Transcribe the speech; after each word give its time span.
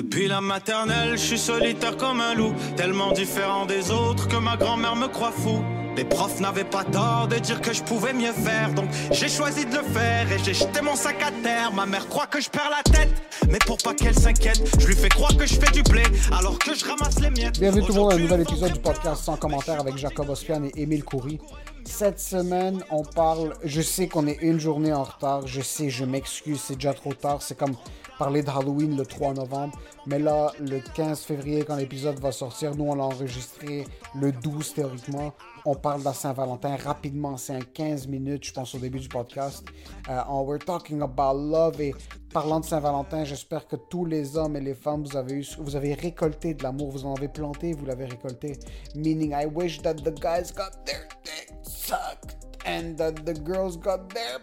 Depuis 0.00 0.28
la 0.28 0.40
maternelle, 0.40 1.18
je 1.18 1.22
suis 1.22 1.38
solitaire 1.38 1.94
comme 1.98 2.22
un 2.22 2.32
loup, 2.32 2.54
tellement 2.74 3.12
différent 3.12 3.66
des 3.66 3.90
autres 3.90 4.28
que 4.28 4.36
ma 4.36 4.56
grand-mère 4.56 4.96
me 4.96 5.08
croit 5.08 5.30
fou. 5.30 5.62
Les 5.94 6.06
profs 6.06 6.40
n'avaient 6.40 6.64
pas 6.64 6.84
tort 6.84 7.28
de 7.28 7.36
dire 7.36 7.60
que 7.60 7.74
je 7.74 7.82
pouvais 7.82 8.14
mieux 8.14 8.32
faire, 8.32 8.72
donc 8.72 8.88
j'ai 9.10 9.28
choisi 9.28 9.66
de 9.66 9.76
le 9.76 9.82
faire 9.82 10.32
et 10.32 10.38
j'ai 10.42 10.54
jeté 10.54 10.80
mon 10.80 10.96
sac 10.96 11.22
à 11.22 11.30
terre. 11.42 11.70
Ma 11.74 11.84
mère 11.84 12.08
croit 12.08 12.26
que 12.26 12.40
je 12.40 12.48
perds 12.48 12.70
la 12.70 12.82
tête, 12.82 13.10
mais 13.50 13.58
pour 13.58 13.76
pas 13.76 13.92
qu'elle 13.92 14.18
s'inquiète, 14.18 14.62
je 14.80 14.86
lui 14.86 14.96
fais 14.96 15.10
croire 15.10 15.36
que 15.36 15.44
je 15.44 15.56
fais 15.56 15.70
du 15.70 15.82
blé 15.82 16.04
alors 16.32 16.58
que 16.58 16.74
je 16.74 16.82
ramasse 16.86 17.20
les 17.20 17.28
miettes. 17.28 17.60
Bienvenue 17.60 17.82
tout 17.82 17.92
le 17.92 18.00
monde 18.00 18.12
à 18.12 18.14
un 18.14 18.20
nouvel 18.20 18.40
épisode 18.40 18.72
du 18.72 18.80
podcast 18.80 19.24
sans 19.24 19.36
commentaire 19.36 19.80
avec 19.80 19.98
Jacob 19.98 20.30
Ospian 20.30 20.64
et 20.64 20.72
Émile 20.80 21.04
Coury. 21.04 21.38
Cette 21.84 22.20
semaine, 22.20 22.82
on 22.90 23.02
parle. 23.02 23.52
Je 23.64 23.82
sais 23.82 24.08
qu'on 24.08 24.26
est 24.26 24.38
une 24.40 24.60
journée 24.60 24.94
en 24.94 25.04
retard. 25.04 25.46
Je 25.46 25.60
sais, 25.60 25.90
je 25.90 26.06
m'excuse, 26.06 26.60
c'est 26.64 26.76
déjà 26.76 26.94
trop 26.94 27.12
tard. 27.12 27.42
C'est 27.42 27.58
comme 27.58 27.74
parler 28.20 28.42
de 28.42 28.50
Halloween 28.50 28.98
le 28.98 29.06
3 29.06 29.32
novembre. 29.32 29.78
Mais 30.06 30.18
là, 30.18 30.52
le 30.60 30.80
15 30.80 31.20
février, 31.20 31.64
quand 31.64 31.76
l'épisode 31.76 32.20
va 32.20 32.32
sortir, 32.32 32.76
nous, 32.76 32.84
on 32.84 32.94
l'a 32.94 33.04
enregistré 33.04 33.86
le 34.14 34.30
12 34.30 34.74
théoriquement. 34.74 35.32
On 35.64 35.74
parle 35.74 36.02
de 36.04 36.12
Saint-Valentin 36.12 36.76
rapidement. 36.76 37.38
C'est 37.38 37.54
un 37.54 37.60
15 37.60 38.08
minutes, 38.08 38.44
je 38.44 38.52
pense, 38.52 38.74
au 38.74 38.78
début 38.78 39.00
du 39.00 39.08
podcast. 39.08 39.64
Euh, 40.10 40.20
on, 40.28 40.42
we're 40.42 40.58
talking 40.58 41.00
about 41.00 41.32
love. 41.34 41.80
Et 41.80 41.94
parlant 42.30 42.60
de 42.60 42.66
Saint-Valentin, 42.66 43.24
j'espère 43.24 43.66
que 43.66 43.76
tous 43.76 44.04
les 44.04 44.36
hommes 44.36 44.54
et 44.54 44.60
les 44.60 44.74
femmes, 44.74 45.02
vous 45.02 45.16
avez, 45.16 45.36
eu, 45.36 45.46
vous 45.58 45.74
avez 45.74 45.94
récolté 45.94 46.52
de 46.52 46.62
l'amour. 46.62 46.90
Vous 46.90 47.06
en 47.06 47.14
avez 47.14 47.28
planté, 47.28 47.72
vous 47.72 47.86
l'avez 47.86 48.04
récolté. 48.04 48.58
Meaning, 48.94 49.32
I 49.32 49.46
wish 49.46 49.80
that 49.80 49.94
the 49.94 50.12
guys 50.20 50.52
got 50.54 50.84
their 50.84 51.08
dick 51.24 51.54
sucked 51.62 52.36
and 52.66 52.96
that 52.98 53.24
the 53.24 53.38
girls 53.42 53.78
got 53.78 54.10
their 54.12 54.40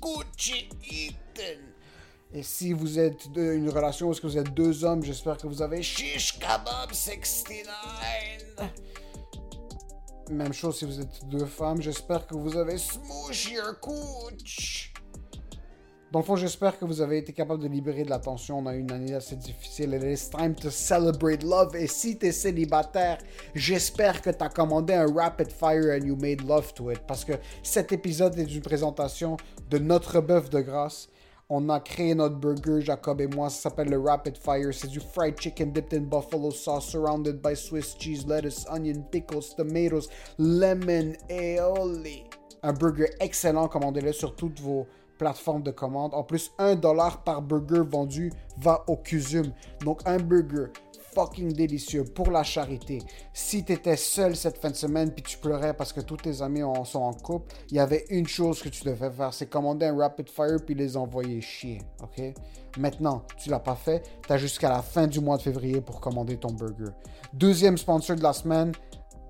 Gucci 0.00 0.70
eaten. 0.90 1.71
Et 2.34 2.42
si 2.42 2.72
vous 2.72 2.98
êtes 2.98 3.28
une 3.36 3.68
relation 3.68 4.08
où 4.08 4.14
que 4.14 4.26
vous 4.26 4.38
êtes 4.38 4.54
deux 4.54 4.84
hommes, 4.84 5.02
j'espère 5.02 5.36
que 5.36 5.46
vous 5.46 5.60
avez 5.60 5.82
Shish 5.82 6.38
Kebab 6.38 6.90
69. 6.90 7.66
Même 10.30 10.52
chose 10.54 10.78
si 10.78 10.86
vous 10.86 10.98
êtes 10.98 11.28
deux 11.28 11.44
femmes, 11.44 11.82
j'espère 11.82 12.26
que 12.26 12.34
vous 12.34 12.56
avez 12.56 12.78
Smoosh 12.78 13.50
Your 13.50 13.78
Cooch. 13.80 14.94
Dans 16.10 16.20
le 16.20 16.24
fond, 16.24 16.36
j'espère 16.36 16.78
que 16.78 16.86
vous 16.86 17.02
avez 17.02 17.18
été 17.18 17.34
capable 17.34 17.62
de 17.62 17.68
libérer 17.68 18.04
de 18.04 18.10
la 18.10 18.18
tension. 18.18 18.58
On 18.58 18.66
a 18.66 18.74
eu 18.74 18.80
une 18.80 18.92
année 18.92 19.14
assez 19.14 19.36
difficile. 19.36 19.94
It 19.94 20.02
is 20.02 20.30
time 20.30 20.54
to 20.54 20.70
celebrate 20.70 21.42
love. 21.42 21.76
Et 21.76 21.86
si 21.86 22.16
t'es 22.16 22.32
célibataire, 22.32 23.18
j'espère 23.54 24.22
que 24.22 24.30
t'as 24.30 24.48
commandé 24.48 24.94
un 24.94 25.06
Rapid 25.10 25.50
Fire 25.50 25.98
and 25.98 26.06
you 26.06 26.16
made 26.16 26.46
love 26.46 26.72
to 26.74 26.90
it. 26.90 27.00
Parce 27.06 27.24
que 27.26 27.32
cet 27.62 27.92
épisode 27.92 28.38
est 28.38 28.54
une 28.54 28.62
présentation 28.62 29.36
de 29.70 29.78
notre 29.78 30.20
bœuf 30.20 30.48
de 30.48 30.60
grâce. 30.60 31.08
On 31.54 31.68
a 31.68 31.80
créé 31.80 32.14
notre 32.14 32.36
burger, 32.36 32.80
Jacob 32.80 33.20
et 33.20 33.26
moi. 33.26 33.50
Ça 33.50 33.64
s'appelle 33.64 33.90
le 33.90 33.98
Rapid 33.98 34.38
Fire. 34.38 34.72
C'est 34.72 34.88
du 34.88 35.00
fried 35.00 35.38
chicken 35.38 35.70
dipped 35.70 35.92
in 35.92 36.04
buffalo 36.04 36.50
sauce, 36.50 36.86
surrounded 36.86 37.42
by 37.42 37.54
Swiss 37.54 37.94
cheese, 37.98 38.26
lettuce, 38.26 38.64
onion, 38.70 39.02
pickles, 39.10 39.54
tomatoes, 39.54 40.08
lemon, 40.38 41.12
aioli. 41.28 42.24
Un 42.62 42.72
burger 42.72 43.10
excellent. 43.20 43.68
Commandez-le 43.68 44.14
sur 44.14 44.34
toutes 44.34 44.60
vos 44.60 44.86
plateformes 45.18 45.62
de 45.62 45.72
commande. 45.72 46.14
En 46.14 46.22
plus, 46.22 46.50
un 46.58 46.74
dollar 46.74 47.22
par 47.22 47.42
burger 47.42 47.82
vendu 47.86 48.32
va 48.56 48.82
au 48.86 48.96
CUSUM. 48.96 49.52
Donc, 49.84 50.00
un 50.06 50.16
burger 50.16 50.72
fucking 51.14 51.52
délicieux 51.52 52.04
pour 52.04 52.30
la 52.30 52.42
charité. 52.42 53.00
Si 53.32 53.64
tu 53.64 53.72
étais 53.72 53.96
seul 53.96 54.36
cette 54.36 54.58
fin 54.58 54.70
de 54.70 54.76
semaine 54.76 55.12
puis 55.12 55.22
tu 55.22 55.38
pleurais 55.38 55.74
parce 55.74 55.92
que 55.92 56.00
tous 56.00 56.16
tes 56.16 56.42
amis 56.42 56.62
sont 56.84 57.00
en 57.00 57.12
couple, 57.12 57.54
il 57.70 57.76
y 57.76 57.80
avait 57.80 58.04
une 58.10 58.26
chose 58.26 58.62
que 58.62 58.68
tu 58.68 58.84
devais 58.84 59.10
faire, 59.10 59.34
c'est 59.34 59.48
commander 59.48 59.86
un 59.86 59.96
Rapid 59.96 60.28
Fire 60.28 60.58
puis 60.64 60.74
les 60.74 60.96
envoyer 60.96 61.40
chier? 61.40 61.78
Maintenant, 62.78 63.22
tu 63.36 63.50
l'as 63.50 63.60
pas 63.60 63.74
fait, 63.74 64.02
tu 64.26 64.32
as 64.32 64.38
jusqu'à 64.38 64.68
la 64.68 64.82
fin 64.82 65.06
du 65.06 65.20
mois 65.20 65.36
de 65.36 65.42
février 65.42 65.80
pour 65.80 66.00
commander 66.00 66.36
ton 66.36 66.52
burger. 66.52 66.92
Deuxième 67.32 67.76
sponsor 67.76 68.16
de 68.16 68.22
la 68.22 68.32
semaine, 68.32 68.72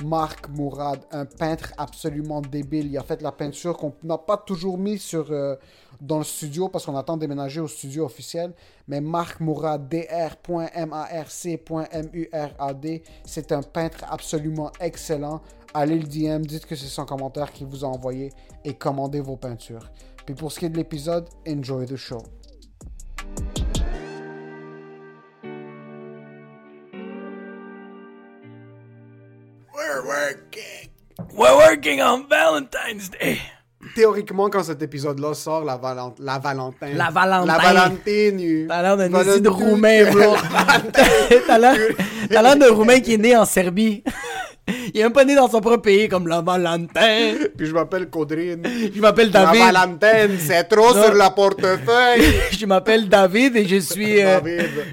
Marc 0.04 0.48
Mourad, 0.48 1.00
un 1.10 1.25
peintre 1.25 1.72
absolument 1.76 2.41
débile. 2.41 2.87
Il 2.87 2.98
a 2.98 3.03
fait 3.03 3.22
la 3.22 3.32
peinture 3.32 3.76
qu'on 3.76 3.94
n'a 4.03 4.19
pas 4.19 4.37
toujours 4.37 4.78
mis 4.78 4.98
sur, 4.98 5.31
euh, 5.31 5.56
dans 6.03 6.19
le 6.19 6.25
studio 6.25 6.69
parce 6.69 6.85
qu'on 6.85 6.97
attend 6.97 7.17
de 7.17 7.21
déménager 7.21 7.61
au 7.61 7.69
studio 7.69 8.05
officiel. 8.05 8.53
Mais 8.89 9.01
Marc 9.01 9.41
Mourad, 9.41 9.89
dr.marc.murad, 9.89 10.63
c'est 13.25 13.53
un 13.53 13.63
peintre 13.63 14.05
absolument 14.11 14.73
excellent. 14.81 15.41
Allez 15.73 15.99
le 15.99 16.07
DM, 16.07 16.43
dites 16.43 16.67
que 16.67 16.77
c'est 16.77 16.87
son 16.87 17.07
commentaire 17.07 17.51
qui 17.53 17.65
vous 17.65 17.85
a 17.85 17.89
envoyé 17.89 18.33
et 18.65 18.75
commandez 18.75 19.21
vos 19.21 19.37
peintures. 19.37 19.91
Puis 20.27 20.35
pour 20.35 20.53
ce 20.53 20.59
qui 20.59 20.67
est 20.67 20.71
de 20.71 20.77
l'épisode, 20.77 21.29
enjoy 21.49 21.87
the 21.87 21.97
show. 21.97 22.23
We're 29.73 30.05
working. 30.05 30.91
We're 31.34 31.57
working 31.57 32.01
on 32.01 32.29
Valentine's 32.29 33.09
Day. 33.09 33.41
Théoriquement, 33.94 34.48
quand 34.48 34.62
cet 34.62 34.80
épisode-là 34.82 35.34
sort, 35.34 35.64
la, 35.64 35.76
Valent- 35.76 36.14
la 36.19 36.38
Valentin. 36.38 36.88
La 36.94 37.10
Valentin. 37.10 37.47
La 37.47 37.58
Valentine. 37.58 38.66
T'as 38.69 38.82
l'air 38.82 38.97
d'un 38.97 39.08
Valentine. 39.08 39.42
de 39.42 39.48
roumain, 39.48 40.10
bro. 40.10 40.36
T'as 41.47 41.58
l'air 41.58 41.76
t'as 42.30 42.42
l'air 42.42 42.56
d'un 42.56 42.72
roumain 42.72 43.00
qui 43.00 43.14
est 43.14 43.19
né 43.19 43.36
en 43.36 43.44
Serbie. 43.44 44.03
Il 44.69 45.00
est 45.00 45.03
même 45.03 45.12
pas 45.12 45.25
né 45.25 45.34
dans 45.34 45.49
son 45.50 45.61
propre 45.61 45.78
pays 45.83 46.09
comme 46.09 46.28
la 46.28 46.41
Valentin. 46.41 47.34
Puis 47.56 47.67
je 47.67 47.73
m'appelle 47.75 48.09
Codrine. 48.09 48.62
Je 48.95 49.00
m'appelle 49.00 49.31
La 49.33 49.45
David. 49.47 49.61
Valentine, 49.61 50.39
c'est 50.39 50.65
trop 50.65 50.95
Non. 50.95 51.03
sur 51.03 51.15
la 51.15 51.31
portefeuille. 51.31 52.23
Je 52.53 52.67
m'appelle 52.67 53.09
David 53.09 53.56
et 53.56 53.67
je 53.67 53.77
suis 53.77 54.22
euh, 54.22 54.39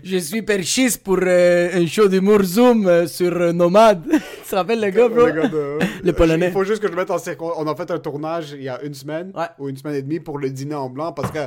je 0.04 0.18
suis 0.18 0.42
perchiste 0.42 1.04
pour 1.04 1.20
euh, 1.22 1.70
un 1.74 1.86
show 1.86 2.08
d'humour 2.08 2.42
Zoom 2.44 2.88
euh, 2.88 3.06
sur 3.06 3.32
euh, 3.32 3.52
Nomade. 3.54 4.04
tu 4.10 4.50
te 4.50 4.56
rappelles 4.56 4.82
le 4.82 4.90
gars, 4.90 5.08
bro? 5.08 5.28
Le 5.28 5.32
gars 5.34 5.48
de- 5.48 5.80
Le 6.04 6.14
Polonais. 6.14 6.48
Il 6.48 6.52
faut 6.54 6.64
juste 6.64 6.82
que 6.82 6.90
je 6.92 6.96
mette 6.96 7.12
en 7.12 7.20
circon... 7.20 7.52
On 7.58 7.68
a 7.68 7.76
fait 7.76 7.92
un 7.92 8.00
tournage 8.00 8.52
il 8.58 8.64
y 8.64 8.70
a 8.70 8.82
une 8.82 8.96
semaine, 8.96 9.32
Ouais. 9.36 9.46
ou 9.60 9.70
une 9.70 9.78
semaine 9.78 9.96
et 9.96 10.02
demie, 10.02 10.20
pour 10.20 10.40
le 10.40 10.50
dîner 10.50 10.76
en 10.76 10.90
blanc, 10.90 11.12
parce 11.14 11.30
que... 11.32 11.40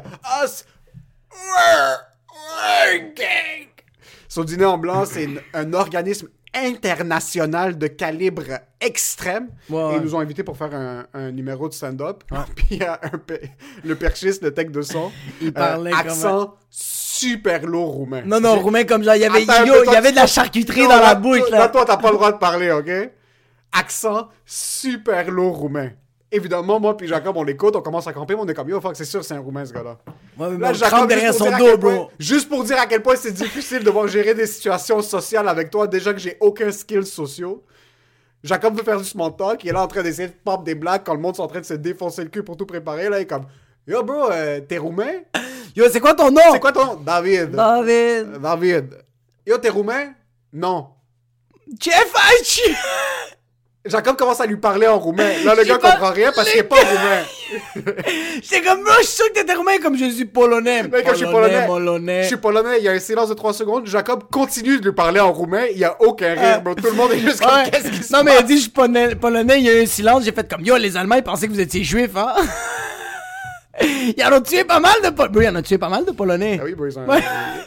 Us, 0.44 0.65
we're 1.32 1.99
working. 2.93 3.69
Son 4.29 4.44
dîner 4.44 4.64
en 4.64 4.79
blanc, 4.79 5.05
c'est 5.06 5.29
un 5.55 5.73
organisme 5.73 6.29
international 6.54 7.78
de 7.78 7.87
calibre 7.87 8.43
extrême. 8.81 9.49
Ouais, 9.70 9.81
Et 9.81 9.84
ouais. 9.84 9.96
ils 9.96 10.02
nous 10.02 10.14
ont 10.14 10.20
invités 10.20 10.43
pour 10.43 10.56
faire 10.56 10.75
un, 10.75 11.06
un 11.14 11.31
numéro 11.31 11.69
de 11.69 11.75
stand-up. 11.75 12.25
Puis 12.56 12.66
il 12.72 12.76
y 12.78 12.84
a 12.84 13.00
un 13.02 13.19
pe- 13.19 13.40
le 13.84 13.94
perchiste, 13.96 14.43
le 14.43 14.52
tech 14.52 14.70
de 14.70 14.82
son, 14.82 15.10
Il 15.40 15.52
euh, 15.56 15.90
accent 15.94 16.54
super 16.70 17.64
lourd 17.66 17.93
roumain. 17.93 18.22
Non, 18.25 18.40
non, 18.40 18.58
roumain 18.60 18.84
comme 18.84 19.02
genre, 19.02 19.14
il 19.16 19.22
y 19.22 19.25
avait, 19.25 19.43
Attends 19.49 19.64
yo, 19.64 19.75
il 19.87 19.93
y 19.93 19.96
avait 19.96 20.10
de 20.10 20.16
la 20.16 20.26
charcuterie 20.26 20.82
Non, 20.82 20.88
dans 20.90 21.00
la 21.00 21.14
bouche, 21.14 21.40
toi- 21.49 21.50
là. 21.58 21.69
Toi, 21.69 21.84
t'as 21.84 21.96
pas 21.96 22.08
le 22.10 22.16
droit 22.16 22.32
de 22.32 22.38
parler, 22.38 22.70
ok? 22.70 22.90
Accent 23.72 24.28
super 24.44 25.31
lourd 25.31 25.56
roumain. 25.56 25.90
Évidemment, 26.34 26.81
moi 26.81 26.96
puis 26.96 27.06
Jacob, 27.06 27.37
on 27.37 27.43
l'écoute, 27.44 27.76
on 27.76 27.82
commence 27.82 28.06
à 28.06 28.12
camper, 28.14 28.34
mais 28.34 28.40
on 28.40 28.49
est 28.49 28.55
comme 28.55 28.69
yo, 28.70 28.81
fuck, 28.81 28.96
c'est 28.96 29.05
sûr, 29.05 29.23
c'est 29.23 29.34
un 29.34 29.40
roumain 29.40 29.67
ce 29.67 29.73
gars-là. 29.73 29.99
Ouais, 30.38 30.49
mais 30.50 30.58
Là, 30.58 30.73
Jacob, 30.73 31.06
derrière 31.06 31.34
son 31.34 31.50
dos, 31.50 31.76
point- 31.76 31.94
bro. 31.94 32.11
Juste 32.19 32.49
pour 32.49 32.64
dire 32.64 32.79
à 32.81 32.87
quel 32.87 33.02
point 33.02 33.17
c'est 33.17 33.32
difficile 33.32 33.81
de 33.81 33.84
devoir 33.84 34.08
gérer 34.08 34.32
des 34.34 34.46
situations 34.46 35.02
sociales 35.02 35.46
avec 35.46 35.70
toi, 35.70 35.87
déjà 35.87 36.12
que 36.14 36.19
j'ai 36.19 36.38
aucun 36.40 36.73
skill 36.73 37.05
sociaux. 37.05 37.62
Jacob 38.43 38.75
veut 38.76 38.82
faire 38.82 38.96
du 38.99 39.05
small 39.05 39.37
talk, 39.37 39.62
il 39.62 39.69
est 39.69 39.73
là 39.73 39.82
en 39.82 39.87
train 39.87 40.02
d'essayer 40.02 40.29
de 40.29 40.34
pop 40.43 40.64
des 40.64 40.75
blagues 40.75 41.02
quand 41.05 41.14
le 41.14 41.20
monde 41.20 41.37
est 41.37 41.40
en 41.40 41.46
train 41.46 41.61
de 41.61 41.64
se 41.67 41.75
défoncer 41.75 42.23
le 42.25 42.31
cul 42.31 42.43
pour 42.43 42.56
tout 42.56 42.67
préparer. 42.67 43.08
Là, 43.11 43.19
il 43.19 43.23
est 43.23 43.26
comme 43.26 43.44
Yo, 43.87 44.02
bro, 44.02 44.31
euh, 44.31 44.61
t'es 44.61 44.79
roumain? 44.79 45.20
Yo, 45.76 45.84
c'est 45.90 46.00
quoi 46.00 46.14
ton 46.14 46.31
nom? 46.31 46.40
C'est 46.52 46.61
quoi 46.61 46.73
ton 46.73 46.87
nom? 46.87 46.94
David. 46.96 47.50
David. 47.50 48.38
David. 48.40 48.94
Yo, 49.46 49.58
t'es 49.58 49.69
roumain? 49.69 50.12
Non. 50.52 50.88
Jeff. 51.79 52.12
Jacob 53.84 54.17
commence 54.17 54.40
à 54.40 54.46
lui 54.46 54.56
parler 54.58 54.87
en 54.87 54.96
roumain. 54.99 55.29
Là, 55.44 55.56
le 55.56 55.64
gars 55.64 55.76
pas- 55.79 55.90
comprend 55.93 56.12
rien 56.12 56.31
parce 56.32 56.49
qu'il 56.50 56.61
est 56.61 56.62
pas 56.62 56.76
roumain. 56.76 57.23
J'étais 58.40 58.62
comme, 58.62 58.82
bro, 58.84 58.93
je 59.00 59.06
suis 59.06 59.17
sûr 59.17 59.26
que 59.29 59.32
t'étais 59.40 59.55
roumain 59.55 59.79
comme 59.82 59.96
je 59.99 60.05
suis 60.08 60.25
polonais. 60.25 60.84
Mais 60.84 61.02
quand 61.02 61.11
je 61.12 61.17
suis 61.17 61.26
polonais, 61.26 61.67
polonais. 61.67 62.23
je 62.23 62.29
suis 62.29 62.37
polonais, 62.37 62.79
il 62.79 62.84
y 62.84 62.88
a 62.88 62.93
un 62.93 63.00
silence 63.00 63.29
de 63.31 63.34
3 63.34 63.52
secondes. 63.55 63.87
Jacob 63.87 64.23
continue 64.31 64.79
de 64.79 64.84
lui 64.84 64.93
parler 64.94 65.19
en 65.19 65.32
roumain, 65.32 65.64
il 65.73 65.79
y 65.79 65.84
a 65.84 65.96
aucun 66.00 66.32
rire. 66.34 66.62
bro. 66.62 66.76
Tout 66.76 66.87
le 66.87 66.93
monde 66.93 67.11
est 67.12 67.19
juste 67.19 67.40
comme, 67.44 67.52
Ouais. 67.56 67.70
qu'est-ce 67.70 67.90
qui 67.90 68.02
se 68.05 68.12
Non, 68.12 68.23
mais 68.23 68.32
il 68.38 68.46
dit, 68.46 68.56
je 68.56 68.62
suis 68.62 68.70
polonais, 68.70 69.17
polonais, 69.17 69.58
il 69.58 69.64
y 69.64 69.69
a 69.69 69.75
eu 69.81 69.82
un 69.82 69.87
silence, 69.87 70.23
j'ai 70.25 70.32
fait 70.32 70.49
comme, 70.49 70.64
yo, 70.64 70.76
les 70.76 70.96
Allemands, 70.96 71.17
ils 71.17 71.25
pensaient 71.25 71.49
que 71.49 71.52
vous 71.52 71.61
étiez 71.61 71.82
juifs, 71.82 72.17
hein? 72.17 72.34
Ils 73.81 74.23
en 74.25 74.32
ont 74.37 74.40
tué 74.43 74.64
pas 74.64 74.81
mal 74.81 74.93
de 75.02 75.08
Polonais. 75.08 75.46
Ils 75.46 75.49
en 75.49 75.56
ont 75.58 75.62
tué 75.62 75.79
pas 75.79 75.88
mal 75.88 76.05
de 76.05 76.11
Polonais? 76.12 76.58
Ah 76.61 76.64
oui, 76.67 76.75
bro, 76.75 76.87
ils 76.87 76.99
ont, 76.99 77.06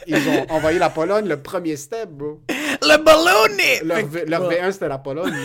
ils 0.06 0.16
ont 0.28 0.46
envoyé 0.50 0.78
la 0.78 0.88
Pologne, 0.88 1.26
le 1.26 1.36
premier 1.36 1.74
step, 1.76 2.08
bro. 2.10 2.40
Le 2.48 2.96
ballonné! 3.02 3.80
Leur, 3.82 3.98
leur 4.26 4.48
Ouais. 4.48 4.60
V1, 4.62 4.70
c'était 4.72 4.88
la 4.88 4.98
Pologne. 4.98 5.32
là. 5.32 5.38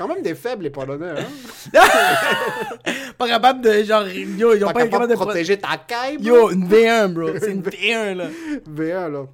Quand 0.00 0.08
même 0.08 0.22
des 0.22 0.34
faibles, 0.34 0.62
les 0.62 0.70
Polonais. 0.70 1.10
Hein? 1.20 1.26
Pas 3.18 3.28
capable 3.28 3.60
de, 3.60 3.82
genre, 3.82 4.08
yo, 4.08 4.54
ils 4.54 4.64
ont 4.64 4.68
Pas 4.68 4.72
pas 4.72 4.84
capable 4.88 5.08
de 5.10 5.14
pro- 5.14 5.26
protéger 5.26 5.58
ta 5.58 5.76
caille, 5.76 6.16
bro. 6.16 6.24
Yo, 6.26 6.50
une 6.52 6.66
V1, 6.66 7.08
bro. 7.12 7.28
C'est 7.38 7.52
une 7.52 7.60
V1, 7.60 8.14
là. 8.14 8.28
V1, 8.66 9.08
là. 9.12 9.26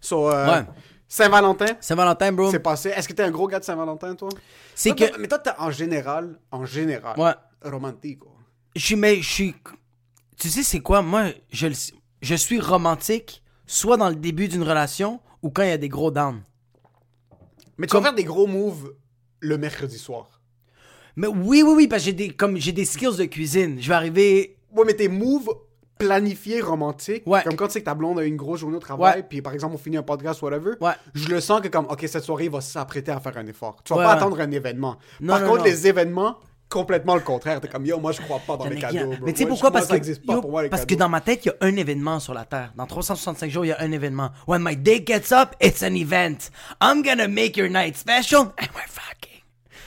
So, 0.00 0.30
euh, 0.30 0.46
Ouais. 0.46 0.64
Saint-Valentin, 1.06 1.66
Saint-Valentin, 1.78 2.32
bro. 2.32 2.50
c'est 2.50 2.58
passé. 2.58 2.88
Est-ce 2.88 3.06
que 3.06 3.12
t'es 3.12 3.22
un 3.22 3.30
gros 3.30 3.46
gars 3.48 3.58
de 3.60 3.64
Saint-Valentin, 3.64 4.14
toi? 4.14 4.30
C'est 4.74 4.92
que. 4.94 5.18
Mais 5.20 5.28
toi, 5.28 5.38
t'es 5.40 5.50
en 5.58 5.70
général, 5.70 6.38
en 6.50 6.64
général, 6.64 7.18
Ouais. 7.20 7.34
romantique. 7.62 8.20
quoi. 8.20 8.32
Je 8.74 8.80
suis, 8.84 8.96
mais 8.96 9.16
je 9.20 9.30
suis. 9.30 9.54
Tu 10.38 10.48
sais, 10.48 10.62
c'est 10.62 10.80
quoi? 10.80 11.02
Moi, 11.02 11.26
je, 11.52 11.68
je 12.22 12.34
suis 12.34 12.60
romantique, 12.60 13.42
soit 13.66 13.98
dans 13.98 14.08
le 14.08 14.16
début 14.16 14.48
d'une 14.48 14.62
relation 14.64 15.20
ou 15.42 15.50
quand 15.50 15.62
il 15.64 15.68
y 15.68 15.72
a 15.72 15.76
des 15.78 15.88
gros 15.90 16.10
downs. 16.10 16.42
Mais 17.76 17.86
tu 17.86 17.90
Comme- 17.92 18.02
vas 18.02 18.08
faire 18.08 18.16
des 18.16 18.24
gros 18.24 18.46
moves 18.46 18.94
le 19.40 19.58
mercredi 19.58 19.98
soir. 19.98 20.40
Mais 21.16 21.26
oui, 21.26 21.62
oui, 21.64 21.72
oui, 21.76 21.88
parce 21.88 22.02
que 22.02 22.06
j'ai 22.06 22.12
des, 22.12 22.30
comme, 22.30 22.56
j'ai 22.58 22.72
des 22.72 22.84
skills 22.84 23.16
de 23.16 23.24
cuisine. 23.24 23.78
Je 23.80 23.88
vais 23.88 23.94
arriver. 23.94 24.56
Ouais, 24.74 24.84
mais 24.86 24.94
tes 24.94 25.08
moves 25.08 25.48
planifiés 25.98 26.60
romantiques, 26.60 27.22
Ouais. 27.26 27.42
comme 27.42 27.56
quand 27.56 27.68
tu 27.68 27.72
sais 27.74 27.80
que 27.80 27.86
ta 27.86 27.94
blonde 27.94 28.18
a 28.18 28.24
une 28.24 28.36
grosse 28.36 28.60
journée 28.60 28.76
au 28.76 28.80
travail, 28.80 29.24
puis 29.26 29.40
par 29.40 29.54
exemple 29.54 29.74
on 29.76 29.78
finit 29.78 29.96
un 29.96 30.02
podcast, 30.02 30.42
whatever, 30.42 30.72
Ouais. 30.82 30.92
je 31.14 31.28
le 31.28 31.40
sens 31.40 31.62
que 31.62 31.68
comme, 31.68 31.86
ok, 31.86 32.04
cette 32.06 32.22
soirée, 32.22 32.44
il 32.44 32.50
va 32.50 32.60
s'apprêter 32.60 33.10
à 33.12 33.18
faire 33.20 33.38
un 33.38 33.46
effort. 33.46 33.76
Tu 33.82 33.94
vas 33.94 34.00
Ouais, 34.00 34.04
pas 34.04 34.12
attendre 34.12 34.38
un 34.40 34.50
événement. 34.50 34.98
Non, 35.20 35.32
par 35.32 35.40
non, 35.40 35.46
contre, 35.48 35.58
non. 35.60 35.64
les 35.64 35.86
événements, 35.86 36.36
complètement 36.68 37.14
le 37.14 37.20
contraire. 37.20 37.60
T'es 37.60 37.68
comme, 37.68 37.86
yo, 37.86 37.98
moi 37.98 38.12
je 38.12 38.20
crois 38.20 38.40
pas 38.46 38.56
dans 38.56 38.66
les 38.66 38.76
cadeaux. 38.76 39.06
bro. 39.06 39.16
Mais 39.24 39.32
tu 39.32 39.40
sais 39.40 39.46
pourquoi? 39.46 39.70
moi, 39.70 39.80
Parce, 39.80 39.90
que, 39.90 39.96
existe 39.96 40.24
pas 40.26 40.34
yo, 40.34 40.40
pour 40.40 40.50
moi, 40.50 40.62
les 40.62 40.68
parce 40.68 40.86
que 40.86 40.94
dans 40.94 41.08
ma 41.08 41.20
tête, 41.20 41.44
il 41.44 41.48
y 41.48 41.50
a 41.50 41.54
un 41.60 41.76
événement 41.76 42.20
sur 42.20 42.34
la 42.34 42.44
Terre. 42.44 42.72
Dans 42.76 42.86
365 42.86 43.50
jours, 43.50 43.64
il 43.64 43.68
y 43.68 43.72
a 43.72 43.80
un 43.80 43.92
événement. 43.92 44.30
When 44.46 44.62
my 44.62 44.76
day 44.76 45.02
gets 45.04 45.32
up, 45.32 45.54
it's 45.60 45.82
an 45.82 45.94
event. 45.94 46.50
I'm 46.82 47.02
gonna 47.02 47.28
make 47.28 47.56
your 47.56 47.68
night 47.68 47.96
special 47.96 48.40
and 48.40 48.68
we're 48.74 48.88
fucking. 48.88 49.36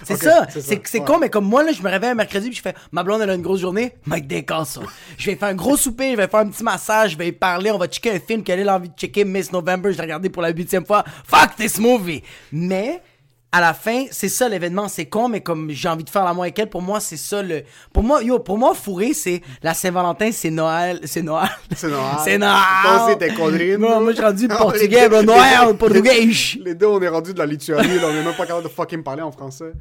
C'est 0.04 0.16
ça. 0.16 0.48
c'est 0.50 1.00
ouais. 1.00 1.06
con, 1.06 1.20
mais 1.20 1.30
comme 1.30 1.46
moi, 1.46 1.64
là, 1.64 1.72
je 1.72 1.82
me 1.82 1.90
réveille 1.90 2.12
un 2.12 2.16
mercredi 2.16 2.48
puis 2.48 2.58
je 2.58 2.62
fais 2.62 2.74
ma 2.92 3.04
blonde, 3.04 3.22
elle 3.22 3.30
a 3.30 3.34
une 3.34 3.42
grosse 3.42 3.60
journée. 3.60 3.96
Mike 4.06 4.28
décasse. 4.28 4.80
Je 5.18 5.30
vais 5.30 5.36
faire 5.36 5.50
un 5.50 5.56
gros 5.56 5.76
souper, 5.76 6.12
je 6.12 6.18
vais 6.18 6.28
faire 6.28 6.40
un 6.40 6.48
petit 6.48 6.64
massage, 6.64 7.12
je 7.12 7.18
vais 7.18 7.28
y 7.28 7.32
parler, 7.32 7.72
on 7.72 7.78
va 7.78 7.88
checker 7.88 8.12
un 8.12 8.20
film 8.20 8.44
qu'elle 8.44 8.68
a 8.68 8.76
envie 8.76 8.90
de 8.90 8.96
checker, 8.96 9.26
Miss 9.26 9.52
November. 9.52 9.92
Je 9.92 9.98
l'ai 9.98 10.04
regardé 10.04 10.30
pour 10.30 10.42
la 10.42 10.52
huitième 10.52 10.86
fois. 10.86 11.04
Fuck 11.26 11.56
this 11.58 11.80
movie. 11.80 12.24
Mais 12.52 13.02
à 13.52 13.62
la 13.62 13.74
fin, 13.74 14.06
c'est 14.12 14.30
ça 14.30 14.48
l'événement. 14.48 14.88
C'est 14.88 15.08
con, 15.08 15.28
mais 15.28 15.42
comme 15.42 15.72
j'ai 15.72 15.90
envie 15.90 16.04
de 16.04 16.10
faire 16.10 16.24
l'amour 16.24 16.44
avec 16.44 16.60
elle, 16.60 16.70
pour 16.70 16.82
moi, 16.84 17.00
c'est 17.00 17.18
ça 17.18 17.42
le. 17.42 17.64
Pour 17.92 18.04
moi, 18.04 18.22
yo, 18.22 18.40
pour 18.40 18.58
moi, 18.60 18.74
fourrer, 18.76 19.14
c'est 19.14 19.42
la 19.64 19.74
Saint-Valentin, 19.74 20.32
c'est 20.32 20.52
Noël. 20.52 21.00
C'est 21.06 21.24
Noël. 21.24 21.50
C'est 21.76 21.88
Noël. 21.90 22.04
c'est 22.24 22.38
Noël. 22.38 22.54
Toi 22.84 23.06
aussi, 23.08 23.18
t'es 23.18 23.34
connerie, 23.34 23.78
Non, 23.78 24.02
moi, 24.02 24.12
je 24.12 24.18
suis 24.18 24.26
rendu 24.26 24.48
portugais, 24.48 25.10
bro. 25.10 25.24
Noël, 25.24 25.76
portugais. 25.80 26.30
Les 26.64 26.76
deux, 26.76 26.86
on 26.86 27.02
est 27.02 27.08
rendu 27.08 27.34
de 27.34 27.40
la 27.40 27.46
Lituanie, 27.48 27.96
là, 28.00 28.08
on 28.08 28.12
est 28.12 28.24
même 28.24 28.36
pas 28.36 28.46
capable 28.46 28.64
de 28.66 28.70
fucking 28.70 29.02
parler 29.04 29.24
en 29.24 29.32
français. 29.32 29.72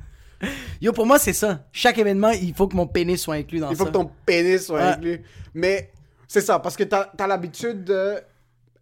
Yo, 0.80 0.92
pour 0.92 1.04
moi, 1.04 1.18
c'est 1.18 1.32
ça. 1.32 1.64
Chaque 1.72 1.98
événement, 1.98 2.30
il 2.30 2.54
faut 2.54 2.68
que 2.68 2.76
mon 2.76 2.86
pénis 2.86 3.20
soit 3.20 3.34
inclus 3.34 3.58
dans 3.58 3.70
Il 3.70 3.76
faut 3.76 3.84
ça. 3.84 3.90
que 3.90 3.94
ton 3.96 4.10
pénis 4.24 4.64
soit 4.64 4.78
Ouais. 4.78 4.86
inclus. 4.86 5.22
Mais 5.52 5.90
c'est 6.26 6.40
ça, 6.40 6.58
parce 6.58 6.76
que 6.76 6.84
t'as 6.84 7.08
as, 7.18 7.26
l'habitude 7.26 7.84
de. 7.84 8.14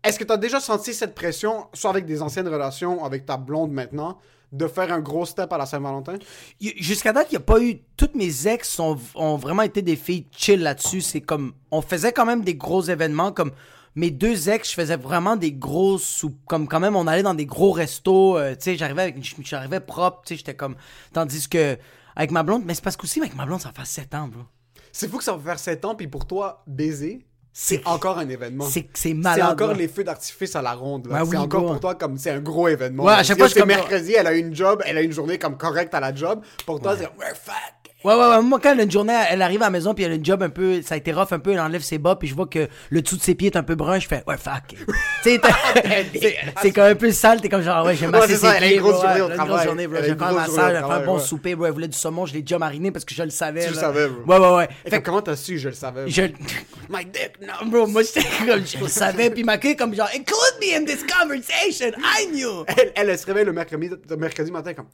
Est-ce 0.05 0.19
que 0.19 0.25
t'as 0.25 0.37
déjà 0.37 0.61
senti 0.61 0.95
cette 0.95 1.15
pression, 1.15 1.67
soit 1.73 1.91
avec 1.91 2.05
des 2.07 2.23
anciennes 2.23 2.47
relations, 2.49 3.05
avec 3.05 3.25
ta 3.27 3.37
blonde 3.37 3.73
maintenant, 3.73 4.19
de 4.53 4.67
faire 4.67 4.93
un 4.93 5.01
gros 5.01 5.27
step 5.27 5.53
à 5.53 5.59
la 5.59 5.67
Saint-Valentin? 5.67 6.19
Jusqu'à 6.61 7.13
date, 7.13 7.29
il 7.31 7.35
n'y 7.35 7.39
a 7.39 7.41
pas 7.41 7.61
eu. 7.61 7.81
Toutes 7.97 8.15
mes 8.15 8.47
ex 8.47 8.69
sont, 8.69 8.99
ont 9.15 9.37
vraiment 9.37 9.63
été 9.63 9.83
des 9.83 9.97
filles 9.97 10.27
chill 10.31 10.61
là-dessus. 10.63 11.01
C'est 11.01 11.21
comme. 11.21 11.53
On 11.71 11.83
faisait 11.83 12.13
quand 12.13 12.27
même 12.27 12.43
des 12.43 12.55
gros 12.55 12.83
événements. 12.83 13.33
Comme 13.33 13.53
mes 13.95 14.11
deux 14.11 14.49
ex, 14.49 14.71
je 14.71 14.75
faisais 14.75 14.97
vraiment 14.97 15.37
des 15.37 15.53
gros 15.53 15.99
soupes. 15.99 16.39
Comme 16.47 16.69
quand 16.69 16.81
même, 16.81 16.97
on 16.97 17.07
allait 17.07 17.23
dans 17.23 17.35
des 17.35 17.47
gros 17.47 17.73
restos. 17.73 18.37
euh, 18.39 18.55
tu 18.55 18.63
sais, 18.63 18.77
j'arrivais 18.77 19.03
avec. 19.03 19.17
J'arrivais 19.45 19.81
propre. 19.81 20.23
Tu 20.25 20.35
sais, 20.35 20.39
j'étais 20.39 20.55
comme. 20.55 20.77
Tandis 21.13 21.49
que. 21.49 21.79
Avec 22.15 22.31
ma 22.31 22.43
blonde. 22.43 22.63
Mais 22.65 22.75
c'est 22.75 22.83
parce 22.85 22.97
qu'aussi, 22.97 23.21
avec 23.21 23.35
ma 23.35 23.45
blonde, 23.45 23.61
ça 23.61 23.73
fait 23.77 23.85
7 23.85 24.15
ans, 24.15 24.29
bro. 24.29 24.43
C'est 24.91 25.09
fou 25.11 25.19
que 25.19 25.25
ça 25.25 25.37
va 25.37 25.43
faire 25.43 25.59
7 25.59 25.85
ans, 25.85 25.95
puis 25.95 26.09
pour 26.09 26.27
toi, 26.27 26.63
baiser, 26.67 27.27
C'est- 27.59 27.81
encore 27.87 28.19
un 28.19 28.29
événement. 28.29 28.67
C'est 28.67 28.87
c'est 28.93 29.09
C'est 29.09 29.15
malade. 29.15 29.53
encore 29.53 29.73
les 29.73 29.89
feux 29.89 30.05
d'artifice 30.05 30.55
à 30.57 30.61
la 30.61 30.75
ronde. 30.75 31.07
Ouais, 31.07 31.19
c'est 31.31 31.39
encore 31.39 31.65
pour 31.65 31.81
toi 31.81 31.95
comme 31.95 32.19
c'est 32.19 32.31
un 32.31 32.41
gros 32.41 32.69
événement. 32.69 33.05
Ouais, 33.05 33.15
à 33.15 33.23
chaque 33.23 33.39
fois, 33.39 33.49
comme- 33.49 33.69
mercredi, 33.69 34.13
elle 34.13 34.27
a 34.27 34.35
une 34.35 34.55
job, 34.55 34.83
elle 34.85 34.99
a 34.99 35.01
une 35.01 35.13
journée 35.13 35.39
comme 35.39 35.57
correcte 35.57 35.95
à 35.95 36.01
la 36.01 36.15
job. 36.15 36.43
Pour 36.67 36.81
toi, 36.81 36.95
c'est 36.99 37.05
we're 37.19 37.35
fuck. 37.35 37.86
Ouais, 38.05 38.15
ouais, 38.15 38.29
ouais. 38.29 38.43
Moi, 38.43 38.61
quand 38.63 38.73
elle 38.73 38.81
a 38.81 38.83
une 38.85 38.91
journée, 38.91 39.15
elle 39.31 39.43
arrive 39.43 39.63
à 39.63 39.67
la 39.67 39.71
maison, 39.71 39.93
puis 39.95 40.05
elle 40.05 40.13
a 40.13 40.15
une 40.15 40.25
job 40.25 40.41
un 40.43 40.51
peu. 40.51 40.81
Ça 40.83 40.95
a 40.95 40.99
été 40.99 41.13
rough 41.13 41.33
un 41.33 41.39
peu, 41.41 41.53
elle 41.53 41.59
enlève 41.61 41.81
ses 41.83 41.99
bas, 41.99 42.15
puis 42.15 42.29
je 42.29 42.35
vois 42.37 42.47
que 42.47 42.69
le 42.91 43.03
dessous 43.03 43.17
de 43.17 43.23
ses 43.23 43.35
pieds 43.35 43.49
est 43.49 43.57
un 43.57 43.63
peu 43.65 43.75
brun, 43.75 43.99
je 43.99 44.07
fais, 44.07 44.23
ouais, 44.29 44.37
fuck. 44.37 44.77
t'as- 45.25 45.31
c'est- 46.15 46.37
c'est 46.63 46.71
comme 46.73 46.85
un 46.85 46.95
peu 46.95 47.11
sale, 47.11 47.41
t'es 47.41 47.49
comme 47.49 47.63
genre, 47.63 47.85
ouais, 47.85 47.97
j'ai 47.97 48.07
massé 48.07 48.29
c'est 48.29 48.35
ses 48.35 48.41
ça, 48.43 48.57
elle 48.59 48.63
a 48.63 48.67
une 48.67 48.73
pieds, 48.75 48.81
grosse 48.81 49.01
journée 49.03 49.15
ouais, 49.15 49.21
au 49.23 49.29
travail. 49.35 49.65
journée, 49.67 49.87
bro. 49.89 49.97
Elle 49.97 50.03
a 50.03 50.07
J'ai 50.07 50.13
une 50.13 50.19
fait 50.19 50.25
un 50.25 50.29
grosse 50.29 50.41
massage, 50.41 50.55
journée 50.57 50.69
au 50.69 50.69
j'ai 50.69 50.73
fait 50.73 50.85
un 50.85 50.89
travail, 50.89 51.07
bon 51.07 51.15
ouais. 51.17 51.21
souper, 51.25 51.55
bro. 51.57 51.67
Elle 51.67 51.73
voulait 51.73 51.89
du 51.89 51.99
saumon, 51.99 52.27
je 52.27 52.35
l'ai 52.35 52.43
déjà 52.43 52.59
mariné 52.59 52.91
parce 52.93 53.05
que 53.05 53.15
je 53.15 53.23
le 53.25 53.31
savais. 53.31 53.65
Tu 53.65 53.71
le 53.73 53.75
savais, 53.75 54.09
bro. 54.09 54.33
Ouais, 54.35 54.39
ouais, 54.47 54.57
ouais. 54.57 54.69
Et 54.85 54.91
Fait 54.91 55.03
comment 55.03 55.23
t'as 55.23 55.35
su, 55.37 55.59
je 55.59 55.69
le 55.69 55.75
savais. 55.75 56.09
je. 56.09 56.23
My 56.91 57.05
dick, 57.05 57.33
no. 57.41 57.69
Bro, 57.69 57.87
moi, 57.89 58.03
j'étais 58.03 58.27
comme, 58.47 58.65
je 58.65 58.79
le 58.79 58.89
savais, 58.89 59.31
puis 59.31 59.43
ma 59.43 59.59
queue, 59.59 59.75
comme 59.75 59.95
genre, 59.95 60.09
include 60.15 60.61
me 60.61 60.77
in 60.77 60.85
this 60.85 61.03
conversation, 61.03 61.91
I 61.99 62.29
knew. 62.31 62.65
Elle, 62.69 62.93
elle, 62.95 63.11
elle 63.11 63.19
se 63.19 63.27
réveille 63.27 63.47
le 63.47 63.53
mercredi, 63.53 63.91
le 64.09 64.17
mercredi 64.17 64.53
matin 64.53 64.75
comme 64.75 64.87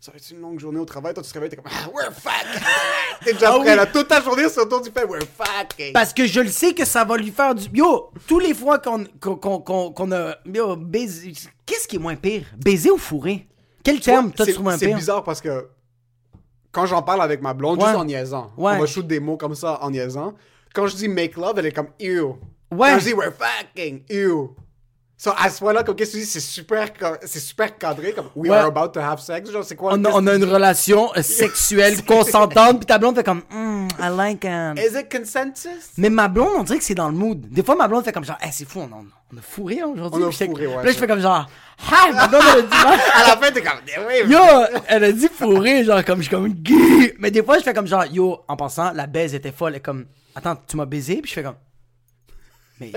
ça 0.00 0.12
va 0.12 0.18
être 0.18 0.30
une 0.30 0.40
longue 0.40 0.58
journée 0.60 0.78
au 0.78 0.84
travail. 0.84 1.14
Toi, 1.14 1.22
tu 1.22 1.28
te 1.28 1.34
réveilles, 1.34 1.50
t'es 1.50 1.56
comme 1.56 1.66
ah, 1.70 1.88
we're 1.92 2.12
fuck. 2.12 2.32
t'es 3.24 3.32
déjà 3.32 3.52
Ah 3.54 3.58
prêt 3.58 3.70
oui. 3.70 3.76
là. 3.76 3.86
Toute 3.86 4.08
ta 4.08 4.20
journée 4.20 4.48
sur 4.48 4.68
ton 4.68 4.80
du 4.80 4.90
fait 4.90 5.04
we're 5.04 5.22
fucking. 5.22 5.92
Parce 5.92 6.12
que 6.12 6.26
je 6.26 6.40
le 6.40 6.48
sais 6.48 6.74
que 6.74 6.84
ça 6.84 7.04
va 7.04 7.16
lui 7.16 7.30
faire 7.30 7.54
du. 7.54 7.66
Yo, 7.72 8.10
tous 8.26 8.38
les 8.38 8.54
fois 8.54 8.78
qu'on 8.78 9.04
qu'on, 9.20 9.36
qu'on, 9.36 9.92
qu'on 9.92 10.12
a. 10.12 10.36
Yo, 10.46 10.76
baisé. 10.76 11.32
Qu'est-ce 11.64 11.88
qui 11.88 11.96
est 11.96 12.00
moins 12.00 12.16
pire? 12.16 12.44
Baiser 12.56 12.90
ou 12.90 12.98
fourrer? 12.98 13.46
Quel 13.82 14.00
terme, 14.00 14.32
toi, 14.32 14.44
tu 14.44 14.52
c'est 14.52 14.58
trouves 14.58 14.76
c'est 14.76 14.86
pire? 14.86 14.96
bizarre 14.96 15.22
parce 15.24 15.40
que 15.40 15.68
quand 16.72 16.86
j'en 16.86 17.02
parle 17.02 17.22
avec 17.22 17.40
ma 17.40 17.54
blonde, 17.54 17.78
Ouais. 17.80 17.86
juste 17.86 17.98
en 17.98 18.04
niaisant, 18.04 18.50
Ouais. 18.56 18.72
on 18.76 18.80
va 18.80 18.86
shoot 18.86 19.06
des 19.06 19.18
mots 19.20 19.36
comme 19.36 19.54
ça 19.54 19.78
en 19.82 19.90
niaisant. 19.90 20.34
Quand 20.74 20.86
je 20.88 20.96
dis 20.96 21.08
make 21.08 21.36
love, 21.36 21.58
elle 21.58 21.66
est 21.66 21.72
comme 21.72 21.88
ew. 22.00 22.34
Ouais. 22.70 22.90
Quand 22.90 22.98
je 22.98 23.04
dis 23.06 23.14
we're 23.14 23.32
fucking 23.32 24.02
ew. 24.10 24.50
So, 25.18 25.30
à 25.34 25.48
ce 25.48 25.60
point-là, 25.60 25.82
comme 25.82 25.96
qu'est-ce 25.96 26.12
que 26.12 26.16
tu 26.18 26.24
dis, 26.24 26.28
c'est 26.30 26.40
super, 26.40 26.88
c'est 27.24 27.38
super 27.40 27.78
cadré, 27.78 28.12
comme 28.12 28.26
we 28.36 28.50
Ouais. 28.50 28.56
are 28.58 28.66
about 28.66 28.88
to 28.88 29.00
have 29.00 29.18
sex. 29.18 29.50
Genre, 29.50 29.64
c'est 29.64 29.74
quoi? 29.74 29.94
On 29.94 30.04
on 30.04 30.26
a 30.26 30.34
une 30.34 30.44
relation 30.44 31.10
euh, 31.16 31.22
sexuelle 31.22 32.04
consentante, 32.04 32.76
puis 32.80 32.86
ta 32.86 32.98
blonde 32.98 33.16
fait 33.16 33.24
comme, 33.24 33.40
Hmm, 33.50 33.88
I 33.98 34.10
like 34.14 34.44
it. 34.44 34.74
dis? 34.76 34.82
Is 34.82 35.00
it 35.00 35.10
consensus? 35.10 35.92
Mais 35.96 36.10
ma 36.10 36.28
blonde, 36.28 36.50
on 36.58 36.62
dirait 36.64 36.78
que 36.78 36.84
c'est 36.84 36.94
dans 36.94 37.08
le 37.08 37.14
mood. 37.14 37.40
Des 37.48 37.62
fois, 37.62 37.76
ma 37.76 37.88
blonde 37.88 38.04
fait 38.04 38.12
comme 38.12 38.26
genre, 38.26 38.36
hey, 38.42 38.50
c'est 38.52 38.68
fou, 38.68 38.80
on 38.80 38.94
a, 38.94 38.98
on 39.34 39.38
a 39.38 39.40
fourré 39.40 39.82
aujourd'hui. 39.82 40.22
On 40.22 40.28
a 40.28 40.32
fourré, 40.32 40.66
ouais, 40.66 40.76
Puis 40.76 40.86
là, 40.86 40.92
je 40.92 40.98
fais 40.98 41.06
comme 41.06 41.20
genre, 41.20 41.46
ah, 41.90 42.12
ma 42.12 42.26
blonde, 42.28 42.42
elle 42.52 42.58
a 42.58 42.62
dit! 42.62 42.68
À 43.14 43.28
la 43.28 43.36
fin, 43.38 43.50
t'es 43.52 43.62
comme, 43.62 43.80
Eh 43.86 44.24
oui, 44.26 44.30
Yo, 44.30 44.38
elle 44.86 45.04
a 45.04 45.12
dit 45.12 45.28
fourré, 45.34 45.82
genre 45.82 46.04
comme 46.04 46.18
je 46.18 46.24
suis 46.24 46.30
comme 46.36 46.48
Guy. 46.48 47.12
Mais 47.20 47.30
des 47.30 47.42
fois 47.42 47.56
je 47.58 47.62
fais 47.62 47.72
comme 47.72 47.86
genre 47.86 48.04
yo, 48.04 48.40
en 48.48 48.56
passant, 48.56 48.92
la 48.92 49.06
baise 49.06 49.34
était 49.34 49.50
folle, 49.50 49.70
elle 49.72 49.76
est 49.78 49.80
comme 49.80 50.04
attends, 50.34 50.56
tu 50.68 50.76
m'as 50.76 50.84
baisé, 50.84 51.22
puis 51.22 51.30
je 51.30 51.34
fais 51.36 51.42
comme 51.42 51.54
mais, 52.80 52.92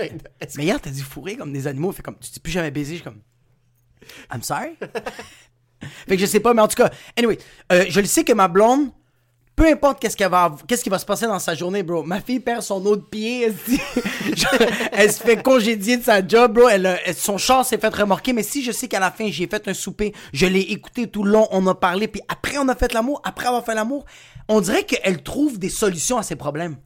mais 0.56 0.64
hier 0.64 0.80
t'as 0.80 0.90
dit 0.90 1.02
fourré 1.02 1.36
comme 1.36 1.52
des 1.52 1.66
animaux, 1.66 1.92
fait 1.92 2.02
comme 2.02 2.18
tu 2.18 2.30
dis 2.30 2.40
plus 2.40 2.52
jamais 2.52 2.70
baiser, 2.70 2.92
je 2.92 3.02
suis 3.02 3.04
comme 3.04 3.20
I'm 4.32 4.42
sorry? 4.42 4.76
fait 5.80 6.16
que 6.16 6.20
je 6.20 6.26
sais 6.26 6.40
pas, 6.40 6.54
mais 6.54 6.62
en 6.62 6.68
tout 6.68 6.76
cas, 6.76 6.90
anyway, 7.16 7.38
euh, 7.72 7.84
je 7.88 8.00
le 8.00 8.06
sais 8.06 8.24
que 8.24 8.32
ma 8.32 8.48
blonde 8.48 8.90
peu 9.60 9.66
importe 9.66 10.00
qu'est-ce 10.00 10.16
qu'elle 10.16 10.30
va, 10.30 10.56
qu'est-ce 10.66 10.82
qui 10.82 10.88
va 10.88 10.98
se 10.98 11.04
passer 11.04 11.26
dans 11.26 11.38
sa 11.38 11.54
journée, 11.54 11.82
bro. 11.82 12.02
Ma 12.02 12.22
fille 12.22 12.40
perd 12.40 12.62
son 12.62 12.82
autre 12.86 13.10
pied, 13.10 13.42
elle, 13.42 13.54
se 13.54 14.46
elle 14.92 15.12
fait 15.12 15.42
congédier 15.42 15.98
de 15.98 16.02
sa 16.02 16.26
job, 16.26 16.54
bro. 16.54 16.66
Elle, 16.70 16.98
son 17.14 17.36
char 17.36 17.66
s'est 17.66 17.76
fait 17.76 17.94
remorquer, 17.94 18.32
mais 18.32 18.42
si 18.42 18.64
je 18.64 18.72
sais 18.72 18.88
qu'à 18.88 19.00
la 19.00 19.10
fin 19.10 19.30
j'ai 19.30 19.46
fait 19.46 19.68
un 19.68 19.74
souper, 19.74 20.14
je 20.32 20.46
l'ai 20.46 20.60
écouté 20.60 21.08
tout 21.08 21.24
le 21.24 21.32
long, 21.32 21.46
on 21.50 21.66
a 21.66 21.74
parlé, 21.74 22.08
puis 22.08 22.22
après 22.28 22.56
on 22.56 22.68
a 22.68 22.74
fait 22.74 22.94
l'amour, 22.94 23.20
après 23.22 23.48
avoir 23.48 23.62
fait 23.62 23.74
l'amour, 23.74 24.06
on 24.48 24.62
dirait 24.62 24.84
qu'elle 24.84 25.22
trouve 25.22 25.58
des 25.58 25.68
solutions 25.68 26.16
à 26.16 26.22
ses 26.22 26.36
problèmes. 26.36 26.76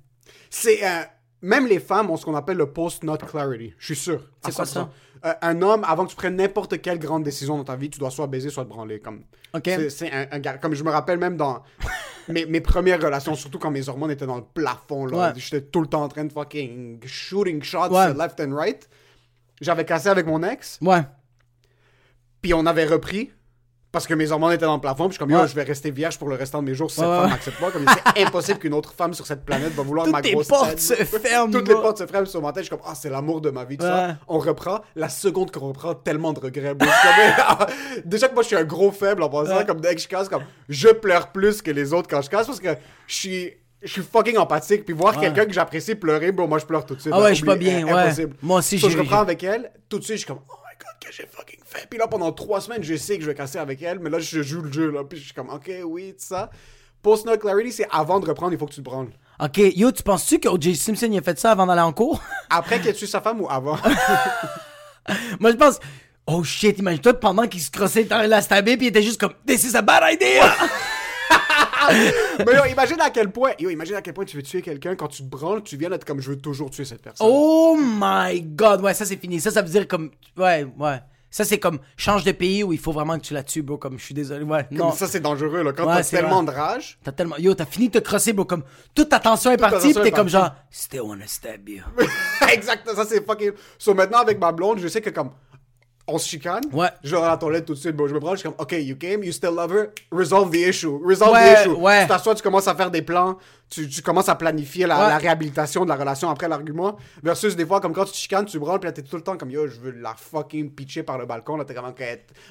C'est 0.51 0.85
un. 0.85 1.07
Même 1.45 1.67
les 1.67 1.79
femmes 1.81 2.11
ont 2.11 2.17
ce 2.17 2.25
qu'on 2.25 2.35
appelle 2.35 2.57
le 2.57 2.73
post-nut 2.73 3.19
clarity. 3.19 3.75
Je 3.79 3.85
suis 3.87 3.97
sûr. 3.97 4.21
C'est 4.45 4.55
quoi 4.55 4.65
100%. 4.65 4.69
ça? 4.69 4.91
Euh, 5.27 5.33
un 5.43 5.63
homme, 5.63 5.85
avant 5.87 6.05
que 6.05 6.11
tu 6.11 6.17
prennes 6.17 6.37
n'importe 6.37 6.81
quelle 6.83 6.99
grande 6.99 7.23
décision 7.23 7.57
dans 7.57 7.65
ta 7.65 7.77
vie, 7.77 7.89
tu 7.91 7.99
dois 7.99 8.11
soit 8.11 8.27
baiser, 8.27 8.51
soit 8.51 8.65
te 8.65 8.69
branler. 8.69 9.01
Comme, 9.01 9.23
Ok. 9.55 9.71
c'est, 9.89 10.11
un, 10.13 10.27
comme 10.61 10.75
je 10.75 10.83
me 10.85 10.91
rappelle 10.91 11.19
même 11.19 11.37
dans 11.37 11.63
mes, 12.29 12.45
mes 12.47 12.61
premières 12.61 13.01
relations, 13.01 13.35
surtout 13.35 13.59
quand 13.59 13.71
mes 13.71 13.89
hormones 13.89 14.11
étaient 14.11 14.27
dans 14.27 14.37
le 14.37 14.45
plafond, 14.45 15.07
là, 15.07 15.17
Ouais. 15.33 15.33
j'étais 15.41 15.63
tout 15.63 15.81
le 15.81 15.87
temps 15.87 16.03
en 16.03 16.09
train 16.09 16.25
de 16.25 16.33
fucking 16.33 17.01
shooting 17.07 17.63
shots 17.63 17.89
Ouais. 17.91 18.13
left 18.15 18.41
and 18.41 18.55
right. 18.55 18.89
J'avais 19.61 19.85
cassé 19.85 20.09
avec 20.09 20.27
mon 20.27 20.43
ex, 20.43 20.79
Ouais. 20.83 21.03
puis 22.43 22.53
on 22.55 22.67
avait 22.67 22.85
repris. 22.87 23.31
Parce 23.95 24.07
que 24.07 24.13
mes 24.15 24.31
hormones 24.31 24.53
étaient 24.53 24.67
dans 24.67 24.75
le 24.75 24.81
plafond, 24.81 25.05
puis 25.05 25.11
je 25.11 25.13
suis 25.13 25.19
comme, 25.21 25.31
yo, 25.31 25.39
Ouais. 25.41 25.49
je 25.49 25.55
vais 25.55 25.63
rester 25.63 25.91
vierge 25.91 26.19
pour 26.19 26.29
le 26.29 26.35
restant 26.35 26.61
de 26.61 26.67
mes 26.69 26.75
jours 26.75 26.91
si 26.91 26.97
cette 26.97 27.07
Ouais, 27.09 27.17
femme 27.17 27.31
m'accepte 27.31 27.59
pas. 27.61 27.71
Comme, 27.71 27.87
c'est 28.15 28.23
impossible 28.27 28.59
qu'une 28.59 28.75
autre 28.75 28.93
femme 28.93 29.15
sur 29.15 29.25
cette 29.27 29.45
planète 29.45 29.73
va 29.73 29.83
vouloir 29.83 30.05
Toutes 30.07 30.13
ma 30.15 30.21
grosse 30.21 30.49
portes 30.49 30.71
tête. 30.71 30.81
se 30.81 30.95
ferment, 31.19 31.51
Toutes 31.53 31.69
les 31.69 31.75
portes 31.75 31.99
se 31.99 32.07
ferment 32.07 32.27
sur 32.27 32.43
ma 32.43 32.53
tête. 32.53 32.65
Je 32.65 32.69
suis 32.69 32.77
comme, 32.77 32.85
ah, 32.87 32.95
c'est 32.95 33.09
l'amour 33.09 33.41
de 33.41 33.51
ma 33.51 33.65
vie, 33.65 33.79
tout 33.79 33.85
Ouais. 33.85 33.91
ça. 33.91 34.17
On 34.29 34.39
reprend. 34.41 34.81
La 34.97 35.09
seconde 35.09 35.51
qu'on 35.53 35.69
reprend, 35.69 35.95
tellement 35.95 36.33
de 36.33 36.41
regrets. 36.41 36.75
Je 36.81 36.85
suis 36.87 37.47
comme, 37.57 37.67
Déjà 38.05 38.29
que 38.29 38.35
moi, 38.35 38.43
je 38.43 38.49
suis 38.49 38.57
un 38.57 38.65
gros 38.65 38.91
faible 38.91 39.23
en 39.23 39.31
Ouais. 39.33 39.65
comme 39.65 39.81
dès 39.81 39.95
que 39.95 40.01
je 40.01 40.09
casse, 40.09 40.29
comme, 40.29 40.43
je 40.69 40.89
pleure 40.89 41.31
plus 41.33 41.63
que 41.63 41.71
les 41.71 41.93
autres 41.93 42.09
quand 42.11 42.21
je 42.21 42.29
casse 42.31 42.47
parce 42.49 42.61
que 42.61 42.75
je 43.07 43.15
suis. 43.15 43.53
Je 43.83 43.93
suis 43.93 44.03
fucking 44.03 44.39
empathique, 44.39 44.87
puis 44.87 44.95
voir 44.95 45.15
Ouais. 45.15 45.21
quelqu'un 45.25 45.45
que 45.45 45.53
j'apprécie 45.53 45.95
pleurer, 45.95 46.33
bon, 46.33 46.49
moi 46.49 46.59
je 46.59 46.65
pleure 46.65 46.87
tout 46.87 46.95
de 46.97 47.01
suite. 47.03 47.13
Ah 47.15 47.21
ouais, 47.21 47.29
je 47.31 47.35
suis 47.35 47.45
pas 47.45 47.55
bien, 47.55 47.85
ouais. 47.85 47.93
Impossible. 47.93 48.35
Moi 48.43 48.61
aussi, 48.61 48.79
j'ai- 48.79 48.89
je 48.89 48.97
reprends 48.99 49.19
avec 49.21 49.45
elle, 49.45 49.71
tout 49.91 49.99
de 49.99 50.05
suite, 50.05 50.17
je 50.17 50.21
suis 50.23 50.27
comme, 50.27 50.41
oh 50.49 50.55
que 51.05 51.13
j'ai 51.13 51.27
fucking 51.27 51.61
fait. 51.65 51.87
Puis 51.89 51.99
là, 51.99 52.07
pendant 52.09 52.33
trois 52.33 52.61
semaines, 52.61 52.83
je 52.83 52.95
sais 52.97 53.17
que 53.17 53.23
je 53.23 53.29
vais 53.29 53.35
casser 53.35 53.59
avec 53.59 53.83
elle, 53.83 53.99
mais 53.99 54.11
là, 54.11 54.19
je 54.19 54.43
joue 54.43 54.63
le 54.63 54.73
jeu, 54.73 54.91
là, 54.91 55.05
puis 55.05 55.19
je 55.19 55.25
suis 55.25 55.35
comme, 55.35 55.51
ok, 55.51 55.71
oui, 55.85 56.13
tout 56.13 56.25
ça. 56.25 56.51
Post-nut 57.03 57.39
clarity, 57.39 57.73
c'est 57.73 57.87
avant 57.91 58.19
de 58.21 58.27
reprendre, 58.27 58.53
il 58.53 58.59
faut 58.59 58.67
que 58.67 58.73
tu 58.73 58.81
te 58.81 58.85
branles. 58.85 59.11
Ok, 59.41 59.59
yo, 59.59 59.91
tu 59.91 60.03
penses-tu 60.03 60.39
que 60.39 60.49
O.J. 60.49 60.77
Simpson 60.77 61.09
il 61.11 61.19
a 61.19 61.23
fait 61.23 61.39
ça 61.39 61.51
avant 61.51 61.67
d'aller 61.67 61.81
en 61.81 61.93
cours? 61.93 62.23
Après 62.51 62.79
qu'il 62.79 62.89
ait 62.89 62.95
tué 62.95 63.07
sa 63.07 63.21
femme 63.21 63.41
ou 63.41 63.49
avant? 63.51 63.77
Moi, 65.41 65.51
je 65.51 65.57
pense. 65.57 65.81
Oh 66.27 66.43
shit, 66.43 66.79
imagine-toi 66.79 67.15
pendant 67.15 67.47
qu'il 67.47 67.61
se 67.61 67.71
crossait 67.71 68.05
dans 68.05 68.27
la 68.27 68.41
stabé, 68.41 68.77
puis 68.79 68.87
il 68.87 68.89
était 68.89 69.03
juste 69.03 69.21
comme 69.21 69.35
This 69.47 69.65
is 69.65 69.77
a 69.77 69.83
bad 69.83 70.03
idea! 70.15 70.51
Mais 71.91 72.55
yo, 72.55 72.65
imagine 72.71 73.01
à 73.01 73.11
quel 73.11 73.31
point, 73.31 73.53
yo, 73.59 73.71
imagine 73.71 73.95
à 73.97 74.03
quel 74.03 74.15
point 74.15 74.25
tu 74.25 74.37
veux 74.37 74.43
tuer 74.43 74.63
quelqu'un 74.63 74.97
quand 74.97 75.09
tu 75.09 75.23
te 75.23 75.29
branles, 75.29 75.63
tu 75.63 75.77
viens 75.77 75.91
d'être 75.91 76.05
comme 76.05 76.21
je 76.21 76.31
veux 76.31 76.39
toujours 76.39 76.71
tuer 76.71 76.85
cette 76.85 77.03
personne. 77.03 77.27
oh 77.29 77.77
my 77.79 78.41
god, 78.43 78.81
ouais, 78.83 78.95
ça 78.95 79.05
c'est 79.05 79.17
fini. 79.17 79.41
Ça, 79.41 79.51
ça 79.51 79.63
veut 79.63 79.69
dire 79.71 79.87
comme. 79.89 80.11
Ouais, 80.37 80.67
ouais. 80.79 81.01
Ça, 81.31 81.45
c'est 81.45 81.59
comme 81.59 81.81
change 81.97 82.23
de 82.23 82.31
pays 82.31 82.63
où 82.63 82.73
il 82.73 82.79
faut 82.79 82.93
vraiment 82.93 83.17
que 83.19 83.25
tu 83.25 83.35
la 83.35 83.43
tues, 83.43 83.63
bro. 83.63 83.77
Comme 83.77 83.99
je 83.99 84.05
suis 84.05 84.15
désolé. 84.15 84.45
Ouais, 84.45 84.67
Comme 84.69 84.79
non. 84.79 84.93
ça, 84.93 85.09
c'est 85.09 85.19
dangereux, 85.19 85.65
là. 85.65 85.73
Quand 85.73 85.85
Ouais, 85.85 85.97
t'as 85.97 86.05
tellement 86.05 86.45
vrai. 86.45 86.53
de 86.55 86.59
rage. 86.61 86.97
T'as 87.03 87.11
tellement. 87.11 87.37
Yo, 87.39 87.53
t'as 87.55 87.65
fini 87.67 87.89
de 87.89 87.99
te 87.99 88.05
crosser, 88.05 88.33
bro. 88.33 88.45
Comme 88.45 88.63
toute 88.95 89.09
ta 89.09 89.19
tension 89.19 89.51
est 89.51 89.57
partie, 89.57 89.93
pis 89.93 90.01
t'es 90.01 90.13
comme 90.13 90.29
genre. 90.29 90.55
Still 90.71 91.01
wanna 91.01 91.27
stab 91.27 91.69
you. 91.69 91.83
exact, 92.53 92.89
ça, 92.95 93.05
c'est 93.05 93.27
fucking. 93.27 93.51
So 93.79 93.95
maintenant, 93.95 94.19
avec 94.19 94.39
ma 94.39 94.53
blonde, 94.53 94.79
je 94.79 94.87
sais 94.87 95.01
que 95.01 95.11
comme. 95.11 95.31
On 96.07 96.19
se 96.19 96.29
chicane. 96.29 96.61
Ouais. 96.71 96.89
Dans 97.11 97.23
la 97.23 97.37
toilette 97.39 97.65
tout 97.65 97.73
de 97.73 97.79
suite. 97.79 97.97
Bon, 97.97 98.07
je 98.07 98.13
me 98.13 98.21
prends, 98.21 98.33
je 98.33 98.41
suis 98.41 98.49
comme, 98.49 98.57
OK, 98.59 98.73
you 98.73 98.95
came, 98.97 99.25
you 99.25 99.33
still 99.33 99.55
love 99.55 99.73
her, 99.73 99.87
resolve 100.13 100.51
the 100.51 100.57
issue. 100.69 100.99
Resolve 101.03 101.33
Ouais, 101.33 101.55
the 101.55 101.61
issue. 101.61 101.71
ouais. 101.71 102.03
Tu 102.03 102.09
t'assois, 102.09 102.35
tu 102.35 102.43
commences 102.43 102.69
à 102.69 102.75
faire 102.75 102.91
des 102.91 103.01
plans, 103.01 103.39
tu, 103.71 103.89
tu 103.89 104.03
commences 104.03 104.29
à 104.29 104.35
planifier 104.35 104.87
la, 104.87 104.99
Ouais. 104.99 105.09
la 105.09 105.17
réhabilitation 105.17 105.85
de 105.85 105.89
la 105.89 105.97
relation 105.97 106.29
après 106.29 106.47
l'argument. 106.47 106.99
Versus 107.23 107.57
des 107.57 107.65
fois, 107.65 107.81
comme 107.81 107.95
quand 107.95 108.05
tu 108.05 108.13
te 108.13 108.17
chicanes, 108.19 108.45
tu 108.45 108.59
branles, 108.59 108.81
puis 108.81 108.89
là, 108.89 108.93
t'es 108.93 109.01
tout 109.01 109.17
le 109.17 109.23
temps 109.23 109.39
comme, 109.39 109.51
yo, 109.51 109.67
je 109.67 109.81
veux 109.81 109.93
la 109.93 110.15
fucking 110.15 110.73
pitcher 110.73 111.03
par 111.05 111.17
le 111.17 111.25
balcon. 111.25 111.57
Là, 111.57 111.65
t'es 111.65 111.73
comme, 111.73 111.87
OK, 111.87 112.01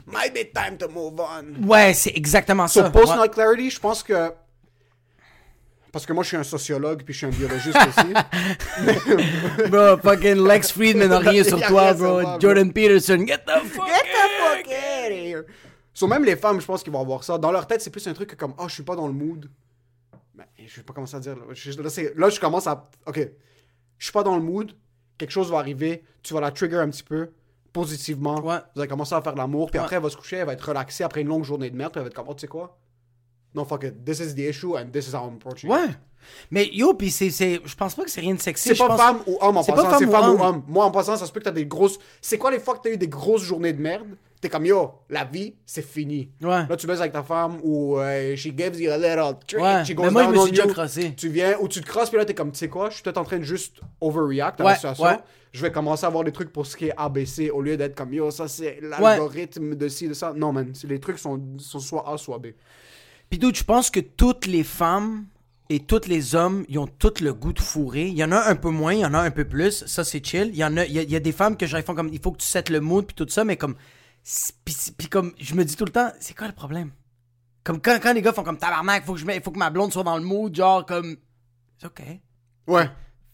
might 0.07 0.33
be 0.33 0.51
time 0.51 0.75
to 0.79 0.87
move 0.89 1.13
on. 1.19 1.67
Ouais, 1.67 1.93
c'est 1.93 2.13
exactement 2.15 2.67
So, 2.67 2.81
ça. 2.81 2.89
post-nut 2.89 3.19
Ouais. 3.21 3.29
clarity, 3.29 3.69
je 3.69 3.79
pense 3.79 4.01
que. 4.01 4.31
Parce 5.93 6.05
que 6.07 6.11
moi, 6.11 6.23
je 6.23 6.29
suis 6.29 6.37
un 6.37 6.43
sociologue, 6.43 7.03
puis 7.03 7.13
je 7.13 7.19
suis 7.19 7.27
un 7.27 7.29
biologiste 7.29 7.77
aussi. 7.77 8.13
Bro, 9.69 9.97
fucking 9.99 10.45
Lex 10.45 10.71
Friedman 10.71 11.11
a 11.11 11.19
rien 11.19 11.43
sur 11.43 11.61
toi, 11.67 11.93
bro. 11.93 12.21
Jordan 12.39 12.73
Peterson, 12.73 13.25
get 13.25 13.45
the 13.45 13.63
fuck 13.63 13.87
Get 13.87 14.03
the 14.03 14.29
fuck 14.39 14.67
out 14.67 15.11
of 15.11 15.17
here. 15.17 15.45
So, 15.93 16.07
même 16.07 16.25
les 16.25 16.35
femmes, 16.35 16.59
je 16.59 16.65
pense 16.65 16.81
qu'ils 16.83 16.91
vont 16.91 17.01
avoir 17.01 17.23
ça. 17.23 17.37
Dans 17.37 17.51
leur 17.51 17.67
tête, 17.67 17.81
c'est 17.81 17.91
plus 17.91 18.05
un 18.07 18.13
truc 18.13 18.31
que 18.31 18.35
comme, 18.35 18.55
oh, 18.57 18.67
je 18.67 18.73
suis 18.73 18.83
pas 18.83 18.95
dans 18.95 19.05
le 19.07 19.13
mood. 19.13 19.49
Ben, 20.33 20.45
je 20.65 20.75
vais 20.77 20.81
pas 20.83 20.93
commencer 20.93 21.15
à 21.15 21.19
dire. 21.19 21.35
Là, 21.35 21.43
je, 21.53 21.71
là, 21.79 21.89
c'est- 21.89 22.13
là, 22.17 22.29
je 22.29 22.39
commence 22.39 22.65
à. 22.65 22.89
Ok. 23.05 23.19
Je 23.99 24.03
suis 24.03 24.11
pas 24.11 24.23
dans 24.23 24.35
le 24.35 24.41
mood. 24.41 24.71
Quelque 25.19 25.29
chose 25.31 25.51
va 25.51 25.59
arriver. 25.59 26.03
Tu 26.23 26.33
vas 26.33 26.41
la 26.41 26.49
trigger 26.49 26.77
un 26.77 26.89
petit 26.89 27.03
peu. 27.03 27.29
Positivement. 27.71 28.39
Ouais. 28.43 28.57
Vous 28.75 28.81
allez 28.81 28.89
commencer 28.89 29.13
à 29.13 29.21
faire 29.21 29.33
de 29.33 29.37
l'amour. 29.37 29.69
Puis 29.69 29.77
Ouais. 29.77 29.83
après, 29.83 29.97
elle 29.97 30.01
va 30.01 30.09
se 30.09 30.17
coucher. 30.17 30.37
Elle 30.37 30.47
va 30.47 30.53
être 30.53 30.67
relaxée 30.67 31.03
après 31.03 31.21
une 31.21 31.27
longue 31.27 31.43
journée 31.43 31.69
de 31.69 31.75
merde. 31.77 31.91
Puis 31.91 31.99
elle 31.99 32.05
va 32.05 32.07
être 32.09 32.15
comme, 32.15 32.25
oh, 32.27 32.33
tu 32.33 32.41
sais 32.41 32.47
quoi? 32.47 32.79
Non, 33.55 33.65
fuck 33.65 33.83
it. 33.83 34.03
This 34.05 34.19
is 34.19 34.33
the 34.35 34.39
issue 34.49 34.75
and 34.77 34.87
this 34.91 35.07
is 35.07 35.13
how 35.13 35.27
I'm 35.27 35.35
approaching. 35.35 35.69
it. 35.69 35.73
Ouais. 35.73 35.89
Mais 36.51 36.69
yo, 36.71 36.93
pis 36.93 37.11
c'est, 37.11 37.29
c'est, 37.29 37.59
je 37.65 37.75
pense 37.75 37.95
pas 37.95 38.03
que 38.05 38.09
c'est 38.09 38.21
rien 38.21 38.33
de 38.33 38.39
sexy. 38.39 38.69
C'est 38.69 38.75
je 38.75 38.79
pas 38.79 38.87
pense- 38.87 38.97
femme 39.01 39.19
ou 39.27 39.37
homme 39.41 39.57
en 39.57 39.63
passant, 39.63 39.97
c'est 39.99 40.05
femme 40.05 40.11
femme 40.11 40.29
ou 40.35 40.37
ou 40.37 40.41
homme. 40.43 40.63
Moi 40.69 40.85
en 40.85 40.91
passant, 40.91 41.17
ça 41.17 41.25
se 41.25 41.31
peut 41.33 41.41
que 41.41 41.45
t'as 41.45 41.51
des 41.51 41.65
grosses. 41.65 41.99
C'est 42.21 42.37
quoi 42.37 42.49
les 42.49 42.59
fois 42.59 42.75
que 42.75 42.79
t'as 42.83 42.91
eu 42.93 42.97
des 42.97 43.09
grosses 43.09 43.41
journées 43.43 43.73
de 43.73 43.81
merde? 43.81 44.07
T'es 44.39 44.47
comme 44.49 44.65
yo, 44.65 44.91
la 45.09 45.25
vie, 45.25 45.53
c'est 45.65 45.85
fini. 45.85 46.29
Ouais. 46.41 46.65
Là, 46.67 46.75
tu 46.77 46.87
baises 46.87 46.99
avec 47.01 47.11
ta 47.13 47.23
femme 47.23 47.59
ou 47.63 47.97
euh, 47.97 48.35
she 48.37 48.47
gives 48.57 48.79
you 48.79 48.91
a 48.91 48.97
little 48.97 49.37
treat, 49.47 49.61
Ouais, 49.61 49.83
she 49.85 49.89
mais 49.89 49.95
goes 49.95 50.09
moi, 50.11 50.23
je 50.23 50.27
down 50.27 50.31
me 50.35 50.39
on 50.39 50.43
suis 50.45 50.51
déjà 50.51 50.67
crossé. 50.67 51.13
Tu 51.15 51.29
viens 51.29 51.57
ou 51.61 51.67
tu 51.67 51.81
te 51.81 51.85
crosses, 51.85 52.09
puis 52.09 52.17
là, 52.17 52.25
t'es 52.25 52.33
comme, 52.33 52.51
tu 52.51 52.57
sais 52.57 52.67
quoi, 52.69 52.89
je 52.89 52.95
suis 52.95 53.03
peut-être 53.03 53.17
en 53.17 53.23
train 53.25 53.37
de 53.39 53.43
juste 53.43 53.79
overreact 54.01 54.59
à 54.61 54.63
Ouais, 54.63 54.69
la 54.71 54.75
situation. 54.75 55.03
ouais. 55.05 55.17
Je 55.53 55.61
vais 55.61 55.71
commencer 55.71 56.03
à 56.05 56.07
avoir 56.07 56.23
des 56.23 56.31
trucs 56.31 56.51
pour 56.51 56.65
ce 56.65 56.75
qui 56.75 56.85
est 56.87 56.93
ABC 56.97 57.51
au 57.51 57.61
lieu 57.61 57.77
d'être 57.77 57.95
comme 57.95 58.13
yo, 58.13 58.31
ça 58.31 58.47
c'est 58.47 58.79
l'algorithme 58.81 59.75
de 59.75 59.87
ci, 59.87 60.07
de 60.07 60.13
ça. 60.13 60.33
Non, 60.35 60.51
man, 60.53 60.71
les 60.87 60.99
trucs 60.99 61.19
sont, 61.19 61.39
sont 61.59 61.79
soit 61.79 62.03
A, 62.11 62.17
soit 62.17 62.37
B. 62.39 62.47
Pis 63.33 63.39
dude, 63.39 63.55
je 63.55 63.63
pense 63.63 63.89
que 63.89 63.99
toutes 63.99 64.45
les 64.45 64.63
femmes 64.63 65.25
et 65.67 65.79
tous 65.79 66.05
les 66.07 66.35
hommes, 66.35 66.65
ils 66.69 66.77
ont 66.77 66.85
tous 66.85 67.19
le 67.19 67.33
goût 67.33 67.51
de 67.51 67.59
fourrer? 67.59 68.05
Il 68.07 68.13
y 68.13 68.23
en 68.23 68.31
a 68.31 68.47
un 68.47 68.53
peu 68.53 68.69
moins, 68.69 68.93
il 68.93 68.99
y 68.99 69.05
en 69.07 69.15
a 69.15 69.21
un 69.21 69.31
peu 69.31 69.43
plus. 69.43 69.83
Ça, 69.87 70.03
c'est 70.03 70.23
chill. 70.23 70.49
Il 70.53 70.55
y 70.57 70.63
en 70.63 70.77
a, 70.77 70.85
il 70.85 70.91
y 70.93 70.99
a, 70.99 71.01
il 71.01 71.09
y 71.09 71.15
a 71.15 71.19
des 71.19 71.31
femmes 71.31 71.57
que 71.57 71.65
j'arrive 71.65 71.83
font 71.83 71.95
comme, 71.95 72.09
il 72.13 72.21
faut 72.21 72.31
que 72.31 72.37
tu 72.37 72.45
settes 72.45 72.69
le 72.69 72.79
mood 72.79 73.07
puis 73.07 73.15
tout 73.15 73.27
ça, 73.27 73.43
mais 73.43 73.57
comme, 73.57 73.73
c'est- 74.21 74.53
pis, 74.63 74.75
pis 74.95 75.07
comme, 75.07 75.33
je 75.39 75.55
me 75.55 75.65
dis 75.65 75.75
tout 75.75 75.83
le 75.85 75.91
temps, 75.91 76.11
c'est 76.19 76.37
quoi 76.37 76.45
le 76.45 76.53
problème? 76.53 76.91
Comme 77.63 77.81
quand, 77.81 77.97
quand 77.99 78.13
les 78.13 78.21
gars 78.21 78.33
font 78.33 78.43
comme 78.43 78.59
tabarnak, 78.59 79.03
faut 79.03 79.13
que 79.15 79.19
je 79.19 79.25
faut 79.43 79.49
que 79.49 79.57
ma 79.57 79.71
blonde 79.71 79.91
soit 79.91 80.03
dans 80.03 80.17
le 80.17 80.23
mood, 80.23 80.55
genre 80.55 80.85
comme, 80.85 81.17
c'est 81.79 81.87
ok. 81.87 82.03
Ouais. 82.67 82.87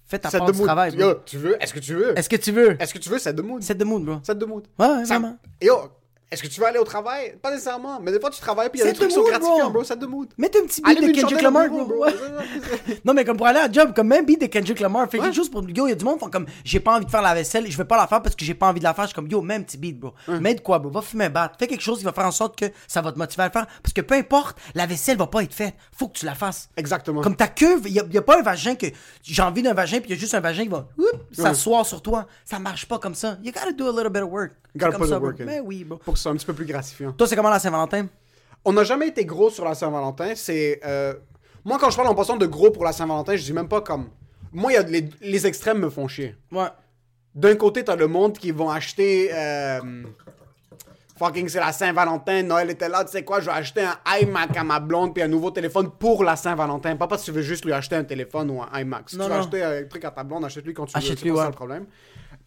Fais 0.05 0.19
ta 0.19 0.31
part 0.31 0.45
de 0.47 0.53
du 0.53 0.57
mood. 0.59 0.65
travail. 0.65 0.95
bro. 0.95 1.01
Yo, 1.09 1.13
tu 1.25 1.37
veux? 1.37 1.61
Est-ce 1.61 1.73
que 1.73 1.79
tu 1.81 1.93
veux? 1.93 2.17
Est-ce 2.17 2.29
que 2.29 2.37
tu 2.37 2.53
veux? 2.53 2.81
Est-ce 2.81 2.93
que 2.93 2.99
tu 2.99 3.09
veux 3.09 3.19
set 3.19 3.35
de 3.35 3.41
mood? 3.41 3.61
Set 3.61 3.77
de 3.77 3.83
mood, 3.83 4.05
bro. 4.05 4.19
Set 4.23 4.37
de 4.37 4.45
mood. 4.45 4.65
Ouais, 4.79 4.87
ouais, 4.87 5.03
Ça- 5.03 5.19
vraiment. 5.19 5.37
Yo, 5.61 5.91
est-ce 6.31 6.43
que 6.43 6.47
tu 6.47 6.59
veux 6.59 6.67
aller 6.67 6.79
au 6.79 6.83
travail? 6.83 7.35
Pas 7.41 7.51
nécessairement, 7.51 7.99
mais 7.99 8.11
des 8.11 8.19
fois 8.19 8.29
tu 8.29 8.39
travailles 8.39 8.69
puis 8.69 8.79
il 8.79 8.85
y 8.85 8.87
a 8.87 8.91
des 8.91 8.97
trucs 8.97 9.09
qui 9.09 9.15
sont 9.15 9.23
gratifiants, 9.23 9.57
bro. 9.65 9.69
bro, 9.71 9.83
ça 9.83 9.95
de 9.95 10.05
mood. 10.05 10.29
Mets 10.37 10.47
un 10.55 10.65
petit 10.65 10.81
beat 10.81 10.97
Allume 10.97 11.11
de 11.11 11.19
Kendrick 11.21 11.41
Lamar, 11.41 11.67
bro. 11.69 12.05
Non, 13.05 13.13
mais 13.13 13.25
comme 13.25 13.37
pour 13.37 13.47
aller 13.47 13.59
à 13.59 13.67
la 13.67 13.71
job, 13.71 13.93
comme 13.95 14.07
même 14.07 14.25
beat 14.25 14.41
de 14.41 14.45
Kendrick 14.47 14.79
Lamar, 14.79 15.09
fais 15.09 15.19
quelque 15.19 15.35
chose 15.35 15.49
pour. 15.49 15.67
Yo, 15.69 15.87
il 15.87 15.89
y 15.89 15.93
a 15.93 15.95
du 15.95 16.05
monde 16.05 16.15
qui 16.15 16.25
font 16.25 16.29
comme 16.29 16.45
j'ai 16.63 16.79
pas 16.79 16.95
envie 16.95 17.05
de 17.05 17.11
faire 17.11 17.21
la 17.21 17.33
vaisselle, 17.33 17.69
je 17.69 17.77
vais 17.77 17.85
pas 17.85 17.97
la 17.97 18.07
faire 18.07 18.21
parce 18.21 18.35
que 18.35 18.45
j'ai 18.45 18.53
pas 18.53 18.67
envie 18.67 18.79
de 18.79 18.83
la 18.83 18.93
faire. 18.93 19.05
Je 19.05 19.09
suis 19.09 19.15
comme 19.15 19.27
yo, 19.27 19.41
même 19.41 19.63
petit 19.65 19.77
beat, 19.77 19.99
bro. 19.99 20.13
Mets 20.27 20.55
de 20.55 20.61
quoi, 20.61 20.79
bro? 20.79 20.89
Va 20.91 21.01
fumer 21.01 21.25
un 21.25 21.29
bat. 21.29 21.51
Fais 21.57 21.67
quelque 21.67 21.81
chose 21.81 21.99
qui 21.99 22.05
va 22.05 22.13
faire 22.13 22.25
en 22.25 22.31
sorte 22.31 22.57
que 22.57 22.65
ça 22.87 23.01
va 23.01 23.11
te 23.11 23.17
motiver 23.17 23.43
à 23.43 23.47
le 23.47 23.51
faire. 23.51 23.67
Parce 23.81 23.93
que 23.93 24.01
peu 24.01 24.15
importe, 24.15 24.57
la 24.75 24.85
vaisselle 24.85 25.17
va 25.17 25.27
pas 25.27 25.43
être 25.43 25.53
faite. 25.53 25.75
Faut 25.97 26.07
que 26.07 26.17
tu 26.17 26.25
la 26.25 26.35
fasses. 26.35 26.69
Exactement. 26.77 27.21
Comme 27.21 27.35
ta 27.35 27.47
queue, 27.47 27.79
il 27.85 27.91
y, 27.93 27.99
a- 27.99 28.05
y 28.11 28.17
a 28.17 28.21
pas 28.21 28.39
un 28.39 28.43
vagin 28.43 28.75
que 28.75 28.87
j'ai 29.23 29.41
envie 29.41 29.61
d'un 29.61 29.73
vagin, 29.73 29.99
puis 29.99 30.09
il 30.09 30.13
y 30.13 30.17
a 30.17 30.19
juste 30.19 30.33
un 30.35 30.39
vagin 30.39 30.63
qui 30.63 30.69
va 30.69 30.87
s'asseoir 31.31 31.85
sur 31.85 32.01
toi. 32.01 32.25
Ça 32.45 32.59
marche 32.59 32.85
pas 32.87 32.99
comme 32.99 33.15
ça. 33.15 33.37
You 33.43 33.51
gotta 33.51 33.71
do 33.71 33.87
a 33.87 33.91
little 33.91 34.09
bit 34.09 34.21
of 34.23 34.29
work. 34.31 34.53
Gotta 34.75 34.97
put 34.99 35.07
ça, 35.07 35.19
work 35.19 35.41
in. 35.41 35.45
Mais 35.45 35.59
oui, 35.59 35.83
bro. 35.83 35.97
Pour 35.97 36.17
soit 36.19 36.31
un 36.31 36.35
petit 36.35 36.45
peu 36.45 36.53
plus 36.53 36.65
gratifiant. 36.65 37.11
Toi, 37.13 37.27
c'est 37.27 37.35
comment 37.35 37.49
la 37.49 37.59
Saint-Valentin? 37.59 38.07
On 38.65 38.73
n'a 38.73 38.83
jamais 38.83 39.07
été 39.07 39.25
gros 39.25 39.49
sur 39.49 39.65
la 39.65 39.73
Saint-Valentin. 39.75 40.33
C'est. 40.35 40.79
euh, 40.85 41.13
Moi, 41.65 41.77
quand 41.79 41.89
je 41.89 41.95
parle 41.95 42.09
en 42.09 42.15
passant 42.15 42.37
de 42.37 42.45
gros 42.45 42.71
pour 42.71 42.83
la 42.83 42.91
Saint-Valentin, 42.91 43.35
je 43.35 43.43
dis 43.43 43.53
même 43.53 43.67
pas 43.69 43.81
comme. 43.81 44.09
Moi, 44.51 44.71
il 44.71 44.75
y 44.75 44.77
a 44.77 44.83
les... 44.83 45.09
les 45.21 45.47
extrêmes 45.47 45.79
me 45.79 45.89
font 45.89 46.07
chier. 46.07 46.35
Ouais. 46.51 46.67
D'un 47.35 47.55
côté, 47.55 47.83
t'as 47.83 47.95
le 47.95 48.07
monde 48.07 48.37
qui 48.37 48.51
vont 48.51 48.69
acheter. 48.69 49.29
euh, 49.33 49.79
Fucking, 51.19 51.49
c'est 51.49 51.59
la 51.59 51.73
Saint-Valentin, 51.73 52.43
Noël 52.43 52.69
était 52.69 52.87
là, 52.87 53.03
tu 53.03 53.11
sais 53.11 53.23
quoi, 53.23 53.41
je 53.41 53.47
vais 53.47 53.51
acheter 53.51 53.81
un 53.81 53.97
iMac 54.21 54.55
à 54.55 54.63
ma 54.63 54.79
blonde 54.79 55.13
puis 55.13 55.21
un 55.21 55.27
nouveau 55.27 55.51
téléphone 55.51 55.89
pour 55.99 56.23
la 56.23 56.37
Saint-Valentin. 56.37 56.95
Pas 56.95 57.07
parce 57.07 57.21
que 57.23 57.25
tu 57.25 57.31
veux 57.33 57.41
juste 57.41 57.65
lui 57.65 57.73
acheter 57.73 57.97
un 57.97 58.05
téléphone 58.05 58.49
ou 58.51 58.61
un 58.61 58.79
iMac. 58.79 59.09
Si 59.09 59.17
Non, 59.17 59.25
tu 59.25 59.29
veux 59.31 59.35
non. 59.35 59.41
acheter 59.43 59.63
un 59.63 59.83
truc 59.83 60.05
à 60.05 60.11
ta 60.11 60.23
blonde, 60.23 60.45
achète-lui 60.45 60.73
quand 60.73 60.85
tu 60.85 60.93
veux. 60.93 60.97
Achète-lui, 60.97 61.29
c'est 61.29 61.35
pas 61.35 61.39
ça 61.39 61.43
ouais. 61.43 61.49
le 61.51 61.55
problème. 61.55 61.85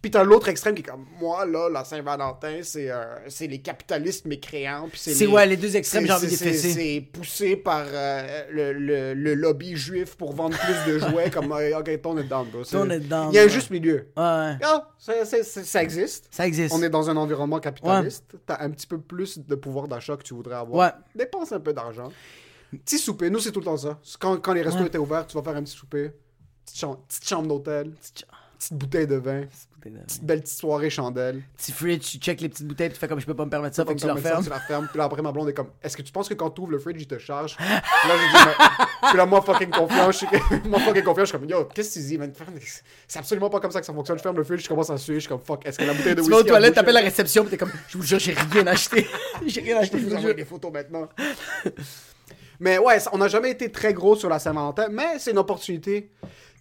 Puis 0.00 0.10
t'as 0.10 0.24
l'autre 0.24 0.48
extrême 0.48 0.74
qui 0.74 0.82
est 0.82 0.84
comme, 0.84 1.06
moi, 1.20 1.46
là, 1.46 1.68
la 1.70 1.84
Saint-Valentin, 1.84 2.58
c'est 2.62 2.90
euh, 2.90 3.04
c'est 3.28 3.46
les 3.46 3.60
capitalistes 3.60 4.26
mécréants. 4.26 4.88
puis 4.90 4.98
C'est, 4.98 5.26
ouais, 5.28 5.46
les 5.46 5.56
deux 5.56 5.76
extrêmes, 5.76 6.02
c'est- 6.02 6.08
j'ai 6.08 6.12
envie 6.12 6.26
de 6.26 6.52
c'est- 6.52 6.74
les 6.74 7.00
poussé 7.02 7.54
par 7.54 7.84
euh, 7.88 8.42
le, 8.50 8.72
le, 8.72 9.14
le 9.14 9.34
lobby 9.34 9.76
juif 9.76 10.16
pour 10.16 10.32
vendre 10.34 10.56
plus 10.58 10.92
de 10.92 10.98
jouets, 10.98 11.30
comme, 11.30 11.52
euh, 11.52 11.78
ok, 11.78 12.00
ton 12.02 12.18
est 12.18 12.24
down, 12.24 12.48
bro. 12.50 12.64
Ton 12.64 12.90
est 12.90 12.98
down, 12.98 13.28
Il 13.30 13.36
y 13.36 13.38
a 13.38 13.42
un 13.42 13.44
ouais. 13.44 13.50
juste 13.50 13.70
milieu. 13.70 13.94
Ouais. 14.16 14.56
Ah, 14.62 14.88
ça, 14.98 15.24
ça- 15.24 15.44
ça- 15.44 15.62
ça 15.62 15.82
existe. 15.84 16.26
Ça 16.32 16.48
existe. 16.48 16.74
On 16.74 16.82
est 16.82 16.90
dans 16.90 17.08
un 17.08 17.16
environnement 17.16 17.60
capitaliste. 17.60 18.24
T'as 18.44 18.54
un 18.62 18.70
petit 18.70 18.86
peu 18.86 19.00
plus 19.00 19.38
de 19.38 19.54
pouvoir 19.54 19.88
d'achat 19.88 20.16
que 20.16 20.22
tu 20.22 20.34
voudrais 20.34 20.56
avoir. 20.56 20.94
Ouais. 20.94 21.02
Dépense 21.14 21.52
un 21.52 21.60
peu 21.60 21.72
d'argent. 21.72 22.12
Petit 22.70 22.98
souper, 22.98 23.28
nous 23.28 23.38
c'est 23.38 23.52
tout 23.52 23.60
le 23.60 23.66
temps 23.66 23.76
ça. 23.76 23.98
Quand, 24.18 24.38
quand 24.38 24.52
les 24.54 24.62
restos 24.62 24.84
étaient 24.84 24.98
ouverts, 24.98 25.26
tu 25.26 25.36
vas 25.36 25.42
faire 25.42 25.56
un 25.56 25.62
petit 25.62 25.76
souper. 25.76 26.12
Petite 26.64 26.78
chambre, 26.78 27.00
petite 27.06 27.28
chambre 27.28 27.48
d'hôtel. 27.48 27.90
Petite 27.90 28.26
petite 28.62 28.78
bouteille 28.78 29.06
de 29.06 29.16
vin, 29.16 29.42
petite 29.90 30.24
belle 30.24 30.40
petite 30.40 30.58
soirée 30.58 30.90
chandelle. 30.90 31.42
Petit 31.56 31.72
fridge, 31.72 32.02
tu 32.10 32.18
check 32.18 32.40
les 32.40 32.48
petites 32.48 32.66
bouteilles, 32.66 32.88
puis 32.88 32.94
tu 32.94 33.00
fais 33.00 33.08
comme 33.08 33.20
je 33.20 33.26
peux 33.26 33.34
pas 33.34 33.44
me 33.44 33.50
permettre 33.50 33.74
ça, 33.76 33.84
fait 33.84 33.94
que 33.94 34.00
tu 34.00 34.06
ça, 34.06 34.14
fermes. 34.16 34.44
Tu 34.44 34.50
la 34.50 34.60
fermes. 34.60 34.86
Puis 34.88 34.98
là, 34.98 35.04
après, 35.04 35.22
ma 35.22 35.32
blonde 35.32 35.48
est 35.48 35.54
comme, 35.54 35.70
est-ce 35.82 35.96
que 35.96 36.02
tu 36.02 36.12
penses 36.12 36.28
que 36.28 36.34
quand 36.34 36.50
tu 36.50 36.60
ouvres 36.62 36.72
le 36.72 36.78
fridge, 36.78 36.96
il 37.00 37.06
te 37.06 37.18
charge? 37.18 37.56
Puis 37.56 37.64
là, 37.68 37.80
je 38.16 38.38
dis, 38.38 38.44
mais... 38.46 38.86
Puis 39.08 39.16
là, 39.18 39.26
moi, 39.26 39.42
fucking 39.42 39.70
confiant, 39.70 40.10
je 40.10 40.16
suis 40.18 40.26
moi, 40.68 40.78
fucking 40.80 41.02
confiant, 41.02 41.24
je 41.24 41.30
suis 41.30 41.38
comme, 41.38 41.48
yo, 41.48 41.64
qu'est-ce 41.66 41.94
que 41.94 42.00
tu 42.00 42.06
dis, 42.06 42.18
man? 42.18 42.32
C'est 43.08 43.18
absolument 43.18 43.50
pas 43.50 43.60
comme 43.60 43.70
ça 43.70 43.80
que 43.80 43.86
ça 43.86 43.92
fonctionne. 43.92 44.18
Je 44.18 44.22
ferme 44.22 44.36
le 44.36 44.44
fridge, 44.44 44.62
je 44.62 44.68
commence 44.68 44.90
à 44.90 44.96
suer, 44.96 45.14
je 45.14 45.20
suis 45.20 45.28
comme, 45.28 45.40
fuck, 45.40 45.66
est-ce 45.66 45.78
que 45.78 45.84
la 45.84 45.94
bouteille 45.94 46.14
de 46.14 46.20
Tu 46.20 46.20
whisky. 46.22 46.30
vas 46.32 46.38
aux 46.38 46.42
toilettes, 46.44 46.74
t'appelles 46.74 46.94
la 46.94 47.00
bouché? 47.00 47.10
réception, 47.10 47.42
puis 47.42 47.50
t'es 47.50 47.56
comme, 47.58 47.72
je 47.88 47.98
vous 47.98 48.04
jure, 48.04 48.18
j'ai 48.18 48.34
rien 48.34 48.66
acheté. 48.66 49.06
j'ai 49.46 49.60
rien 49.60 49.78
acheté, 49.78 49.98
Je 49.98 50.04
vous 50.04 50.10
vous 50.16 50.20
jure. 50.20 50.34
des 50.34 50.44
photos 50.44 50.72
maintenant. 50.72 51.08
mais 52.60 52.78
ouais, 52.78 52.98
on 53.12 53.18
n'a 53.18 53.28
jamais 53.28 53.50
été 53.50 53.70
très 53.72 53.92
gros 53.92 54.14
sur 54.16 54.28
la 54.28 54.38
Saint-Valentin, 54.38 54.88
mais 54.90 55.18
c'est 55.18 55.32
une 55.32 55.38
opportunité. 55.38 56.10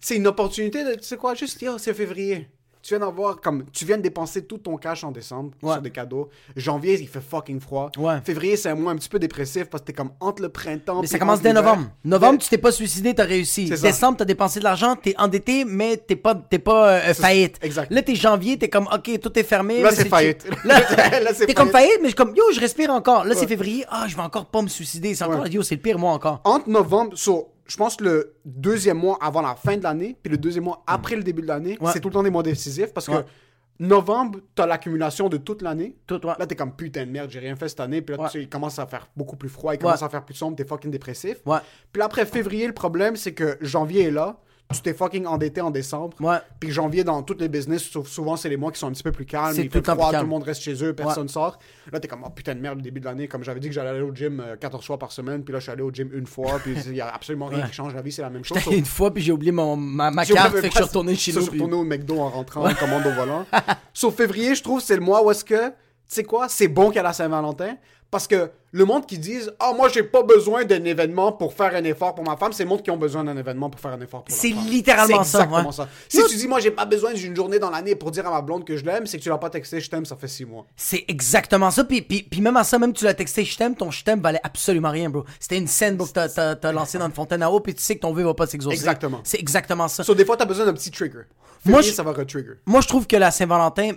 C'est 0.00 0.16
une 0.16 0.26
opportunité 0.26 0.84
de, 0.84 0.94
tu 0.94 1.04
sais 1.04 1.16
quoi, 1.16 1.34
juste, 1.34 1.62
yo, 1.62 1.78
c'est 1.78 1.94
février. 1.94 2.48
Tu 2.82 2.94
viens 2.94 2.98
d'avoir, 3.06 3.40
comme, 3.40 3.64
tu 3.72 3.84
viens 3.84 3.96
de 3.96 4.02
dépenser 4.02 4.44
tout 4.44 4.58
ton 4.58 4.76
cash 4.76 5.04
en 5.04 5.12
décembre 5.12 5.52
Ouais. 5.62 5.74
sur 5.74 5.82
des 5.82 5.90
cadeaux. 5.90 6.28
Janvier, 6.56 6.98
il 7.00 7.06
fait 7.06 7.20
fucking 7.20 7.60
froid. 7.60 7.92
Ouais. 7.96 8.16
Février, 8.24 8.56
c'est 8.56 8.70
un 8.70 8.74
mois 8.74 8.90
un 8.90 8.96
petit 8.96 9.08
peu 9.08 9.20
dépressif 9.20 9.66
parce 9.66 9.82
que 9.82 9.86
t'es 9.86 9.92
comme 9.92 10.10
entre 10.18 10.42
le 10.42 10.48
printemps. 10.48 11.00
Mais 11.00 11.06
ça 11.06 11.18
commence 11.20 11.40
dès 11.40 11.52
novembre. 11.52 11.86
Novembre, 12.04 12.32
Mais- 12.32 12.38
tu 12.38 12.48
t'es 12.48 12.58
pas 12.58 12.72
suicidé, 12.72 13.14
t'as 13.14 13.24
réussi. 13.24 13.66
Décembre, 13.70 14.16
t'as 14.18 14.24
dépensé 14.24 14.58
de 14.58 14.64
l'argent, 14.64 14.96
t'es 14.96 15.14
endetté, 15.16 15.64
mais 15.64 15.96
t'es 15.96 16.16
pas, 16.16 16.34
t'es 16.34 16.58
pas 16.58 16.88
euh, 16.88 17.14
faillite. 17.14 17.56
exact. 17.62 17.92
Là, 17.92 18.02
t'es 18.02 18.16
janvier, 18.16 18.58
t'es 18.58 18.68
comme, 18.68 18.88
ok, 18.92 19.20
tout 19.20 19.38
est 19.38 19.44
fermé. 19.44 19.80
Là, 19.80 19.92
c'est 19.92 20.08
faillite. 20.08 20.44
Là, 20.64 20.80
Là, 21.20 21.30
c'est 21.34 21.46
t'es 21.46 21.54
comme 21.54 21.70
faillite. 21.70 21.98
mais 22.00 22.08
je 22.08 22.08
suis 22.08 22.16
comme, 22.16 22.34
yo, 22.34 22.42
je 22.52 22.58
respire 22.58 22.90
encore. 22.90 23.24
Là, 23.24 23.30
Ouais. 23.34 23.36
c'est 23.40 23.46
février, 23.46 23.84
ah, 23.90 24.06
je 24.08 24.16
vais 24.16 24.22
encore 24.22 24.46
pas 24.46 24.60
me 24.60 24.66
suicider. 24.68 25.14
C'est 25.14 25.22
encore, 25.24 25.46
yo, 25.46 25.62
c'est 25.62 25.76
le 25.76 25.80
pire 25.82 26.00
mois 26.00 26.12
encore. 26.12 26.40
entre 26.44 26.68
novembre, 26.68 27.12
so, 27.16 27.48
je 27.66 27.76
pense 27.76 27.96
que 27.96 28.04
le 28.04 28.34
deuxième 28.44 28.98
mois 28.98 29.18
avant 29.20 29.40
la 29.42 29.54
fin 29.54 29.76
de 29.76 29.82
l'année, 29.82 30.16
puis 30.22 30.30
le 30.30 30.38
deuxième 30.38 30.64
mois 30.64 30.82
après 30.86 31.16
le 31.16 31.22
début 31.22 31.42
de 31.42 31.46
l'année, 31.48 31.78
Ouais. 31.80 31.90
c'est 31.92 32.00
tout 32.00 32.08
le 32.08 32.14
temps 32.14 32.22
des 32.22 32.30
mois 32.30 32.42
décisifs 32.42 32.92
parce 32.92 33.06
que 33.06 33.12
Ouais. 33.12 33.24
novembre, 33.78 34.40
t'as 34.54 34.66
l'accumulation 34.66 35.28
de 35.28 35.36
toute 35.38 35.62
l'année. 35.62 35.96
Tout, 36.06 36.24
ouais. 36.26 36.34
Là, 36.38 36.46
t'es 36.46 36.54
comme 36.56 36.74
putain 36.74 37.04
de 37.06 37.10
merde, 37.10 37.30
j'ai 37.30 37.38
rien 37.40 37.56
fait 37.56 37.68
cette 37.68 37.80
année. 37.80 38.02
Puis 38.02 38.14
là, 38.16 38.22
Ouais. 38.22 38.28
tu 38.28 38.38
sais, 38.38 38.42
il 38.44 38.48
commence 38.48 38.78
à 38.78 38.86
faire 38.86 39.08
beaucoup 39.16 39.36
plus 39.36 39.48
froid, 39.48 39.74
il 39.74 39.78
commence 39.78 40.02
à 40.02 40.08
faire 40.08 40.24
plus 40.24 40.34
sombre, 40.34 40.56
t'es 40.56 40.64
fucking 40.64 40.90
dépressif. 40.90 41.38
Puis 41.44 41.98
là, 41.98 42.04
après 42.04 42.26
février, 42.26 42.66
le 42.66 42.74
problème, 42.74 43.16
c'est 43.16 43.32
que 43.32 43.58
janvier 43.60 44.04
est 44.04 44.10
là, 44.10 44.38
tu 44.72 44.82
t'es 44.82 44.92
fucking 44.94 45.26
endetté 45.26 45.60
en 45.60 45.70
décembre. 45.70 46.16
Ouais. 46.20 46.38
Puis 46.60 46.70
janvier, 46.70 47.04
dans 47.04 47.22
tous 47.22 47.36
les 47.38 47.48
business, 47.48 47.82
sauf- 47.82 48.08
souvent, 48.08 48.36
c'est 48.36 48.48
les 48.48 48.56
mois 48.56 48.72
qui 48.72 48.78
sont 48.78 48.88
un 48.88 48.92
petit 48.92 49.02
peu 49.02 49.12
plus 49.12 49.26
calmes. 49.26 49.54
Il 49.56 49.68
tout 49.68 49.78
le 49.78 49.84
fait 49.84 49.90
froid, 49.92 50.12
tout 50.12 50.20
le 50.20 50.26
monde 50.26 50.42
reste 50.42 50.62
chez 50.62 50.82
eux, 50.84 50.92
personne 50.94 51.28
sort. 51.28 51.58
Là, 51.92 52.00
t'es 52.00 52.08
comme, 52.08 52.22
oh 52.26 52.30
putain 52.30 52.54
de 52.54 52.60
merde, 52.60 52.76
le 52.78 52.82
début 52.82 53.00
de 53.00 53.04
l'année. 53.04 53.28
Comme 53.28 53.44
j'avais 53.44 53.60
dit 53.60 53.68
que 53.68 53.74
j'allais 53.74 53.90
aller 53.90 54.00
au 54.02 54.14
gym 54.14 54.40
euh, 54.40 54.56
14 54.56 54.84
fois 54.84 54.98
par 54.98 55.12
semaine, 55.12 55.44
puis 55.44 55.52
là, 55.52 55.58
je 55.58 55.64
suis 55.64 55.72
allé 55.72 55.82
au 55.82 55.90
gym 55.90 56.10
une 56.12 56.26
fois, 56.26 56.58
puis 56.62 56.74
il 56.86 56.94
y 56.96 57.00
a 57.00 57.08
absolument 57.14 57.46
rien 57.46 57.60
Ouais. 57.62 57.68
qui 57.68 57.74
change. 57.74 57.94
La 57.94 58.02
vie, 58.02 58.12
c'est 58.12 58.22
la 58.22 58.30
même 58.30 58.44
chose. 58.44 58.58
Allé 58.66 58.78
une 58.78 58.84
fois, 58.84 59.12
puis 59.12 59.22
j'ai 59.22 59.32
oublié 59.32 59.52
mon, 59.52 59.76
ma, 59.76 60.10
ma 60.10 60.24
Sauf- 60.24 60.34
carte, 60.36 60.52
Sauf- 60.52 60.60
fait 60.60 60.68
que 60.68 60.72
je 60.74 60.78
suis 60.78 60.84
retourné 60.84 61.14
chez 61.14 61.32
sauf- 61.32 61.40
nous. 61.40 61.46
Je 61.46 61.50
suis 61.52 61.60
retourné 61.60 61.76
au 61.80 61.84
McDo 61.84 62.18
en 62.20 62.28
rentrant, 62.30 62.66
en 62.68 62.74
commande 62.74 63.06
au 63.06 63.12
volant. 63.12 63.44
Sauf 63.92 64.14
février, 64.16 64.54
je 64.54 64.62
trouve, 64.62 64.80
c'est 64.80 64.94
le 64.96 65.02
mois 65.02 65.24
où 65.24 65.30
est-ce 65.30 65.44
que, 65.44 65.68
tu 65.68 65.74
sais 66.06 66.24
quoi, 66.24 66.48
c'est 66.48 66.68
bon 66.68 66.90
qu'à 66.90 67.02
la 67.02 67.12
Saint-Valentin. 67.12 67.76
Parce 68.12 68.26
que 68.26 68.50
le 68.72 68.84
monde 68.84 69.06
qui 69.06 69.18
disent 69.18 69.54
Ah, 69.58 69.72
moi, 69.74 69.88
j'ai 69.88 70.02
pas 70.02 70.22
besoin 70.22 70.66
d'un 70.66 70.84
événement 70.84 71.32
pour 71.32 71.54
faire 71.54 71.74
un 71.74 71.82
effort 71.82 72.14
pour 72.14 72.22
ma 72.22 72.36
femme, 72.36 72.52
c'est 72.52 72.62
le 72.62 72.68
monde 72.68 72.82
qui 72.82 72.90
ont 72.90 72.98
besoin 72.98 73.24
d'un 73.24 73.38
événement 73.38 73.70
pour 73.70 73.80
faire 73.80 73.92
un 73.92 74.00
effort 74.02 74.22
pour 74.22 74.36
C'est 74.36 74.50
littéralement 74.50 75.24
C'est 75.24 75.30
ça, 75.30 75.38
exactement 75.44 75.68
ouais. 75.70 75.72
ça. 75.72 75.88
Si 76.10 76.22
tu 76.28 76.36
dis 76.36 76.46
Moi, 76.46 76.60
j'ai 76.60 76.72
pas 76.72 76.84
besoin 76.84 77.14
d'une 77.14 77.34
journée 77.34 77.58
dans 77.58 77.70
l'année 77.70 77.94
pour 77.96 78.10
dire 78.10 78.26
à 78.26 78.30
ma 78.30 78.42
blonde 78.42 78.66
que 78.66 78.76
je 78.76 78.84
l'aime, 78.84 79.06
c'est 79.06 79.16
que 79.16 79.22
tu 79.22 79.30
l'as 79.30 79.38
pas 79.38 79.48
texté, 79.48 79.80
je 79.80 79.88
t'aime, 79.88 80.04
ça 80.04 80.14
fait 80.14 80.28
six 80.28 80.44
mois. 80.44 80.66
C'est 80.76 81.06
exactement 81.08 81.70
ça. 81.70 81.84
Puis, 81.84 82.02
puis, 82.02 82.22
puis 82.22 82.42
même 82.42 82.58
à 82.58 82.64
ça, 82.64 82.78
même 82.78 82.92
tu 82.92 83.06
l'as 83.06 83.14
texté 83.14 83.46
je 83.46 83.56
t'aime, 83.56 83.74
ton 83.74 83.90
je 83.90 84.04
t'aime 84.04 84.20
valait 84.20 84.40
absolument 84.44 84.90
rien, 84.90 85.08
bro. 85.08 85.24
C'était 85.40 85.56
une 85.56 85.66
scène 85.66 85.96
bro, 85.96 86.06
que 86.06 86.12
t'as, 86.12 86.54
t'as, 86.54 86.72
lancé 86.72 86.98
dans 86.98 87.06
une 87.06 87.12
fontaine 87.12 87.42
à 87.42 87.50
eau, 87.50 87.60
puis 87.60 87.74
tu 87.74 87.82
sais 87.82 87.96
que 87.96 88.00
ton 88.00 88.12
vœu 88.12 88.24
va 88.24 88.34
pas 88.34 88.46
s'exaucer. 88.46 88.76
Exactement. 88.76 89.20
C'est 89.24 89.40
exactement 89.40 89.88
ça. 89.88 90.04
So, 90.04 90.14
des 90.14 90.26
fois, 90.26 90.36
t'as 90.36 90.44
besoin 90.44 90.66
d'un 90.66 90.74
petit 90.74 90.90
trigger. 90.90 91.22
Moi, 91.64 91.80
je- 91.80 91.92
ça 91.92 92.02
va 92.02 92.12
retrigger. 92.12 92.60
Moi, 92.66 92.82
je 92.82 92.88
trouve 92.88 93.06
que 93.06 93.16
la 93.16 93.30
Saint-Valentin, 93.30 93.92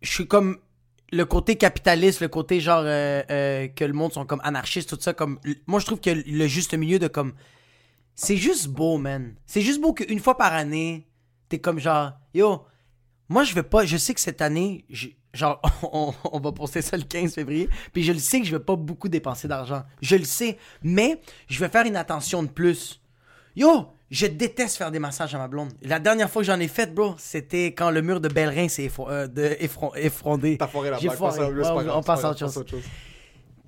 je 0.00 0.10
suis 0.10 0.26
comme 0.26 0.56
le 1.14 1.24
côté 1.24 1.56
capitaliste, 1.56 2.20
le 2.20 2.28
côté 2.28 2.60
genre 2.60 2.82
euh, 2.84 3.22
euh, 3.30 3.68
que 3.68 3.84
le 3.84 3.92
monde 3.92 4.12
sont 4.12 4.26
comme 4.26 4.40
anarchistes, 4.44 4.90
tout 4.90 5.00
ça. 5.00 5.14
Comme 5.14 5.38
moi, 5.66 5.80
je 5.80 5.86
trouve 5.86 6.00
que 6.00 6.10
le 6.10 6.46
juste 6.46 6.74
milieu 6.74 6.98
de 6.98 7.08
comme 7.08 7.34
c'est 8.14 8.36
juste 8.36 8.68
beau, 8.68 8.98
man. 8.98 9.34
C'est 9.46 9.60
juste 9.60 9.80
beau 9.80 9.92
qu'une 9.92 10.20
fois 10.20 10.36
par 10.36 10.52
année, 10.52 11.06
t'es 11.48 11.58
comme 11.58 11.78
genre 11.78 12.12
yo. 12.34 12.64
Moi, 13.28 13.44
je 13.44 13.54
vais 13.54 13.62
pas. 13.62 13.84
Je 13.84 13.96
sais 13.96 14.14
que 14.14 14.20
cette 14.20 14.42
année, 14.42 14.84
genre, 15.32 15.60
on, 15.82 16.12
on 16.32 16.40
va 16.40 16.52
poster 16.52 16.82
ça 16.82 16.96
le 16.96 17.04
15 17.04 17.34
février, 17.34 17.68
puis 17.92 18.02
je 18.02 18.12
le 18.12 18.18
sais 18.18 18.40
que 18.40 18.46
je 18.46 18.56
vais 18.56 18.62
pas 18.62 18.76
beaucoup 18.76 19.08
dépenser 19.08 19.48
d'argent. 19.48 19.82
Je 20.02 20.16
le 20.16 20.24
sais, 20.24 20.58
mais 20.82 21.20
je 21.48 21.60
vais 21.60 21.68
faire 21.68 21.86
une 21.86 21.96
attention 21.96 22.42
de 22.42 22.48
plus. 22.48 23.00
Yo, 23.56 23.86
je 24.10 24.26
déteste 24.26 24.76
faire 24.76 24.90
des 24.90 24.98
massages 24.98 25.34
à 25.34 25.38
ma 25.38 25.48
blonde. 25.48 25.72
La 25.82 25.98
dernière 25.98 26.30
fois 26.30 26.42
que 26.42 26.46
j'en 26.46 26.60
ai 26.60 26.68
fait, 26.68 26.94
bro, 26.94 27.14
c'était 27.18 27.68
quand 27.68 27.90
le 27.90 28.02
mur 28.02 28.20
de 28.20 28.28
Bellerin 28.28 28.68
s'est 28.68 28.86
effro- 28.86 29.10
euh, 29.10 29.26
de- 29.26 29.56
effron- 29.60 29.94
effrondé. 29.96 30.56
T'as 30.58 30.66
foiré 30.68 30.90
la 30.90 30.98
blague, 30.98 31.14
foiré. 31.16 31.38
pas 31.38 31.74
Ouais, 31.74 31.84
on 31.92 32.02
passe 32.02 32.24
à 32.24 32.30
autre 32.30 32.38
chose. 32.40 32.56
autre. 32.58 32.74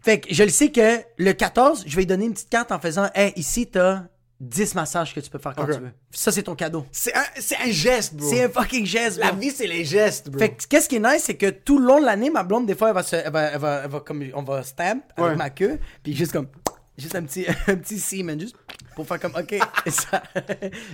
Fait 0.02 0.20
que 0.20 0.32
je 0.32 0.44
le 0.44 0.50
sais 0.50 0.70
que 0.70 1.00
le 1.18 1.32
14, 1.32 1.82
je 1.86 1.96
vais 1.96 2.02
lui 2.02 2.06
donner 2.06 2.26
une 2.26 2.32
petite 2.32 2.50
carte 2.50 2.70
en 2.70 2.78
faisant 2.78 3.08
Hey, 3.14 3.32
ici, 3.36 3.66
t'as 3.66 4.02
10 4.38 4.74
massages 4.74 5.14
que 5.14 5.18
tu 5.20 5.30
peux 5.30 5.38
faire 5.38 5.54
quand 5.56 5.64
tu 5.64 5.72
veux. 5.80 5.90
Ça, 6.12 6.30
c'est 6.30 6.42
ton 6.44 6.54
cadeau. 6.54 6.84
C'est 6.92 7.14
un, 7.16 7.22
un 7.64 7.70
geste, 7.70 8.14
bro. 8.14 8.28
C'est 8.28 8.44
un 8.44 8.48
fucking 8.50 8.84
geste, 8.86 9.18
La 9.18 9.32
bro. 9.32 9.40
vie, 9.40 9.50
c'est 9.50 9.66
les 9.66 9.84
gestes, 9.84 10.28
bro. 10.28 10.38
Fait 10.38 10.50
que 10.50 10.62
qu'est-ce 10.68 10.88
qui 10.88 10.96
est 10.96 11.00
nice, 11.00 11.22
c'est 11.24 11.34
que 11.36 11.48
tout 11.50 11.78
le 11.78 11.86
long 11.86 11.98
de 12.00 12.04
l'année, 12.04 12.28
ma 12.30 12.44
blonde, 12.44 12.66
des 12.66 12.74
fois, 12.76 12.88
elle 12.88 12.94
va 12.94 13.02
se, 13.02 13.16
elle 13.16 13.32
va, 13.32 13.42
elle 13.44 13.58
va, 13.58 13.80
elle 13.84 13.90
va 13.90 14.00
comme, 14.00 14.22
on 14.34 14.42
va 14.42 14.62
stamp 14.62 15.00
avec 15.16 15.30
Ouais. 15.30 15.36
ma 15.36 15.48
queue, 15.50 15.78
puis 16.04 16.14
juste 16.14 16.32
comme, 16.32 16.48
juste 16.96 17.14
un 17.14 17.22
petit, 17.22 17.46
un 17.66 17.76
petit 17.76 17.98
semen, 17.98 18.40
juste 18.40 18.56
pour 18.94 19.06
faire 19.06 19.20
comme, 19.20 19.34
ok, 19.34 19.56
ça, 19.88 20.22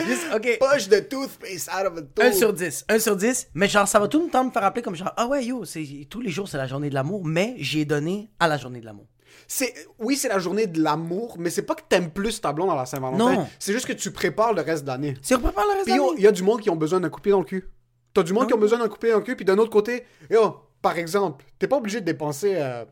juste, 0.07 0.27
ok. 0.35 0.59
Push 0.59 0.89
the 0.89 1.09
toothpaste 1.09 1.69
out 1.69 1.87
of 1.87 1.99
a 1.99 2.03
tooth. 2.03 2.25
1 2.25 2.33
sur 2.33 2.53
10, 2.53 2.85
1 2.89 2.99
sur 2.99 3.17
10, 3.17 3.49
mais 3.55 3.69
genre, 3.69 3.87
ça 3.87 3.99
va 3.99 4.09
tout 4.09 4.23
le 4.25 4.31
temps 4.31 4.45
me 4.45 4.51
faire 4.51 4.63
rappeler 4.63 4.83
comme 4.83 4.97
genre, 4.97 5.13
ah 5.17 5.27
ouais, 5.27 5.45
yo, 5.45 5.65
tous 6.11 6.21
les 6.21 6.31
jours, 6.31 6.49
c'est 6.49 6.59
la 6.59 6.67
journée 6.67 6.89
de 6.91 6.95
l'amour, 6.95 7.25
mais 7.25 7.55
j'y 7.59 7.81
ai 7.81 7.85
donné 7.85 8.31
à 8.41 8.49
la 8.49 8.57
journée 8.59 8.81
de 8.81 8.87
l'amour. 8.87 9.07
C'est, 9.47 9.75
oui, 9.99 10.17
c'est 10.17 10.29
la 10.29 10.39
journée 10.39 10.67
de 10.67 10.83
l'amour, 10.83 11.37
mais 11.39 11.51
c'est 11.51 11.63
pas 11.63 11.75
que 11.75 11.83
t'aimes 11.89 12.11
plus 12.11 12.41
ta 12.41 12.53
blonde 12.53 12.69
dans 12.69 12.75
la 12.75 12.87
Saint-Valentin. 12.87 13.35
Non. 13.35 13.49
C'est 13.59 13.73
juste 13.73 13.87
que 13.87 13.93
tu 13.93 14.11
prépares 14.11 14.53
le 14.53 14.63
reste 14.63 14.85
de 14.85 14.89
l'année. 14.89 15.15
C'est 15.23 15.35
on 15.37 15.41
prépare 15.41 15.65
le 15.67 15.73
reste 15.75 15.87
de 15.87 15.91
l'année. 15.91 16.15
il 16.19 16.23
y 16.23 16.27
a 16.27 16.33
du 16.33 16.43
monde 16.43 16.61
qui 16.61 16.71
ont 16.71 16.77
besoin 16.77 17.01
d'un 17.01 17.09
coup 17.09 17.21
de 17.21 17.23
pied 17.23 17.33
dans 17.33 17.39
le 17.41 17.45
cul. 17.45 17.69
T'as 18.15 18.23
du 18.23 18.33
monde 18.33 18.45
Ah 18.45 18.49
qui 18.49 18.55
ont 18.55 18.59
besoin 18.59 18.79
d'un 18.79 18.89
coup 18.89 18.95
de 18.95 19.01
pied 19.01 19.11
dans 19.11 19.19
le 19.19 19.25
cul, 19.25 19.37
puis 19.37 19.45
d'un 19.45 19.59
autre 19.59 19.71
côté, 19.71 20.05
yo, 20.31 20.57
par 20.83 20.99
exemple, 20.99 21.45
t'es 21.59 21.67
pas 21.67 21.77
obligé 21.77 22.01
de 22.01 22.07
dépenser 22.07 22.55
euh, 22.57 22.85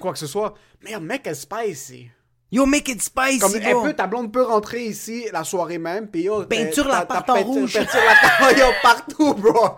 quoi 0.00 0.12
que 0.12 0.18
ce 0.18 0.26
soit. 0.26 0.54
Mais 0.82 0.98
mec, 1.00 1.22
elle 1.26 1.36
spicy. 1.36 2.08
Yo, 2.50 2.66
make 2.66 2.86
it 2.90 3.00
spicy, 3.00 3.38
Comme 3.38 3.58
bro. 3.60 3.82
peut, 3.84 3.94
ta 3.94 4.06
blonde 4.06 4.30
peut 4.30 4.42
rentrer 4.42 4.84
ici 4.84 5.24
la 5.32 5.42
soirée 5.42 5.78
même, 5.78 6.06
puis 6.08 6.24
yo... 6.24 6.44
Peinture 6.44 6.86
l'appart 6.86 7.24
t'as 7.26 7.32
en 7.32 7.36
peinture- 7.36 7.52
rouge. 7.52 7.72
peinture 7.72 8.00
l'appart- 8.06 8.58
yo, 8.58 8.66
partout, 8.82 9.32
bro. 9.34 9.68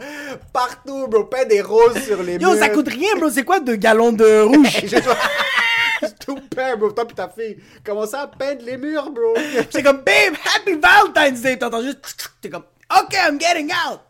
Partout, 0.53 1.07
bro. 1.07 1.23
Peint 1.25 1.45
des 1.45 1.61
roses 1.61 2.03
sur 2.03 2.21
les 2.25 2.33
Yo, 2.35 2.51
murs. 2.51 2.59
ça 2.59 2.71
coûte 2.71 2.89
rien, 2.89 3.15
bro. 3.17 3.31
C'est 3.31 3.45
quoi, 3.45 3.61
deux 3.61 3.77
gallons 3.77 4.11
de 4.11 4.41
rouge? 4.43 4.87
Tout 6.27 6.41
peint, 6.55 6.77
bro. 6.77 6.91
Toi 6.91 7.07
pis 7.07 7.15
ta 7.15 7.29
fille. 7.29 7.59
Commencez 7.85 8.17
à 8.17 8.27
peindre 8.27 8.63
les 8.65 8.77
murs, 8.77 9.09
bro? 9.11 9.35
C'est 9.71 9.83
comme, 9.85 9.99
babe, 9.99 10.35
happy 10.57 10.75
Valentine's 10.75 11.43
Day. 11.43 11.57
T'entends 11.57 11.81
juste, 11.83 12.29
t'es 12.41 12.51
comme, 12.51 12.65
ok, 12.91 13.15
I'm 13.15 13.39
getting 13.41 13.71
out. 13.71 14.01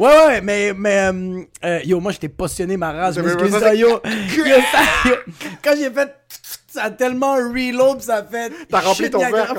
Ouais, 0.00 0.26
ouais, 0.26 0.40
mais, 0.40 0.72
mais, 0.74 0.98
euh, 1.12 1.42
euh, 1.64 1.80
yo, 1.84 2.00
moi, 2.00 2.10
j'étais 2.12 2.28
passionné 2.30 2.76
ma 2.76 2.90
race. 2.92 3.16
Je 3.16 3.20
m'excuse, 3.20 3.50
ça, 3.60 3.74
yo, 3.74 4.00
c'est- 4.04 4.36
yo, 4.36 4.44
ça- 4.72 5.08
yo, 5.10 5.14
quand 5.62 5.74
j'ai 5.76 5.90
fait, 5.90 6.16
ça 6.68 6.84
a 6.84 6.90
tellement 6.90 7.34
reload, 7.34 8.00
ça 8.00 8.16
a 8.16 8.24
fait. 8.24 8.50
T'as 8.68 8.80
rempli 8.80 9.10
ton 9.10 9.18
verre. 9.30 9.54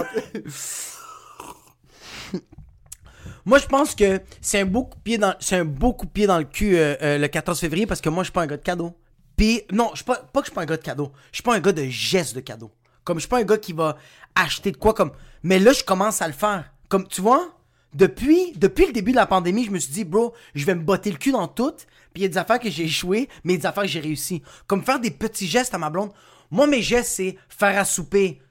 Moi, 3.46 3.58
je 3.58 3.66
pense 3.66 3.96
que 3.96 4.22
c'est 4.40 4.60
un 4.62 4.66
beau 4.66 4.84
coup 4.84 4.98
de 4.98 5.02
pied 5.04 5.18
dans, 5.18 5.34
c'est 5.40 5.58
un 5.58 5.66
beau 5.66 5.94
coup 5.94 6.06
de 6.06 6.12
pied 6.12 6.28
dans 6.28 6.38
le 6.38 6.44
cul 6.44 6.76
euh, 6.78 6.96
euh, 7.02 7.18
le 7.18 7.28
14 7.28 7.60
février 7.60 7.88
parce 7.88 8.00
que 8.02 8.10
moi, 8.10 8.24
je 8.24 8.28
suis 8.28 8.34
pas 8.34 8.42
un 8.44 8.48
gars 8.48 8.58
de 8.58 8.62
cadeau. 8.62 8.96
Puis, 9.36 9.64
non, 9.72 9.90
je 9.94 9.98
suis 9.98 10.06
pas, 10.06 10.18
pas 10.18 10.42
que 10.42 10.46
je 10.46 10.52
suis 10.52 10.56
pas 10.56 10.62
un 10.62 10.66
gars 10.66 10.78
de 10.78 10.82
cadeau. 10.84 11.12
Je 11.32 11.38
suis 11.38 11.44
pas 11.44 11.56
un 11.56 11.60
gars 11.60 11.72
de 11.72 11.84
gestes 11.86 12.36
de 12.36 12.40
cadeau. 12.42 12.72
Comme 13.04 13.18
je 13.18 13.22
suis 13.22 13.30
pas 13.30 13.40
un 13.40 13.44
gars 13.44 13.58
qui 13.58 13.74
va 13.74 13.98
acheter 14.36 14.72
de 14.72 14.78
quoi 14.78 14.94
comme. 14.94 15.12
Mais 15.42 15.58
là, 15.58 15.74
je 15.74 15.84
commence 15.84 16.22
à 16.22 16.28
le 16.28 16.34
faire. 16.34 16.66
Comme, 16.88 17.08
tu 17.08 17.22
vois, 17.22 17.48
depuis, 17.94 18.54
depuis 18.56 18.86
le 18.86 18.94
début 18.94 19.12
de 19.12 19.18
la 19.18 19.26
pandémie, 19.26 19.66
je 19.66 19.72
me 19.72 19.80
suis 19.80 19.92
dit, 19.94 20.04
bro, 20.04 20.34
je 20.56 20.66
vais 20.66 20.76
me 20.76 20.82
botter 20.82 21.12
le 21.12 21.18
cul 21.18 21.32
dans 21.32 21.48
tout. 21.48 21.74
Puis 22.14 22.18
il 22.18 22.22
y 22.24 22.26
a 22.26 22.30
des 22.30 22.38
affaires 22.38 22.60
que 22.60 22.70
j'ai 22.70 22.86
échoué, 22.86 23.30
mais 23.44 23.54
il 23.54 23.56
y 23.56 23.60
a 23.60 23.62
des 23.62 23.66
affaires 23.68 23.84
que 23.84 23.90
j'ai 23.90 24.00
réussi. 24.00 24.42
Comme 24.68 24.84
faire 24.84 25.00
des 25.00 25.12
petits 25.12 25.48
gestes 25.48 25.74
à 25.74 25.78
ma 25.78 25.90
blonde. 25.90 26.12
Moi, 26.52 26.68
mes 26.68 26.82
gestes, 26.82 27.12
c'est 27.16 27.38
faire 27.50 27.78
à 27.80 27.86
souper. 27.86 28.42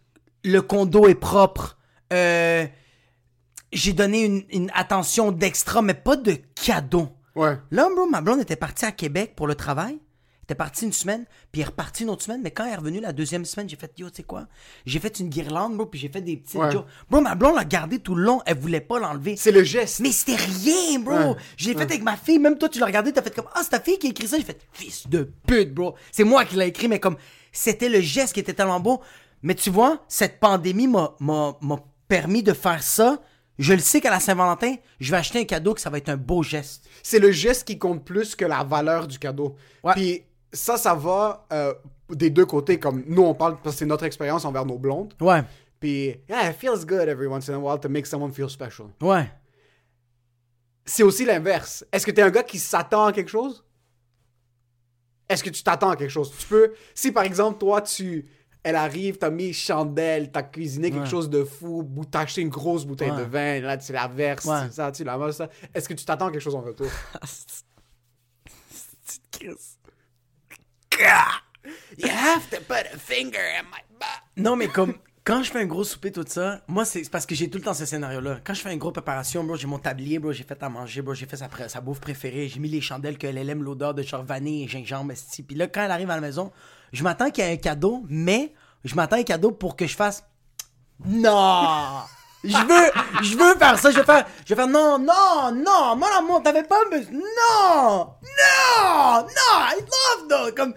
Le 0.44 0.61
condo 0.62 1.07
est 1.07 1.14
propre. 1.14 1.79
Euh, 2.12 2.66
j'ai 3.72 3.92
donné 3.92 4.24
une, 4.24 4.44
une 4.50 4.70
attention 4.74 5.33
d'extra, 5.33 5.83
mais 5.83 5.94
pas 5.94 6.16
de 6.16 6.37
cadeau. 6.55 7.09
Ouais. 7.35 7.59
Là, 7.70 7.88
bro, 7.94 8.07
ma 8.07 8.20
blonde 8.20 8.40
était 8.40 8.57
partie 8.57 8.85
à 8.85 8.92
Québec 8.92 9.35
pour 9.37 9.46
le 9.46 9.55
travail. 9.55 9.98
Était 10.50 10.56
partie 10.56 10.84
une 10.84 10.92
semaine, 10.92 11.26
puis 11.52 11.60
elle 11.60 11.68
est 11.68 11.70
repartie 11.70 12.02
une 12.02 12.10
autre 12.10 12.24
semaine. 12.24 12.40
Mais 12.42 12.50
quand 12.50 12.64
elle 12.64 12.72
est 12.72 12.76
revenue 12.76 12.98
la 12.98 13.12
deuxième 13.12 13.44
semaine, 13.44 13.68
j'ai 13.68 13.76
fait, 13.76 13.92
yo, 13.96 14.10
tu 14.10 14.16
sais 14.16 14.22
quoi? 14.24 14.48
J'ai 14.84 14.98
fait 14.98 15.20
une 15.20 15.28
guirlande, 15.28 15.76
bro, 15.76 15.86
puis 15.86 16.00
j'ai 16.00 16.08
fait 16.08 16.22
des 16.22 16.38
petits. 16.38 16.56
Ouais. 16.56 16.70
Bro, 17.08 17.20
ma 17.20 17.36
blonde 17.36 17.54
l'a 17.54 17.64
gardé 17.64 18.00
tout 18.00 18.16
le 18.16 18.24
long. 18.24 18.42
Elle 18.46 18.58
voulait 18.58 18.80
pas 18.80 18.98
l'enlever. 18.98 19.36
C'est 19.36 19.52
le 19.52 19.62
geste. 19.62 20.00
Mais 20.00 20.10
c'était 20.10 20.34
rien, 20.34 20.98
bro. 20.98 21.14
Ouais. 21.14 21.36
Je 21.56 21.68
l'ai 21.68 21.74
fait 21.74 21.82
avec 21.82 22.02
ma 22.02 22.16
fille. 22.16 22.40
Même 22.40 22.58
toi, 22.58 22.68
tu 22.68 22.80
l'as 22.80 22.86
regardé, 22.86 23.12
t'as 23.12 23.22
fait 23.22 23.32
comme, 23.32 23.46
ah, 23.54 23.60
c'est 23.62 23.70
ta 23.70 23.78
fille 23.78 23.96
qui 23.96 24.08
a 24.08 24.10
écrit 24.10 24.26
ça? 24.26 24.38
J'ai 24.38 24.42
fait, 24.42 24.60
fils 24.72 25.08
de 25.08 25.30
pute, 25.46 25.72
bro. 25.72 25.94
C'est 26.10 26.24
moi 26.24 26.44
qui 26.44 26.56
l'ai 26.56 26.66
écrit, 26.66 26.88
mais 26.88 26.98
comme, 26.98 27.16
c'était 27.52 27.88
le 27.88 28.00
geste 28.00 28.34
qui 28.34 28.40
était 28.40 28.54
tellement 28.54 28.80
beau. 28.80 29.00
Mais 29.44 29.54
tu 29.54 29.70
vois, 29.70 30.04
cette 30.08 30.40
pandémie 30.40 30.88
m'a 30.88 31.14
permis 32.08 32.42
de 32.42 32.54
faire 32.54 32.82
ça 32.82 33.20
je 33.60 33.74
le 33.74 33.80
sais 33.80 34.00
qu'à 34.00 34.08
la 34.08 34.20
Saint-Valentin, 34.20 34.76
je 35.00 35.10
vais 35.10 35.18
acheter 35.18 35.38
un 35.38 35.44
cadeau 35.44 35.74
que 35.74 35.82
ça 35.82 35.90
va 35.90 35.98
être 35.98 36.08
un 36.08 36.16
beau 36.16 36.42
geste. 36.42 36.88
C'est 37.02 37.18
le 37.18 37.30
geste 37.30 37.66
qui 37.66 37.78
compte 37.78 38.02
plus 38.06 38.34
que 38.34 38.46
la 38.46 38.64
valeur 38.64 39.06
du 39.06 39.18
cadeau. 39.18 39.54
Ouais. 39.84 39.92
Puis 39.92 40.22
ça, 40.52 40.76
ça 40.76 40.94
va 40.94 41.46
euh, 41.52 41.74
des 42.10 42.30
deux 42.30 42.46
côtés. 42.46 42.78
Comme 42.78 43.04
nous, 43.06 43.22
on 43.22 43.34
parle 43.34 43.56
parce 43.62 43.76
que 43.76 43.78
c'est 43.80 43.86
notre 43.86 44.04
expérience 44.04 44.44
envers 44.44 44.66
nos 44.66 44.78
blondes. 44.78 45.14
Ouais, 45.20 45.42
Puis, 45.78 46.16
yeah, 46.28 46.50
it 46.50 46.56
feels 46.56 46.84
good 46.84 47.08
every 47.08 47.26
once 47.26 47.48
in 47.48 47.54
a 47.54 47.58
while 47.58 47.78
to 47.80 47.88
make 47.88 48.06
someone 48.06 48.32
feel 48.32 48.48
special. 48.50 48.88
ouais. 49.02 49.30
C'est 50.86 51.04
aussi 51.04 51.24
l'inverse. 51.24 51.84
Est-ce 51.92 52.04
que 52.04 52.10
t'es 52.10 52.22
un 52.22 52.30
gars 52.30 52.42
qui 52.42 52.58
s'attend 52.58 53.06
à 53.06 53.12
quelque 53.12 53.28
chose? 53.30 53.64
Est-ce 55.28 55.44
que 55.44 55.50
tu 55.50 55.62
t'attends 55.62 55.90
à 55.90 55.96
quelque 55.96 56.10
chose? 56.10 56.32
Tu 56.36 56.46
peux... 56.48 56.72
Si, 56.94 57.12
par 57.12 57.22
exemple, 57.22 57.58
toi, 57.58 57.80
tu... 57.80 58.26
Elle 58.64 58.74
arrive, 58.74 59.16
t'as 59.16 59.30
mis 59.30 59.52
chandelle, 59.52 60.32
t'as 60.32 60.42
cuisiné 60.42 60.90
quelque 60.90 61.04
Ouais. 61.04 61.08
chose 61.08 61.30
de 61.30 61.44
fou, 61.44 61.88
t'as 62.10 62.22
acheté 62.22 62.40
une 62.40 62.48
grosse 62.48 62.84
bouteille 62.84 63.12
Ouais. 63.12 63.18
de 63.18 63.22
vin, 63.22 63.60
là, 63.60 63.76
tu 63.78 63.92
la 63.92 64.08
verses, 64.08 64.44
Ouais. 64.46 64.68
ça, 64.72 64.90
tu 64.90 65.04
la 65.04 65.32
ça. 65.32 65.48
Est-ce 65.72 65.88
que 65.88 65.94
tu 65.94 66.04
t'attends 66.04 66.26
à 66.26 66.32
quelque 66.32 66.42
chose 66.42 66.56
en 66.56 66.60
retour? 66.62 66.88
You 71.98 72.08
have 72.08 72.48
to 72.50 72.60
put 72.66 72.86
a 72.92 72.98
finger 72.98 73.40
in 73.58 73.64
my 73.64 73.82
butt. 73.98 74.08
Non, 74.36 74.56
mais 74.56 74.68
comme 74.68 74.94
quand 75.24 75.42
je 75.42 75.50
fais 75.50 75.60
un 75.60 75.66
gros 75.66 75.84
souper, 75.84 76.10
tout 76.10 76.24
ça, 76.26 76.62
moi, 76.66 76.84
c'est 76.84 77.08
parce 77.10 77.26
que 77.26 77.34
j'ai 77.34 77.50
tout 77.50 77.58
le 77.58 77.64
temps 77.64 77.74
ce 77.74 77.84
scénario-là. 77.84 78.40
Quand 78.42 78.54
je 78.54 78.62
fais 78.62 78.72
une 78.72 78.78
grosse 78.78 78.94
préparation, 78.94 79.44
bro, 79.44 79.56
j'ai 79.56 79.66
mon 79.66 79.78
tablier, 79.78 80.18
bro, 80.18 80.32
j'ai 80.32 80.44
fait 80.44 80.60
à 80.62 80.68
manger, 80.68 81.02
bro, 81.02 81.14
j'ai 81.14 81.26
fait 81.26 81.36
sa, 81.36 81.80
bouffe 81.80 82.00
préférée, 82.00 82.48
j'ai 82.48 82.58
mis 82.58 82.68
les 82.68 82.80
chandelles 82.80 83.18
qu'elle 83.18 83.36
elle 83.36 83.50
aime 83.50 83.62
l'odeur 83.62 83.94
de 83.94 84.02
genre 84.02 84.24
vanille 84.24 84.64
et 84.64 84.68
gingembre, 84.68 85.12
esti. 85.12 85.42
Puis 85.42 85.56
là, 85.56 85.66
quand 85.66 85.82
elle 85.82 85.90
arrive 85.90 86.10
à 86.10 86.14
la 86.14 86.20
maison, 86.20 86.50
je 86.92 87.02
m'attends 87.02 87.30
qu'il 87.30 87.44
y 87.44 87.46
ait 87.46 87.52
un 87.52 87.56
cadeau, 87.56 88.04
mais 88.08 88.54
je 88.84 88.94
m'attends 88.94 89.16
un 89.16 89.22
cadeau 89.22 89.52
pour 89.52 89.76
que 89.76 89.86
je 89.86 89.94
fasse 89.94 90.24
non! 91.06 92.04
Je 92.42 92.57
veux, 92.57 93.22
je 93.22 93.37
veux 93.37 93.55
faire 93.57 93.79
ça, 93.79 93.90
je 93.90 93.98
vais 93.98 94.05
faire, 94.05 94.24
je 94.46 94.55
vais 94.55 94.62
faire 94.62 94.66
non, 94.70 94.98
non, 94.98 95.53
non, 95.55 95.94
mon 95.96 96.07
amour, 96.18 96.42
t'avais 96.42 96.62
pas 96.62 96.79
besoin, 96.90 97.12
non, 97.12 98.07
non, 98.22 99.16
non, 99.20 99.26
I 99.68 99.74
love 99.81 100.26
no, 100.46 100.53
comme, 100.57 100.72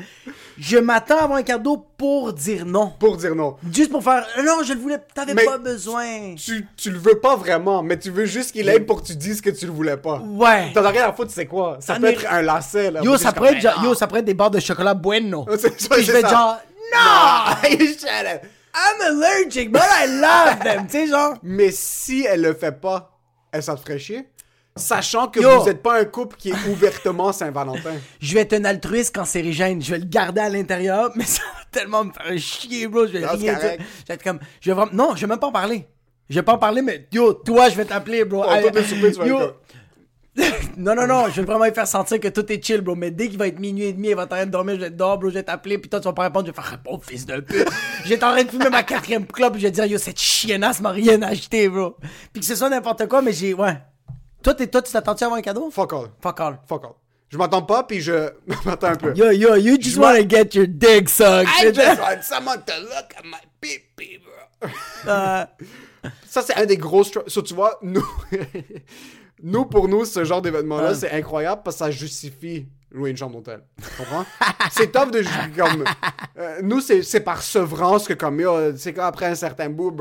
je 0.59 0.77
m'attends 0.77 1.19
à 1.19 1.23
avoir 1.23 1.39
un 1.39 1.43
cadeau 1.43 1.87
pour 1.97 2.33
dire 2.33 2.65
non. 2.65 2.91
Pour 2.99 3.15
dire 3.15 3.33
non. 3.33 3.55
Juste 3.71 3.91
pour 3.91 4.03
faire, 4.03 4.27
non, 4.43 4.61
je 4.63 4.73
le 4.73 4.79
voulais, 4.81 4.97
t'avais 5.15 5.33
pas 5.35 5.57
besoin. 5.57 6.35
Tu, 6.35 6.67
tu 6.75 6.91
le 6.91 6.99
veux 6.99 7.19
pas 7.19 7.37
vraiment, 7.37 7.81
mais 7.81 7.97
tu 7.97 8.11
veux 8.11 8.25
juste 8.25 8.51
qu'il 8.51 8.69
aille 8.69 8.81
pour 8.81 9.01
que 9.01 9.07
tu 9.07 9.15
dises 9.15 9.39
que 9.39 9.49
tu 9.49 9.65
le 9.65 9.71
voulais 9.71 9.95
pas. 9.97 10.17
Ouais. 10.21 10.71
T'en 10.73 10.83
as 10.83 10.89
rien 10.89 11.07
à 11.07 11.13
foutre, 11.13 11.31
c'est 11.33 11.45
quoi? 11.47 11.77
Ça 11.79 11.93
Ça 11.93 11.99
peut 11.99 12.07
n'est- 12.07 12.13
être 12.13 12.25
un 12.29 12.41
lacet, 12.41 12.91
là. 12.91 13.01
Yo, 13.01 13.17
ça 13.17 13.31
pourrait 13.31 13.53
être, 13.53 13.61
genre- 13.61 13.81
yo, 13.83 13.95
ça 13.95 14.05
pourrait 14.07 14.19
être 14.19 14.25
des 14.25 14.33
barres 14.33 14.51
de 14.51 14.59
chocolat 14.59 14.93
bueno. 14.93 15.45
C'est- 15.57 15.89
Puis 15.89 16.03
je 16.03 16.11
vais 16.11 16.21
ça. 16.21 16.27
genre, 16.27 16.57
non! 16.93 17.69
I'm 18.75 19.01
allergic, 19.01 19.71
but 19.71 19.81
I 19.83 20.07
love 20.07 20.59
them, 20.63 20.87
tu 20.87 20.91
sais, 20.91 21.07
genre. 21.07 21.35
Mais 21.43 21.71
si 21.71 22.25
elle 22.27 22.41
le 22.41 22.53
fait 22.53 22.79
pas, 22.79 23.17
elle 23.51 23.63
te 23.63 23.75
ferait 23.75 23.99
chier? 23.99 24.27
Sachant 24.75 25.27
que 25.27 25.39
Yo. 25.39 25.59
vous 25.61 25.69
êtes 25.69 25.83
pas 25.83 25.99
un 25.99 26.05
couple 26.05 26.35
qui 26.35 26.49
est 26.49 26.67
ouvertement 26.67 27.31
Saint-Valentin. 27.31 27.93
Je 28.19 28.33
vais 28.33 28.41
être 28.41 28.53
un 28.53 28.65
altruiste 28.65 29.13
cancérigène. 29.13 29.79
Je 29.81 29.91
vais 29.91 29.99
le 29.99 30.05
garder 30.05 30.41
à 30.41 30.49
l'intérieur, 30.49 31.11
mais 31.15 31.25
ça 31.25 31.43
va 31.43 31.61
tellement 31.71 32.05
me 32.05 32.11
faire 32.11 32.35
chier, 32.39 32.87
bro. 32.87 33.05
Je 33.05 33.11
vais 33.13 33.19
Non, 33.21 33.33
rien 33.33 33.53
dire. 33.53 33.59
Je 33.61 34.07
vais 34.07 34.13
être 34.15 34.23
comme, 34.23 34.39
je 34.59 34.71
vais 34.71 34.75
vraiment, 34.75 34.91
non, 34.93 35.15
je 35.15 35.21
vais 35.21 35.27
même 35.27 35.39
pas 35.39 35.47
en 35.47 35.51
parler. 35.51 35.85
Je 36.27 36.35
vais 36.35 36.43
pas 36.43 36.53
en 36.53 36.57
parler, 36.57 36.81
mais 36.81 37.07
yo, 37.11 37.33
toi, 37.33 37.69
je 37.69 37.75
vais 37.75 37.85
t'appeler, 37.85 38.25
bro. 38.25 38.41
Bon, 38.41 38.49
Allez, 38.49 38.71
toi, 38.71 39.27
yo. 39.27 39.39
Non, 40.77 40.95
non, 40.95 41.05
non, 41.05 41.25
je 41.29 41.41
vais 41.41 41.45
vraiment 41.45 41.65
lui 41.65 41.73
faire 41.73 41.87
sentir 41.87 42.19
que 42.19 42.27
tout 42.27 42.51
est 42.51 42.63
chill, 42.63 42.81
bro. 42.81 42.95
Mais 42.95 43.11
dès 43.11 43.29
qu'il 43.29 43.37
va 43.37 43.47
être 43.47 43.59
minuit 43.59 43.85
et 43.85 43.93
demi, 43.93 44.09
il 44.09 44.15
va 44.15 44.25
train 44.25 44.45
de 44.45 44.51
dormir, 44.51 44.75
je 44.75 44.79
vais 44.81 44.87
être 44.87 44.97
dehors, 44.97 45.17
bro, 45.19 45.29
je 45.29 45.35
vais 45.35 45.43
t'appeler, 45.43 45.77
puis 45.77 45.89
toi, 45.89 45.99
tu 45.99 46.05
vas 46.05 46.13
pas 46.13 46.23
répondre, 46.23 46.47
je 46.47 46.51
vais 46.51 46.55
faire 46.55 46.71
réponds, 46.71 46.99
fils 46.99 47.25
de 47.25 47.39
pute. 47.39 47.67
je 48.03 48.09
vais 48.09 48.15
être 48.15 48.23
en 48.23 48.31
train 48.31 48.43
de 48.43 48.49
fumer 48.49 48.69
ma 48.69 48.83
quatrième 48.83 49.27
clope, 49.27 49.55
je 49.57 49.63
vais 49.63 49.71
dire, 49.71 49.85
yo, 49.85 49.97
cette 49.97 50.19
chiennasse 50.19 50.81
m'a 50.81 50.89
rien 50.89 51.21
acheté, 51.21 51.69
bro. 51.69 51.97
Puis 52.31 52.39
que 52.39 52.45
ce 52.45 52.55
soit 52.55 52.69
n'importe 52.69 53.07
quoi, 53.07 53.21
mais 53.21 53.33
j'ai, 53.33 53.53
ouais. 53.53 53.77
Toi, 54.43 54.55
t'es, 54.55 54.67
toi, 54.67 54.81
tu 54.81 54.91
t'attends-tu 54.91 55.23
à 55.23 55.27
avoir 55.27 55.39
un 55.39 55.43
cadeau? 55.43 55.69
Fuck 55.71 55.93
all. 55.93 56.09
Fuck 56.21 56.39
all. 56.39 56.59
Fuck 56.67 56.83
all. 56.83 56.93
Je 57.29 57.37
m'attends 57.37 57.61
pas, 57.61 57.83
puis 57.83 58.01
je... 58.01 58.29
Attends 58.67 58.87
un 58.87 58.95
peu. 58.95 59.13
Yo, 59.15 59.31
yo, 59.31 59.55
you 59.55 59.77
just 59.79 59.97
wanna 59.97 60.27
get 60.27 60.49
your 60.53 60.67
dick 60.67 61.09
sucked. 61.09 61.49
I 61.61 61.71
just 61.71 61.99
want 61.99 62.23
someone 62.23 62.63
to 62.65 62.73
look 62.81 63.13
at 63.17 63.23
my 63.23 63.39
pee-pee, 63.61 64.19
bro. 64.19 64.69
Euh, 65.07 65.45
Ça, 66.27 66.41
c'est 66.41 66.55
un 66.55 66.65
des 66.65 66.77
gros... 66.77 67.03
So, 67.03 67.41
tu 67.41 67.53
vois, 67.53 67.79
nous... 67.81 68.05
nous, 69.43 69.65
pour 69.65 69.87
nous, 69.87 70.05
ce 70.05 70.23
genre 70.23 70.41
d'événement-là, 70.41 70.89
Ouais. 70.89 70.95
c'est 70.95 71.11
incroyable 71.11 71.61
parce 71.63 71.75
que 71.75 71.79
ça 71.85 71.91
justifie 71.91 72.65
louer 72.91 73.09
une 73.09 73.17
chambre 73.17 73.35
d'hôtel. 73.35 73.61
Tu 73.77 73.89
comprends? 73.97 74.23
c'est 74.71 74.91
top 74.91 75.11
de... 75.11 75.21
comme... 75.57 75.83
euh, 76.37 76.59
nous, 76.61 76.79
c'est 76.79 77.01
c'est 77.03 77.19
par 77.21 77.41
sevrance 77.41 78.07
que 78.07 78.13
comme... 78.13 78.41
C'est 78.77 78.93
qu'après 78.93 79.25
un 79.25 79.35
certain 79.35 79.69
bout, 79.69 79.91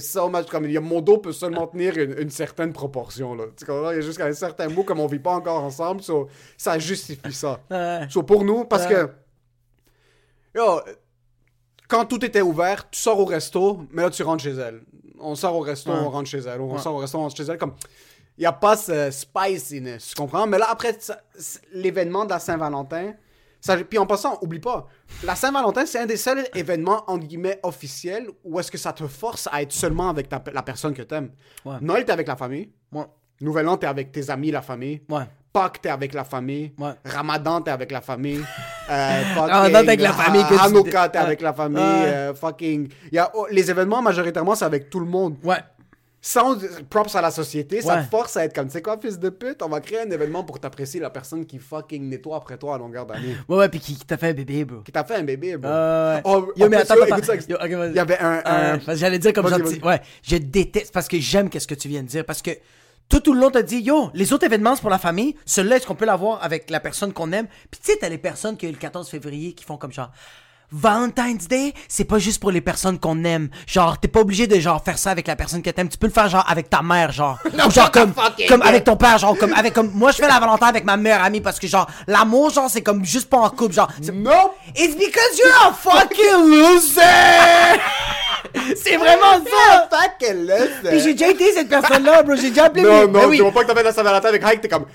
so 0.00 0.28
much... 0.28 0.46
Comme, 0.50 0.66
yo, 0.68 0.80
mon 0.80 1.00
dos 1.00 1.18
peut 1.18 1.32
seulement 1.32 1.66
tenir 1.66 1.96
une, 1.98 2.14
une 2.18 2.30
certaine 2.30 2.72
proportion, 2.72 3.34
là. 3.34 3.44
Tu 3.58 3.64
comprends? 3.64 3.90
Il 3.90 3.96
y 3.96 3.98
a 3.98 4.02
jusqu'à 4.02 4.26
un 4.26 4.32
certain 4.34 4.68
bout, 4.68 4.84
comme 4.84 5.00
on 5.00 5.06
vit 5.06 5.18
pas 5.18 5.32
encore 5.34 5.62
ensemble, 5.64 6.02
so, 6.02 6.28
ça 6.56 6.78
justifie 6.78 7.32
ça. 7.32 7.60
Ouais. 7.70 8.06
So, 8.10 8.22
pour 8.22 8.44
nous, 8.44 8.64
parce 8.66 8.84
Ouais. 8.86 8.94
que... 8.94 9.08
Yo, 10.54 10.80
quand 11.88 12.04
tout 12.04 12.22
était 12.24 12.42
ouvert, 12.42 12.88
tu 12.90 13.00
sors 13.00 13.18
au 13.18 13.24
resto, 13.24 13.80
mais 13.90 14.02
là, 14.02 14.10
tu 14.10 14.22
rentres 14.22 14.42
chez 14.42 14.52
elle. 14.54 14.82
On 15.20 15.34
sort 15.34 15.56
au 15.56 15.60
resto, 15.60 15.90
Ouais. 15.90 15.98
on 16.00 16.10
rentre 16.10 16.28
chez 16.28 16.38
elle. 16.40 16.60
On 16.60 16.76
sort 16.78 16.94
au 16.94 16.98
resto, 16.98 17.18
on 17.18 17.22
rentre 17.22 17.36
chez 17.36 17.44
elle. 17.44 17.58
Comme, 17.58 17.74
n'y 18.40 18.46
a 18.46 18.52
pas 18.52 18.76
ce 18.76 19.10
spiciness, 19.10 20.08
tu 20.08 20.14
comprends? 20.14 20.46
Mais 20.46 20.58
là, 20.58 20.66
après, 20.70 20.96
l'événement 21.72 22.24
de 22.24 22.30
la 22.30 22.38
Saint-Valentin, 22.38 23.12
ça, 23.60 23.76
puis 23.76 23.98
en 23.98 24.06
passant, 24.06 24.38
oublie 24.42 24.58
pas, 24.58 24.88
la 25.22 25.36
Saint-Valentin, 25.36 25.86
c'est 25.86 26.00
un 26.00 26.06
des 26.06 26.16
seuls 26.16 26.44
événements, 26.54 27.04
entre 27.06 27.26
guillemets, 27.26 27.60
officiels 27.62 28.26
où 28.44 28.58
est-ce 28.58 28.70
que 28.70 28.78
ça 28.78 28.92
te 28.92 29.06
force 29.06 29.48
à 29.52 29.62
être 29.62 29.72
seulement 29.72 30.08
avec 30.08 30.28
ta- 30.28 30.42
la 30.52 30.62
personne 30.62 30.94
que 30.94 31.02
t'aimes. 31.02 31.30
Ouais. 31.64 31.76
Noël, 31.80 32.04
t'es 32.04 32.12
avec 32.12 32.26
la 32.26 32.34
famille. 32.36 32.70
Ouais. 32.90 33.04
Nouvel 33.40 33.68
An, 33.68 33.76
t'es 33.76 33.86
avec 33.86 34.10
tes 34.12 34.30
amis, 34.30 34.50
la 34.50 34.62
famille. 34.62 35.02
Ouais. 35.08 35.22
Pâques, 35.52 35.80
t'es 35.82 35.90
avec 35.90 36.14
la 36.14 36.24
famille. 36.24 36.72
Ouais. 36.78 36.92
Ramadan, 37.04 37.60
t'es 37.60 37.70
avec 37.70 37.90
la 37.92 38.00
famille. 38.00 38.42
Euh, 38.90 39.22
fucking, 39.36 39.48
Ramadan, 39.52 39.70
t'es 39.70 39.76
avec 39.88 40.00
la 40.00 40.12
famille 40.12 40.42
que 40.44 40.54
Hanouka, 40.66 41.08
t'es 41.08 41.18
avec 41.18 41.40
la 41.40 41.52
famille. 41.52 41.78
Euh, 41.80 42.34
fucking. 42.34 42.88
Y 43.12 43.18
a, 43.18 43.30
oh, 43.32 43.46
les 43.48 43.70
événements, 43.70 44.02
majoritairement, 44.02 44.56
c'est 44.56 44.64
avec 44.64 44.90
tout 44.90 44.98
le 44.98 45.06
monde. 45.06 45.36
Ouais. 45.44 45.58
Sans 46.24 46.56
props 46.88 47.16
à 47.16 47.20
la 47.20 47.32
société, 47.32 47.80
ça 47.80 47.96
te 48.00 48.08
force 48.08 48.36
à 48.36 48.44
être 48.44 48.54
comme, 48.54 48.68
tu 48.68 48.74
sais 48.74 48.80
quoi, 48.82 48.96
fils 48.96 49.18
de 49.18 49.28
pute, 49.28 49.60
on 49.60 49.68
va 49.68 49.80
créer 49.80 50.02
un 50.02 50.10
événement 50.10 50.44
pour 50.44 50.60
t'apprécier 50.60 51.00
la 51.00 51.10
personne 51.10 51.44
qui 51.44 51.58
fucking 51.58 52.08
nettoie 52.08 52.36
après 52.36 52.56
toi 52.58 52.76
à 52.76 52.78
longueur 52.78 53.06
d'année. 53.06 53.36
Ouais, 53.48 53.56
ouais, 53.56 53.68
pis 53.68 53.80
qui, 53.80 53.96
qui 53.96 54.04
t'a 54.06 54.16
fait 54.16 54.28
un 54.28 54.32
bébé, 54.32 54.64
bro. 54.64 54.82
Qui 54.82 54.92
t'a 54.92 55.02
fait 55.02 55.16
un 55.16 55.24
bébé, 55.24 55.56
bro. 55.56 55.68
Euh, 55.68 56.20
Oh, 56.24 56.52
yo, 56.54 56.68
mais 56.68 56.76
attends, 56.76 56.94
écoute 57.04 57.24
ça, 57.24 57.34
Yo. 57.34 57.56
Il 57.64 57.96
y 57.96 57.98
avait 57.98 58.18
un. 58.20 58.78
J'allais 58.94 59.18
dire 59.18 59.32
comme 59.32 59.48
gentil. 59.48 59.80
Ouais, 59.82 60.00
je 60.22 60.36
déteste 60.36 60.92
parce 60.94 61.08
que 61.08 61.18
j'aime 61.18 61.50
qu'est-ce 61.50 61.66
que 61.66 61.74
tu 61.74 61.88
viens 61.88 62.02
de 62.04 62.08
dire. 62.08 62.24
Parce 62.24 62.40
que 62.40 62.52
tout, 63.08 63.18
tout 63.18 63.34
le 63.34 63.40
long, 63.40 63.50
t'as 63.50 63.62
dit, 63.62 63.80
yo, 63.80 64.10
les 64.14 64.32
autres 64.32 64.46
événements, 64.46 64.76
c'est 64.76 64.80
pour 64.80 64.90
la 64.90 64.98
famille. 64.98 65.34
Celui-là, 65.44 65.76
est-ce 65.76 65.86
qu'on 65.88 65.96
peut 65.96 66.06
l'avoir 66.06 66.42
avec 66.44 66.70
la 66.70 66.78
personne 66.78 67.12
qu'on 67.12 67.32
aime? 67.32 67.48
Puis 67.70 67.80
tu 67.84 67.90
sais, 67.90 67.98
t'as 68.00 68.08
les 68.08 68.18
personnes 68.18 68.56
qui, 68.56 68.70
le 68.70 68.78
14 68.78 69.08
février, 69.08 69.54
qui 69.54 69.64
font 69.64 69.76
comme 69.76 69.92
genre. 69.92 70.12
Valentine's 70.72 71.46
Day, 71.48 71.74
c'est 71.88 72.04
pas 72.04 72.18
juste 72.18 72.40
pour 72.40 72.50
les 72.50 72.60
personnes 72.60 72.98
qu'on 72.98 73.22
aime. 73.24 73.48
Genre, 73.66 73.98
t'es 73.98 74.08
pas 74.08 74.20
obligé 74.20 74.46
de 74.46 74.58
genre 74.58 74.82
faire 74.82 74.98
ça 74.98 75.10
avec 75.10 75.26
la 75.26 75.36
personne 75.36 75.62
que 75.62 75.70
t'aimes. 75.70 75.88
Tu 75.88 75.98
peux 75.98 76.06
le 76.06 76.12
faire 76.12 76.28
genre 76.28 76.44
avec 76.48 76.70
ta 76.70 76.82
mère, 76.82 77.12
genre. 77.12 77.38
Ou 77.66 77.70
genre 77.70 77.90
comme, 77.90 78.12
comme 78.48 78.62
avec 78.62 78.84
ton 78.84 78.96
père, 78.96 79.18
genre 79.18 79.36
comme 79.36 79.52
avec 79.52 79.74
comme 79.74 79.90
moi 79.94 80.10
je 80.12 80.16
fais 80.16 80.28
la 80.28 80.40
Valentin 80.40 80.66
avec 80.66 80.84
ma 80.84 80.96
meilleure 80.96 81.22
amie 81.22 81.40
parce 81.40 81.58
que 81.58 81.66
genre 81.66 81.86
l'amour 82.06 82.50
genre 82.50 82.68
c'est 82.70 82.82
comme 82.82 83.04
juste 83.04 83.28
pas 83.28 83.38
en 83.38 83.50
couple 83.50 83.74
genre. 83.74 83.88
c'est- 84.00 84.12
Nope! 84.12 84.54
It's 84.76 84.94
because 84.94 85.38
you're 85.38 85.68
a 85.68 85.72
fucking 85.72 86.50
loser! 86.50 87.02
c'est 88.76 88.96
vraiment 88.96 89.42
ça! 89.44 89.88
Fait 89.90 90.12
qu'elle 90.18 90.46
laisse. 90.46 90.70
Puis 90.88 91.00
j'ai 91.00 91.12
déjà 91.14 91.28
été 91.30 91.52
cette 91.52 91.68
personne-là, 91.68 92.22
bro. 92.22 92.34
J'ai 92.36 92.50
déjà 92.50 92.64
appelé 92.64 92.82
Non, 92.82 93.02
non, 93.02 93.28
Ben 93.28 93.30
tu 93.30 93.42
vois 93.42 93.52
pas 93.52 93.64
que 93.64 93.72
fait 93.74 93.82
la 93.82 93.92
Saint-Valentin 93.92 94.28
avec 94.28 94.42
Hike, 94.44 94.60
t'es 94.60 94.68
comme. 94.68 94.86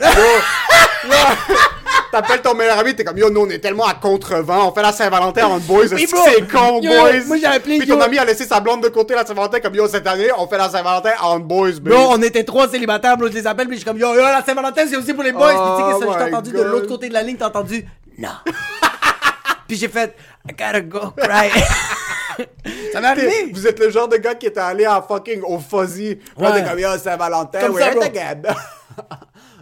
T'appelles 2.12 2.42
ton 2.42 2.54
meilleur 2.56 2.80
ami, 2.80 2.96
t'es 2.96 3.04
comme 3.04 3.18
yo, 3.18 3.30
nous 3.30 3.42
on 3.42 3.50
est 3.50 3.60
tellement 3.60 3.86
à 3.86 3.94
contre-vent, 3.94 4.70
on 4.70 4.72
fait 4.74 4.82
la 4.82 4.94
Saint-Valentin 4.94 5.46
en 5.46 5.60
boys, 5.60 5.88
Oui, 5.94 6.08
bro. 6.10 6.22
c'est 6.26 6.50
con, 6.50 6.80
Yo, 6.82 6.90
boys? 6.90 7.12
moi, 7.28 7.38
j'ai 7.38 7.46
appelé, 7.46 7.80
Puis 7.80 7.88
ton 7.88 7.98
yo. 7.98 8.02
ami 8.02 8.18
a 8.18 8.24
laissé 8.26 8.46
sa 8.46 8.62
blonde 8.62 8.82
de 8.82 8.88
côté 8.88 9.14
la 9.14 9.26
Saint-Valentin, 9.26 9.60
comme 9.60 9.76
yo, 9.76 9.88
cette 9.90 10.08
année, 10.08 10.30
on 10.38 10.48
fait 10.48 10.58
la 10.58 10.70
Saint-Valentin 10.70 11.12
en 11.22 11.40
boys, 11.40 11.72
baby. 11.82 11.90
Bro, 11.90 12.08
on 12.12 12.22
était 12.22 12.46
trois 12.46 12.70
célibataires, 12.70 13.18
bro. 13.18 13.28
Je 13.28 13.34
les 13.34 13.46
appelle, 13.46 13.68
puis 13.68 13.76
je 13.76 13.82
suis 13.82 13.86
comme 13.86 13.98
yo, 13.98 14.14
yo, 14.16 14.22
la 14.22 14.42
Saint-Valentin, 14.42 14.84
c'est 14.90 14.96
aussi 14.96 15.14
pour 15.14 15.24
les 15.24 15.34
boys. 15.34 15.54
Oh 15.54 15.76
puis 15.76 15.84
tu 15.86 16.00
sais, 16.00 16.06
que 16.08 16.14
ça, 16.14 16.20
my 16.20 16.26
j'ai 16.30 16.34
entendu 16.34 16.52
de 16.54 16.62
l'autre 16.62 16.88
côté 16.88 17.10
de 17.10 17.14
la 17.14 17.24
ligne, 17.24 17.36
t'as 17.38 17.48
entendu 17.48 17.86
non. 18.18 18.30
puis 19.68 19.78
j'ai 19.78 19.90
fait 19.90 20.16
I 20.50 20.54
gotta 20.54 20.80
go 20.82 21.12
cry. 21.18 21.50
ça 22.94 23.02
m'est 23.02 23.08
arrivé. 23.08 23.52
Vous 23.54 23.68
êtes 23.68 23.80
le 23.80 23.90
genre 23.90 24.08
de 24.08 24.18
gars 24.18 24.36
qui 24.36 24.46
était 24.48 24.60
allé 24.60 24.86
à 24.86 25.02
fucking 25.06 25.42
au 25.44 25.60
Fuzzy. 25.60 26.20
Là, 26.38 26.52
t'es 26.52 26.64
comme 26.64 26.80
yo, 26.80 26.90
Saint-Valentin, 26.98 27.60
Comme 27.60 27.74
we're 27.76 27.84
at 27.84 27.94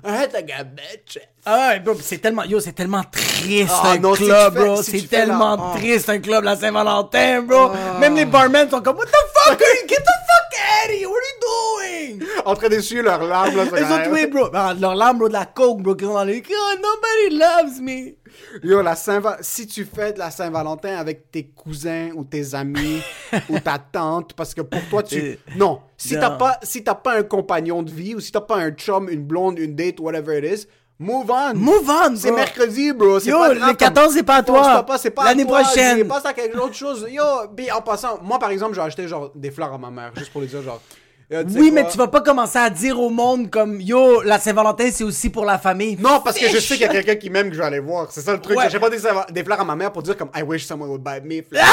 at 0.07 0.27
the 0.27 0.45
gab, 0.45 0.75
bitch? 0.75 1.17
Ah 1.45 1.69
ouais, 1.69 1.79
bro, 1.79 1.95
c'est 1.99 2.19
tellement, 2.19 2.43
yo, 2.43 2.59
c'est 2.59 2.73
tellement 2.73 3.01
triste 3.11 3.71
Ah, 3.83 3.91
un 3.93 3.97
non, 3.97 4.13
si 4.13 4.23
club, 4.25 4.53
tu 4.53 4.59
fais- 4.59 4.65
bro. 4.65 4.83
si 4.83 4.91
c'est 4.91 5.01
la- 5.01 5.07
tellement 5.25 5.57
ah. 5.73 5.77
triste 5.77 6.09
un 6.09 6.19
club, 6.19 6.43
la 6.43 6.55
Saint-Valentin, 6.55 7.41
bro. 7.41 7.71
Même 7.99 8.15
les 8.15 8.25
barmen 8.25 8.69
sont 8.69 8.81
comme, 8.81 8.97
what 8.97 9.05
the 9.05 9.09
fuck, 9.33 9.59
are 9.61 9.67
you- 9.81 9.87
get 9.87 9.95
the 9.95 10.05
fuck 10.05 10.59
Eddie, 10.85 11.05
what 11.07 11.15
are 11.15 11.23
you 11.33 12.17
doing? 12.19 12.27
En 12.45 12.55
train 12.55 12.69
d'essuyer 12.69 13.01
leurs 13.01 13.23
larmes, 13.23 13.55
là. 13.57 13.63
c'est 13.69 13.75
Les 13.77 13.83
autres, 13.91 14.09
oui, 14.11 14.27
bro. 14.27 14.49
Ah, 14.53 14.73
Leur 14.79 14.93
larme, 14.95 15.17
bro, 15.17 15.27
de 15.27 15.33
la 15.33 15.45
coke, 15.45 15.81
bro, 15.81 15.95
qui 15.95 16.05
sont 16.05 16.13
dans 16.13 16.23
les 16.23 16.43
Oh, 16.47 16.75
nobody 16.77 17.37
loves 17.39 17.81
me. 17.81 18.15
Yo, 18.63 18.81
la 18.81 18.95
Saint 18.95 19.21
si 19.41 19.67
tu 19.67 19.85
fêtes 19.85 20.17
la 20.17 20.31
Saint-Valentin 20.31 20.95
avec 20.95 21.31
tes 21.31 21.45
cousins 21.47 22.09
ou 22.15 22.23
tes 22.23 22.55
amis 22.55 23.01
ou 23.49 23.59
ta 23.59 23.77
tante, 23.79 24.33
parce 24.33 24.53
que 24.53 24.61
pour 24.61 24.81
toi, 24.89 25.03
tu... 25.03 25.37
Non, 25.55 25.81
si 25.97 26.13
t'as 26.13 26.31
pas, 26.31 26.59
si 26.63 26.81
pas 26.81 27.17
un 27.17 27.23
compagnon 27.23 27.83
de 27.83 27.91
vie 27.91 28.15
ou 28.15 28.19
si 28.19 28.31
t'as 28.31 28.41
pas 28.41 28.57
un 28.57 28.71
chum, 28.71 29.09
une 29.09 29.23
blonde, 29.23 29.59
une 29.59 29.75
date, 29.75 29.99
whatever 29.99 30.37
it 30.37 30.45
is, 30.45 30.67
move 30.99 31.29
on. 31.29 31.55
Move 31.55 31.89
on, 31.89 32.15
C'est 32.15 32.31
mercredi, 32.31 32.93
bro. 32.93 33.19
Yo, 33.19 33.37
pas 33.37 33.53
le 33.53 33.59
grave, 33.59 33.75
14, 33.75 34.13
c'est 34.13 34.23
pas 34.23 34.35
à 34.35 34.43
toi. 34.43 34.85
L'année 35.23 35.45
prochaine. 35.45 36.07
Passe 36.07 36.25
à 36.25 36.33
quelque 36.33 36.57
autre 36.57 36.75
chose. 36.75 37.05
Yo, 37.09 37.23
en 37.23 37.81
passant, 37.81 38.19
moi, 38.21 38.39
par 38.39 38.51
exemple, 38.51 38.75
j'ai 38.75 38.81
acheté 38.81 39.07
genre 39.07 39.31
des 39.35 39.51
fleurs 39.51 39.73
à 39.73 39.77
ma 39.77 39.89
mère, 39.89 40.11
juste 40.15 40.31
pour 40.31 40.41
lui 40.41 40.47
dire 40.47 40.61
genre... 40.61 40.81
Yo, 41.29 41.43
tu 41.43 41.49
sais 41.53 41.59
Oui, 41.59 41.71
quoi? 41.71 41.81
mais 41.81 41.89
tu 41.89 41.97
vas 41.97 42.07
pas 42.07 42.21
commencer 42.21 42.59
à 42.59 42.69
dire 42.69 42.99
au 42.99 43.09
monde 43.09 43.49
comme 43.49 43.81
Yo, 43.81 44.21
la 44.21 44.37
Saint-Valentin, 44.39 44.89
c'est 44.91 45.03
aussi 45.03 45.29
pour 45.31 45.43
la 45.43 45.57
famille. 45.57 45.97
Non, 45.99 46.21
parce 46.23 46.37
que 46.37 46.47
je 46.47 46.59
sais 46.59 46.75
qu'il 46.75 46.85
y 46.85 46.89
a 46.89 46.91
quelqu'un 46.91 47.15
qui 47.15 47.29
m'aime 47.31 47.47
que 47.49 47.55
je 47.55 47.59
vais 47.59 47.65
aller 47.65 47.79
voir. 47.79 48.11
C'est 48.11 48.21
ça 48.21 48.33
le 48.33 48.39
truc. 48.41 48.57
Ouais. 48.57 48.69
J'ai 48.69 48.79
pas 48.79 48.89
des, 48.91 48.99
des 49.31 49.43
fleurs 49.43 49.59
à 49.59 49.65
ma 49.65 49.75
mère 49.75 49.91
pour 49.91 50.03
dire 50.03 50.15
comme 50.15 50.29
I 50.35 50.43
wish 50.43 50.65
someone 50.65 50.89
would 50.89 51.01
buy 51.01 51.19
me 51.21 51.41
flowers. 51.41 51.63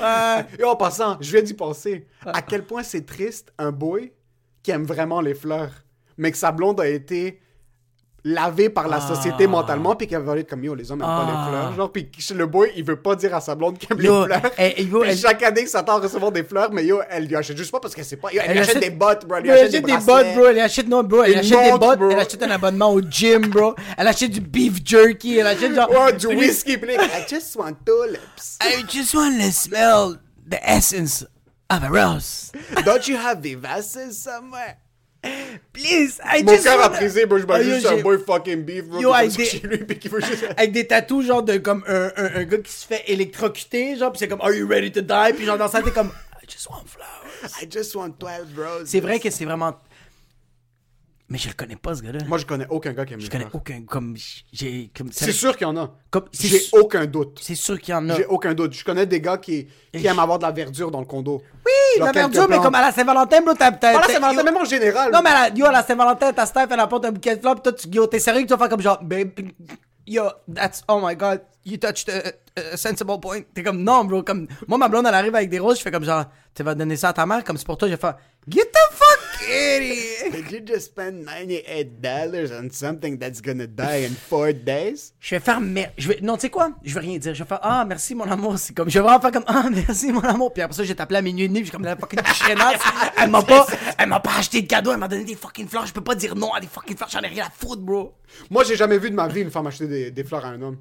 Et 0.58 0.64
en 0.64 0.74
passant, 0.76 1.16
je 1.20 1.30
viens 1.30 1.42
d'y 1.42 1.54
penser. 1.54 2.06
À 2.26 2.42
quel 2.42 2.64
point 2.64 2.82
c'est 2.82 3.06
triste 3.06 3.52
un 3.58 3.70
boy 3.70 4.12
qui 4.62 4.70
aime 4.70 4.84
vraiment 4.84 5.20
les 5.20 5.34
fleurs, 5.34 5.70
mais 6.16 6.30
que 6.32 6.36
sa 6.38 6.50
blonde 6.52 6.80
a 6.80 6.88
été 6.88 7.40
lavée 8.24 8.68
par 8.68 8.86
la 8.86 9.00
société 9.00 9.46
mentalement, 9.48 9.96
puis 9.96 10.06
qu'elle 10.06 10.22
va 10.22 10.36
être 10.38 10.48
comme 10.48 10.62
yo, 10.62 10.74
les 10.76 10.92
hommes 10.92 11.00
aiment 11.00 11.06
pas 11.08 11.26
Ah. 11.28 11.44
les 11.44 11.50
fleurs. 11.50 11.74
Genre, 11.76 11.90
puis 11.92 12.08
le 12.36 12.46
boy, 12.46 12.70
il 12.76 12.84
veut 12.84 12.94
pas 13.00 13.16
dire 13.16 13.34
à 13.34 13.40
sa 13.40 13.54
blonde 13.56 13.78
qu'il 13.78 13.90
aime 13.92 14.00
Yo, 14.00 14.26
les 14.26 14.34
fleurs. 14.38 14.52
eh, 14.58 14.82
yo, 14.84 15.00
Puis 15.00 15.10
elle- 15.10 15.16
chaque 15.18 15.42
année, 15.42 15.62
il 15.62 15.68
s'attend 15.68 15.96
à 15.96 16.00
recevoir 16.00 16.30
des 16.30 16.44
fleurs, 16.44 16.70
mais 16.72 16.84
yo, 16.84 17.00
elle 17.10 17.26
lui 17.26 17.34
achète 17.34 17.56
juste 17.56 17.72
pas 17.72 17.80
parce 17.80 17.94
qu'elle 17.96 18.04
sait 18.04 18.16
pas. 18.16 18.30
Yo, 18.32 18.40
elle, 18.44 18.52
lui 18.52 18.58
achète, 18.60 18.78
des 18.78 18.90
bottes, 18.90 19.26
bro. 19.26 19.38
Elle 19.38 19.42
lui 19.42 19.50
elle 19.50 19.56
achète, 19.58 19.68
achète 19.74 19.84
des 19.86 19.92
bracelets. 19.92 20.06
bottes, 20.24 20.34
bro. 20.36 20.46
Elle 20.46 20.60
achète, 20.60 20.88
non, 20.88 21.02
bro. 21.02 21.22
Elle 21.24 21.32
Une 21.32 21.38
achète 21.40 21.50
des 21.50 21.70
montre, 21.70 21.78
bottes. 21.80 21.98
bro. 21.98 22.10
Elle 22.10 22.18
achète 22.20 22.42
un 22.44 22.50
abonnement 22.50 22.92
au 22.92 23.00
gym, 23.00 23.46
bro. 23.48 23.74
Elle 23.98 24.06
achète 24.06 24.30
du 24.30 24.40
beef 24.40 24.74
jerky. 24.84 25.38
Elle 25.38 25.46
achète 25.48 25.74
genre. 25.74 25.90
Oh, 25.90 26.12
du 26.12 26.26
whisky, 26.28 26.78
puis 26.78 26.94
I 26.94 27.24
just 27.28 27.56
want 27.56 27.74
tulips. 27.84 28.58
I 28.62 28.84
just 28.88 29.14
want 29.14 29.36
to 29.40 29.50
smell 29.50 30.16
the 30.48 30.58
essence 30.64 31.26
of 31.70 31.82
a 31.82 31.88
rose. 31.88 32.52
Don't 32.84 33.08
you 33.08 33.16
have 33.16 33.40
vivaces 33.40 34.16
somewhere? 34.22 34.76
Please, 35.72 36.20
I 36.24 36.42
Mon 36.42 36.52
just 36.52 36.64
cœur 36.64 36.80
a 36.80 36.88
wanna- 36.88 36.98
brisé, 36.98 37.26
bro. 37.26 37.38
Je 37.38 37.44
yo, 37.46 37.62
juste 37.62 37.86
un 37.86 37.96
boy 38.02 38.18
fucking 38.18 38.62
beef, 38.64 38.84
bro. 38.84 39.00
Yo, 39.00 39.10
qui 39.10 39.14
avec 39.16 39.32
des- 39.32 39.44
chez 39.46 39.58
lui, 39.60 39.78
puis 39.78 39.98
qui 39.98 40.08
veut 40.08 40.20
juste... 40.20 40.44
Avec 40.56 40.72
des 40.72 40.86
tatous, 40.86 41.24
genre 41.26 41.42
de 41.42 41.56
comme 41.58 41.84
un, 41.86 42.10
un, 42.16 42.34
un 42.40 42.44
gars 42.44 42.58
qui 42.58 42.72
se 42.72 42.86
fait 42.86 43.02
électrocuter, 43.06 43.96
genre, 43.96 44.12
pis 44.12 44.18
c'est 44.18 44.28
comme 44.28 44.40
Are 44.40 44.52
you 44.52 44.66
ready 44.66 44.90
to 44.92 45.00
die? 45.00 45.32
Puis 45.34 45.44
genre 45.46 45.58
dans 45.58 45.68
tête, 45.68 45.84
t'es 45.84 45.90
comme 45.92 46.12
I 46.42 46.46
just 46.48 46.68
want 46.68 46.84
flowers. 46.86 47.52
I 47.62 47.68
just 47.70 47.94
want 47.94 48.10
12 48.18 48.30
roses. 48.56 48.88
C'est 48.88 49.00
vrai 49.00 49.18
que 49.20 49.30
c'est 49.30 49.44
vraiment. 49.44 49.74
Mais 51.32 51.38
je 51.38 51.48
le 51.48 51.54
connais 51.54 51.76
pas, 51.76 51.94
ce 51.94 52.02
gars-là. 52.02 52.18
Moi, 52.28 52.36
je 52.36 52.44
connais 52.44 52.66
aucun 52.68 52.92
gars 52.92 53.06
qui 53.06 53.14
aime 53.14 53.20
je 53.20 53.24
les 53.24 53.30
connais 53.30 53.46
aucun. 53.54 53.82
Comme. 53.88 54.14
J'ai. 54.52 54.90
Comme, 54.94 55.08
C'est 55.10 55.32
sûr 55.32 55.56
qu'il 55.56 55.66
y 55.66 55.70
en 55.70 55.76
a. 55.78 55.90
Comme- 56.10 56.26
c'est 56.30 56.46
J'ai 56.48 56.60
aucun 56.72 57.06
doute. 57.06 57.38
C'est 57.40 57.54
sûr 57.54 57.80
qu'il 57.80 57.92
y 57.92 57.96
en 57.96 58.06
a. 58.10 58.14
J'ai 58.16 58.26
aucun 58.26 58.52
doute. 58.52 58.74
Je 58.74 58.84
connais 58.84 59.06
des 59.06 59.18
gars 59.22 59.38
qui, 59.38 59.66
qui 59.96 60.06
aiment 60.06 60.18
avoir 60.18 60.38
de 60.38 60.44
la 60.44 60.52
verdure 60.52 60.90
dans 60.90 61.00
le 61.00 61.06
condo. 61.06 61.42
Oui, 61.64 61.72
la 62.04 62.12
verdure, 62.12 62.46
mais 62.50 62.58
comme 62.58 62.74
à 62.74 62.82
la 62.82 62.92
Saint-Valentin, 62.92 63.40
bro, 63.40 63.54
t'as. 63.54 63.72
t'as- 63.72 63.88
Ah, 63.88 63.92
là, 63.94 64.00
t'as- 64.06 64.28
c'est 64.30 64.34
yo- 64.36 64.44
même 64.44 64.56
en 64.58 64.64
général. 64.66 65.10
Non, 65.10 65.20
mais 65.24 65.30
à 65.30 65.48
la, 65.48 65.54
yo, 65.56 65.64
à 65.64 65.72
la 65.72 65.82
Saint-Valentin, 65.82 66.34
ta 66.34 66.44
Steph, 66.44 66.66
elle 66.70 66.80
apporte 66.80 67.06
un 67.06 67.12
bouquet 67.12 67.36
de 67.36 67.40
fleurs, 67.40 67.54
pis 67.54 67.62
toi, 67.62 67.72
tu, 67.72 67.88
yo, 67.88 68.06
t'es 68.06 68.18
sérieux 68.18 68.42
que 68.42 68.46
tu 68.48 68.52
vas 68.52 68.58
faire 68.58 68.68
comme 68.68 68.82
genre, 68.82 69.02
babe, 69.02 69.30
yo, 70.06 70.24
that's, 70.54 70.82
oh 70.86 71.00
my 71.02 71.16
god, 71.16 71.40
you 71.64 71.78
touched 71.78 72.10
a, 72.10 72.32
a 72.74 72.76
sensible 72.76 73.18
point. 73.20 73.40
T'es 73.54 73.62
comme, 73.62 73.82
non, 73.82 74.04
bro, 74.04 74.22
comme, 74.22 74.46
moi, 74.68 74.76
ma 74.76 74.88
blonde, 74.88 75.06
elle 75.08 75.14
arrive 75.14 75.34
avec 75.34 75.48
des 75.48 75.58
roses, 75.60 75.78
je 75.78 75.82
fais 75.82 75.90
comme 75.90 76.04
genre, 76.04 76.24
tu 76.54 76.62
vas 76.62 76.74
donner 76.74 76.96
ça 76.96 77.08
à 77.08 77.12
ta 77.14 77.24
mère, 77.24 77.42
comme 77.42 77.56
c'est 77.56 77.64
pour 77.66 77.78
toi, 77.78 77.88
je 77.88 77.94
vais 77.94 78.00
faire, 78.00 78.16
get 78.46 78.64
the 78.66 78.92
fuck 78.94 79.18
out 79.42 80.32
Did 80.32 80.50
you 80.50 80.60
just 80.60 80.86
spend 80.86 81.24
98 81.24 82.00
dollars 82.00 82.50
on 82.52 82.70
something 82.70 83.18
that's 83.18 83.40
gonna 83.40 83.66
die 83.66 84.04
in 84.04 84.14
four 84.14 84.52
days? 84.52 85.12
Je 85.20 85.34
vais 85.34 85.40
faire, 85.40 85.60
mer- 85.60 85.92
je 85.98 86.08
vais, 86.08 86.18
non, 86.22 86.36
tu 86.36 86.42
sais 86.42 86.50
quoi, 86.50 86.72
je 86.82 86.94
vais 86.94 87.00
rien 87.00 87.18
dire, 87.18 87.34
je 87.34 87.42
vais 87.42 87.48
faire, 87.48 87.58
ah, 87.62 87.84
merci, 87.86 88.14
mon 88.14 88.24
amour, 88.30 88.58
c'est 88.58 88.74
comme, 88.74 88.88
je 88.88 88.98
vais 88.98 89.02
vraiment 89.04 89.20
faire 89.20 89.32
comme, 89.32 89.44
ah, 89.46 89.68
merci, 89.70 90.12
mon 90.12 90.20
amour, 90.20 90.52
puis 90.52 90.62
après 90.62 90.76
ça, 90.76 90.84
j'ai 90.84 90.98
appelé 90.98 91.18
à 91.18 91.22
minuit 91.22 91.44
et 91.44 91.48
demi, 91.48 91.60
suis 91.62 91.70
comme 91.70 91.84
la 91.84 91.96
fucking 91.96 92.20
chiennasse, 92.34 92.80
elle 93.18 93.30
m'a 93.30 93.42
pas, 93.42 93.66
elle 93.98 94.08
m'a 94.08 94.20
pas 94.20 94.36
acheté 94.38 94.62
de 94.62 94.66
cadeau, 94.66 94.92
elle 94.92 94.98
m'a 94.98 95.08
donné 95.08 95.24
des 95.24 95.36
fucking 95.36 95.68
fleurs, 95.68 95.86
je 95.86 95.92
peux 95.92 96.04
pas 96.04 96.14
dire 96.14 96.34
non 96.34 96.52
à 96.52 96.60
des 96.60 96.66
fucking 96.66 96.96
fleurs, 96.96 97.10
j'en 97.10 97.20
ai 97.20 97.28
rien 97.28 97.46
à 97.46 97.50
foutre, 97.50 97.82
bro. 97.82 98.14
Moi, 98.50 98.64
j'ai 98.64 98.76
jamais 98.76 98.98
vu 98.98 99.10
de 99.10 99.14
ma 99.14 99.28
vie 99.28 99.42
une 99.42 99.50
femme 99.50 99.66
acheter 99.66 99.86
des, 99.86 100.10
des 100.10 100.24
fleurs 100.24 100.44
à 100.44 100.48
un 100.48 100.62
homme. 100.62 100.78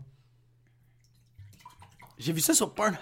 J'ai 2.18 2.34
vu 2.34 2.40
ça 2.42 2.54
sur 2.54 2.74
Pornhub. 2.74 2.98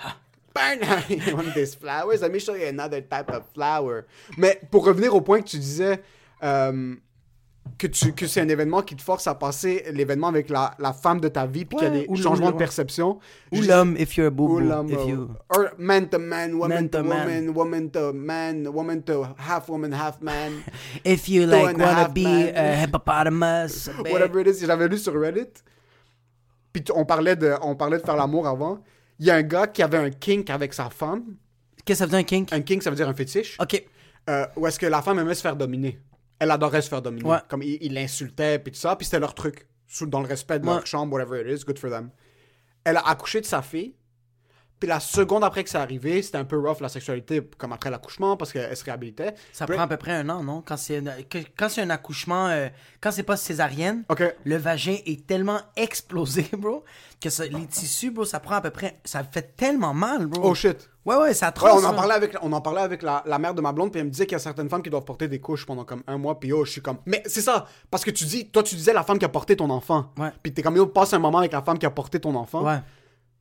Burn, 0.53 0.79
you 1.09 1.35
want 1.35 1.53
these 1.53 1.75
flowers? 1.75 2.21
Let 2.21 2.31
me 2.31 2.39
show 2.39 2.55
you 2.55 2.67
another 2.67 3.01
type 3.01 3.29
of 3.29 3.43
flower. 3.53 4.05
Mais 4.37 4.59
pour 4.71 4.85
revenir 4.85 5.13
au 5.13 5.21
point 5.21 5.41
que 5.41 5.47
tu 5.47 5.57
disais, 5.57 5.99
euh, 6.43 6.95
que, 7.77 7.87
tu, 7.87 8.13
que 8.13 8.27
c'est 8.27 8.41
un 8.41 8.49
événement 8.49 8.81
qui 8.81 8.95
te 8.95 9.01
force 9.01 9.27
à 9.27 9.35
passer 9.35 9.85
l'événement 9.93 10.27
avec 10.27 10.49
la, 10.49 10.73
la 10.79 10.91
femme 10.93 11.19
de 11.19 11.27
ta 11.27 11.45
vie, 11.45 11.65
puis 11.65 11.77
qu'il 11.77 11.87
y 11.87 11.91
a 11.91 11.93
des 12.01 12.05
ou 12.09 12.15
changements 12.15 12.47
ou 12.47 12.51
de 12.51 12.57
perception. 12.57 13.19
Ou 13.51 13.61
l'homme, 13.61 13.95
if 13.97 14.17
you're 14.17 14.27
a 14.27 14.29
Ou 14.29 14.33
boo 14.33 14.59
l'homme, 14.59 14.89
if 14.89 14.97
euh, 14.97 15.05
you... 15.07 15.29
or 15.49 15.71
man 15.77 16.09
to 16.09 16.19
man, 16.19 16.53
woman 16.53 16.69
Man 16.69 16.89
to 16.89 16.97
to 16.97 17.03
man. 17.03 17.27
woman, 17.27 17.53
woman 17.53 17.89
to 17.91 18.13
man, 18.13 18.67
woman 18.67 19.03
to 19.03 19.27
half 19.37 19.69
woman, 19.69 19.91
half 19.91 20.21
man, 20.21 20.63
If 21.05 21.29
you 21.29 21.45
like 21.45 21.77
wanna 21.77 22.09
be 22.09 22.23
man. 22.23 22.55
a 22.55 22.75
hippopotamus, 22.75 23.89
whatever 24.09 24.39
it 24.39 24.47
is. 24.47 24.65
J'avais 24.65 24.87
lu 24.87 24.97
sur 24.97 25.13
Reddit, 25.13 25.63
puis 26.73 26.83
on 26.93 27.05
parlait, 27.05 27.35
de, 27.35 27.55
on 27.61 27.75
parlait 27.75 27.97
de 27.99 28.03
faire 28.05 28.17
l'amour 28.17 28.47
avant. 28.47 28.79
Il 29.19 29.25
y 29.25 29.31
a 29.31 29.35
un 29.35 29.41
gars 29.43 29.67
qui 29.67 29.83
avait 29.83 29.97
un 29.97 30.09
kink 30.09 30.49
avec 30.49 30.73
sa 30.73 30.89
femme. 30.89 31.35
Qu'est-ce 31.85 31.85
que 31.85 31.93
ça 31.99 32.05
veut 32.05 32.09
dire 32.11 32.19
un 32.19 32.23
kink? 32.23 32.53
Un 32.53 32.61
kink, 32.61 32.81
ça 32.83 32.89
veut 32.89 32.95
dire 32.95 33.09
un 33.09 33.13
fétiche. 33.13 33.57
Ok. 33.59 33.83
euh, 34.29 34.45
où 34.55 34.67
est-ce 34.67 34.79
que 34.79 34.85
la 34.85 35.01
femme 35.01 35.19
aimait 35.19 35.33
se 35.35 35.41
faire 35.41 35.55
dominer? 35.55 35.99
Elle 36.39 36.51
adorait 36.51 36.81
se 36.81 36.87
faire 36.89 37.01
dominer. 37.01 37.27
Ouais. 37.27 37.37
Comme 37.49 37.63
il 37.63 37.93
l'insultait, 37.93 38.59
puis 38.59 38.71
tout 38.71 38.79
ça, 38.79 38.95
puis 38.95 39.05
c'était 39.05 39.19
leur 39.19 39.33
truc. 39.33 39.67
Sous, 39.87 40.05
dans 40.05 40.21
le 40.21 40.27
respect 40.27 40.59
de 40.59 40.65
Ouais. 40.67 40.73
leur 40.75 40.85
chambre, 40.85 41.13
whatever 41.13 41.41
it 41.41 41.59
is, 41.61 41.65
good 41.65 41.79
for 41.79 41.89
them. 41.89 42.11
Elle 42.83 42.95
a 42.97 43.07
accouché 43.09 43.41
de 43.41 43.45
sa 43.45 43.61
fille, 43.61 43.95
puis 44.79 44.87
la 44.87 44.99
seconde 44.99 45.43
après 45.43 45.63
que 45.63 45.69
c'est 45.69 45.77
arrivé, 45.77 46.21
c'était 46.21 46.37
un 46.37 46.45
peu 46.45 46.57
rough 46.57 46.79
la 46.81 46.89
sexualité, 46.89 47.41
comme 47.57 47.73
après 47.73 47.89
l'accouchement, 47.89 48.37
parce 48.37 48.53
qu'elle 48.53 48.75
se 48.77 48.83
réhabilitait. 48.85 49.33
Ça 49.51 49.65
Puis- 49.65 49.75
prend 49.75 49.83
à 49.83 49.87
peu 49.87 49.97
près 49.97 50.13
un 50.13 50.29
an, 50.29 50.41
non? 50.43 50.61
Quand 50.65 50.77
c'est 50.77 51.03
quand 51.57 51.69
c'est 51.69 51.81
un 51.81 51.89
accouchement, 51.89 52.47
euh, 52.47 52.69
quand 53.01 53.11
c'est 53.11 53.23
pas 53.23 53.37
césarienne, 53.37 54.03
le 54.45 54.55
vagin 54.57 54.97
est 55.05 55.25
tellement 55.27 55.59
explosé, 55.75 56.47
bro, 56.57 56.83
que 57.21 57.29
ça- 57.29 57.45
les 57.45 57.65
tissus, 57.67 58.11
bro, 58.11 58.23
ça 58.25 58.39
prend 58.39 58.55
à 58.55 58.61
peu 58.61 58.69
près, 58.69 58.99
ça 59.03 59.23
fait 59.23 59.55
tellement 59.55 59.93
mal, 59.93 60.27
bro. 60.27 60.49
Oh 60.51 60.53
shit. 60.55 60.89
Ouais, 61.05 61.15
ouais, 61.15 61.33
ça 61.33 61.47
Ouais, 61.47 61.51
trosse. 61.53 61.83
on 61.83 61.87
en 61.87 61.93
parlait 61.93 62.13
avec, 62.13 62.35
on 62.41 62.51
en 62.53 62.61
parlait 62.61 62.81
avec 62.81 63.01
la, 63.01 63.23
la 63.25 63.39
mère 63.39 63.53
de 63.55 63.61
ma 63.61 63.71
blonde, 63.71 63.91
puis 63.91 63.99
elle 63.99 64.05
me 64.05 64.11
disait 64.11 64.25
qu'il 64.27 64.33
y 64.33 64.35
a 64.35 64.39
certaines 64.39 64.69
femmes 64.69 64.83
qui 64.83 64.89
doivent 64.91 65.05
porter 65.05 65.27
des 65.27 65.39
couches 65.39 65.65
pendant 65.65 65.83
comme 65.83 66.03
un 66.07 66.17
mois, 66.17 66.39
puis 66.39 66.49
yo, 66.49 66.63
je 66.65 66.71
suis 66.71 66.81
comme. 66.81 66.97
Mais 67.05 67.23
c'est 67.25 67.41
ça, 67.41 67.65
parce 67.89 68.05
que 68.05 68.11
tu 68.11 68.25
dis, 68.25 68.49
toi, 68.49 68.61
tu 68.63 68.75
disais 68.75 68.93
la 68.93 69.03
femme 69.03 69.17
qui 69.17 69.25
a 69.25 69.29
porté 69.29 69.55
ton 69.55 69.69
enfant. 69.71 70.11
Ouais. 70.17 70.29
Puis 70.43 70.53
t'es 70.53 70.61
comme, 70.61 70.75
yo, 70.75 70.85
passe 70.85 71.13
un 71.13 71.19
moment 71.19 71.39
avec 71.39 71.51
la 71.51 71.61
femme 71.63 71.79
qui 71.79 71.85
a 71.85 71.89
porté 71.89 72.19
ton 72.19 72.35
enfant. 72.35 72.63
Ouais. 72.63 72.79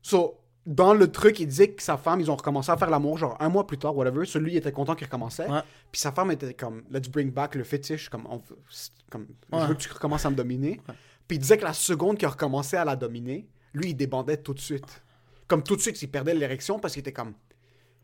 So, 0.02 0.38
dans 0.70 0.92
le 0.92 1.10
truc, 1.10 1.40
il 1.40 1.46
disait 1.46 1.70
que 1.70 1.82
sa 1.82 1.96
femme, 1.96 2.20
ils 2.20 2.30
ont 2.30 2.36
recommencé 2.36 2.70
à 2.70 2.76
faire 2.76 2.90
l'amour, 2.90 3.16
genre 3.16 3.36
un 3.40 3.48
mois 3.48 3.66
plus 3.66 3.78
tard, 3.78 3.96
whatever. 3.96 4.26
Celui, 4.26 4.52
il 4.52 4.56
était 4.58 4.70
content 4.70 4.94
qu'il 4.94 5.06
recommençait. 5.06 5.48
Ouais. 5.48 5.60
Puis 5.90 5.98
sa 6.00 6.12
femme 6.12 6.30
était 6.30 6.52
comme, 6.52 6.82
let's 6.90 7.08
bring 7.08 7.30
back 7.32 7.54
le 7.54 7.64
fétiche, 7.64 8.10
comme, 8.10 8.26
on- 8.30 8.42
c'est 8.68 8.90
comme 9.10 9.26
Ouais. 9.50 9.60
je 9.62 9.66
veux 9.66 9.74
que 9.74 9.80
tu 9.80 9.90
recommences 9.92 10.26
à 10.26 10.30
me 10.30 10.36
dominer. 10.36 10.78
Puis 11.26 11.36
il 11.36 11.38
disait 11.40 11.56
que 11.56 11.64
la 11.64 11.72
seconde 11.72 12.18
qu'il 12.18 12.26
a 12.26 12.30
recommencé 12.30 12.76
à 12.76 12.84
la 12.84 12.96
dominer, 12.96 13.48
lui, 13.72 13.90
il 13.90 13.94
débandait 13.94 14.36
tout 14.36 14.52
de 14.52 14.60
suite. 14.60 15.02
Comme 15.46 15.62
tout 15.62 15.74
de 15.74 15.80
suite, 15.80 16.00
il 16.02 16.08
perdait 16.08 16.34
l'érection 16.34 16.78
parce 16.78 16.92
qu'il 16.92 17.00
était 17.00 17.12
comme, 17.12 17.32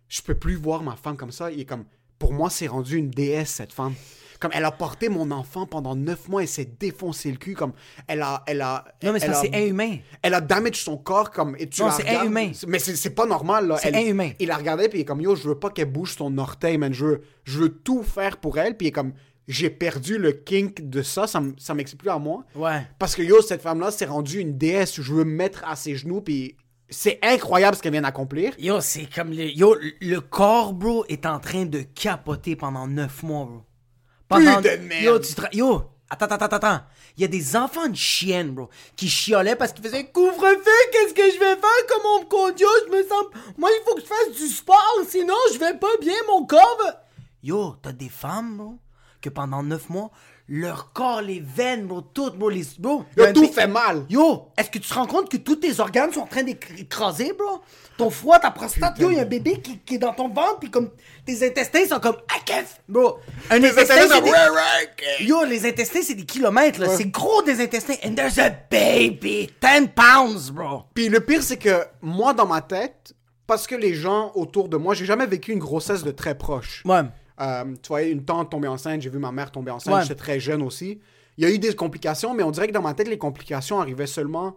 je 0.09 0.22
peux 0.22 0.35
plus 0.35 0.55
voir 0.57 0.83
ma 0.83 0.96
femme 0.96 1.16
comme 1.18 1.33
ça. 1.33 1.50
Il 1.53 1.61
est 1.61 1.64
comme, 1.66 1.85
pour 2.18 2.33
moi, 2.33 2.48
c'est 2.48 2.66
rendu 2.66 2.96
une 2.96 3.11
déesse, 3.11 3.50
cette 3.50 3.72
femme. 3.74 3.94
Comme, 4.40 4.51
elle 4.55 4.64
a 4.64 4.70
porté 4.73 5.09
mon 5.09 5.31
enfant 5.31 5.66
pendant 5.66 5.94
neuf 5.94 6.29
mois 6.29 6.42
et 6.42 6.47
s'est 6.47 6.64
défoncé 6.79 7.31
le 7.31 7.37
cul. 7.37 7.55
Comme, 7.55 7.73
elle 8.09 8.23
a. 8.23 8.42
Elle 8.47 8.61
a 8.61 8.85
Non, 9.03 9.12
mais 9.12 9.20
c'est 9.20 9.27
elle 9.27 9.55
a- 9.55 9.61
inhumain. 9.61 9.97
elle 10.23 10.35
a 10.35 10.40
damage 10.40 10.83
son 10.83 10.97
corps 10.97 11.31
comme 11.31 11.57
et 11.59 11.68
tu 11.68 11.83
Non, 11.83 11.90
c'est 11.90 12.07
inhumain. 12.12 12.51
mais 12.66 12.79
c'est 12.79 13.11
pas 13.14 13.27
normal 13.27 13.68
là 13.68 13.77
C'est 13.77 13.88
Elle- 13.88 14.03
inhumain. 14.03 14.31
il 14.40 14.49
la 14.49 14.57
regardait 14.57 14.88
puis 14.88 14.99
il 14.99 15.03
est 15.03 15.05
comme 15.05 15.20
yo 15.20 15.35
je 15.37 15.49
veux 15.49 15.59
pas 15.59 15.70
qu'elle 15.70 15.90
bouge 15.90 16.14
son 16.16 16.37
orteil 16.38 16.79
man 16.79 16.92
je 16.92 17.05
veux 17.07 17.23
je 17.44 17.59
veux 17.61 17.68
tout 17.68 18.03
faire 18.03 18.37
pour 18.38 18.59
elle 18.59 18.77
puis 18.77 18.87
il 18.87 18.88
est 18.88 18.92
comme 18.92 19.12
j'ai 19.47 19.70
perdu 19.70 20.18
le 20.18 20.33
kink 20.33 20.88
de 20.88 21.03
ça 21.03 21.27
ça, 21.27 21.42
ça 21.59 21.75
m'explique 21.75 22.01
plus 22.03 22.11
à 22.11 22.18
moi 22.18 22.44
Ouais. 22.55 22.83
parce 22.99 23.14
que 23.14 23.23
yo 23.23 23.40
cette 23.42 23.62
femme 23.62 23.81
là 23.81 23.90
s'est 23.90 24.05
rendue 24.07 24.40
une 24.40 24.57
déesse 24.59 25.01
je 25.01 25.12
veux 25.12 25.25
me 25.25 25.35
mettre 25.35 25.62
à 25.66 25.77
ses 25.77 25.94
genoux 25.97 26.20
puis 26.20 26.57
c'est 26.90 27.18
incroyable 27.23 27.77
ce 27.77 27.83
qu'elle 27.83 27.92
vient 27.92 28.03
d'accomplir 28.03 28.53
Yo, 28.59 28.81
c'est 28.81 29.07
comme 29.12 29.31
le. 29.31 29.44
Yo, 29.49 29.75
le 30.01 30.18
corps, 30.20 30.75
bro, 30.75 31.05
est 31.09 31.25
en 31.27 31.40
train 31.40 31.64
de 31.64 31.81
capoter 31.81 32.57
pendant 32.57 32.87
neuf 32.87 33.23
mois, 33.23 33.47
bro. 33.47 33.62
Pendant... 34.29 34.57
Putain 34.57 34.77
de 34.77 34.83
merde. 34.83 35.03
Yo, 35.05 35.19
tu 35.19 35.33
tra- 35.35 35.49
Yo, 35.55 35.83
attends, 36.11 36.27
attends, 36.27 36.45
attends, 36.47 36.57
attends. 36.57 36.81
Il 37.17 37.21
y 37.21 37.25
a 37.25 37.29
des 37.29 37.55
enfants 37.57 37.87
de 37.89 37.95
chiennes, 37.97 38.51
bro, 38.53 38.69
qui 38.97 39.09
chiolaient 39.09 39.55
parce 39.55 39.73
qu'ils 39.73 39.85
faisaient 39.85 40.07
couvre-feu, 40.11 40.91
qu'est-ce 40.93 41.15
que 41.15 41.23
je 41.31 41.39
vais 41.39 41.55
faire 41.57 41.87
comme 41.89 42.03
mon 42.03 42.25
condio, 42.27 42.67
je 42.87 42.91
me 42.97 43.03
sens. 43.07 43.25
Moi, 43.57 43.71
il 43.73 43.83
faut 43.87 43.95
que 43.95 44.01
je 44.01 44.07
fasse 44.07 44.33
du 44.37 44.49
sport, 44.49 45.01
sinon 45.09 45.35
je 45.53 45.59
vais 45.59 45.75
pas 45.79 45.97
bien, 46.01 46.17
mon 46.29 46.45
corps 46.45 46.79
va- 46.85 47.05
Yo, 47.43 47.77
t'as 47.83 47.93
des 47.93 48.09
femmes, 48.09 48.57
bro, 48.57 48.79
que 49.21 49.29
pendant 49.29 49.63
neuf 49.63 49.89
mois, 49.91 50.11
leur 50.48 50.92
corps, 50.92 51.22
les 51.22 51.40
veines, 51.40 51.87
bro, 51.87 52.02
tout, 52.02 52.30
bro, 52.33 52.50
les. 52.50 52.64
Bro, 52.78 53.04
Yo, 53.16 53.33
tout 53.33 53.48
fait 53.48 53.66
mal. 53.66 54.04
Yo, 54.11 54.48
est-ce 54.57 54.70
que 54.70 54.78
tu 54.78 54.88
te 54.88 54.94
rends 54.94 55.07
compte 55.07 55.30
que 55.30 55.38
tous 55.38 55.57
tes 55.57 55.80
organes 55.80 56.12
sont 56.12 56.20
en 56.20 56.26
train 56.26 56.42
d'écraser, 56.42 57.33
bro? 57.33 57.62
Ton 57.96 58.11
foie, 58.11 58.38
ta 58.38 58.50
prostate, 58.50 58.98
yo, 58.98 59.11
il 59.11 59.16
y 59.16 59.20
a 59.20 59.22
un 59.22 59.26
bébé 59.26 59.61
qui, 59.61 59.78
qui 59.78 59.94
est 59.94 59.98
dans 59.98 60.12
ton 60.12 60.28
ventre, 60.28 60.59
puis 60.61 60.70
comme 60.70 60.90
tes 61.24 61.46
intestins 61.46 61.87
sont 61.87 62.00
comme. 62.00 62.16
Ah, 62.30 62.40
Bro, 62.88 63.18
un 63.50 63.57
intestin, 63.57 63.94
intestins 63.94 64.20
des... 64.20 65.24
Yo, 65.24 65.44
les 65.44 65.66
intestins, 65.66 66.00
c'est 66.02 66.14
des 66.14 66.24
kilomètres, 66.24 66.80
là. 66.80 66.88
C'est 66.94 67.07
gros 67.07 67.42
des 67.42 67.62
intestins. 67.62 67.94
And 68.04 68.14
there's 68.14 68.38
a 68.38 68.50
baby. 68.50 69.50
10 69.62 69.88
pounds, 69.94 70.50
bro. 70.50 70.83
Puis 70.92 71.09
le 71.09 71.20
pire, 71.20 71.42
c'est 71.42 71.57
que 71.57 71.85
moi, 72.02 72.35
dans 72.35 72.46
ma 72.46 72.61
tête, 72.61 73.14
parce 73.46 73.66
que 73.66 73.74
les 73.74 73.94
gens 73.94 74.33
autour 74.35 74.68
de 74.68 74.76
moi, 74.76 74.94
j'ai 74.94 75.07
jamais 75.07 75.26
vécu 75.26 75.52
une 75.52 75.59
grossesse 75.59 76.02
de 76.02 76.11
très 76.11 76.37
proche. 76.37 76.83
Ouais. 76.85 77.02
Euh, 77.40 77.64
tu 77.83 77.88
vois, 77.88 78.03
une 78.03 78.25
tante 78.25 78.51
tomber 78.51 78.68
enceinte, 78.68 79.01
j'ai 79.03 79.11
vu 79.11 79.18
ma 79.18 79.33
mère 79.33 79.51
tomber 79.51 79.70
enceinte, 79.70 79.94
Ouais. 79.94 80.03
j'étais 80.03 80.14
très 80.14 80.38
jeune 80.40 80.62
aussi. 80.62 81.01
Il 81.37 81.44
y 81.44 81.47
a 81.47 81.51
eu 81.53 81.59
des 81.59 81.75
complications, 81.75 82.33
mais 82.35 82.42
on 82.44 82.51
dirait 82.53 82.68
que 82.68 82.73
dans 82.73 82.83
ma 82.83 82.94
tête, 82.94 83.09
les 83.09 83.18
complications 83.18 83.81
arrivaient 83.81 84.07
seulement 84.07 84.57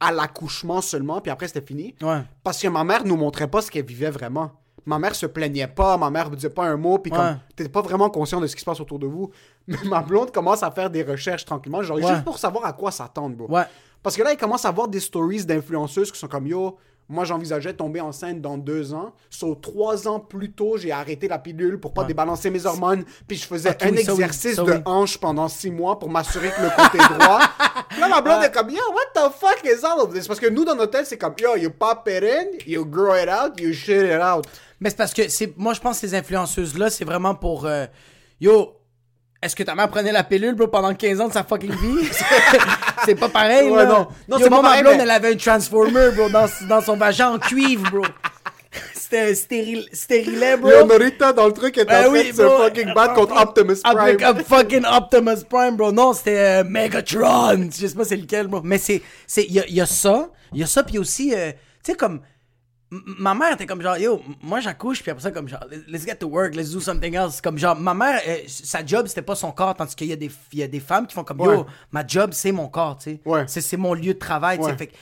à 0.00 0.10
l'accouchement 0.10 0.80
seulement, 0.80 1.20
puis 1.20 1.30
après, 1.30 1.48
c'était 1.48 1.64
fini. 1.66 1.94
Ouais. 2.02 2.22
Parce 2.42 2.60
que 2.60 2.68
ma 2.68 2.82
mère 2.84 3.04
nous 3.04 3.16
montrait 3.16 3.48
pas 3.48 3.60
ce 3.62 3.70
qu'elle 3.70 3.84
vivait 3.84 4.10
vraiment. 4.10 4.52
Ma 4.86 4.98
mère 4.98 5.14
se 5.14 5.24
plaignait 5.26 5.66
pas, 5.68 5.96
ma 5.96 6.10
mère 6.10 6.30
ne 6.30 6.34
disait 6.36 6.50
pas 6.50 6.64
un 6.66 6.76
mot, 6.76 6.98
puis 6.98 7.10
Ouais. 7.12 7.16
comme 7.18 7.38
t'étais 7.56 7.70
pas 7.70 7.80
vraiment 7.82 8.10
conscient 8.10 8.40
de 8.40 8.46
ce 8.46 8.54
qui 8.54 8.60
se 8.60 8.66
passe 8.66 8.80
autour 8.80 8.98
de 8.98 9.06
vous. 9.06 9.30
Mais 9.66 9.76
ma 9.84 10.02
blonde 10.02 10.30
commence 10.30 10.62
à 10.62 10.70
faire 10.70 10.90
des 10.90 11.02
recherches 11.02 11.44
tranquillement, 11.44 11.82
genre 11.82 11.96
Ouais. 11.98 12.06
juste 12.06 12.24
pour 12.24 12.38
savoir 12.38 12.64
à 12.66 12.72
quoi 12.72 12.90
s'attendre. 12.90 13.46
Parce 14.02 14.16
que 14.16 14.22
là, 14.22 14.32
il 14.32 14.36
commence 14.36 14.64
à 14.66 14.70
voir 14.70 14.88
des 14.88 15.00
stories 15.00 15.44
d'influenceuses 15.46 16.12
qui 16.12 16.18
sont 16.18 16.28
comme 16.28 16.46
yo. 16.46 16.76
Moi, 17.08 17.24
j'envisageais 17.24 17.74
tomber 17.74 18.00
enceinte 18.00 18.40
dans 18.40 18.56
deux 18.56 18.94
ans. 18.94 19.12
Sur 19.28 19.60
trois 19.60 20.08
ans 20.08 20.18
plus 20.20 20.52
tôt, 20.52 20.78
j'ai 20.78 20.90
arrêté 20.90 21.28
la 21.28 21.38
pilule 21.38 21.78
pour 21.78 21.92
pas 21.92 22.04
débalancer 22.04 22.48
mes 22.50 22.64
hormones. 22.64 23.04
Puis 23.28 23.36
je 23.36 23.44
faisais 23.46 23.70
Ok, 23.70 23.82
un 23.82 23.90
oui, 23.90 24.02
ça 24.04 24.14
oui, 24.14 24.22
exercice 24.22 24.56
de 24.56 24.62
oui. 24.62 24.78
hanche 24.86 25.18
pendant 25.18 25.48
six 25.48 25.70
mois 25.70 25.98
pour 25.98 26.08
m'assurer 26.08 26.48
que 26.50 26.62
le 26.62 26.70
côté 26.70 26.96
droit. 27.18 27.40
là, 28.00 28.08
ma 28.08 28.22
blonde 28.22 28.44
est 28.44 28.50
comme 28.52 28.70
yo, 28.70 28.80
what 28.92 29.12
the 29.28 29.30
fuck 29.32 29.60
is 29.64 29.84
all 29.84 30.00
of 30.00 30.14
this? 30.14 30.26
Parce 30.26 30.40
que 30.40 30.48
nous, 30.48 30.64
dans 30.64 30.74
notre 30.74 30.92
tête, 30.92 31.06
c'est 31.06 31.18
comme 31.18 31.34
yo, 31.38 31.56
you 31.56 31.70
pop 31.70 32.08
it 32.08 32.22
in, 32.24 32.46
you 32.66 32.84
grow 32.86 33.14
it 33.14 33.28
out, 33.28 33.60
you 33.60 33.72
shit 33.74 34.02
it 34.06 34.20
out. 34.22 34.46
Mais 34.80 34.88
c'est 34.90 34.96
parce 34.96 35.12
que 35.14 35.28
c'est 35.28 35.56
moi 35.58 35.72
je 35.74 35.80
pense 35.80 36.00
que 36.00 36.06
ces 36.08 36.14
influenceuses 36.14 36.76
là 36.78 36.90
c'est 36.90 37.04
vraiment 37.04 37.34
pour 37.34 37.64
euh, 37.66 37.86
yo 38.40 38.76
est-ce 39.44 39.54
que 39.56 39.62
ta 39.62 39.74
mère 39.74 39.88
prenait 39.88 40.12
la 40.12 40.24
pilule 40.24 40.54
bro 40.54 40.66
pendant 40.68 40.94
15 40.94 41.20
ans 41.20 41.28
de 41.28 41.32
sa 41.32 41.44
fucking 41.44 41.70
vie? 41.72 42.08
C'est 43.04 43.14
pas 43.14 43.28
pareil 43.28 43.68
Ouais, 43.70 43.76
là 43.78 43.86
non. 43.86 44.08
Non, 44.28 44.38
c'est 44.40 44.48
pas 44.50 44.62
pareil, 44.62 44.82
blonde 44.82 44.96
mais- 44.96 45.02
elle 45.02 45.10
avait 45.10 45.32
un 45.34 45.36
transformer 45.36 46.10
bro 46.16 46.28
dans, 46.30 46.46
dans 46.68 46.80
son 46.80 46.96
vagin 46.96 47.30
en 47.32 47.38
cuivre 47.38 47.90
bro 47.90 48.02
c'était 48.94 49.34
stérile 49.34 49.86
stérilet 49.92 50.56
bro 50.56 50.70
Yo, 50.70 50.86
Norita, 50.86 51.32
dans 51.32 51.46
le 51.46 51.52
truc, 51.52 51.76
était 51.78 51.84
Ben 51.84 52.00
en 52.06 52.10
train 52.10 52.12
oui, 52.12 52.32
bro. 52.32 52.48
fucking 52.64 52.94
battre 52.94 53.14
contre 53.14 53.40
Optimus 53.40 53.76
Prime. 53.84 53.98
Avec 53.98 54.22
un 54.22 54.34
fucking 54.36 54.84
Optimus 54.84 55.44
Prime, 55.48 55.76
bro. 55.76 55.92
Non, 55.92 56.12
c'était 56.14 56.38
euh, 56.38 56.64
Megatron. 56.64 57.68
Je 57.70 57.86
sais 57.86 57.94
pas 57.94 58.04
c'est 58.04 58.16
lequel, 58.16 58.48
bro. 58.48 58.62
Mais 58.64 58.78
c'est. 58.78 59.02
Il 59.36 59.52
y 59.52 59.60
a, 59.60 59.68
y 59.68 59.80
a 59.80 59.86
ça. 59.86 60.30
Il 60.52 60.58
y 60.60 60.62
a 60.64 60.66
ça, 60.66 60.82
puis 60.82 60.98
aussi, 60.98 61.32
euh, 61.34 61.52
tu 61.84 61.92
sais, 61.92 61.94
comme. 61.96 62.20
Ma 63.18 63.34
mère 63.34 63.52
était 63.54 63.66
comme 63.66 63.80
genre, 63.82 63.96
yo, 63.98 64.22
moi 64.42 64.60
j'accouche, 64.60 65.02
puis 65.02 65.10
après 65.10 65.22
ça, 65.22 65.30
comme 65.30 65.48
genre, 65.48 65.64
let's 65.88 66.04
get 66.04 66.16
to 66.16 66.26
work, 66.28 66.54
let's 66.54 66.70
do 66.70 66.80
something 66.80 67.14
else. 67.14 67.40
Comme 67.40 67.58
genre, 67.58 67.76
ma 67.76 67.94
mère, 67.94 68.20
euh, 68.26 68.38
sa 68.46 68.84
job, 68.84 69.06
c'était 69.06 69.22
pas 69.22 69.34
son 69.34 69.52
corps, 69.52 69.74
tandis 69.74 69.94
qu'il 69.94 70.06
y, 70.08 70.12
a 70.12 70.16
des- 70.16 70.30
il 70.52 70.58
y 70.58 70.62
a 70.62 70.68
des 70.68 70.80
femmes 70.80 71.06
qui 71.06 71.14
font 71.14 71.24
comme, 71.24 71.40
Ouais. 71.40 71.54
yo, 71.56 71.66
ma 71.92 72.06
job, 72.06 72.30
c'est 72.32 72.52
mon 72.52 72.68
corps, 72.68 72.96
tu 72.98 73.04
sais. 73.12 73.20
Ouais. 73.24 73.44
C'est 73.48 73.60
c'est 73.60 73.76
mon 73.76 73.94
lieu 73.94 74.14
de 74.14 74.18
travail, 74.18 74.58
tu 74.58 74.64
sais. 74.64 74.70
Ouais. 74.70 74.76
Fait 74.76 74.86
que 74.88 74.94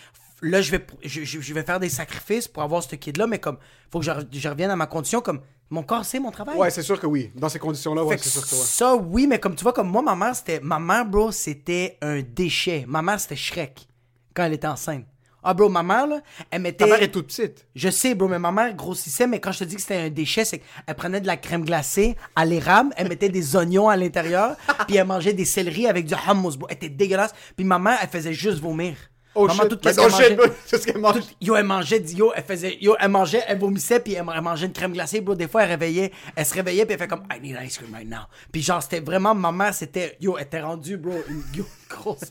là, 0.43 0.61
je 0.63 0.71
vais, 0.71 0.85
je, 1.05 1.23
je- 1.25 1.55
vais 1.55 1.63
faire 1.63 1.81
des 1.81 1.89
sacrifices 1.89 2.49
pour 2.49 2.63
avoir 2.63 2.83
ce 2.83 2.95
kid-là, 2.97 3.27
mais 3.27 3.39
comme, 3.39 3.59
faut 3.91 3.99
que 4.01 4.05
je, 4.05 4.11
re- 4.11 4.27
je 4.33 4.49
revienne 4.49 4.71
à 4.71 4.77
ma 4.77 4.87
condition, 4.87 5.21
comme, 5.21 5.41
mon 5.71 5.83
corps, 5.83 6.05
c'est 6.05 6.19
mon 6.21 6.31
travail. 6.31 6.57
Ouais, 6.59 6.71
c'est 6.71 6.83
sûr 6.83 7.01
que 7.01 7.07
oui. 7.07 7.31
Dans 7.35 7.49
ces 7.49 7.59
conditions-là, 7.59 8.05
ouais, 8.05 8.19
Fait 8.19 8.25
c'est 8.25 8.29
sûr 8.31 8.43
que 8.47 8.55
ouais. 8.55 8.61
Ça, 8.63 8.95
oui, 8.95 9.27
mais 9.27 9.39
comme 9.41 9.55
tu 9.55 9.63
vois, 9.63 9.73
comme 9.73 9.89
moi, 9.89 10.03
ma 10.03 10.15
mère, 10.15 10.37
c'était. 10.37 10.61
Ma 10.61 10.79
mère, 10.79 11.07
bro, 11.07 11.33
c'était 11.33 11.97
un 12.03 12.21
déchet. 12.21 12.85
Ma 12.87 13.01
mère, 13.01 13.19
c'était 13.19 13.37
Shrek 13.37 13.87
quand 14.35 14.45
elle 14.45 14.53
était 14.53 14.67
enceinte. 14.67 15.05
Ah, 15.43 15.55
bro, 15.55 15.69
ma 15.69 15.83
mère, 15.83 16.07
là, 16.07 16.21
elle 16.51 16.63
mettait. 16.63 16.85
Ta 16.85 16.87
mère 16.87 17.03
est 17.03 17.09
toute 17.09 17.27
petite. 17.27 17.67
Je 17.75 17.89
sais, 17.89 18.15
bro, 18.15 18.29
mais 18.29 18.39
ma 18.39 18.53
mère 18.53 18.75
grossissait, 18.75 19.27
mais 19.27 19.41
quand 19.41 19.53
je 19.53 19.61
te 19.61 19.65
dis 19.65 19.77
que 19.77 19.81
c'était 19.81 19.97
un 19.97 20.11
déchet, 20.11 20.45
c'est 20.45 20.59
qu'elle 20.59 20.95
prenait 20.95 21.21
de 21.21 21.27
la 21.27 21.37
crème 21.37 21.65
glacée 21.65 22.17
à 22.37 22.45
l'érable, 22.45 22.95
elle 22.97 23.09
mettait 23.09 23.29
des 23.29 23.57
oignons 23.57 23.89
à 23.89 23.97
l'intérieur, 23.97 24.57
puis 24.87 24.97
elle 24.97 25.07
mangeait 25.07 25.33
des 25.33 25.45
céleris 25.45 25.87
avec 25.87 26.07
du 26.07 26.15
hummus, 26.15 26.57
bro. 26.57 26.69
Elle 26.71 26.77
était 26.77 26.89
dégueulasse. 26.89 27.35
Puis 27.57 27.65
ma 27.65 27.79
mère, 27.79 27.99
elle 28.03 28.09
faisait 28.09 28.33
juste 28.33 28.61
vomir. 28.61 28.95
Oh 29.35 29.47
Maman, 29.47 29.63
shit. 29.63 29.71
tout 29.71 29.77
qu'est-ce 29.79 29.99
qu'elle 29.99 30.37
mangeait- 30.37 30.53
c'est 30.67 30.79
ce 30.79 30.87
qu'elle 30.87 30.99
mange? 30.99 31.17
Yo, 31.41 31.57
elle 31.57 31.65
mangeait, 31.65 32.03
yo, 32.15 32.33
elle 32.37 32.43
faisait, 32.45 32.77
yo, 32.83 32.95
elle 33.01 33.09
mangeait, 33.09 33.43
elle 33.49 33.59
vomissait, 33.59 33.99
puis 34.01 34.13
elle, 34.13 34.25
elle 34.35 34.41
mangeait 34.43 34.67
une 34.67 34.73
crème 34.73 34.93
glacée, 34.93 35.21
bro. 35.23 35.35
Des 35.35 35.49
fois, 35.49 35.63
elle 35.63 35.71
réveillait, 35.71 36.13
elle 36.37 36.45
se 36.45 36.53
réveillait, 36.53 36.85
puis 36.85 36.93
elle 36.95 36.99
fait 36.99 37.09
comme, 37.09 37.23
I 37.35 37.41
need 37.41 37.59
ice 37.65 37.79
cream 37.79 37.95
right 37.95 38.07
now. 38.09 38.27
Puis 38.53 38.61
genre, 38.63 38.83
c'était 38.83 39.01
vraiment, 39.01 39.35
ma 39.35 39.51
mère, 39.51 39.73
c'était, 39.73 40.17
yo, 40.21 40.37
elle 40.37 40.45
était 40.45 40.61
rendue, 40.61 40.99
bro, 40.99 41.15
une 41.29 41.43
yo, 41.57 41.65
grosse. 41.89 42.31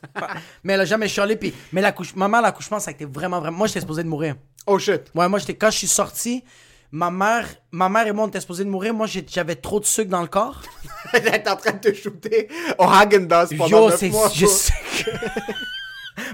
mais 0.63 0.73
elle 0.73 0.81
a 0.81 0.85
jamais 0.85 1.07
chialé, 1.07 1.35
puis, 1.37 1.53
mais 1.73 1.81
l'accouchement, 1.81 2.27
ma 2.27 2.37
mère, 2.37 2.41
l'accouchement, 2.43 2.79
ça 2.79 2.91
a 2.91 2.93
été 2.93 3.05
vraiment, 3.05 3.39
vraiment, 3.39 3.57
moi, 3.57 3.67
j'étais 3.67 3.79
supposé 3.81 4.03
de 4.03 4.07
mourir. 4.07 4.35
Oh 4.67 4.77
shit. 4.77 5.01
Ouais, 5.15 5.27
moi, 5.27 5.39
j'étais, 5.39 5.55
quand 5.55 5.71
je 5.71 5.77
suis 5.79 5.87
sorti, 5.87 6.43
ma 6.91 7.09
mère, 7.09 7.47
ma 7.71 7.89
mère 7.89 8.05
et 8.05 8.11
moi, 8.11 8.25
on 8.25 8.27
était 8.27 8.41
supposés 8.41 8.63
de 8.63 8.69
mourir. 8.69 8.93
Moi, 8.93 9.07
j'avais 9.27 9.55
trop 9.55 9.79
de 9.79 9.85
sucre 9.85 10.11
dans 10.11 10.21
le 10.21 10.27
corps. 10.27 10.61
Elle 11.13 11.27
est 11.29 11.47
en 11.49 11.55
train 11.55 11.71
de 11.71 11.79
te 11.79 11.93
shooter 11.95 12.47
au 12.77 12.83
Hagen-Dazs 12.83 13.55
pendant 13.57 13.67
Yo, 13.67 13.89
neuf 13.89 13.99
c'est, 13.99 14.09
mois. 14.09 14.29
je 14.31 14.45
bro. 14.45 14.53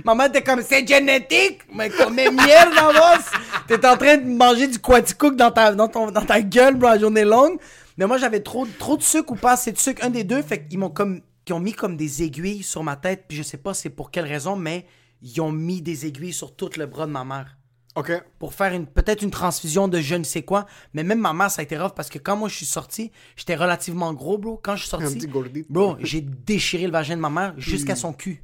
Maman 0.04 0.26
était 0.26 0.41
comme, 0.43 0.62
c'est 0.62 0.88
génétique, 0.88 1.62
mais 1.73 1.89
comme 1.89 2.15
miel 2.15 2.67
dans 2.76 2.91
l'os. 2.91 3.26
T'es 3.67 3.86
en 3.86 3.97
train 3.97 4.17
de 4.17 4.26
manger 4.28 4.67
du 4.67 4.80
quaticook 4.80 5.36
dans 5.36 5.52
ta, 5.52 5.73
dans, 5.73 5.88
ton, 5.88 6.12
dans 6.12 6.26
ta 6.26 6.41
gueule, 6.41 6.76
bro, 6.76 6.89
la 6.89 7.00
journée 7.00 7.26
longue. 7.26 7.58
Mais 7.97 8.06
moi, 8.06 8.17
j'avais 8.17 8.41
trop, 8.41 8.65
trop 8.78 8.95
de 8.97 9.04
sucre 9.04 9.32
ou 9.32 9.36
pas 9.36 9.54
assez 9.54 9.71
de 9.71 9.78
sucre, 9.78 10.04
un 10.06 10.10
des 10.10 10.23
deux. 10.23 10.41
Fait 10.41 10.67
qu'ils 10.67 10.80
m'ont 10.80 10.89
comme, 10.89 11.21
ils 11.47 11.54
ont 11.54 11.60
mis 11.60 11.73
comme 11.73 11.97
des 11.97 12.23
aiguilles 12.23 12.63
sur 12.63 12.84
ma 12.84 12.95
tête. 12.95 13.26
Puis 13.28 13.38
je 13.38 13.43
sais 13.43 13.58
pas 13.58 13.73
c'est 13.73 13.89
pour 13.89 14.12
quelle 14.12 14.26
raison, 14.26 14.56
mais 14.56 14.86
ils 15.21 15.41
ont 15.41 15.52
mis 15.52 15.82
des 15.82 16.06
aiguilles 16.06 16.34
sur 16.34 16.56
tout 16.56 16.69
le 16.78 16.86
bras 16.86 17.06
de 17.08 17.12
ma 17.12 17.23
mère 17.23 17.58
Ok. 17.95 18.12
pour 18.38 18.54
faire 18.54 18.73
une 18.73 18.86
peut-être 18.86 19.23
une 19.23 19.32
transfusion 19.32 19.88
de 19.88 20.00
je 20.00 20.13
ne 20.13 20.23
sais 20.23 20.43
quoi. 20.43 20.67
Mais 20.93 21.04
même 21.04 21.19
ma 21.19 21.34
mère, 21.34 21.50
ça 21.50 21.62
a 21.62 21.63
été 21.63 21.76
rough 21.76 21.93
parce 21.95 22.10
que 22.10 22.19
quand 22.19 22.36
moi 22.36 22.47
je 22.50 22.56
suis 22.56 22.65
sorti, 22.67 23.12
j'étais 23.36 23.56
relativement 23.56 24.13
gros, 24.13 24.38
bro. 24.38 24.60
Quand 24.62 24.76
je 24.76 24.82
suis 24.82 24.89
sorti, 24.89 25.28
bro, 25.67 25.95
j'ai 26.02 26.21
déchiré 26.21 26.86
le 26.86 26.91
vagin 26.91 27.15
de 27.15 27.21
ma 27.21 27.32
mère 27.32 27.56
jusqu'à 27.58 27.95
son 27.95 28.13
cul. 28.13 28.43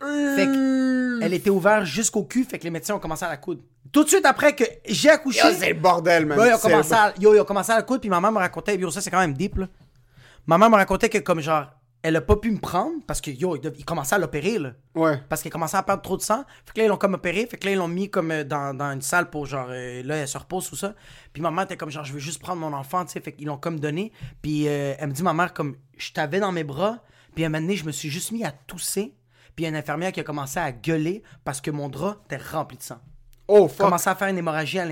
Fait 0.00 0.46
que 0.46 1.22
elle 1.22 1.34
était 1.34 1.50
ouverte 1.50 1.84
jusqu'au 1.84 2.24
cul, 2.24 2.44
fait 2.44 2.58
que 2.58 2.64
les 2.64 2.70
médecins 2.70 2.94
ont 2.94 2.98
commencé 2.98 3.24
à 3.24 3.28
la 3.28 3.36
coudre. 3.36 3.60
Tout 3.92 4.04
de 4.04 4.08
suite 4.08 4.24
après 4.24 4.54
que 4.54 4.64
j'ai 4.86 5.10
accouché, 5.10 5.40
Yo, 5.46 5.54
c'est 5.58 5.72
le 5.74 5.78
bordel, 5.80 6.24
man. 6.26 6.38
Ils 6.46 6.54
ont 6.54 6.58
commencé 6.58 6.92
à, 6.94 7.12
yo, 7.20 7.34
ils 7.34 7.40
ont 7.40 7.44
commencé 7.44 7.72
à 7.72 7.76
la 7.76 7.82
coudre, 7.82 8.00
puis 8.00 8.08
ma 8.10 8.20
mère 8.20 8.32
me 8.32 8.38
racontait, 8.38 8.76
yo, 8.76 8.90
ça 8.90 9.00
c'est 9.00 9.10
quand 9.10 9.18
même 9.20 9.34
deep, 9.34 9.58
là. 9.58 9.68
Ma 10.46 10.56
mère 10.58 10.70
me 10.70 10.76
racontait 10.76 11.08
que 11.10 11.18
comme 11.18 11.40
genre, 11.40 11.66
elle 12.02 12.16
a 12.16 12.22
pas 12.22 12.36
pu 12.36 12.50
me 12.50 12.58
prendre 12.58 12.94
parce 13.06 13.20
que 13.20 13.30
yo, 13.30 13.56
ils, 13.56 13.60
dev- 13.60 13.74
ils 13.76 13.84
commençaient 13.84 14.14
à 14.14 14.18
l'opérer, 14.18 14.58
là. 14.58 14.72
Ouais. 14.94 15.20
Parce 15.28 15.42
qu'elle 15.42 15.52
commençait 15.52 15.76
à 15.76 15.82
perdre 15.82 16.00
trop 16.02 16.16
de 16.16 16.22
sang. 16.22 16.44
Fait 16.64 16.72
que 16.72 16.78
là, 16.78 16.84
ils 16.86 16.88
l'ont 16.88 16.96
comme 16.96 17.12
opéré. 17.14 17.46
Fait 17.46 17.58
que 17.58 17.66
là, 17.66 17.72
ils 17.72 17.76
l'ont 17.78 17.88
mis 17.88 18.08
comme 18.08 18.30
euh, 18.30 18.42
dans, 18.44 18.72
dans 18.74 18.90
une 18.92 19.02
salle 19.02 19.28
pour 19.28 19.44
genre. 19.44 19.68
euh, 19.70 20.02
là, 20.04 20.16
elle 20.16 20.28
se 20.28 20.38
repose, 20.38 20.66
tout 20.70 20.76
ça. 20.76 20.94
Puis 21.34 21.42
ma 21.42 21.50
mère 21.50 21.64
était 21.64 21.76
comme 21.76 21.90
genre, 21.90 22.04
je 22.04 22.14
veux 22.14 22.18
juste 22.18 22.40
prendre 22.40 22.58
mon 22.60 22.72
enfant, 22.72 23.04
tu 23.04 23.12
sais. 23.12 23.20
Fait 23.20 23.32
qu'ils 23.32 23.46
l'ont 23.48 23.58
comme 23.58 23.78
donné. 23.78 24.12
Puis 24.40 24.66
euh, 24.66 24.94
elle 24.98 25.08
me 25.08 25.12
dit, 25.12 25.22
ma 25.22 25.34
mère, 25.34 25.52
comme, 25.52 25.76
je 25.98 26.10
t'avais 26.12 26.40
dans 26.40 26.52
mes 26.52 26.64
bras. 26.64 27.00
Puis 27.34 27.44
à 27.44 27.48
un 27.48 27.50
moment 27.50 27.60
donné, 27.60 27.76
je 27.76 27.84
me 27.84 27.92
suis 27.92 28.08
juste 28.08 28.32
mis 28.32 28.44
à 28.44 28.50
tousser. 28.52 29.14
Puis 29.60 29.64
il 29.66 29.72
y 29.72 29.74
a 29.74 29.76
une 29.76 29.76
infirmière 29.76 30.10
qui 30.10 30.20
a 30.20 30.24
commencé 30.24 30.58
à 30.58 30.72
gueuler 30.72 31.22
parce 31.44 31.60
que 31.60 31.70
mon 31.70 31.90
drap 31.90 32.16
était 32.24 32.38
rempli 32.42 32.78
de 32.78 32.82
sang. 32.82 32.96
Oh, 33.46 33.68
fuck. 33.68 33.76
Commençait 33.76 34.08
à 34.08 34.14
faire 34.14 34.28
une 34.28 34.38
hémorragie 34.38 34.78
à 34.78 34.86
Oh, 34.86 34.88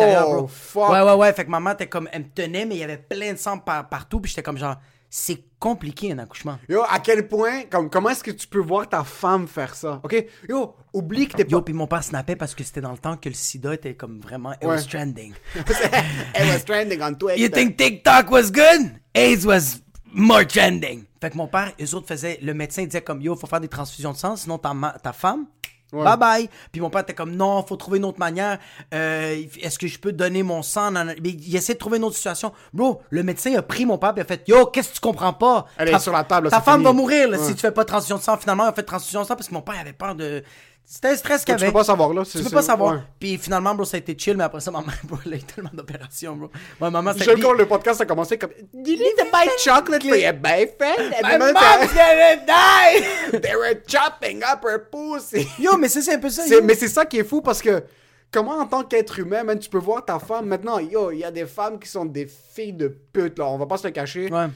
l'intérieur, 0.00 0.28
bro. 0.28 0.48
fuck. 0.48 0.90
Ouais, 0.90 1.02
ouais, 1.02 1.12
ouais. 1.14 1.32
Fait 1.32 1.44
que 1.44 1.50
ma 1.50 1.60
mère 1.60 1.74
était 1.74 1.86
comme, 1.86 2.08
elle 2.10 2.22
me 2.22 2.28
tenait, 2.34 2.66
mais 2.66 2.74
il 2.74 2.78
y 2.78 2.82
avait 2.82 2.96
plein 2.98 3.32
de 3.34 3.38
sang 3.38 3.58
par- 3.58 3.88
partout. 3.88 4.18
Puis 4.18 4.30
j'étais 4.30 4.42
comme 4.42 4.58
genre, 4.58 4.74
c'est 5.08 5.40
compliqué 5.60 6.10
un 6.10 6.18
accouchement. 6.18 6.58
Yo, 6.68 6.82
à 6.82 6.98
quel 6.98 7.28
point, 7.28 7.62
comme, 7.70 7.88
comment 7.88 8.08
est-ce 8.10 8.24
que 8.24 8.32
tu 8.32 8.48
peux 8.48 8.58
voir 8.58 8.88
ta 8.88 9.04
femme 9.04 9.46
faire 9.46 9.76
ça? 9.76 10.00
Ok? 10.02 10.24
Yo, 10.48 10.74
oublie 10.92 11.28
que 11.28 11.36
t'es 11.36 11.46
Yo, 11.48 11.60
pas. 11.60 11.64
puis 11.66 11.74
mon 11.74 11.86
père 11.86 12.02
snappait 12.02 12.34
parce 12.34 12.56
que 12.56 12.64
c'était 12.64 12.80
dans 12.80 12.90
le 12.90 12.98
temps 12.98 13.16
que 13.16 13.28
le 13.28 13.36
sida 13.36 13.72
était 13.74 13.94
comme 13.94 14.18
vraiment. 14.20 14.52
It 14.54 14.62
Ouais. 14.64 14.68
was 14.74 14.82
trending. 14.86 15.32
Elle 16.34 16.48
was 16.48 16.64
trending 16.64 17.00
on 17.02 17.14
Twitter. 17.14 17.40
You 17.40 17.48
think 17.50 17.76
TikTok 17.76 18.30
was 18.32 18.50
good? 18.50 18.98
AIDS 19.14 19.46
was 19.46 19.80
more 20.12 20.46
trending. 20.46 21.04
Fait 21.20 21.30
que 21.30 21.36
mon 21.36 21.46
père, 21.48 21.72
eux 21.80 21.94
autres 21.94 22.06
faisaient. 22.08 22.38
Le 22.42 22.54
médecin 22.54 22.84
disait 22.84 23.02
comme 23.02 23.20
Yo, 23.20 23.34
faut 23.36 23.46
faire 23.46 23.60
des 23.60 23.68
transfusions 23.68 24.12
de 24.12 24.16
sang, 24.16 24.36
sinon 24.36 24.58
ta, 24.58 25.12
femme. 25.12 25.46
Bye 25.92 26.16
bye. 26.18 26.50
Puis 26.72 26.80
mon 26.80 26.90
père 26.90 27.02
était 27.02 27.14
comme 27.14 27.34
non, 27.36 27.64
faut 27.64 27.76
trouver 27.76 27.98
une 27.98 28.04
autre 28.04 28.18
manière. 28.18 28.58
Euh, 28.92 29.40
Est-ce 29.62 29.78
que 29.78 29.86
je 29.86 29.98
peux 29.98 30.12
donner 30.12 30.42
mon 30.42 30.60
sang? 30.62 30.90
Mais 30.90 31.14
il 31.30 31.54
essaie 31.56 31.74
de 31.74 31.78
trouver 31.78 31.98
une 31.98 32.04
autre 32.04 32.16
situation. 32.16 32.52
Bro, 32.74 33.02
le 33.10 33.22
médecin 33.22 33.54
a 33.54 33.62
pris 33.62 33.86
mon 33.86 33.96
père 33.96 34.12
et 34.16 34.20
a 34.20 34.24
fait 34.24 34.42
Yo, 34.48 34.66
qu'est-ce 34.66 34.88
que 34.90 34.94
tu 34.94 35.00
comprends 35.00 35.32
pas? 35.32 35.66
Elle 35.78 35.88
est 35.88 35.92
Ta- 35.92 35.98
sur 36.00 36.12
la 36.12 36.24
table, 36.24 36.46
là, 36.46 36.50
Ta 36.50 36.60
femme 36.60 36.80
fini. 36.80 36.84
va 36.86 36.92
mourir 36.92 37.28
là, 37.30 37.38
Ouais. 37.38 37.44
si 37.46 37.54
tu 37.54 37.60
fais 37.60 37.70
pas 37.70 37.84
de 37.84 37.88
transfusion 37.88 38.16
de 38.16 38.22
sang. 38.22 38.36
Finalement, 38.36 38.64
il 38.64 38.68
a 38.68 38.72
fait 38.72 38.82
de 38.82 38.86
transfusion 38.86 39.22
de 39.22 39.26
sang 39.26 39.36
parce 39.36 39.48
que 39.48 39.54
mon 39.54 39.62
père 39.62 39.78
avait 39.80 39.92
peur 39.92 40.14
de. 40.16 40.42
C'était 40.88 41.08
un 41.08 41.16
stress 41.16 41.44
qu'il 41.44 41.56
Tu 41.56 41.66
peux 41.66 41.72
pas 41.72 41.82
savoir, 41.82 42.14
là. 42.14 42.22
Tu 42.24 42.40
peux 42.40 42.48
pas 42.48 42.62
savoir. 42.62 42.94
ouais. 42.94 43.00
Puis 43.18 43.36
finalement, 43.38 43.74
bro, 43.74 43.84
ça 43.84 43.96
a 43.96 43.98
été 43.98 44.16
chill, 44.16 44.36
mais 44.36 44.44
après 44.44 44.60
ça, 44.60 44.70
ma 44.70 44.82
mère, 44.82 44.96
bro, 45.02 45.18
elle 45.26 45.34
a 45.34 45.36
eu 45.36 45.42
tellement 45.42 45.70
d'opérations, 45.72 46.36
bro. 46.36 46.48
Ma 46.80 46.90
maman, 46.90 47.12
c'était. 47.12 47.24
sais 47.34 47.40
quand 47.40 47.54
le 47.54 47.66
podcast 47.66 48.00
a 48.00 48.06
commencé 48.06 48.38
comme 48.38 48.50
You 48.72 48.92
need 48.92 49.16
to 49.18 49.24
buy 49.32 49.48
chocolate 49.58 50.04
for 50.04 50.16
your 50.16 50.34
boyfriend. 50.34 51.10
My 51.24 51.38
mom's 51.38 51.54
gonna 51.54 52.36
die! 52.46 53.00
they 53.40 53.56
were 53.56 53.82
chopping 53.88 54.44
up 54.44 54.64
her 54.64 54.78
pussy. 54.88 55.48
Yo, 55.58 55.76
mais 55.76 55.88
ça, 55.88 56.00
c'est 56.02 56.14
un 56.14 56.20
peu 56.20 56.30
ça. 56.30 56.44
Mais 56.62 56.76
c'est 56.76 56.88
ça 56.88 57.04
qui 57.04 57.18
est 57.18 57.24
fou 57.24 57.42
parce 57.42 57.60
que 57.60 57.82
comment 58.30 58.52
en 58.52 58.66
tant 58.66 58.84
qu'être 58.84 59.18
humain, 59.18 59.42
man, 59.42 59.58
tu 59.58 59.68
peux 59.68 59.78
voir 59.78 60.04
ta 60.04 60.20
femme 60.20 60.46
maintenant. 60.46 60.78
Yo, 60.78 61.10
il 61.10 61.18
y 61.18 61.24
a 61.24 61.32
des 61.32 61.46
femmes 61.46 61.80
qui 61.80 61.88
sont 61.88 62.04
des 62.04 62.26
filles 62.26 62.74
de 62.74 62.86
pute 62.86 63.40
là. 63.40 63.46
On 63.46 63.58
va 63.58 63.66
pas 63.66 63.76
se 63.76 63.88
le 63.88 63.92
cacher. 63.92 64.30
Ouais. 64.30 64.46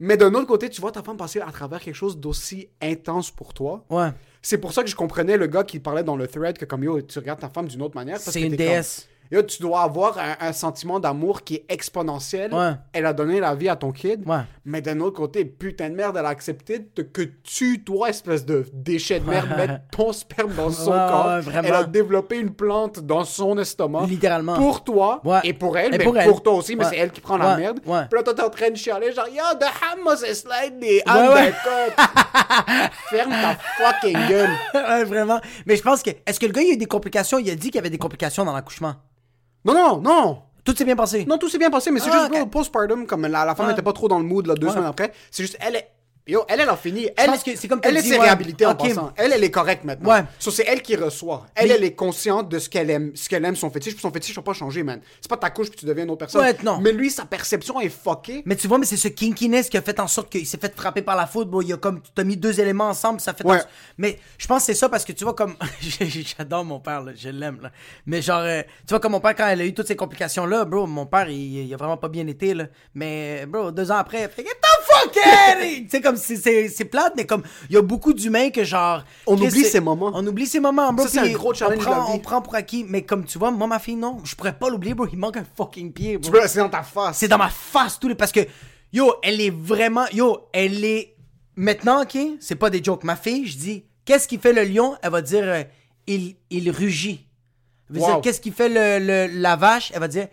Mais 0.00 0.18
d'un 0.18 0.34
autre 0.34 0.48
côté, 0.48 0.68
tu 0.68 0.82
vois 0.82 0.92
ta 0.92 1.02
femme 1.02 1.16
passer 1.16 1.40
à 1.40 1.50
travers 1.50 1.80
quelque 1.80 1.94
chose 1.94 2.18
d'aussi 2.18 2.68
intense 2.82 3.30
pour 3.30 3.54
toi. 3.54 3.84
Ouais. 3.88 4.08
C'est 4.42 4.58
pour 4.58 4.72
ça 4.72 4.82
que 4.82 4.90
je 4.90 4.96
comprenais 4.96 5.36
le 5.36 5.46
gars 5.46 5.62
qui 5.62 5.78
parlait 5.78 6.02
dans 6.02 6.16
le 6.16 6.26
thread 6.26 6.58
que 6.58 6.64
comme 6.64 6.82
yo, 6.82 7.00
tu 7.02 7.18
regardes 7.18 7.40
ta 7.40 7.48
femme 7.48 7.68
d'une 7.68 7.80
autre 7.82 7.94
manière. 7.94 8.18
C'est 8.18 8.42
une 8.42 8.56
déesse. 8.56 9.08
Yo, 9.32 9.42
tu 9.42 9.62
dois 9.62 9.80
avoir 9.80 10.18
un, 10.18 10.36
un 10.46 10.52
sentiment 10.52 11.00
d'amour 11.00 11.42
qui 11.42 11.54
est 11.54 11.64
exponentiel. 11.70 12.52
Ouais. 12.52 12.72
Elle 12.92 13.06
a 13.06 13.14
donné 13.14 13.40
la 13.40 13.54
vie 13.54 13.70
à 13.70 13.76
ton 13.76 13.90
kid. 13.90 14.28
Ouais. 14.28 14.42
Mais 14.66 14.82
d'un 14.82 15.00
autre 15.00 15.16
côté, 15.16 15.46
putain 15.46 15.88
de 15.88 15.94
merde, 15.94 16.16
elle 16.18 16.26
a 16.26 16.28
accepté 16.28 16.90
de- 16.94 17.00
que 17.02 17.22
tu, 17.42 17.82
toi, 17.82 18.10
espèce 18.10 18.44
de 18.44 18.66
déchet 18.74 19.20
de 19.20 19.28
merde, 19.30 19.48
mettes 19.56 19.80
ton 19.90 20.12
sperme 20.12 20.52
dans 20.54 20.70
son 20.70 20.90
corps. 20.90 21.40
Elle 21.64 21.72
a 21.72 21.84
développé 21.84 22.36
une 22.38 22.52
plante 22.54 23.00
dans 23.00 23.24
son 23.24 23.56
estomac. 23.56 24.04
Littéralement. 24.06 24.54
Pour 24.54 24.84
toi 24.84 25.22
et 25.44 25.54
pour 25.54 25.78
elle, 25.78 25.94
Et 25.94 25.98
mais 25.98 26.24
pour 26.26 26.42
toi 26.42 26.52
aussi, 26.52 26.76
mais 26.76 26.84
c'est 26.84 26.98
elle 26.98 27.10
qui 27.10 27.22
prend 27.22 27.38
la 27.38 27.56
merde. 27.56 27.80
Puis 27.82 27.90
là, 27.92 28.22
toi, 28.22 28.34
t'es 28.34 28.42
en 28.42 28.50
train 28.50 28.68
de 28.70 28.76
chialer, 28.76 29.12
genre, 29.12 29.28
yo, 29.28 29.42
the 29.58 29.64
hummus 29.64 30.22
is 30.30 30.44
undercut. 31.06 31.94
Ferme 33.10 33.30
ta 33.32 33.56
fucking 33.78 34.18
gueule. 34.28 34.50
ouais, 34.74 35.04
vraiment. 35.04 35.40
Mais 35.66 35.76
je 35.76 35.82
pense 35.82 36.02
que. 36.02 36.10
Est-ce 36.26 36.38
que 36.38 36.46
le 36.46 36.52
gars, 36.52 36.62
il 36.62 36.70
a 36.70 36.74
eu 36.74 36.76
des 36.76 36.86
complications? 36.86 37.38
Il 37.38 37.50
a 37.50 37.54
dit 37.54 37.68
qu'il 37.68 37.76
y 37.76 37.78
avait 37.78 37.90
des 37.90 37.98
complications 37.98 38.44
dans 38.44 38.52
l'accouchement. 38.52 38.94
Non, 39.64 39.74
non, 39.74 40.00
non. 40.00 40.38
Tout 40.64 40.74
s'est 40.76 40.84
bien 40.84 40.94
passé. 40.96 41.24
Non, 41.24 41.38
tout 41.38 41.48
s'est 41.48 41.58
bien 41.58 41.70
passé, 41.70 41.90
mais 41.90 41.98
c'est 42.00 42.10
Ah, 42.12 42.28
juste, 42.30 42.42
ok. 42.42 42.50
postpartum, 42.50 43.06
comme 43.06 43.22
la, 43.26 43.44
la 43.44 43.54
femme 43.54 43.66
Ouais. 43.66 43.72
n'était 43.72 43.82
pas 43.82 43.92
trop 43.92 44.06
dans 44.08 44.18
le 44.18 44.24
mood, 44.24 44.46
là, 44.46 44.54
deux 44.54 44.66
Ouais. 44.68 44.72
semaines 44.72 44.86
après. 44.88 45.12
C'est 45.30 45.42
juste, 45.42 45.56
elle 45.60 45.76
est. 45.76 45.90
Yo, 46.24 46.44
elle, 46.48 46.60
elle 46.60 46.68
a 46.68 46.76
fini. 46.76 47.08
Elle, 47.16 47.30
c'est 47.56 47.66
comme 47.66 47.80
elle 47.82 48.00
s'est 48.00 48.16
réhabilitée 48.16 48.64
en 48.64 48.76
passant. 48.76 49.12
Elle, 49.16 49.32
elle 49.32 49.42
est 49.42 49.50
correcte 49.50 49.84
maintenant. 49.84 50.08
Ouais. 50.08 50.22
So, 50.38 50.52
c'est 50.52 50.64
elle 50.68 50.80
qui 50.80 50.94
reçoit. 50.94 51.46
Elle, 51.54 51.72
elle 51.72 51.82
est 51.82 51.94
consciente 51.94 52.48
de 52.48 52.60
ce 52.60 52.68
qu'elle 52.68 52.90
aime, 52.90 53.10
ce 53.16 53.28
qu'elle 53.28 53.44
aime, 53.44 53.56
son 53.56 53.70
fétiche. 53.70 53.94
Puis 53.94 54.02
son 54.02 54.12
fétiche 54.12 54.36
va 54.36 54.42
pas 54.42 54.52
changer, 54.52 54.84
man. 54.84 55.00
C'est 55.20 55.28
pas 55.28 55.36
ta 55.36 55.50
couche 55.50 55.68
puis 55.68 55.80
tu 55.80 55.86
deviens 55.86 56.04
une 56.04 56.10
autre 56.10 56.20
personne. 56.20 56.44
Non. 56.62 56.78
Mais 56.80 56.92
lui, 56.92 57.10
sa 57.10 57.24
perception 57.24 57.80
est 57.80 57.88
fuckée. 57.88 58.42
Mais 58.46 58.54
tu 58.54 58.68
vois, 58.68 58.78
mais 58.78 58.86
c'est 58.86 58.96
ce 58.96 59.08
kinkiness 59.08 59.68
qui 59.68 59.76
a 59.76 59.82
fait 59.82 59.98
en 59.98 60.06
sorte 60.06 60.30
qu'il 60.30 60.46
s'est 60.46 60.58
fait 60.58 60.72
frapper 60.76 61.02
par 61.02 61.16
la 61.16 61.26
foudre. 61.26 61.50
Bon, 61.50 61.60
il 61.60 61.68
y 61.68 61.72
a 61.72 61.76
comme, 61.76 62.00
tu 62.00 62.20
as 62.20 62.24
mis 62.24 62.36
deux 62.36 62.60
éléments 62.60 62.88
ensemble, 62.88 63.20
ça 63.20 63.34
fait. 63.34 63.44
Mais 63.98 64.18
je 64.38 64.46
pense 64.46 64.60
que 64.60 64.66
c'est 64.66 64.78
ça 64.78 64.88
parce 64.88 65.04
que 65.04 65.12
tu 65.12 65.24
vois, 65.24 65.34
comme. 65.34 65.56
J'adore 65.80 66.64
mon 66.64 66.78
père, 66.78 67.02
là, 67.02 67.12
je 67.16 67.30
l'aime, 67.30 67.58
là. 67.62 67.72
Mais 68.06 68.22
genre, 68.22 68.42
euh, 68.42 68.62
tu 68.62 68.90
vois, 68.90 69.00
comme 69.00 69.12
mon 69.12 69.20
père, 69.20 69.34
quand 69.34 69.48
elle 69.48 69.60
a 69.60 69.64
eu 69.64 69.74
toutes 69.74 69.88
ces 69.88 69.96
complications-là, 69.96 70.64
bro, 70.66 70.86
mon 70.86 71.06
père, 71.06 71.28
il, 71.28 71.66
il 71.66 71.74
a 71.74 71.76
vraiment 71.76 71.96
pas 71.96 72.08
bien 72.08 72.26
été, 72.28 72.54
là. 72.54 72.66
Mais, 72.94 73.44
bro, 73.46 73.72
deux 73.72 73.90
ans 73.90 73.96
après, 73.96 74.22
il 74.22 74.28
fait 74.28 74.42
Get 74.42 74.54
the 74.60 74.66
fuck 74.84 76.11
comme, 76.14 76.68
c'est- 76.68 76.84
plate, 76.84 77.12
mais 77.16 77.26
comme, 77.26 77.42
il 77.68 77.74
y 77.74 77.78
a 77.78 77.82
beaucoup 77.82 78.12
d'humains 78.12 78.50
que 78.50 78.64
genre. 78.64 79.04
On 79.26 79.34
oublie 79.40 79.64
ces 79.64 79.80
moments. 79.80 80.10
On 80.14 80.26
oublie 80.26 80.46
ces 80.46 80.60
moments, 80.60 80.92
bro. 80.92 81.04
Ça, 81.06 81.10
c'est 81.22 81.30
un 81.30 81.32
gros 81.32 81.54
challenge 81.54 81.78
on 81.78 81.80
de 81.80 81.84
la 81.90 81.96
prend, 81.96 82.04
vie. 82.06 82.12
On 82.14 82.18
prend 82.18 82.42
pour 82.42 82.54
acquis. 82.54 82.84
Mais 82.88 83.02
comme 83.02 83.24
tu 83.24 83.38
vois, 83.38 83.50
moi, 83.50 83.66
ma 83.66 83.78
fille, 83.78 83.96
non, 83.96 84.18
je 84.24 84.34
pourrais 84.34 84.52
pas 84.58 84.68
l'oublier, 84.70 84.94
bro. 84.94 85.06
Il 85.12 85.18
manque 85.18 85.36
un 85.36 85.44
fucking 85.56 85.92
pied, 85.92 86.18
bro. 86.18 86.32
C'est 86.46 86.58
dans 86.58 86.68
ta 86.68 86.82
face. 86.82 87.18
C'est 87.18 87.28
dans 87.28 87.38
ma 87.38 87.48
face 87.48 87.98
tout 87.98 88.08
les 88.08 88.14
parce 88.14 88.32
que 88.32 88.40
yo, 88.92 89.14
elle 89.22 89.40
est 89.40 89.50
vraiment 89.50 90.04
yo, 90.12 90.48
elle 90.52 90.84
est 90.84 91.16
maintenant 91.56 92.02
OK, 92.02 92.16
c'est 92.40 92.56
pas 92.56 92.70
des 92.70 92.82
jokes. 92.82 93.04
Ma 93.04 93.16
fille, 93.16 93.46
je 93.46 93.56
dis 93.58 93.84
qu'est-ce 94.04 94.26
qui 94.28 94.38
fait 94.38 94.52
le 94.52 94.64
lion? 94.64 94.96
Elle 95.02 95.10
va 95.10 95.22
dire 95.22 95.44
euh, 95.44 95.62
il 96.06 96.36
il 96.50 96.70
rugit. 96.70 97.26
Elle 97.90 97.96
va 98.00 98.02
Wow. 98.06 98.12
dire 98.14 98.20
qu'est-ce 98.22 98.40
qui 98.40 98.50
fait 98.52 98.68
le, 98.68 99.04
le- 99.28 99.40
la 99.40 99.56
vache? 99.56 99.92
Elle 99.94 100.00
va 100.00 100.08
dire 100.08 100.28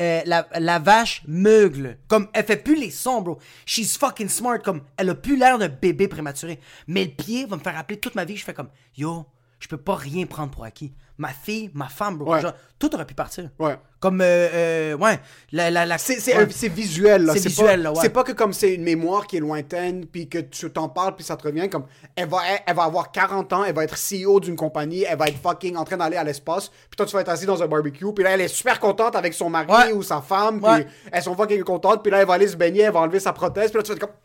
euh, 0.00 0.22
la, 0.24 0.78
vache 0.78 1.22
meugle. 1.26 1.98
Comme, 2.08 2.28
elle 2.32 2.44
fait 2.44 2.56
plus 2.56 2.76
les 2.76 2.90
sons, 2.90 3.22
bro. 3.22 3.38
She's 3.64 3.96
fucking 3.96 4.28
smart. 4.28 4.60
Comme, 4.62 4.82
elle 4.96 5.10
a 5.10 5.14
plus 5.14 5.36
l'air 5.36 5.58
d'un 5.58 5.68
bébé 5.68 6.08
prématuré. 6.08 6.60
Mais 6.86 7.04
le 7.04 7.10
pied 7.10 7.46
va 7.46 7.56
me 7.56 7.62
faire 7.62 7.74
rappeler 7.74 7.98
toute 7.98 8.14
ma 8.14 8.24
vie. 8.24 8.36
Je 8.36 8.44
fais 8.44 8.54
comme, 8.54 8.70
yo, 8.96 9.26
je 9.58 9.68
peux 9.68 9.76
pas 9.78 9.94
rien 9.94 10.26
prendre 10.26 10.50
pour 10.50 10.64
acquis. 10.64 10.92
Ma 11.18 11.28
fille, 11.28 11.70
ma 11.72 11.88
femme, 11.88 12.18
bro. 12.18 12.32
Ouais. 12.34 12.42
Genre, 12.42 12.52
tout 12.78 12.94
aurait 12.94 13.06
pu 13.06 13.14
partir. 13.14 13.48
Ouais. 13.58 13.78
Comme, 14.00 14.20
euh, 14.20 14.24
euh, 14.52 14.96
ouais. 14.98 15.18
La, 15.50 15.70
la, 15.70 15.86
la, 15.86 15.96
C'est, 15.96 16.18
ouais. 16.36 16.44
visuel, 16.68 17.24
là. 17.24 17.32
C'est 17.32 17.44
pas- 17.44 17.48
visuel, 17.48 17.82
là, 17.82 17.92
ouais. 17.92 17.98
C'est 18.02 18.10
pas 18.10 18.22
que 18.22 18.32
comme 18.32 18.52
c'est 18.52 18.74
une 18.74 18.82
mémoire 18.82 19.26
qui 19.26 19.38
est 19.38 19.40
lointaine, 19.40 20.04
puis 20.04 20.28
que 20.28 20.36
tu 20.38 20.70
t'en 20.70 20.90
parles, 20.90 21.16
puis 21.16 21.24
ça 21.24 21.38
te 21.38 21.44
revient. 21.48 21.70
Comme, 21.70 21.86
elle 22.16 22.28
va, 22.28 22.40
elle, 22.46 22.58
elle 22.66 22.76
va 22.76 22.82
avoir 22.82 23.12
40 23.12 23.50
ans, 23.54 23.64
elle 23.64 23.74
va 23.74 23.84
être 23.84 23.96
CEO 23.96 24.40
d'une 24.40 24.56
compagnie, 24.56 25.04
elle 25.08 25.16
va 25.16 25.28
être 25.28 25.38
fucking 25.40 25.74
en 25.76 25.84
train 25.84 25.96
d'aller 25.96 26.18
à 26.18 26.24
l'espace, 26.24 26.68
puis 26.68 26.96
toi, 26.98 27.06
tu 27.06 27.14
vas 27.14 27.22
être 27.22 27.30
assis 27.30 27.46
dans 27.46 27.62
un 27.62 27.66
barbecue, 27.66 28.12
puis 28.14 28.22
là, 28.22 28.32
elle 28.32 28.42
est 28.42 28.48
super 28.48 28.78
contente 28.78 29.16
avec 29.16 29.32
son 29.32 29.48
mari 29.48 29.92
ou 29.94 30.02
sa 30.02 30.20
femme, 30.20 30.60
puis 30.60 30.84
elles 31.10 31.22
sont 31.22 31.34
fucking 31.34 31.62
contentes, 31.62 32.02
puis 32.02 32.12
là, 32.12 32.20
elle 32.20 32.26
va 32.26 32.34
aller 32.34 32.48
se 32.48 32.56
baigner, 32.56 32.82
elle 32.82 32.92
va 32.92 33.00
enlever 33.00 33.20
sa 33.20 33.32
prothèse, 33.32 33.70
puis 33.70 33.78
là, 33.78 33.82
tu 33.82 33.88
vas 33.88 33.94
être 33.94 34.00
comme, 34.00 34.16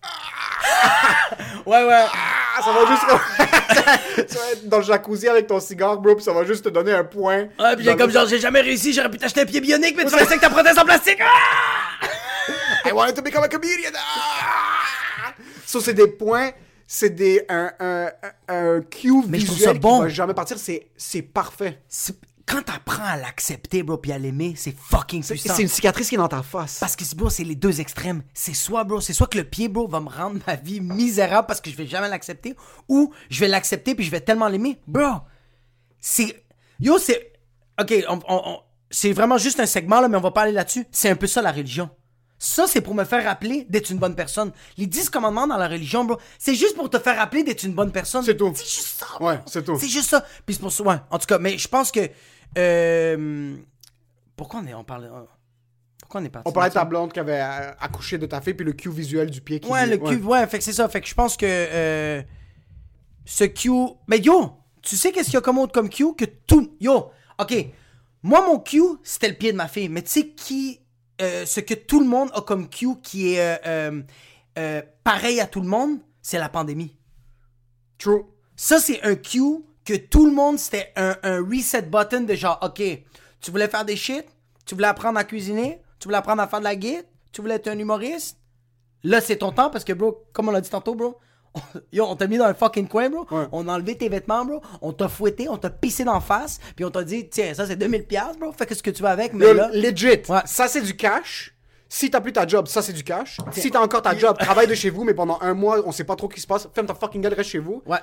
Ouais, 1.66 1.84
ouais. 1.86 2.06
ah, 2.12 2.62
ça 2.64 2.72
va 2.72 2.86
juste. 2.88 4.28
tu 4.30 4.36
vas 4.36 4.52
être 4.52 4.68
dans 4.68 4.78
le 4.78 4.84
jacuzzi 4.84 5.28
avec 5.28 5.46
ton 5.48 5.60
cigare, 5.60 5.98
bro, 6.00 6.16
puis 6.16 6.24
ça 6.24 6.34
va 6.34 6.44
juste 6.44 6.66
te 6.66 6.70
donner 6.70 6.92
un 6.92 7.04
point. 7.04 7.48
Ouais, 7.60 7.76
puis 7.76 7.86
j'ai 7.86 7.96
comme 7.96 8.08
le- 8.08 8.14
genre, 8.14 8.28
j'ai 8.28 8.40
jamais 8.40 8.62
réussi, 8.62 8.94
j'aurais 8.94 9.10
pu 9.12 9.20
t'acheter 9.20 9.42
un 9.42 9.46
pied 9.46 9.62
bionique, 9.62 9.96
mais 9.96 10.04
tu 10.06 10.10
vas 10.12 10.18
rester 10.18 10.34
avec 10.34 10.42
ta 10.42 10.50
prothèse 10.50 10.78
en 10.80 10.84
plastique. 10.86 11.20
Ah! 11.22 12.88
I 12.90 12.92
wanted 12.94 13.16
to 13.16 13.22
become 13.22 13.44
a 13.44 13.48
comedian. 13.48 13.92
Ah! 13.96 15.34
So, 15.66 15.80
c'est 15.80 15.94
des 15.94 16.08
points, 16.08 16.50
c'est 16.88 17.12
des 17.12 17.46
un, 17.48 17.72
un, 17.80 18.06
un, 18.50 18.56
un 18.78 18.82
cue 18.82 19.14
Mais 19.30 19.40
je 19.40 19.46
trouve 19.46 19.60
ça 19.60 19.74
bon. 19.74 19.98
qui 19.98 20.04
va 20.04 20.10
jamais 20.10 20.34
partir. 20.34 20.58
C'est, 20.58 20.88
c'est 20.98 21.22
parfait. 21.22 21.80
Quand 22.52 22.62
t'apprends 22.64 23.04
à 23.06 23.16
l'accepter, 23.18 23.82
bro, 23.84 23.98
puis 23.98 24.12
à 24.12 24.18
l'aimer, 24.18 24.54
c'est 24.58 24.76
fucking 24.78 25.24
puissant. 25.24 25.54
c'est 25.56 25.62
une 25.62 25.68
cicatrice 25.70 26.10
qui 26.10 26.16
est 26.16 26.18
dans 26.18 26.28
ta 26.28 26.44
face. 26.44 26.80
Parce 26.80 26.96
que, 26.98 27.04
bro, 27.16 27.30
c'est 27.30 27.44
les 27.46 27.56
deux 27.56 27.80
extrêmes. 27.80 28.24
C'est 28.34 28.54
soit, 28.54 28.84
bro, 28.84 29.00
c'est 29.00 29.14
soit 29.14 29.28
que 29.28 29.38
le 29.38 29.46
pied, 29.46 29.70
bro, 29.70 29.88
va 29.88 30.00
me 30.02 30.10
rendre 30.10 30.40
ma 30.46 30.56
vie 30.56 30.82
misérable 30.82 31.48
parce 31.48 31.62
que 31.62 31.70
je 31.72 31.76
vais 31.78 31.88
jamais 31.88 32.10
l'accepter, 32.10 32.56
ou 32.90 33.14
je 33.30 33.40
vais 33.40 33.48
l'accepter 33.48 33.96
puis 33.96 34.04
je 34.04 34.12
vais 34.12 34.20
tellement 34.22 34.48
l'aimer. 34.50 34.80
Bro, 34.88 35.22
c'est... 36.00 36.44
Yo, 36.80 36.98
c'est... 36.98 37.32
OK, 37.80 37.94
on- 38.10 38.20
on- 38.28 38.42
on- 38.50 38.60
c'est 38.90 39.14
vraiment 39.14 39.38
juste 39.38 39.60
un 39.62 39.66
segment, 39.66 40.02
là, 40.02 40.10
mais 40.10 40.18
on 40.18 40.22
va 40.22 40.32
pas 40.32 40.42
aller 40.42 40.52
là-dessus. 40.52 40.86
C'est 40.92 41.10
un 41.10 41.16
peu 41.16 41.28
ça, 41.28 41.42
la 41.42 41.52
religion. 41.54 41.90
Ça, 42.38 42.66
c'est 42.68 42.82
pour 42.82 42.96
me 42.96 43.06
faire 43.06 43.24
rappeler 43.24 43.66
d'être 43.70 43.92
une 43.92 44.00
bonne 44.00 44.16
personne. 44.16 44.52
Les 44.78 44.88
10 44.88 45.10
commandements 45.12 45.46
dans 45.48 45.58
la 45.58 45.68
religion, 45.68 46.04
bro, 46.04 46.18
c'est 46.40 46.56
juste 46.56 46.76
pour 46.76 46.90
te 46.90 46.98
faire 47.00 47.16
rappeler 47.16 47.44
d'être 47.44 47.64
une 47.64 47.74
bonne 47.74 47.92
personne. 47.92 48.24
C'est 48.24 48.36
tout. 48.36 48.52
C'est 48.56 48.66
juste 48.66 49.00
ça. 49.00 49.06
Ouais, 49.24 49.36
bro. 49.38 49.44
c'est 49.46 49.64
tout. 49.64 49.78
C'est 49.80 49.88
juste 49.88 50.10
ça. 50.10 50.26
Puis 50.46 50.56
c'est 50.56 50.62
pour 50.62 50.72
ça, 50.72 50.84
ouais. 50.84 50.96
En 51.12 51.20
tout 51.20 51.28
cas, 51.28 51.38
mais 51.38 51.58
je 51.58 51.68
pense 51.68 51.92
que... 51.92 52.10
euh, 52.58 53.56
pourquoi 54.36 54.62
on 54.62 54.68
est... 54.68 54.74
On 54.74 54.84
parle... 54.84 55.10
Pourquoi 56.02 56.22
on 56.22 56.26
est 56.26 56.30
parti 56.30 56.50
On 56.50 56.52
parlait 56.52 56.70
de 56.70 56.74
ta 56.74 56.84
blonde 56.86 57.14
qui 57.14 57.20
avait 57.20 57.40
euh, 57.42 57.72
accouché 57.80 58.18
de 58.18 58.26
ta 58.26 58.42
fille, 58.42 58.54
puis 58.54 58.66
le 58.66 58.74
cue 58.74 58.90
visuel 58.90 59.30
du 59.30 59.40
pied 59.42 59.60
qui 59.60 59.70
Ouais, 59.70 59.86
dit- 59.86 59.92
le 59.92 59.98
cube, 59.98 60.26
ouais, 60.26 60.46
fait 60.48 60.58
que 60.58 60.64
c'est 60.64 60.74
ça. 60.74 60.90
Fait 60.90 61.00
que 61.00 61.08
je 61.08 61.14
pense 61.14 61.38
que 61.38 61.46
euh, 61.48 62.22
ce 63.26 63.46
Q. 63.46 63.70
Mais 64.08 64.18
yo, 64.20 64.52
tu 64.82 64.98
sais 64.98 65.12
qu'est-ce 65.14 65.26
qu'il 65.28 65.36
y 65.36 65.38
a 65.38 65.42
comme 65.42 65.58
autre 65.60 65.72
comme 65.72 65.90
Q 65.90 66.14
que 66.16 66.26
tout. 66.26 66.76
Yo, 66.82 67.12
ok. 67.40 67.54
Moi, 68.24 68.46
mon 68.46 68.60
Q, 68.60 68.82
c'était 69.04 69.30
le 69.30 69.36
pied 69.36 69.52
de 69.54 69.58
ma 69.58 69.68
fille. 69.70 69.88
Mais 69.88 70.02
tu 70.02 70.10
sais 70.10 70.28
qui. 70.30 70.82
euh, 71.22 71.46
ce 71.46 71.60
que 71.62 71.76
tout 71.76 72.00
le 72.02 72.08
monde 72.08 72.30
a 72.34 72.42
comme 72.42 72.68
Q 72.68 73.00
qui 73.02 73.36
est 73.36 73.40
euh, 73.40 73.58
euh, 73.68 74.02
euh, 74.58 74.82
pareil 75.06 75.40
à 75.40 75.46
tout 75.48 75.62
le 75.62 75.68
monde, 75.70 76.00
c'est 76.22 76.40
la 76.40 76.50
pandémie. 76.50 76.98
True. 78.00 78.24
Ça, 78.58 78.80
c'est 78.80 79.02
un 79.04 79.16
cue 79.16 79.64
que 79.86 79.96
tout 79.96 80.26
le 80.26 80.32
monde, 80.32 80.60
c'était 80.60 80.92
un, 80.96 81.16
un 81.24 81.40
reset 81.44 81.84
button 81.84 82.22
de 82.22 82.36
genre, 82.36 82.60
OK, 82.62 82.82
tu 83.42 83.52
voulais 83.52 83.68
faire 83.68 83.86
des 83.86 83.96
shit, 83.96 84.26
tu 84.66 84.76
voulais 84.76 84.88
apprendre 84.88 85.18
à 85.20 85.24
cuisiner, 85.24 85.82
tu 86.00 86.08
voulais 86.08 86.18
apprendre 86.18 86.42
à 86.42 86.48
faire 86.48 86.60
de 86.60 86.66
la 86.66 86.76
guide, 86.76 87.06
tu 87.32 87.42
voulais 87.42 87.56
être 87.56 87.68
un 87.68 87.78
humoriste. 87.78 88.38
Là, 89.04 89.20
c'est 89.22 89.38
ton 89.38 89.52
temps 89.52 89.70
parce 89.70 89.84
que, 89.84 89.94
bro, 89.94 90.24
comme 90.34 90.50
on 90.50 90.52
l'a 90.52 90.62
dit 90.62 90.70
tantôt, 90.70 90.94
bro, 90.96 91.18
yo, 91.92 92.06
on 92.06 92.16
t'a 92.16 92.28
mis 92.28 92.38
dans 92.38 92.46
un 92.46 92.54
fucking 92.54 92.88
coin, 92.88 93.10
bro. 93.10 93.26
Ouais. 93.32 93.48
On 93.52 93.68
a 93.68 93.74
enlevé 93.74 93.98
tes 93.98 94.08
vêtements, 94.10 94.46
bro. 94.46 94.62
On 94.82 94.94
t'a 94.94 95.10
fouetté, 95.10 95.50
on 95.50 95.58
t'a 95.58 95.70
pissé 95.70 96.04
d'en 96.04 96.20
face, 96.20 96.60
puis 96.76 96.86
on 96.86 96.92
t'a 96.92 97.04
dit, 97.04 97.28
tiens, 97.30 97.54
ça 97.54 97.66
c'est 97.66 97.76
2000$, 97.76 98.06
piastres, 98.06 98.38
bro. 98.40 98.52
Fais 98.52 98.66
que 98.66 98.76
ce 98.76 98.84
que 98.84 98.92
tu 98.92 99.02
veux 99.02 99.10
avec, 99.10 99.34
mais 99.34 99.54
là. 99.54 99.70
legit. 99.74 100.22
Ouais. 100.30 100.42
Ça, 100.46 100.68
c'est 100.68 100.82
du 100.82 100.96
cash. 100.96 101.56
Si 101.90 102.10
t'as 102.10 102.22
plus 102.22 102.32
ta 102.32 102.48
job, 102.48 102.68
ça, 102.68 102.82
c'est 102.82 102.94
du 102.94 103.04
cash. 103.04 103.38
Si 103.52 103.70
t'as 103.70 103.82
encore 103.82 104.02
ta 104.02 104.18
job, 104.18 104.38
travaille 104.38 104.68
de 104.68 104.76
chez 104.76 104.90
vous, 104.90 105.04
mais 105.04 105.14
pendant 105.14 105.40
un 105.42 105.54
mois, 105.54 105.82
on 105.86 105.92
sait 105.92 106.06
pas 106.06 106.16
trop 106.16 106.30
ce 106.30 106.36
qui 106.36 106.42
se 106.42 106.48
passe. 106.48 106.70
Ferme 106.74 106.88
ta 106.88 106.94
fucking 106.94 107.22
gueule, 107.22 107.34
reste 107.34 107.50
chez 107.50 107.60
vous. 107.60 107.82
Ouais. 107.86 107.98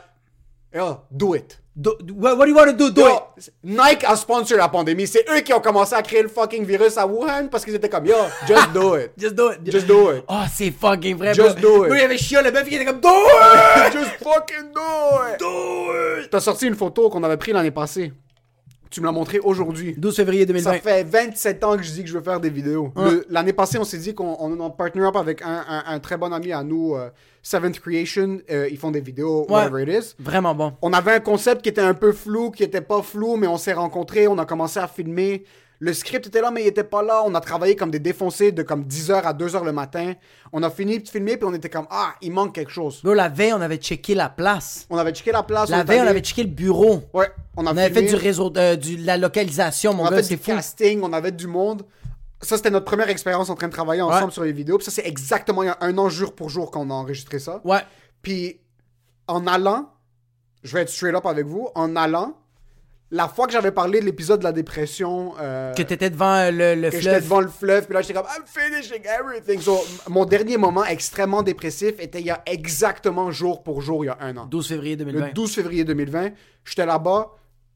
Yo, 0.75 1.03
do 1.11 1.35
it. 1.35 1.59
Do- 1.81 1.97
do- 2.03 2.15
what, 2.15 2.37
do 2.37 2.47
you 2.49 2.55
want 2.57 2.67
to 2.71 2.77
do? 2.77 2.91
Do 2.91 3.01
Yo, 3.03 3.29
it. 3.37 3.51
Nike 3.63 4.05
a 4.05 4.17
sponsor 4.17 4.57
la 4.59 4.69
pandémie. 4.69 5.07
C'est 5.07 5.25
eux 5.31 5.41
qui 5.43 5.53
ont 5.55 5.61
commencé 5.61 5.95
à 5.95 6.03
créer 6.03 6.23
le 6.23 6.29
fucking 6.29 6.65
virus 6.65 6.99
à 6.99 7.07
Wuhan 7.07 7.47
parce 7.49 7.65
qu'ils 7.65 7.75
étaient 7.75 7.89
comme, 7.89 8.05
yo, 8.07 8.17
just 8.49 8.73
do 8.75 8.97
it. 8.97 9.13
Just 9.17 9.35
do 9.37 9.53
it. 9.53 9.61
Just 9.65 9.87
do 9.87 10.11
it. 10.13 10.25
Oh, 10.29 10.43
c'est 10.53 10.73
fucking 10.73 11.17
vrai, 11.17 11.35
Just 11.35 11.61
bro. 11.61 11.79
do 11.79 11.85
it. 11.85 11.89
Bro, 11.89 11.95
il 11.95 12.01
avait 12.03 12.19
Chia, 12.19 12.43
le 12.43 12.51
bœuf, 12.51 12.69
qui 12.69 12.75
était 12.75 12.85
comme, 12.85 13.01
do 13.01 13.09
it! 13.09 13.93
Just 13.93 14.17
fucking 14.23 14.73
do 14.75 15.33
it. 15.33 15.39
Do 15.39 16.21
it. 16.23 16.31
T'as 16.31 16.41
sorti 16.41 16.67
une 16.67 16.75
photo 16.75 17.09
qu'on 17.11 17.23
avait 17.23 17.37
prise 17.37 17.55
l'année 17.55 17.71
passée. 17.71 18.13
Tu 18.91 19.01
me 19.01 19.07
l'as 19.07 19.13
montrée 19.13 19.39
aujourd'hui. 19.41 19.95
12 19.99 20.17
février 20.17 20.47
2020. 20.47 20.73
Ça 20.73 20.79
fait 20.79 21.05
27 21.05 21.65
ans 21.65 21.77
que 21.77 21.83
je 21.83 21.93
dis 21.93 22.03
que 22.03 22.09
je 22.09 22.15
veux 22.17 22.23
faire 22.25 22.41
des 22.41 22.51
vidéos. 22.51 22.93
L'année 23.29 23.53
passée, 23.53 23.79
on 23.79 23.85
s'est 23.85 23.99
dit 23.99 24.15
qu'on 24.15 24.37
on, 24.41 24.59
on 24.61 24.71
partner 24.71 25.03
up 25.03 25.17
avec 25.17 25.43
un, 25.43 25.65
un- 25.69 25.85
un 25.87 25.99
très 26.01 26.17
bon 26.17 26.33
ami 26.33 26.53
à 26.53 26.63
nous, 26.63 26.95
euh, 26.95 27.11
Seventh 27.43 27.81
Creation. 27.81 28.39
Euh, 28.51 28.69
ils 28.71 28.79
font 28.79 28.91
des 28.91 29.01
vidéos, 29.01 29.47
Ouais. 29.49 29.55
whatever 29.69 29.83
it 29.83 29.89
is. 30.05 30.15
Vraiment 30.19 30.55
bon. 30.55 30.73
On 30.83 30.93
avait 30.93 31.13
un 31.13 31.21
concept 31.21 31.63
qui 31.63 31.69
était 31.69 31.81
un 31.83 31.95
peu 31.95 32.13
flou, 32.13 32.51
qui 32.51 32.63
était 32.63 32.81
pas 32.81 33.03
flou, 33.03 33.37
mais 33.37 33.47
on 33.47 33.59
s'est 33.59 33.75
rencontrés, 33.75 34.27
on 34.27 34.39
a 34.39 34.47
commencé 34.47 34.79
à 34.81 34.89
filmer. 34.89 35.45
Le 35.81 35.93
script 35.93 36.27
était 36.27 36.41
là, 36.41 36.51
mais 36.51 36.63
il 36.65 36.67
était 36.67 36.83
pas 36.83 37.03
là. 37.03 37.23
On 37.25 37.35
a 37.37 37.41
travaillé 37.41 37.77
comme 37.77 37.91
des 37.93 38.01
défoncés 38.01 38.51
de 38.51 38.63
comme 38.65 38.83
10h 38.85 39.23
à 39.23 39.33
2h 39.33 39.65
le 39.65 39.71
matin. 39.73 40.15
On 40.53 40.63
a 40.65 40.71
fini 40.71 40.99
de 40.99 41.09
filmer, 41.09 41.37
puis 41.37 41.47
on 41.49 41.55
était 41.55 41.69
comme, 41.69 41.87
ah, 41.91 42.15
il 42.21 42.33
manque 42.33 42.53
quelque 42.55 42.73
chose. 42.73 43.01
Bro, 43.05 43.15
la 43.15 43.29
veille, 43.29 43.53
on 43.53 43.61
avait 43.61 43.77
checké 43.77 44.15
la 44.17 44.29
place. 44.29 44.87
On 44.91 44.99
avait 44.99 45.13
checké 45.13 45.31
la 45.31 45.45
place. 45.45 45.69
La 45.71 45.85
veille, 45.85 46.01
on 46.01 46.07
avait 46.09 46.21
checké 46.21 46.43
le 46.43 46.49
bureau. 46.51 47.03
Ouais, 47.15 47.31
on 47.57 47.65
a 47.67 47.73
On 47.73 47.77
avait 47.77 47.91
fait 47.95 48.03
du 48.03 48.17
réseau, 48.17 48.53
euh, 48.57 48.75
du, 48.75 48.97
la 48.97 49.17
localisation, 49.17 49.95
mon 49.95 50.05
On 50.07 50.11
gars, 50.11 50.17
fait 50.17 50.23
c'est 50.25 50.37
du 50.37 50.43
fou. 50.43 50.51
casting, 50.51 51.01
on 51.05 51.13
avait 51.13 51.31
du 51.33 51.47
monde. 51.47 51.85
ça, 52.43 52.57
c'était 52.57 52.71
notre 52.71 52.87
première 52.87 53.09
expérience 53.09 53.49
en 53.49 53.55
train 53.55 53.69
de 53.69 53.73
travailler 53.73 54.03
ensemble 54.03 54.25
Ouais. 54.27 54.31
sur 54.33 54.43
les 54.45 54.53
vidéos. 54.53 54.79
Puis 54.79 54.85
ça, 54.87 54.91
c'est 54.91 55.07
exactement 55.07 55.63
il 55.63 55.67
y 55.67 55.71
a 55.71 55.79
un 55.81 55.97
an, 55.99 56.09
jour 56.09 56.35
pour 56.35 56.49
jour, 56.51 56.73
qu'on 56.73 56.91
a 56.91 56.95
enregistré 56.95 57.39
ça. 57.39 57.61
Ouais. 57.65 57.81
Puis 58.23 58.59
en 59.29 59.47
allant, 59.47 59.93
je 60.65 60.75
vais 60.75 60.83
être 60.83 60.89
straight 60.91 61.15
up 61.15 61.27
avec 61.27 61.47
vous, 61.47 61.69
en 61.77 61.95
allant, 61.95 62.35
la 63.11 63.27
fois 63.29 63.47
que 63.47 63.53
j'avais 63.53 63.71
parlé 63.71 64.01
de 64.01 64.05
l'épisode 64.05 64.41
de 64.41 64.45
la 64.45 64.53
dépression, 64.53 65.33
euh, 65.41 65.73
Que 65.75 65.83
t'étais 65.83 66.11
devant 66.11 66.35
euh, 66.35 66.51
le, 66.51 66.75
le 66.75 66.91
que 66.91 66.97
j'étais 66.99 67.11
fleuve. 67.11 67.23
devant 67.25 67.41
le 67.41 67.49
fleuve, 67.49 67.85
puis 67.87 67.95
là 67.95 68.03
j'étais 68.03 68.15
comme 68.15 68.27
I'm 68.27 68.45
finishing 68.47 69.03
everything. 69.07 69.61
So, 69.61 69.79
mon 70.09 70.25
dernier 70.27 70.57
moment 70.59 70.85
extrêmement 70.85 71.43
dépressif 71.43 71.95
était 71.99 72.21
il 72.21 72.27
y 72.27 72.31
a 72.31 72.43
exactement 72.47 73.31
jour 73.31 73.63
pour 73.63 73.81
jour, 73.81 74.05
il 74.05 74.09
y 74.09 74.11
a 74.11 74.19
un 74.21 74.37
an. 74.37 74.47
12 74.47 74.69
février 74.69 74.97
2020. 74.97 75.27
Le 75.29 75.33
12 75.33 75.55
février 75.55 75.85
2020, 75.85 76.31
j'étais 76.65 76.85
là-bas 76.87 77.31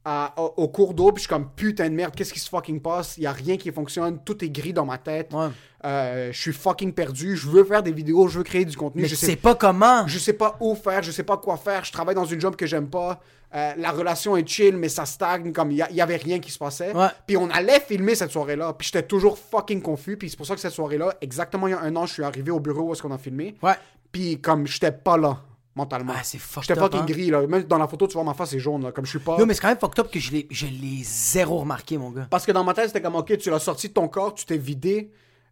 à- 0.04 0.32
au, 0.36 0.54
au 0.64 0.68
cours 0.68 0.94
d'eau, 0.94 1.12
puis 1.12 1.22
je 1.22 1.28
suis 1.28 1.28
comme 1.28 1.48
putain 1.54 1.88
de 1.88 1.94
merde, 1.94 2.14
qu'est-ce 2.14 2.32
qui 2.32 2.40
se 2.40 2.48
fucking 2.48 2.80
passe? 2.80 3.16
Il 3.18 3.22
y 3.22 3.26
a 3.26 3.32
rien 3.32 3.56
qui 3.56 3.70
fonctionne, 3.70 4.18
tout 4.24 4.44
est 4.44 4.50
gris 4.50 4.72
dans 4.72 4.84
ma 4.84 4.98
tête. 4.98 5.32
Ouais. 5.32 5.48
Euh, 5.84 6.30
je 6.32 6.40
suis 6.40 6.52
fucking 6.52 6.92
perdu, 6.92 7.36
je 7.36 7.48
veux 7.48 7.64
faire 7.64 7.82
des 7.82 7.92
vidéos, 7.92 8.28
je 8.28 8.38
veux 8.38 8.44
créer 8.44 8.64
du 8.64 8.76
contenu, 8.76 9.02
Mais 9.02 9.08
je 9.08 9.14
sais 9.16 9.26
sais 9.26 9.36
pas 9.36 9.54
comment. 9.54 10.06
je 10.06 10.18
sais 10.18 10.32
pas 10.32 10.56
où 10.60 10.74
faire, 10.74 11.02
je 11.02 11.10
sais 11.10 11.22
pas 11.24 11.36
quoi 11.36 11.56
faire, 11.56 11.84
je 11.84 11.90
travaille 11.92 12.14
dans 12.14 12.24
une 12.24 12.40
job 12.40 12.54
que 12.56 12.66
j'aime 12.66 12.88
pas, 12.88 13.20
euh, 13.54 13.72
la 13.76 13.90
relation 13.90 14.36
est 14.36 14.46
chill, 14.48 14.76
mais 14.76 14.88
ça 14.88 15.04
stagne, 15.06 15.52
comme 15.52 15.70
il 15.72 15.76
y, 15.90 16.00
avait 16.00 16.16
rien 16.16 16.38
qui 16.38 16.50
se 16.52 16.58
passait. 16.58 16.92
Ouais. 16.94 17.08
Puis 17.26 17.36
on 17.36 17.50
allait 17.50 17.80
filmer 17.80 18.14
cette 18.14 18.30
soirée-là, 18.30 18.72
puis 18.74 18.86
j'étais 18.86 19.06
toujours 19.06 19.36
fucking 19.38 19.82
confus, 19.82 20.16
puis 20.16 20.30
c'est 20.30 20.36
pour 20.36 20.46
ça 20.46 20.54
que 20.54 20.60
cette 20.60 20.72
soirée-là, 20.72 21.14
exactement 21.20 21.66
il 21.66 21.72
y 21.72 21.74
a 21.74 21.80
un 21.80 21.94
an, 21.96 22.06
je 22.06 22.12
suis 22.14 22.24
arrivé 22.24 22.50
au 22.52 22.60
bureau 22.60 22.82
où 22.82 22.92
est-ce 22.92 23.02
qu'on 23.02 23.10
a 23.12 23.18
filmé, 23.18 23.56
Ouais. 23.62 23.74
puis 24.12 24.40
comme 24.40 24.66
j'étais 24.66 24.92
pas 24.92 25.16
là, 25.16 25.38
mentalement. 25.74 26.12
Ah, 26.16 26.22
c'est 26.22 26.38
fucked 26.38 26.68
J'étais 26.68 26.80
fucking 26.80 27.00
hein. 27.00 27.04
gris, 27.06 27.30
là. 27.30 27.46
Même 27.46 27.62
dans 27.64 27.78
la 27.78 27.88
photo, 27.88 28.06
tu 28.06 28.14
vois, 28.14 28.24
ma 28.24 28.34
face 28.34 28.52
est 28.52 28.58
jaune, 28.58 28.82
là, 28.82 28.92
comme 28.92 29.04
je 29.04 29.10
suis 29.10 29.18
pas... 29.18 29.38
Yo, 29.38 29.46
mais 29.46 29.54
c'est 29.54 29.60
quand 29.60 29.68
même 29.68 29.78
fucked 29.78 29.98
up 29.98 30.10
que 30.10 30.18
je 30.20 30.32
l'ai, 30.32 30.46
je 30.50 30.66
l'ai 30.66 31.02
zéro 31.02 31.58
remarqué, 31.58 31.98
mon 31.98 32.10
gars. 32.10 32.26
Parce 32.30 32.44
que 32.46 32.52
dans 32.52 32.64
ma 32.64 32.74
tête, 32.74 32.88
c'était 32.88 33.02
comme, 33.02 33.16
ok, 33.16 33.36
tu 33.38 33.50
l'as 33.50 33.58
sorti 33.58 33.88
de 33.88 33.94
ton 33.94 34.08
corps, 34.08 34.34
tu 34.34 34.44
t'es 34.44 34.58
vidé, 34.58 35.10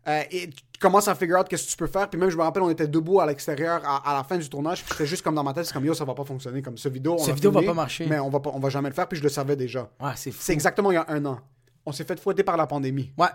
euh, 0.08 0.22
et 0.30 0.48
tu 0.48 0.78
commences 0.80 1.08
à 1.08 1.14
figure 1.14 1.38
out 1.38 1.48
qu'est-ce 1.48 1.66
que 1.66 1.70
tu 1.70 1.76
peux 1.76 1.86
faire. 1.86 2.08
Puis 2.08 2.18
même, 2.18 2.30
je 2.30 2.36
me 2.36 2.42
rappelle, 2.42 2.62
on 2.62 2.70
était 2.70 2.88
debout 2.88 3.20
à 3.20 3.26
l'extérieur 3.26 3.82
à, 3.84 4.10
à 4.10 4.14
la 4.14 4.24
fin 4.24 4.38
du 4.38 4.48
tournage, 4.48 4.82
puis 4.82 4.92
j'étais 4.92 5.06
juste 5.06 5.22
comme 5.22 5.34
dans 5.34 5.44
ma 5.44 5.52
tête, 5.52 5.66
c'est 5.66 5.72
comme, 5.72 5.84
yo, 5.84 5.94
ça 5.94 6.04
va 6.04 6.14
pas 6.14 6.24
fonctionner. 6.24 6.62
Comme 6.62 6.78
ce 6.78 6.88
vidéo, 6.88 7.16
on 7.18 7.32
vidéo 7.32 7.50
va 7.50 7.62
pas 7.62 7.74
marcher. 7.74 8.06
Mais 8.06 8.18
on 8.18 8.30
va, 8.30 8.40
pas, 8.40 8.50
on 8.54 8.60
va 8.60 8.70
jamais 8.70 8.88
le 8.88 8.94
faire, 8.94 9.08
puis 9.08 9.18
je 9.18 9.22
le 9.22 9.28
savais 9.28 9.56
déjà. 9.56 9.90
Ouais, 10.00 10.12
c'est 10.16 10.30
fou. 10.30 10.38
C'est 10.40 10.52
exactement 10.52 10.90
il 10.90 10.94
y 10.94 10.98
a 10.98 11.06
un 11.08 11.24
an. 11.26 11.40
On 11.86 11.92
s'est 11.92 12.04
fait 12.04 12.18
fouetter 12.20 12.42
par 12.42 12.56
la 12.56 12.66
pandémie. 12.66 13.12
Ouais. 13.18 13.28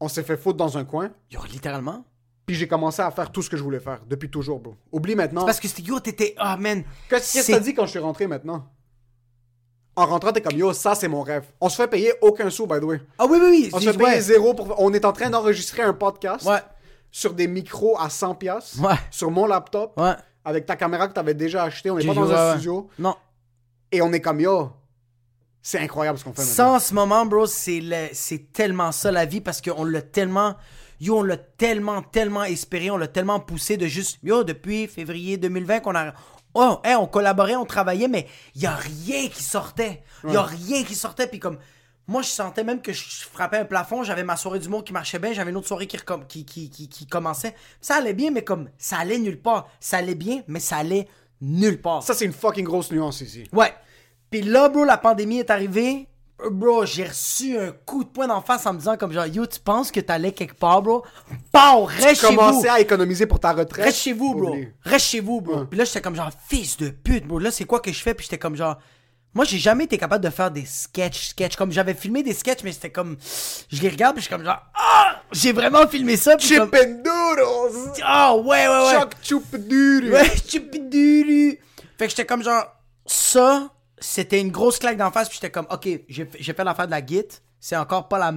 On 0.00 0.08
s'est 0.08 0.22
fait 0.22 0.36
foutre 0.36 0.56
dans 0.56 0.76
un 0.76 0.84
coin, 0.84 1.10
Yo, 1.30 1.40
littéralement? 1.50 2.04
Puis 2.46 2.54
j'ai 2.56 2.68
commencé 2.68 3.00
à 3.02 3.10
faire 3.10 3.30
tout 3.32 3.42
ce 3.42 3.48
que 3.50 3.56
je 3.56 3.62
voulais 3.62 3.80
faire, 3.80 4.00
depuis 4.06 4.30
toujours, 4.30 4.60
bro. 4.60 4.74
Oublie 4.92 5.14
maintenant. 5.14 5.40
C'est 5.42 5.46
parce 5.46 5.60
que 5.60 5.68
c'était, 5.68 5.82
yo, 5.82 5.98
t'étais, 6.00 6.34
ah, 6.38 6.56
man. 6.56 6.82
Qu'est-ce 7.08 7.46
que 7.46 7.52
t'as 7.52 7.60
dit 7.60 7.74
quand 7.74 7.86
je 7.86 7.90
suis 7.92 7.98
rentré 7.98 8.26
maintenant? 8.26 8.66
En 9.96 10.06
rentrant, 10.06 10.32
t'es 10.32 10.40
comme, 10.42 10.58
yo, 10.58 10.72
ça, 10.72 10.94
c'est 10.96 11.06
mon 11.08 11.22
rêve. 11.22 11.44
On 11.60 11.68
se 11.68 11.76
fait 11.76 11.86
payer 11.86 12.12
aucun 12.20 12.50
sou, 12.50 12.66
by 12.66 12.80
the 12.80 12.84
way. 12.84 13.00
Ah 13.18 13.26
oui, 13.30 13.38
oui, 13.40 13.48
oui. 13.50 13.70
On 13.72 13.78
se 13.78 13.84
fait 13.92 13.96
payer 13.96 14.10
ouais. 14.16 14.20
zéro 14.20 14.52
pour. 14.52 14.74
On 14.80 14.92
est 14.92 15.04
en 15.04 15.12
train 15.12 15.30
d'enregistrer 15.30 15.82
un 15.82 15.92
podcast 15.92 16.44
Ouais. 16.46 16.58
sur 17.12 17.32
des 17.32 17.46
micros 17.46 17.96
à 18.00 18.08
100$, 18.08 18.34
piastres, 18.36 18.80
Ouais. 18.82 18.96
sur 19.12 19.30
mon 19.30 19.46
laptop, 19.46 19.92
Ouais. 19.98 20.14
avec 20.44 20.66
ta 20.66 20.74
caméra 20.74 21.06
que 21.06 21.12
t'avais 21.12 21.34
déjà 21.34 21.62
acheté. 21.62 21.90
On 21.92 21.98
J'ai 22.00 22.08
pas 22.08 22.14
dans 22.14 22.30
un 22.32 22.52
studio. 22.54 22.88
Non. 22.98 23.14
Et 23.92 24.02
on 24.02 24.12
est 24.12 24.20
comme 24.20 24.40
yo. 24.40 24.70
C'est 25.62 25.78
incroyable 25.78 26.18
ce 26.18 26.24
qu'on 26.24 26.32
fait 26.34 26.42
Ça, 26.42 26.64
maintenant. 26.64 26.76
en 26.76 26.78
ce 26.80 26.92
moment, 26.94 27.24
bro, 27.24 27.46
c'est, 27.46 27.80
le- 27.80 28.08
c'est 28.12 28.52
tellement 28.52 28.90
ça 28.92 29.10
la 29.12 29.24
vie 29.24 29.40
parce 29.40 29.62
qu'on 29.62 29.84
l'a 29.84 30.02
tellement. 30.02 30.56
Yo, 31.04 31.18
on 31.18 31.22
l'a 31.22 31.36
tellement, 31.36 32.00
tellement 32.02 32.44
espéré, 32.44 32.90
on 32.90 32.96
l'a 32.96 33.08
tellement 33.08 33.38
poussé 33.40 33.76
de 33.76 33.86
juste. 33.86 34.18
Yo, 34.22 34.42
depuis 34.44 34.86
février 34.86 35.36
2020 35.36 35.80
qu'on 35.80 35.94
a. 35.94 36.14
Oh, 36.54 36.78
hey, 36.84 36.94
on 36.94 37.06
collaborait, 37.06 37.56
on 37.56 37.66
travaillait, 37.66 38.08
mais 38.08 38.26
il 38.54 38.62
y 38.62 38.66
a 38.66 38.74
rien 38.74 39.28
qui 39.28 39.42
sortait. 39.42 40.02
Il 40.26 40.32
y 40.32 40.36
a 40.36 40.42
rien 40.42 40.82
qui 40.84 40.94
sortait, 40.94 41.26
puis 41.26 41.38
comme. 41.40 41.58
Moi, 42.06 42.20
je 42.22 42.28
sentais 42.28 42.64
même 42.64 42.82
que 42.82 42.92
je 42.92 43.02
frappais 43.30 43.56
un 43.58 43.64
plafond. 43.64 44.02
J'avais 44.02 44.24
ma 44.24 44.36
soirée 44.36 44.58
d'humour 44.58 44.84
qui 44.84 44.92
marchait 44.92 45.18
bien. 45.18 45.32
J'avais 45.32 45.50
une 45.50 45.56
autre 45.56 45.66
soirée 45.68 45.86
qui, 45.86 45.96
recom- 45.96 46.26
qui, 46.26 46.44
qui, 46.44 46.68
qui, 46.68 46.88
qui 46.88 47.06
commençait. 47.06 47.54
Ça 47.80 47.96
allait 47.96 48.12
bien, 48.12 48.30
mais 48.30 48.44
comme. 48.44 48.68
Ça 48.78 48.98
allait 48.98 49.18
nulle 49.18 49.40
part. 49.40 49.68
Ça 49.80 49.96
allait 49.98 50.14
bien, 50.14 50.42
mais 50.46 50.60
ça 50.60 50.76
allait 50.76 51.08
nulle 51.40 51.80
part. 51.80 52.02
Ça, 52.02 52.14
c'est 52.14 52.24
une 52.26 52.32
fucking 52.34 52.64
grosse 52.64 52.90
nuance 52.92 53.20
ici. 53.22 53.44
Ouais. 53.52 53.72
Puis 54.30 54.42
là, 54.42 54.68
bro, 54.68 54.84
la 54.84 54.98
pandémie 54.98 55.38
est 55.38 55.50
arrivée. 55.50 56.06
Euh, 56.42 56.50
Bro, 56.50 56.84
j'ai 56.84 57.04
reçu 57.04 57.56
un 57.56 57.72
coup 57.72 58.02
de 58.04 58.08
poing 58.08 58.26
d'en 58.26 58.40
face 58.40 58.66
en 58.66 58.72
me 58.72 58.78
disant 58.78 58.96
comme 58.96 59.12
genre, 59.12 59.26
yo, 59.26 59.46
tu 59.46 59.60
penses 59.60 59.90
que 59.90 60.00
t'allais 60.00 60.32
quelque 60.32 60.54
part, 60.54 60.82
bro? 60.82 61.04
Pow, 61.52 61.84
reste 61.84 62.26
chez 62.26 62.34
vous. 62.34 62.64
À 62.68 62.80
économiser 62.80 63.26
pour 63.26 63.40
ta 63.40 63.52
retraite. 63.52 63.84
Reste 63.84 63.98
chez 63.98 64.12
vous, 64.12 64.34
bro. 64.34 64.56
Reste 64.82 65.06
chez 65.06 65.20
vous, 65.20 65.40
bro. 65.40 65.60
Ouais. 65.60 65.66
Puis 65.68 65.78
là, 65.78 65.84
j'étais 65.84 66.00
comme 66.00 66.16
genre, 66.16 66.30
fils 66.48 66.76
de 66.76 66.88
pute, 66.88 67.26
bro. 67.26 67.38
Là, 67.38 67.50
c'est 67.50 67.64
quoi 67.64 67.80
que 67.80 67.92
je 67.92 68.00
fais? 68.00 68.14
Puis 68.14 68.24
j'étais 68.24 68.38
comme 68.38 68.56
genre, 68.56 68.78
moi, 69.34 69.44
j'ai 69.44 69.58
jamais 69.58 69.84
été 69.84 69.98
capable 69.98 70.24
de 70.24 70.30
faire 70.30 70.50
des 70.50 70.64
sketchs, 70.64 71.30
sketchs. 71.30 71.56
Comme 71.56 71.72
j'avais 71.72 71.94
filmé 71.94 72.22
des 72.22 72.32
sketchs, 72.32 72.62
mais 72.62 72.72
c'était 72.72 72.90
comme, 72.90 73.16
je 73.70 73.82
les 73.82 73.88
regarde, 73.88 74.14
puis 74.14 74.22
je 74.22 74.28
suis 74.28 74.34
comme 74.34 74.44
genre, 74.44 74.62
ah! 74.74 75.20
J'ai 75.32 75.52
vraiment 75.52 75.86
filmé 75.88 76.16
ça, 76.16 76.36
puis 76.36 76.56
comme, 76.56 76.70
ah, 78.02 78.36
ouais, 78.36 78.68
ouais, 78.68 78.68
ouais. 78.68 78.92
Choc 78.92 79.14
chup-doodle! 79.22 80.12
Ouais. 80.12 81.58
Fait 81.96 82.06
que 82.06 82.10
j'étais 82.10 82.26
comme 82.26 82.42
genre, 82.42 82.64
ça, 83.06 83.68
c'était 83.98 84.40
une 84.40 84.50
grosse 84.50 84.78
claque 84.78 84.96
d'en 84.96 85.10
face, 85.10 85.28
puis 85.28 85.36
j'étais 85.40 85.50
comme, 85.50 85.66
ok, 85.70 85.88
j'ai 86.08 86.24
fait- 86.26 86.64
l'affaire 86.64 86.86
de 86.86 86.90
la 86.90 87.04
git, 87.04 87.22
c'est 87.60 87.76
encore 87.76 88.08
pas 88.08 88.18
la. 88.18 88.32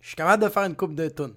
Je 0.00 0.06
suis 0.08 0.16
capable 0.16 0.42
de 0.42 0.48
faire 0.48 0.64
une 0.64 0.76
coupe 0.76 0.94
de 0.94 1.08
tonnes. 1.08 1.36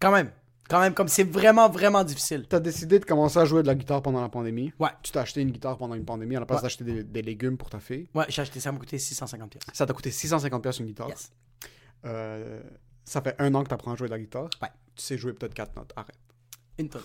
Quand 0.00 0.10
même. 0.12 0.30
Quand 0.68 0.80
même, 0.80 0.92
comme 0.92 1.08
c'est 1.08 1.24
vraiment, 1.24 1.70
vraiment 1.70 2.04
difficile. 2.04 2.44
T'as 2.46 2.60
décidé 2.60 2.98
de 2.98 3.04
commencer 3.06 3.38
à 3.38 3.44
jouer 3.46 3.62
de 3.62 3.66
la 3.68 3.74
guitare 3.74 4.02
pendant 4.02 4.20
la 4.20 4.28
pandémie? 4.28 4.70
Ouais. 4.78 4.90
Tu 5.02 5.10
t'as 5.12 5.22
acheté 5.22 5.40
une 5.40 5.50
guitare 5.50 5.78
pendant 5.78 5.94
une 5.94 6.04
pandémie 6.04 6.36
à 6.36 6.40
la 6.40 6.46
place 6.46 6.58
Ouais. 6.58 6.62
d'acheter 6.64 6.84
des, 6.84 7.04
des 7.04 7.22
légumes 7.22 7.56
pour 7.56 7.70
ta 7.70 7.80
fille? 7.80 8.06
Ouais, 8.14 8.26
j'ai 8.28 8.42
acheté 8.42 8.60
ça, 8.60 8.64
ça 8.64 8.72
m'a 8.72 8.78
coûté 8.78 8.98
650 8.98 9.50
pièces. 9.50 9.62
Ça 9.72 9.86
t'a 9.86 9.94
coûté 9.94 10.10
650$ 10.10 10.60
piastres 10.60 10.82
une 10.82 10.88
guitare? 10.88 11.08
Yes. 11.08 11.32
Euh, 12.04 12.60
ça 13.04 13.22
fait 13.22 13.34
un 13.38 13.54
an 13.54 13.64
que 13.64 13.70
t'apprends 13.70 13.92
à 13.92 13.96
jouer 13.96 14.08
de 14.08 14.12
la 14.12 14.18
guitare? 14.18 14.50
Ouais. 14.60 14.68
Tu 14.94 15.02
sais 15.02 15.16
jouer 15.16 15.32
peut-être 15.32 15.54
4 15.54 15.74
notes. 15.74 15.92
Arrête. 15.96 16.14
Une 16.78 16.88
tonne. 16.88 17.02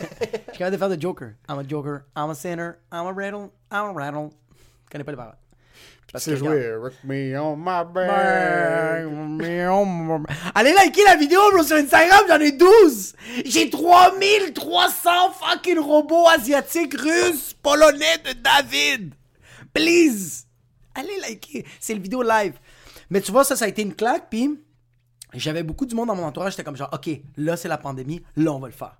Je 0.00 0.06
suis 0.06 0.58
capable 0.58 0.72
de 0.72 0.76
faire 0.76 0.88
de 0.90 1.00
Joker. 1.00 1.34
I'm 1.48 1.58
a 1.58 1.64
Joker, 1.66 2.04
I'm 2.16 2.30
a 2.30 2.34
sinner, 2.34 2.78
I'm 2.92 3.06
a 3.06 3.12
rattle, 3.12 3.50
I'm 3.70 3.90
a 3.90 3.92
rattle. 3.92 4.30
Je 4.84 4.90
connais 4.90 5.04
pas 5.04 5.12
les 5.12 5.16
paroles. 5.16 5.36
Que, 6.12 6.36
jouer 6.36 6.74
Rock 6.74 6.92
me 7.04 7.38
on 7.38 7.56
my 7.56 7.84
back. 7.90 8.10
Allez 10.54 10.74
liker 10.74 11.04
la 11.04 11.16
vidéo, 11.16 11.40
bro, 11.52 11.62
sur 11.62 11.76
Instagram, 11.76 12.26
j'en 12.28 12.38
ai 12.38 12.52
12. 12.52 13.14
J'ai 13.46 13.70
3300 13.70 15.10
fucking 15.40 15.78
robots 15.78 16.28
asiatiques, 16.28 17.00
russes, 17.00 17.54
polonais 17.54 18.18
de 18.26 18.34
David. 18.34 19.14
Please. 19.72 20.44
Allez 20.94 21.18
liker. 21.20 21.64
C'est 21.80 21.94
le 21.94 22.00
vidéo 22.00 22.22
live. 22.22 22.58
Mais 23.08 23.22
tu 23.22 23.32
vois, 23.32 23.44
ça, 23.44 23.56
ça 23.56 23.64
a 23.64 23.68
été 23.68 23.80
une 23.80 23.94
claque, 23.94 24.28
puis 24.28 24.60
j'avais 25.34 25.62
beaucoup 25.62 25.86
du 25.86 25.94
monde 25.94 26.08
dans 26.08 26.14
mon 26.16 26.24
entourage, 26.24 26.52
j'étais 26.52 26.64
comme 26.64 26.76
genre, 26.76 26.90
OK, 26.92 27.08
là, 27.36 27.56
c'est 27.56 27.68
la 27.68 27.78
pandémie, 27.78 28.22
là, 28.36 28.52
on 28.52 28.58
va 28.58 28.68
le 28.68 28.72
faire. 28.74 28.96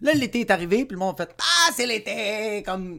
Là, 0.00 0.12
l'été 0.14 0.40
est 0.40 0.50
arrivé, 0.50 0.84
puis 0.84 0.94
le 0.94 0.98
monde 0.98 1.14
a 1.20 1.24
fait, 1.26 1.34
ah, 1.38 1.70
c'est 1.74 1.86
l'été, 1.86 2.62
comme... 2.64 2.98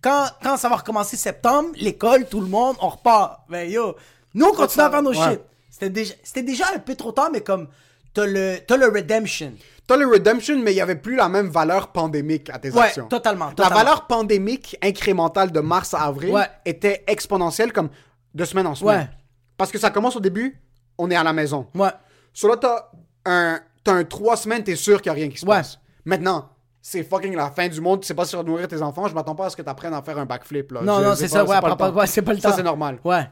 Quand, 0.00 0.26
quand 0.42 0.56
ça 0.56 0.68
va 0.68 0.76
recommencer 0.76 1.16
septembre, 1.16 1.70
l'école, 1.74 2.28
tout 2.28 2.40
le 2.40 2.46
monde, 2.46 2.76
on 2.80 2.88
repart. 2.88 3.40
Ben 3.48 3.68
yo, 3.68 3.96
nous 4.34 4.46
on 4.46 4.52
continue 4.54 4.84
à 4.84 4.90
faire 4.90 5.02
nos 5.02 5.10
Ouais. 5.10 5.30
shit. 5.30 5.40
C'était 5.70 5.90
déjà, 5.90 6.14
c'était 6.22 6.42
déjà 6.44 6.66
un 6.74 6.78
peu 6.78 6.94
trop 6.94 7.10
tard, 7.10 7.30
mais 7.32 7.40
comme, 7.40 7.66
t'as 8.14 8.24
le, 8.26 8.58
t'as 8.64 8.76
le 8.76 8.86
redemption. 8.86 9.52
T'as 9.88 9.96
le 9.96 10.06
Redemption, 10.06 10.58
mais 10.62 10.72
il 10.72 10.74
n'y 10.74 10.80
avait 10.82 10.96
plus 10.96 11.16
la 11.16 11.30
même 11.30 11.48
valeur 11.48 11.88
pandémique 11.92 12.50
à 12.50 12.58
tes 12.58 12.70
Ouais, 12.70 12.82
actions. 12.82 13.08
totalement, 13.08 13.46
La 13.46 13.52
totalement. 13.54 13.76
valeur 13.78 14.06
pandémique 14.06 14.76
incrémentale 14.82 15.50
de 15.50 15.60
mars 15.60 15.94
à 15.94 16.02
avril 16.02 16.30
Ouais. 16.34 16.46
était 16.66 17.04
exponentielle 17.06 17.72
comme 17.72 17.88
de 18.34 18.44
semaine 18.44 18.66
en 18.66 18.74
semaine. 18.74 19.08
Parce 19.56 19.72
que 19.72 19.78
ça 19.78 19.88
commence 19.90 20.14
au 20.14 20.20
début, 20.20 20.60
on 20.98 21.10
est 21.10 21.16
à 21.16 21.22
la 21.24 21.32
maison. 21.32 21.66
Ouais. 21.74 21.90
Sur 22.32 22.48
là, 22.48 22.56
t'as 22.56 22.90
un, 23.24 23.60
t'as 23.84 23.92
un 23.94 24.04
trois 24.04 24.36
semaines, 24.36 24.62
t'es 24.64 24.76
sûr 24.76 25.00
qu'il 25.00 25.10
n'y 25.12 25.18
a 25.18 25.20
rien 25.22 25.30
qui 25.30 25.38
se 25.38 25.46
Ouais. 25.46 25.56
passe. 25.56 25.78
Maintenant, 26.04 26.50
c'est 26.82 27.02
fucking 27.02 27.34
la 27.34 27.50
fin 27.50 27.68
du 27.68 27.80
monde, 27.80 28.00
tu 28.00 28.06
sais 28.06 28.14
pas 28.14 28.24
si 28.24 28.30
tu 28.30 28.36
vas 28.36 28.42
nourrir 28.42 28.68
tes 28.68 28.80
enfants, 28.82 29.08
je 29.08 29.14
m'attends 29.14 29.34
pas 29.34 29.46
à 29.46 29.50
ce 29.50 29.56
que 29.56 29.62
tu 29.62 29.68
apprennes 29.68 29.94
à 29.94 30.02
faire 30.02 30.18
un 30.18 30.26
backflip. 30.26 30.72
Là. 30.72 30.82
Non, 30.82 30.98
Je- 30.98 31.04
non, 31.04 31.14
c'est 31.14 31.28
c'est 31.28 31.34
pas- 31.38 31.44
ça, 31.46 31.50
ouais, 31.50 31.54
c'est 31.56 31.76
pas 31.76 31.76
temps. 31.90 31.92
ouais, 31.98 32.06
c'est 32.06 32.22
pas 32.22 32.32
le 32.32 32.40
temps. 32.40 32.50
Ça, 32.50 32.56
c'est 32.56 32.62
normal. 32.62 32.98
Ouais. 33.04 33.28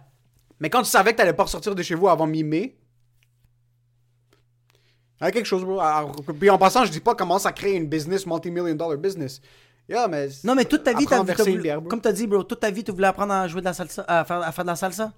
Mais 0.61 0.71
quand 0.71 0.83
tu 0.83 0.89
savais 0.91 1.12
que 1.12 1.19
t'allais 1.19 1.33
pas 1.33 1.45
ressortir 1.45 1.75
de 1.75 1.83
chez 1.83 1.95
vous 1.95 2.09
avant 2.09 2.27
mi-mai, 2.27 2.77
il 5.21 5.25
y 5.25 5.27
a 5.27 5.31
quelque 5.33 5.47
chose, 5.47 5.64
bro. 5.64 5.81
Alors, 5.81 6.14
Puis 6.39 6.51
en 6.51 6.59
passant, 6.59 6.85
je 6.85 6.91
dis 6.91 7.01
pas 7.01 7.14
commence 7.14 7.47
à 7.47 7.53
créer 7.53 7.75
une 7.77 7.87
business, 7.89 8.27
multi-million 8.27 8.75
dollar 8.75 8.99
business. 8.99 9.41
Yeah, 9.89 10.09
mais. 10.09 10.29
Non, 10.45 10.55
mais 10.55 10.64
toute 10.64 10.83
ta 10.83 10.93
vie, 10.95 11.07
t'as, 11.07 11.23
voulu- 11.23 11.61
bière, 11.62 11.81
comme 11.89 12.01
t'as 12.01 12.12
dit, 12.12 12.27
bro, 12.27 12.43
toute 12.43 12.61
ta 12.61 12.71
vie, 12.71 12.83
tu 12.85 12.91
voulais 12.93 13.07
apprendre 13.07 13.33
à 13.33 13.47
jouer 13.49 13.61
de 13.61 13.67
la 13.67 13.73
salsa, 13.73 14.05
à 14.09 14.25
faire, 14.25 14.43
à 14.43 14.51
faire 14.53 14.64
de 14.64 14.71
la 14.71 14.77
salsa? 14.77 15.12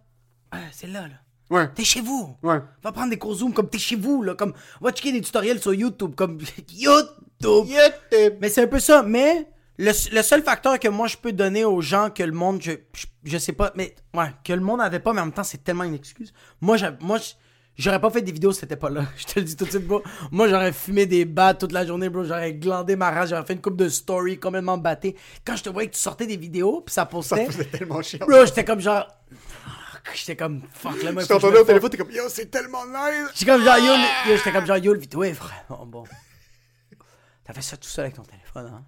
Ah, 0.53 0.59
c'est 0.73 0.87
là, 0.87 1.03
là. 1.03 1.15
Ouais. 1.51 1.69
T'es 1.75 1.85
chez 1.85 2.01
vous. 2.01 2.37
Ouais. 2.43 2.61
Va 2.83 2.93
prendre 2.93 3.11
des 3.11 3.19
cours 3.19 3.35
Zoom 3.35 3.53
comme 3.55 3.69
t'es 3.69 3.79
chez 3.79 3.97
vous, 3.97 4.23
là. 4.23 4.35
Comme, 4.35 4.53
va 4.81 4.91
checker 4.93 5.13
des 5.13 5.21
tutoriels 5.23 5.61
sur 5.61 5.73
YouTube, 5.75 6.15
comme 6.15 6.39
YouTube. 6.73 7.17
YouTube. 7.43 8.35
Mais 8.41 8.49
c'est 8.49 8.63
un 8.65 8.67
peu 8.67 8.81
ça. 8.81 9.03
Mais 9.03 9.49
le, 9.79 9.93
le 10.15 10.23
seul 10.23 10.43
facteur 10.43 10.79
que 10.79 10.89
moi 10.89 11.07
je 11.07 11.17
peux 11.17 11.33
donner 11.33 11.65
aux 11.65 11.81
gens 11.81 12.11
que 12.11 12.23
le 12.23 12.33
monde, 12.33 12.61
je, 12.61 12.73
je, 12.93 13.07
je 13.25 13.39
sais 13.39 13.53
pas, 13.53 13.73
mais 13.77 13.95
ouais, 14.15 14.31
que 14.45 14.53
le 14.53 14.61
monde 14.61 14.81
avait 14.81 14.99
pas, 15.01 15.13
mais 15.13 15.21
en 15.21 15.27
même 15.27 15.33
temps 15.33 15.45
c'est 15.45 15.63
tellement 15.65 15.85
une 15.85 15.95
excuse. 15.95 16.33
Moi, 16.61 16.77
moi, 17.01 17.19
j'aurais 17.77 18.01
pas 18.01 18.11
fait 18.11 18.23
des 18.23 18.33
vidéos 18.33 18.53
si 18.53 18.61
c'était 18.61 18.77
pas 18.77 18.91
là. 18.91 19.05
Je 19.17 19.25
te 19.25 19.39
le 19.39 19.45
dis 19.45 19.57
tout 19.57 19.65
de 19.65 19.71
suite, 19.71 19.87
bro. 19.87 20.03
Moi, 20.33 20.49
j'aurais 20.49 20.73
fumé 20.73 21.07
des 21.07 21.25
battes 21.25 21.61
toute 21.61 21.73
la 21.73 21.87
journée, 21.87 22.09
bro. 22.09 22.25
J'aurais 22.25 22.55
glandé 22.55 22.97
ma 22.97 23.11
race, 23.11 23.31
j'aurais 23.31 23.45
fait 23.45 23.53
une 23.55 23.61
coupe 23.63 23.77
de 23.77 23.89
story 23.89 24.39
complètement 24.39 24.77
batté. 24.79 25.17
Quand 25.47 25.55
je 25.57 25.63
te 25.63 25.69
voyais 25.71 25.89
que 25.89 25.95
tu 25.95 26.01
sortais 26.01 26.27
des 26.27 26.37
vidéos, 26.37 26.83
puis 26.85 26.93
ça 26.93 27.03
Ça 27.03 27.07
postait, 27.07 27.47
faisait 27.47 27.65
tellement 27.67 28.03
chiant. 28.03 28.27
bro, 28.27 28.45
j'étais 28.45 28.65
comme 28.65 28.81
genre. 28.81 29.07
J'étais 30.15 30.37
comme, 30.37 30.63
fuck, 30.73 31.03
là, 31.03 31.13
moi, 31.13 31.23
Je 31.23 31.29
t'entendais 31.29 31.59
au 31.59 31.65
téléphone, 31.65 31.91
t'es 31.91 31.97
comme, 31.97 32.11
yo, 32.11 32.29
c'est 32.29 32.51
tellement 32.51 32.85
nice. 32.87 33.31
J'étais 33.35 33.51
comme 33.53 33.63
genre, 33.65 33.79
yo, 33.79 33.93
le- 33.93 34.31
yo, 34.31 34.37
j'étais 34.37 34.53
comme 34.53 34.67
genre, 34.67 34.79
yo, 34.79 34.93
le 34.95 35.01
vidéo 35.01 35.23
est 35.25 35.33
vraiment 35.33 35.87
bon. 35.87 36.05
T'as 37.45 37.53
fait 37.53 37.63
ça 37.63 37.77
tout 37.77 37.89
seul 37.89 38.05
avec 38.07 38.17
ton 38.17 38.23
téléphone, 38.23 38.71
hein? 38.75 38.85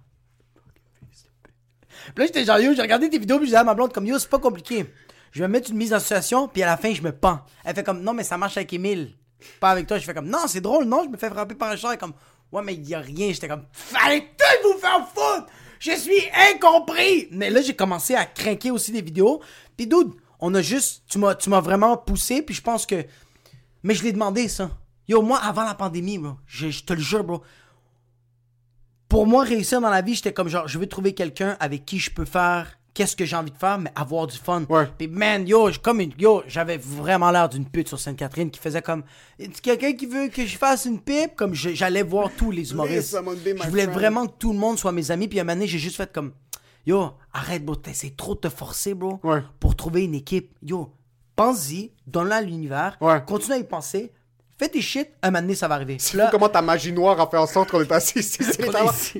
Puis 2.13 2.13
là, 2.17 2.25
j'étais 2.25 2.45
genre, 2.45 2.59
yo, 2.59 2.73
j'ai 2.73 2.81
regardé 2.81 3.09
tes 3.09 3.19
vidéos, 3.19 3.37
puis 3.37 3.45
je 3.45 3.49
disais 3.51 3.57
à 3.57 3.63
ma 3.63 3.73
blonde, 3.73 3.93
comme, 3.93 4.05
yo, 4.05 4.17
c'est 4.19 4.29
pas 4.29 4.39
compliqué. 4.39 4.85
Je 5.31 5.41
vais 5.41 5.47
mettre 5.47 5.69
une 5.71 5.77
mise 5.77 5.93
en 5.93 5.99
situation, 5.99 6.47
puis 6.47 6.63
à 6.63 6.65
la 6.65 6.77
fin, 6.77 6.93
je 6.93 7.01
me 7.01 7.11
pends. 7.11 7.39
Elle 7.63 7.75
fait 7.75 7.83
comme, 7.83 8.01
non, 8.01 8.13
mais 8.13 8.23
ça 8.23 8.37
marche 8.37 8.57
avec 8.57 8.73
Emile. 8.73 9.13
Pas 9.59 9.71
avec 9.71 9.87
toi. 9.87 9.97
Je 9.97 10.03
fais 10.05 10.13
comme, 10.13 10.27
non, 10.27 10.47
c'est 10.47 10.61
drôle, 10.61 10.85
non, 10.85 11.03
je 11.05 11.09
me 11.09 11.17
fais 11.17 11.29
frapper 11.29 11.55
par 11.55 11.69
un 11.71 11.75
char. 11.75 11.93
Est 11.93 11.97
comme, 11.97 12.13
ouais, 12.51 12.61
mais 12.63 12.73
il 12.73 12.87
y 12.87 12.93
a 12.95 12.99
rien. 12.99 13.31
J'étais 13.31 13.47
comme, 13.47 13.65
fallait 13.71 14.21
tout 14.37 14.73
vous 14.73 14.79
faire 14.79 15.07
foutre! 15.07 15.47
Je 15.79 15.91
suis 15.93 16.21
incompris! 16.53 17.27
Mais 17.31 17.49
là, 17.49 17.61
j'ai 17.61 17.75
commencé 17.75 18.13
à 18.13 18.25
craquer 18.25 18.71
aussi 18.71 18.91
des 18.91 19.01
vidéos. 19.01 19.41
Puis, 19.77 19.87
dude, 19.87 20.11
on 20.41 20.53
a 20.55 20.61
juste, 20.61 21.03
tu 21.07 21.19
m'as, 21.19 21.35
tu 21.35 21.49
m'as 21.49 21.61
vraiment 21.61 21.95
poussé, 21.97 22.41
puis 22.41 22.55
je 22.55 22.61
pense 22.61 22.85
que, 22.85 23.05
mais 23.83 23.93
je 23.93 24.03
l'ai 24.03 24.11
demandé, 24.11 24.47
ça. 24.47 24.71
Yo, 25.07 25.21
moi, 25.21 25.39
avant 25.39 25.63
la 25.63 25.75
pandémie, 25.75 26.17
bro, 26.17 26.33
je, 26.45 26.69
je 26.69 26.83
te 26.83 26.93
le 26.93 27.01
jure, 27.01 27.23
bro. 27.23 27.41
Pour 29.07 29.27
moi, 29.27 29.43
réussir 29.43 29.81
dans 29.81 29.89
la 29.89 30.01
vie, 30.01 30.15
j'étais 30.15 30.33
comme 30.33 30.47
genre, 30.47 30.67
je 30.67 30.79
veux 30.79 30.87
trouver 30.87 31.13
quelqu'un 31.13 31.57
avec 31.59 31.85
qui 31.85 31.99
je 31.99 32.09
peux 32.11 32.25
faire 32.25 32.77
qu'est-ce 32.93 33.15
que 33.15 33.25
j'ai 33.25 33.35
envie 33.35 33.51
de 33.51 33.57
faire, 33.57 33.77
mais 33.77 33.91
avoir 33.95 34.27
du 34.27 34.37
fun. 34.37 34.63
Ouais. 34.69 34.87
Puis, 34.97 35.07
man, 35.07 35.47
yo, 35.47 35.69
comme 35.81 36.01
une, 36.01 36.11
yo, 36.17 36.43
j'avais 36.47 36.77
vraiment 36.77 37.31
l'air 37.31 37.49
d'une 37.49 37.65
pute 37.65 37.87
sur 37.87 37.99
Sainte-Catherine 37.99 38.51
qui 38.51 38.59
faisait 38.59 38.81
comme, 38.81 39.03
quelqu'un 39.61 39.93
qui 39.93 40.05
veut 40.05 40.27
que 40.27 40.45
je 40.45 40.57
fasse 40.57 40.85
une 40.85 40.99
pipe? 40.99 41.35
Comme 41.35 41.53
j'allais 41.53 42.03
voir 42.03 42.29
tous 42.35 42.51
les 42.51 42.71
humoristes. 42.71 43.15
Je 43.15 43.69
voulais 43.69 43.85
vraiment 43.85 44.27
que 44.27 44.33
tout 44.37 44.53
le 44.53 44.59
monde 44.59 44.77
soit 44.77 44.91
mes 44.91 45.11
amis. 45.11 45.27
Puis, 45.27 45.39
à 45.39 45.41
un 45.41 45.45
moment 45.45 45.55
donné, 45.55 45.67
j'ai 45.67 45.79
juste 45.79 45.97
fait 45.97 46.11
comme, 46.11 46.33
yo, 46.85 47.11
arrête, 47.33 47.65
bro, 47.65 47.75
c'est 47.93 48.15
trop 48.15 48.35
de 48.35 48.39
te 48.41 48.49
forcer, 48.49 48.93
bro, 48.93 49.19
Ouais. 49.23 49.43
pour 49.59 49.75
trouver 49.75 50.03
une 50.03 50.15
équipe. 50.15 50.55
Yo, 50.61 50.93
pense-y, 51.35 51.91
donne-la 52.07 52.37
à 52.37 52.41
l'univers, 52.41 52.97
Ouais. 53.01 53.23
continue 53.25 53.55
à 53.55 53.57
y 53.59 53.63
penser, 53.63 54.11
fais 54.61 54.69
tes 54.69 54.81
shit, 54.81 55.07
un 55.23 55.31
moment 55.31 55.41
donné, 55.41 55.55
ça 55.55 55.67
va 55.67 55.75
arriver. 55.75 55.95
C'est 55.99 56.17
là- 56.17 56.29
comment 56.31 56.49
ta 56.49 56.61
magie 56.61 56.91
noire 56.93 57.19
a 57.19 57.27
fait 57.29 57.37
en 57.37 57.47
sorte 57.47 57.71
qu'on 57.71 57.81
est 57.81 57.91
assis 57.91 58.19
ici. 58.19 58.39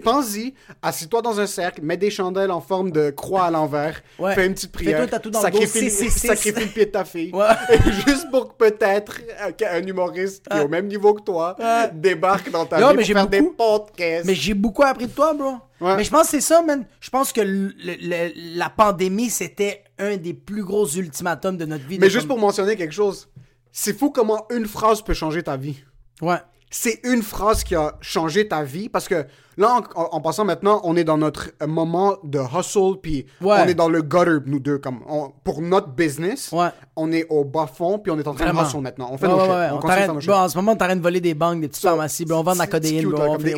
Pense-y, 0.04 0.54
assis-toi 0.82 1.22
dans 1.22 1.40
un 1.40 1.48
cercle, 1.48 1.82
mets 1.82 1.98
des 1.98 2.10
chandelles 2.12 2.52
en 2.52 2.62
forme 2.62 2.92
de 2.92 3.10
croix 3.10 3.46
à 3.46 3.52
l'envers, 3.52 4.02
Ouais. 4.20 4.36
fais 4.36 4.46
une 4.46 4.54
petite 4.54 4.72
prière, 4.72 5.02
un 5.02 5.42
sacrifie, 5.42 5.90
666. 5.90 6.28
sacrifie 6.28 6.60
le 6.68 6.72
pied 6.72 6.86
de 6.86 6.92
ta 6.92 7.06
fille. 7.06 7.32
Ouais. 7.34 7.46
Et 7.74 7.92
juste 8.08 8.30
pour 8.30 8.50
que 8.56 8.70
peut-être 8.70 9.20
euh, 9.48 9.52
qu'un 9.52 9.82
humoriste 9.86 10.48
qui 10.50 10.58
est 10.58 10.62
au 10.62 10.68
même 10.68 10.88
niveau 10.88 11.14
que 11.14 11.22
toi 11.24 11.56
débarque 11.94 12.52
dans 12.52 12.66
ta 12.66 12.80
Yo, 12.80 12.88
vie 12.90 12.94
mais 12.94 12.98
pour 12.98 13.06
j'ai 13.06 13.14
faire 13.14 13.28
des 13.28 13.42
beaucoup- 13.42 13.56
podcasts. 13.56 14.26
Mais 14.26 14.36
j'ai 14.36 14.54
beaucoup 14.54 14.84
appris 14.84 15.08
de 15.08 15.12
toi, 15.12 15.34
bro. 15.34 15.56
Ouais. 15.80 15.96
Mais 15.98 16.04
je 16.04 16.12
pense 16.12 16.24
que 16.24 16.28
c'est 16.32 16.42
ça, 16.42 16.62
man. 16.62 16.86
Je 17.00 17.10
pense 17.10 17.34
que 17.34 17.42
le- 17.42 17.74
le- 17.84 18.32
la 18.58 18.70
pandémie, 18.70 19.30
c'était 19.32 19.84
un 19.98 20.16
des 20.18 20.34
plus 20.34 20.64
gros 20.64 20.88
ultimatums 20.88 21.58
de 21.58 21.66
notre 21.66 21.88
vie. 21.88 21.98
Mais 22.00 22.10
juste 22.10 22.28
pour 22.28 22.38
mentionner 22.38 22.76
quelque 22.76 22.94
chose, 22.94 23.28
c'est 23.72 23.98
fou 23.98 24.10
comment 24.12 24.46
une 24.52 24.66
phrase 24.66 25.02
peut 25.02 25.14
changer 25.14 25.44
ta 25.44 25.58
vie. 25.58 25.84
Ouais. 26.22 26.38
c'est 26.74 27.02
une 27.04 27.22
phrase 27.22 27.66
qui 27.66 27.76
a 27.76 27.96
changé 28.00 28.48
ta 28.48 28.64
vie 28.64 28.88
parce 28.88 29.10
que 29.10 29.26
là, 29.58 29.82
en, 29.96 30.22
passant 30.22 30.46
maintenant, 30.46 30.80
on 30.86 30.96
est 30.96 31.04
dans 31.04 31.18
notre 31.18 31.50
euh, 31.62 31.68
moment 31.68 32.16
de 32.24 32.40
hustle, 32.40 32.98
puis 33.02 33.26
Ouais. 33.42 33.58
on 33.60 33.68
est 33.68 33.74
dans 33.74 33.90
le 33.90 34.02
gutter, 34.02 34.38
nous 34.46 34.60
deux, 34.62 34.78
comme 34.78 35.02
on- 35.10 35.32
pour 35.44 35.62
notre 35.62 35.90
business, 35.90 36.50
Ouais. 36.54 36.70
on 36.96 37.12
est 37.12 37.26
au 37.30 37.44
bas 37.44 37.68
fond, 37.68 38.00
puis 38.00 38.10
on 38.10 38.18
est 38.18 38.26
en 38.26 38.34
train 38.34 38.46
Vraiment. 38.46 38.62
de 38.62 38.68
hustle 38.68 38.80
maintenant. 38.80 39.10
On 39.12 39.18
fait 39.18 39.26
Ouais, 39.28 39.34
nos 39.34 39.38
On 39.40 39.44
on 39.80 40.14
nos 40.14 40.22
bon, 40.22 40.34
en 40.34 40.48
ce 40.48 40.56
moment, 40.58 40.72
on 40.72 40.76
t'arrête 40.78 40.98
de 41.00 41.04
voler 41.04 41.20
des 41.20 41.34
banques, 41.34 41.60
des 41.60 41.68
petites 41.68 41.82
So, 41.82 41.90
pharmacies. 41.90 42.26
on 42.32 42.42
vend 42.42 42.54
de 42.54 42.60
la 42.60 42.68
codéine, 42.68 43.04
cute, 43.04 43.18
là, 43.20 43.26
On 43.28 43.34
comme 43.34 43.44
des 43.44 43.52
là, 43.52 43.58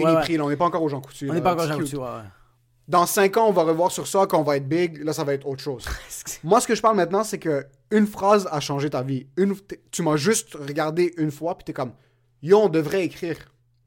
n'est 0.49 0.55
pas 0.57 0.65
encore 0.65 0.81
aux 0.81 0.89
gens 0.89 1.01
coutus. 1.01 1.29
On 1.29 1.33
n'est 1.35 1.41
pas 1.41 1.53
encore 1.53 1.67
genre 1.67 1.77
cute. 1.77 1.85
dessus, 1.85 1.97
ouais. 1.97 2.07
Dans 2.87 3.05
5 3.05 3.37
ans, 3.37 3.45
on 3.47 3.51
va 3.53 3.61
revoir 3.63 3.91
sur 3.91 4.07
ça, 4.07 4.25
quand 4.27 4.39
on 4.39 4.43
va 4.43 4.57
être 4.57 4.67
big, 4.67 5.03
là, 5.03 5.13
ça 5.13 5.23
va 5.23 5.33
être 5.35 5.47
autre 5.47 5.61
chose. 5.61 5.85
Moi, 6.43 6.59
ce 6.61 6.67
que 6.67 6.73
je 6.73 6.81
parle 6.81 6.95
maintenant, 6.97 7.23
c'est 7.23 7.37
que 7.37 7.65
une 7.93 8.07
phrase 8.07 8.47
a 8.51 8.59
changé 8.59 8.89
ta 8.89 9.01
vie. 9.01 9.27
Une, 9.37 9.55
tu 9.91 10.01
m'as 10.03 10.15
juste 10.17 10.55
regardé 10.55 11.13
une 11.17 11.31
fois, 11.31 11.55
puis 11.57 11.63
t'es 11.65 11.73
comme, 11.73 11.93
yo, 12.41 12.57
on 12.59 12.69
devrait 12.69 13.05
écrire. 13.05 13.37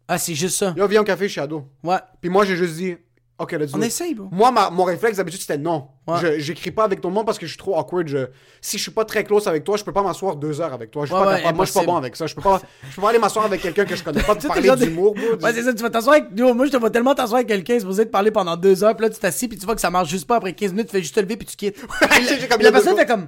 Ah, 0.09 0.18
c'est 0.18 0.34
juste 0.34 0.57
ça. 0.57 0.72
Yo, 0.76 0.86
viens 0.86 1.00
au 1.02 1.04
café 1.04 1.28
Ado. 1.40 1.64
Ouais. 1.82 1.96
Puis 2.20 2.30
moi, 2.30 2.44
j'ai 2.44 2.57
juste 2.57 2.74
dit, 2.76 2.96
OK, 3.38 3.52
let's 3.52 3.72
do 3.72 3.78
On 3.78 3.82
it. 3.82 3.88
essaye, 3.88 4.14
bro. 4.14 4.28
Moi, 4.32 4.50
ma- 4.50 4.70
mon 4.70 4.84
réflexe 4.84 5.18
d'habitude, 5.18 5.40
c'était 5.40 5.59
non. 5.59 5.88
Ouais. 6.07 6.16
Je- 6.22 6.38
J'écris 6.38 6.70
pas 6.70 6.84
avec 6.84 7.00
ton 7.02 7.11
nom 7.11 7.22
parce 7.24 7.38
que 7.38 7.44
je 7.44 7.50
suis 7.50 7.59
trop 7.59 7.76
awkward. 7.76 8.07
Je- 8.09 8.28
si 8.62 8.78
je 8.78 8.82
suis 8.82 8.92
pas 8.92 9.04
très 9.04 9.24
close 9.24 9.46
avec 9.48 9.62
toi, 9.64 9.76
je 9.76 9.84
peux 9.84 9.92
pas 9.92 10.02
m'asseoir 10.02 10.36
deux 10.36 10.59
heures 10.61 10.72
avec 10.72 10.90
toi. 10.92 11.02
Je 11.04 11.09
suis 11.11 11.14
Ouais, 11.16 11.22
pas 11.24 11.30
ouais, 11.32 11.36
capable. 11.38 11.57
Moi, 11.57 11.64
je 11.66 11.70
suis 11.70 11.74
pas 11.74 11.80
impossible. 11.80 11.92
bon 11.92 11.96
avec 11.98 12.16
ça. 12.16 12.26
Je 12.28 12.34
peux 12.34 12.40
pas, 12.40 12.62
je 12.88 12.94
peux 12.94 13.02
pas 13.02 13.09
aller 13.11 13.18
m'asseoir 13.18 13.44
avec 13.44 13.61
quelqu'un 13.61 13.84
que 13.84 13.94
je 13.96 14.02
connais 14.04 14.22
pas, 14.22 14.34
Tu 14.36 14.42
sais, 14.42 14.46
parler 14.48 14.62
t'es 14.62 14.68
genre 14.68 14.76
de- 14.78 14.84
d'humour, 14.86 15.14
bro. 15.14 15.24
Ouais, 15.44 15.52
c'est 15.52 15.62
ça, 15.64 15.74
tu 15.74 15.82
vas 15.82 15.90
t'asseoir 15.90 16.16
avec. 16.16 16.28
Yo, 16.34 16.54
moi, 16.54 16.64
je 16.66 16.70
te 16.72 16.76
vois 16.78 16.90
tellement 16.90 17.14
t'asseoir 17.14 17.36
avec 17.38 17.48
quelqu'un, 17.48 17.78
supposé 17.78 18.07
te 18.07 18.11
parler 18.11 18.30
pendant 18.30 18.57
deux 18.57 18.82
heures, 18.84 18.96
puis 18.96 19.04
là, 19.07 19.11
tu 19.12 19.18
t'assis, 19.20 19.48
puis 19.48 19.59
tu 19.59 19.66
vois 19.66 19.74
que 19.74 19.80
ça 19.82 19.90
marche 19.90 20.09
juste 20.09 20.26
pas 20.26 20.36
après 20.36 20.52
15 20.54 20.70
minutes, 20.70 20.86
tu 20.86 20.92
fais 20.92 21.02
juste 21.02 21.14
te 21.14 21.20
lever, 21.20 21.36
puis 21.36 21.46
tu 21.46 21.57
quittes. 21.57 21.84
J'ai 22.40 22.46
comme 22.48 22.62
la 22.62 22.70
personne 22.72 22.96
fait 22.96 23.07
comme. 23.07 23.26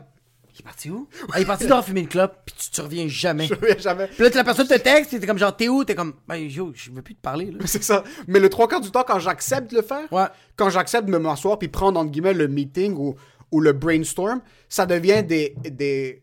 Il 0.58 0.62
est 0.62 0.64
parti 0.64 0.90
où? 0.90 1.08
Ah, 1.32 1.38
il 1.38 1.42
est 1.42 1.46
parti 1.46 1.66
dehors 1.68 1.84
fumer 1.84 2.00
une 2.00 2.08
clope, 2.08 2.36
puis 2.44 2.54
tu, 2.58 2.70
tu 2.70 2.80
reviens 2.80 3.06
jamais. 3.06 3.46
Je 3.46 3.54
reviens 3.54 3.78
jamais. 3.78 4.08
Puis 4.08 4.24
là, 4.24 4.30
la 4.34 4.42
personne 4.44 4.66
te 4.66 4.74
texte, 4.74 5.10
t'es 5.18 5.24
comme 5.26 5.38
genre, 5.38 5.56
t'es 5.56 5.68
où? 5.68 5.84
T'es 5.84 5.94
comme, 5.94 6.14
ben, 6.26 6.34
yo, 6.36 6.72
je 6.74 6.90
veux 6.90 7.00
plus 7.02 7.14
te 7.14 7.20
parler, 7.20 7.52
là. 7.52 7.58
C'est 7.64 7.82
ça. 7.84 8.02
Mais 8.26 8.40
le 8.40 8.48
trois 8.48 8.66
quarts 8.66 8.80
du 8.80 8.90
temps, 8.90 9.04
quand 9.06 9.20
j'accepte 9.20 9.70
de 9.70 9.76
le 9.76 9.82
faire, 9.82 10.12
Ouais. 10.12 10.24
quand 10.56 10.68
j'accepte 10.68 11.06
de 11.08 11.16
m'asseoir 11.16 11.58
puis 11.60 11.68
prendre, 11.68 12.00
entre 12.00 12.10
guillemets, 12.10 12.34
le 12.34 12.48
meeting 12.48 12.94
ou, 12.96 13.14
ou 13.52 13.60
le 13.60 13.72
brainstorm, 13.72 14.40
ça 14.68 14.84
devient 14.84 15.22
des, 15.22 15.54
des... 15.70 16.22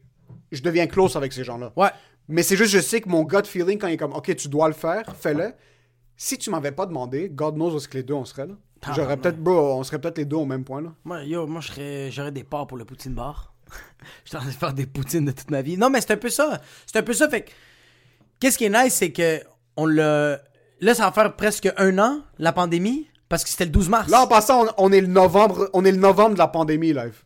Je 0.51 0.61
deviens 0.61 0.87
close 0.87 1.15
avec 1.15 1.31
ces 1.31 1.43
gens-là. 1.45 1.71
Ouais. 1.77 1.89
Mais 2.27 2.43
c'est 2.43 2.57
juste, 2.57 2.71
je 2.71 2.79
sais 2.79 2.99
que 3.01 3.07
mon 3.07 3.23
gut 3.23 3.45
feeling, 3.45 3.77
quand 3.79 3.87
il 3.87 3.93
est 3.93 3.97
comme, 3.97 4.13
OK, 4.13 4.35
tu 4.35 4.49
dois 4.49 4.67
le 4.67 4.73
faire, 4.73 5.15
fais-le. 5.15 5.53
Si 6.17 6.37
tu 6.37 6.49
m'avais 6.49 6.71
pas 6.71 6.85
demandé, 6.85 7.29
God 7.29 7.55
knows 7.55 7.71
où 7.73 7.77
est-ce 7.77 7.87
que 7.87 7.97
les 7.97 8.03
deux 8.03 8.13
on 8.13 8.25
serait 8.25 8.47
là. 8.47 8.53
Ah, 8.87 8.93
J'aurais 8.95 9.17
peut-être, 9.17 9.41
bro, 9.41 9.79
on 9.79 9.83
serait 9.83 9.99
peut-être 9.99 10.17
les 10.19 10.25
deux 10.25 10.35
au 10.35 10.45
même 10.45 10.63
point 10.63 10.79
là. 10.81 10.93
Moi, 11.05 11.23
yo, 11.23 11.47
moi, 11.47 11.59
je 11.61 11.67
serais- 11.69 12.11
j'aurais 12.11 12.31
des 12.31 12.43
parts 12.43 12.67
pour 12.67 12.77
le 12.77 12.85
poutine 12.85 13.13
bar. 13.13 13.54
J'étais 14.25 14.37
en 14.37 14.41
train 14.41 14.49
de 14.49 14.55
faire 14.55 14.73
des 14.73 14.85
poutines 14.85 15.25
de 15.25 15.31
toute 15.31 15.51
ma 15.51 15.61
vie. 15.61 15.77
Non, 15.77 15.89
mais 15.89 16.01
c'est 16.01 16.11
un 16.11 16.17
peu 16.17 16.29
ça. 16.29 16.61
C'est 16.85 16.97
un 16.97 17.03
peu 17.03 17.13
ça. 17.13 17.29
Fait 17.29 17.41
que, 17.41 17.51
qu'est-ce 18.39 18.57
qui 18.57 18.65
est 18.65 18.69
nice, 18.69 18.93
c'est 18.93 19.11
que, 19.11 19.41
on 19.77 19.85
l'a. 19.85 20.39
Là, 20.81 20.93
ça 20.93 21.05
va 21.05 21.11
faire 21.11 21.35
presque 21.35 21.71
un 21.77 21.97
an, 21.99 22.21
la 22.37 22.51
pandémie, 22.51 23.07
parce 23.29 23.43
que 23.43 23.49
c'était 23.49 23.65
le 23.65 23.71
12 23.71 23.89
mars. 23.89 24.09
Là, 24.09 24.23
en 24.23 24.27
passant, 24.27 24.65
on, 24.65 24.89
on 24.89 24.91
est 24.91 25.01
le 25.01 25.07
novembre, 25.07 25.69
on 25.73 25.85
est 25.85 25.91
le 25.91 25.97
novembre 25.97 26.33
de 26.33 26.39
la 26.39 26.47
pandémie, 26.47 26.93
live. 26.93 27.23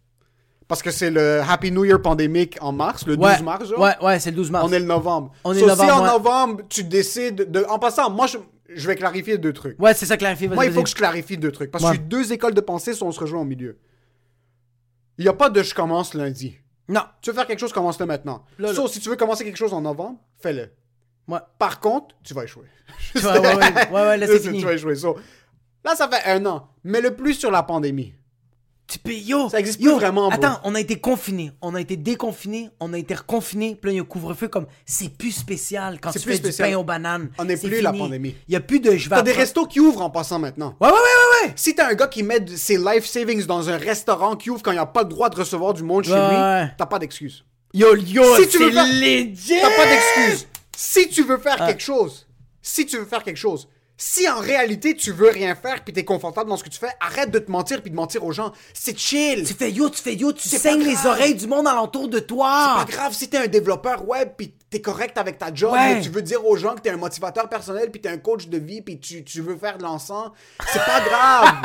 Parce 0.69 0.83
que 0.83 0.91
c'est 0.91 1.09
le 1.09 1.41
Happy 1.41 1.71
New 1.71 1.83
Year 1.83 1.99
pandémique 1.99 2.55
en 2.61 2.71
mars, 2.71 3.07
le 3.07 3.17
12 3.17 3.25
ouais, 3.25 3.41
mars, 3.41 3.67
genre. 3.67 3.79
Ouais, 3.79 3.95
ouais, 4.03 4.19
c'est 4.19 4.29
le 4.29 4.35
12 4.35 4.51
mars. 4.51 4.65
On 4.69 4.71
est 4.71 4.79
le 4.79 4.85
novembre. 4.85 5.31
On 5.43 5.51
est 5.51 5.59
So, 5.59 5.65
novembre, 5.65 5.83
si 5.83 5.91
en 5.91 6.03
ouais. 6.03 6.11
novembre, 6.11 6.61
tu 6.69 6.83
décides 6.83 7.49
de. 7.49 7.65
En 7.67 7.79
passant, 7.79 8.11
moi, 8.11 8.27
je, 8.27 8.37
je 8.75 8.87
vais 8.87 8.95
clarifier 8.95 9.39
deux 9.39 9.51
trucs. 9.51 9.81
Ouais, 9.81 9.95
c'est 9.95 10.05
ça, 10.05 10.15
clarifié. 10.15 10.47
Moi, 10.47 10.67
il 10.67 10.71
faut 10.71 10.83
que 10.83 10.89
je 10.89 10.95
clarifie 10.95 11.37
deux 11.37 11.51
trucs. 11.51 11.71
Parce 11.71 11.91
que 11.91 11.97
deux 11.97 12.31
écoles 12.31 12.53
de 12.53 12.61
pensée, 12.61 12.93
si 12.93 13.01
on 13.01 13.11
se 13.11 13.19
rejoint 13.19 13.41
au 13.41 13.45
milieu. 13.45 13.79
Il 15.19 15.23
n'y 15.23 15.29
a 15.29 15.33
pas 15.33 15.49
de 15.49 15.61
je 15.61 15.75
commence 15.75 16.13
lundi. 16.13 16.57
Non. 16.87 17.01
Tu 17.21 17.29
veux 17.29 17.35
faire 17.35 17.45
quelque 17.45 17.59
chose, 17.59 17.73
commence-le 17.73 18.05
maintenant. 18.05 18.45
Là, 18.57 18.73
So, 18.73 18.87
si 18.87 18.99
tu 18.99 19.09
veux 19.09 19.17
commencer 19.17 19.43
quelque 19.43 19.57
chose 19.57 19.73
en 19.73 19.81
novembre, 19.81 20.17
fais-le. 20.39 20.71
Ouais. 21.27 21.39
Par 21.59 21.79
contre, 21.79 22.15
tu 22.23 22.33
vas 22.33 22.45
échouer. 22.45 22.65
Ouais, 23.15 23.21
ouais, 23.21 23.39
ouais, 23.39 23.55
ouais, 23.57 23.91
ouais, 23.91 24.17
là, 24.17 24.27
c'est 24.27 24.39
fini. 24.39 24.59
Tu 24.59 24.65
vas 24.65 24.73
échouer. 24.73 24.95
So, 24.95 25.17
là, 25.83 25.93
ça 25.95 26.07
fait 26.07 26.27
un 26.31 26.43
an. 26.47 26.69
Mais 26.83 27.01
le 27.01 27.13
plus 27.15 27.33
sur 27.35 27.51
la 27.51 27.63
pandémie. 27.63 28.15
Tu 28.89 28.97
peux, 28.97 29.13
yo, 29.13 29.49
Ça 29.49 29.59
existe 29.59 29.79
yo, 29.79 29.91
plus 29.91 29.99
vraiment, 29.99 30.29
bro. 30.29 30.33
Attends, 30.33 30.59
on 30.63 30.73
a 30.73 30.79
été 30.79 30.99
confinés, 30.99 31.51
on 31.61 31.75
a 31.75 31.81
été 31.81 31.95
déconfinés, 31.95 32.69
on 32.79 32.91
a 32.93 32.97
été 32.97 33.13
reconfinés, 33.13 33.77
puis 33.79 33.89
là, 33.89 33.93
il 33.93 33.95
y 33.97 33.99
a 33.99 34.01
un 34.01 34.05
couvre-feu 34.05 34.47
comme 34.47 34.65
c'est 34.85 35.09
plus 35.15 35.31
spécial 35.31 35.99
quand 36.01 36.09
tu 36.11 36.19
plus 36.19 36.31
fais 36.31 36.37
spécial. 36.37 36.69
du 36.69 36.73
pain 36.73 36.79
aux 36.79 36.83
bananes. 36.83 37.29
On 37.37 37.45
n'est 37.45 37.55
plus 37.57 37.81
la 37.81 37.91
fini. 37.91 38.03
pandémie. 38.03 38.35
Il 38.47 38.53
y 38.53 38.57
a 38.57 38.61
plus 38.61 38.79
de 38.79 38.95
je 38.95 39.07
T'as 39.09 39.21
des 39.21 39.31
restos 39.31 39.67
qui 39.67 39.79
ouvrent 39.79 40.01
en 40.01 40.09
passant 40.09 40.39
maintenant. 40.39 40.75
Ouais, 40.81 40.87
ouais, 40.87 40.93
ouais, 40.93 40.99
ouais, 41.43 41.47
ouais. 41.49 41.53
Si 41.55 41.75
t'as 41.75 41.87
un 41.89 41.93
gars 41.93 42.07
qui 42.07 42.23
met 42.23 42.43
ses 42.55 42.77
life 42.77 43.05
savings 43.05 43.45
dans 43.45 43.69
un 43.69 43.77
restaurant 43.77 44.35
qui 44.35 44.49
ouvre 44.49 44.63
quand 44.63 44.71
il 44.71 44.75
n'a 44.77 44.87
pas 44.87 45.03
le 45.03 45.09
droit 45.09 45.29
de 45.29 45.35
recevoir 45.35 45.73
du 45.75 45.83
monde 45.83 46.05
chez 46.05 46.11
Ouais, 46.11 46.29
lui, 46.29 46.35
ouais. 46.35 46.71
t'as 46.75 46.85
pas 46.87 46.97
d'excuse. 46.97 47.45
Yo, 47.75 47.95
yo, 47.95 48.23
Si 48.37 48.49
c'est 48.49 48.69
legit. 48.71 49.59
T'as 49.61 49.69
pas 49.75 49.85
d'excuse. 49.85 50.47
Si 50.75 51.09
tu 51.09 51.21
veux 51.23 51.37
faire 51.37 51.57
Ah. 51.59 51.67
quelque 51.67 51.83
chose, 51.83 52.25
si 52.61 52.87
tu 52.87 52.97
veux 52.97 53.05
faire 53.05 53.23
quelque 53.23 53.37
chose, 53.37 53.67
si 54.01 54.29
en 54.29 54.39
réalité 54.39 54.95
tu 54.95 55.11
veux 55.11 55.27
rien 55.29 55.55
faire 55.55 55.83
puis 55.83 55.93
t'es 55.93 56.05
confortable 56.05 56.49
dans 56.49 56.55
ce 56.55 56.63
que 56.63 56.69
tu 56.69 56.79
fais, 56.79 56.87
arrête 57.01 57.31
de 57.31 57.39
te 57.39 57.51
mentir 57.51 57.81
puis 57.81 57.91
de 57.91 57.95
mentir 57.97 58.23
aux 58.23 58.31
gens. 58.31 58.53
C'est 58.73 58.97
chill. 58.97 59.45
Tu 59.45 59.53
fais 59.53 59.71
yo, 59.71 59.89
tu 59.89 60.01
fais 60.01 60.15
yo, 60.15 60.31
tu 60.31 60.47
saignes 60.47 60.83
les 60.83 61.05
oreilles 61.05 61.35
du 61.35 61.47
monde 61.47 61.67
alentour 61.67 62.07
de 62.07 62.19
toi. 62.19 62.77
C'est 62.79 62.85
pas 62.85 62.97
grave 62.97 63.13
si 63.13 63.29
t'es 63.29 63.37
un 63.37 63.47
développeur 63.47 64.07
web 64.07 64.29
puis 64.37 64.53
t'es 64.69 64.79
correct 64.79 65.17
avec 65.17 65.37
ta 65.37 65.53
job, 65.53 65.73
Ouais. 65.73 65.95
mais 65.95 66.01
tu 66.01 66.07
veux 66.09 66.21
dire 66.21 66.45
aux 66.45 66.55
gens 66.55 66.75
que 66.75 66.79
t'es 66.81 66.91
un 66.91 66.97
motivateur 66.97 67.49
personnel 67.49 67.91
puis 67.91 67.99
t'es 67.99 68.07
un 68.09 68.17
coach 68.19 68.47
de 68.47 68.57
vie 68.57 68.81
puis 68.81 68.99
tu, 69.01 69.23
tu 69.25 69.41
veux 69.41 69.57
faire 69.57 69.77
de 69.77 69.83
l'encens, 69.83 70.31
c'est 70.71 70.85
pas 70.85 71.01
grave. 71.01 71.55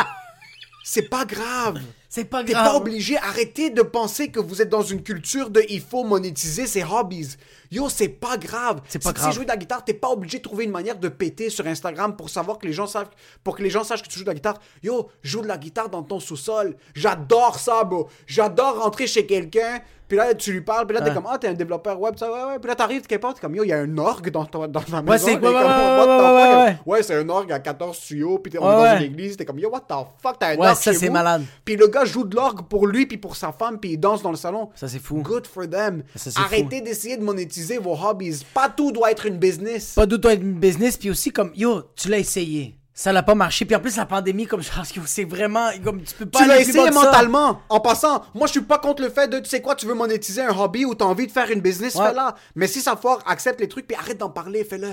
c'est 0.85 1.09
pas 1.09 1.25
grave. 1.25 1.81
C'est 2.15 2.27
pas 2.27 2.45
T'es 2.45 2.53
grave. 2.53 2.65
pas 2.67 2.77
obligé. 2.77 3.17
Arrêtez 3.17 3.71
de 3.71 3.83
penser 3.83 4.29
que 4.29 4.39
vous 4.39 4.63
êtes 4.63 4.69
dans 4.69 4.83
une 4.83 5.03
culture 5.03 5.51
de 5.51 5.65
il 5.69 5.81
faut 5.81 6.05
monétiser 6.05 6.69
ses 6.69 6.85
hobbies. 6.85 7.31
Yo, 7.73 7.89
c'est 7.89 8.07
pas 8.09 8.37
grave. 8.37 8.83
C'est 8.89 9.03
pas 9.03 9.09
si 9.09 9.15
grave. 9.15 9.27
tu 9.27 9.31
sais 9.33 9.35
jouer 9.35 9.45
de 9.47 9.51
la 9.51 9.57
guitare, 9.57 9.85
t'es 9.85 9.95
pas 9.95 10.11
obligé 10.11 10.39
de 10.39 10.45
trouver 10.45 10.63
une 10.63 10.71
manière 10.71 10.97
de 10.97 11.09
péter 11.09 11.51
sur 11.51 11.67
Instagram 11.67 12.15
pour 12.15 12.31
savoir 12.31 12.59
que 12.59 12.67
les 12.67 12.73
gens 12.73 12.87
savent, 12.87 13.11
pour 13.43 13.57
que 13.57 13.65
les 13.65 13.71
gens 13.71 13.83
sachent 13.83 14.03
que 14.05 14.07
tu 14.09 14.17
joues 14.17 14.25
de 14.25 14.29
la 14.31 14.35
guitare. 14.35 14.61
Yo, 14.85 15.09
joue 15.25 15.43
de 15.43 15.49
la 15.49 15.59
guitare 15.59 15.89
dans 15.89 16.05
ton 16.05 16.21
sous-sol. 16.21 16.77
J'adore 16.95 17.59
ça, 17.59 17.83
bro. 17.83 18.09
J'adore 18.29 18.81
rentrer 18.81 19.09
chez 19.09 19.27
quelqu'un. 19.27 19.81
Puis 20.15 20.19
là, 20.25 20.33
tu 20.33 20.53
lui 20.53 20.61
parles, 20.61 20.87
puis 20.87 20.95
là, 20.95 21.01
t'es 21.03 21.09
Ouais. 21.09 21.15
comme, 21.17 21.27
ah, 21.29 21.37
t'es 21.39 21.49
un 21.49 21.55
développeur 21.55 22.01
web, 22.01 22.15
ça, 22.17 22.31
ouais, 22.31 22.45
ouais. 22.53 22.59
Puis 22.61 22.69
là, 22.69 22.77
t'arrives, 22.77 23.03
t'es 23.03 23.19
pas, 23.19 23.33
t'es 23.33 23.41
comme, 23.41 23.57
yo, 23.57 23.65
il 23.65 23.69
y 23.71 23.73
a 23.73 23.79
un 23.81 23.99
orgue 23.99 24.31
dans, 24.31 24.45
ta- 24.45 24.69
dans 24.69 24.81
ta 24.81 25.03
maison. 25.03 25.27
c'est- 25.27 25.35
ouais, 25.35 25.41
ouais, 25.49 25.53
what 25.53 26.05
the 26.05 26.23
ouais, 26.23 26.55
ouais, 26.57 26.65
ouais. 26.65 26.77
Ouais, 26.87 27.03
c'est 27.03 27.17
un 27.17 27.29
orgue 27.29 27.51
à 27.51 27.59
14 27.59 27.99
tuyaux, 27.99 28.39
puis 28.39 28.53
t'es- 28.53 28.59
on 28.59 28.63
Ouais, 28.65 28.73
est 28.73 28.77
dans 28.77 28.83
ouais. 28.83 28.97
une 28.99 29.13
église, 29.13 29.37
t'es 29.37 29.45
comme, 29.45 29.59
yo, 29.59 29.71
what 29.71 29.81
the 29.81 29.95
fuck, 30.23 30.39
t'as 30.39 30.51
un 30.55 30.57
Ouais, 30.57 30.69
orgue 30.69 30.77
ça, 30.77 30.93
chez 30.93 30.99
c'est 30.99 31.11
malade. 31.11 31.43
Puis 31.65 31.75
le 31.75 31.89
gars 31.89 32.05
joue 32.05 32.23
de 32.23 32.37
l'orgue 32.37 32.63
pour 32.69 32.87
lui 32.87 33.07
puis 33.07 33.19
pour 33.19 33.35
sa 33.35 33.51
femme 33.51 33.79
puis 33.81 33.95
il 33.95 33.99
danse 33.99 34.23
dans 34.23 34.31
le 34.31 34.37
salon. 34.37 34.71
Ça, 34.77 34.87
c'est 34.87 35.01
fou. 35.01 35.17
Good 35.17 35.49
for 35.49 35.69
them. 35.69 36.05
Ça, 36.15 36.31
c'est 36.31 36.39
Arrêtez 36.39 36.81
d'essayer 36.81 37.17
de 37.17 37.25
monétiser 37.25 37.79
vos 37.79 37.97
hobbies. 38.01 38.45
Pas 38.55 38.69
tout 38.69 38.93
doit 38.93 39.11
être 39.11 39.27
une 39.27 39.39
business. 39.39 39.95
Pas 39.95 40.07
tout 40.07 40.25
être 40.29 40.41
une 40.41 40.55
business, 40.61 40.97
puis 40.97 41.11
aussi 41.11 41.33
comme, 41.33 41.51
yo, 41.57 41.83
tu 41.97 42.09
l'as 42.09 42.19
essayé. 42.19 42.77
Ça 42.97 43.13
l'a 43.13 43.25
pas 43.25 43.35
marché, 43.35 43.65
puis 43.65 43.75
en 43.75 43.81
plus, 43.81 43.97
la 43.97 44.07
pandémie, 44.07 44.47
comme 44.47 44.63
je 44.63 44.71
pense 44.71 44.93
que 44.93 45.01
c'est 45.07 45.25
vraiment, 45.25 45.69
comme, 45.83 46.01
tu 46.03 46.15
peux 46.15 46.27
pas 46.27 46.39
Tu 46.39 46.47
l'as 46.47 46.61
essayé 46.61 46.85
ça? 46.85 46.91
mentalement. 46.93 47.61
En 47.69 47.81
passant, 47.81 48.23
moi 48.35 48.47
je 48.47 48.53
suis 48.53 48.61
pas 48.61 48.79
contre 48.79 49.03
le 49.03 49.11
fait 49.11 49.27
de, 49.27 49.41
tu 49.41 49.51
sais 49.51 49.61
quoi, 49.61 49.75
tu 49.75 49.85
veux 49.87 49.95
monétiser 49.95 50.43
un 50.43 50.57
hobby 50.57 50.85
ou 50.85 50.95
t'as 50.95 51.05
envie 51.05 51.27
de 51.27 51.33
faire 51.33 51.51
une 51.51 51.61
business, 51.61 51.97
Ouais. 51.97 52.07
fais-la. 52.07 52.37
Mais 52.55 52.69
si 52.69 52.81
ça 52.81 52.95
foire, 52.97 53.19
accepte 53.27 53.59
les 53.61 53.69
trucs 53.69 53.89
puis 53.89 53.97
arrête 53.97 54.19
d'en 54.19 54.31
parler, 54.31 54.63
fais-le. 54.63 54.93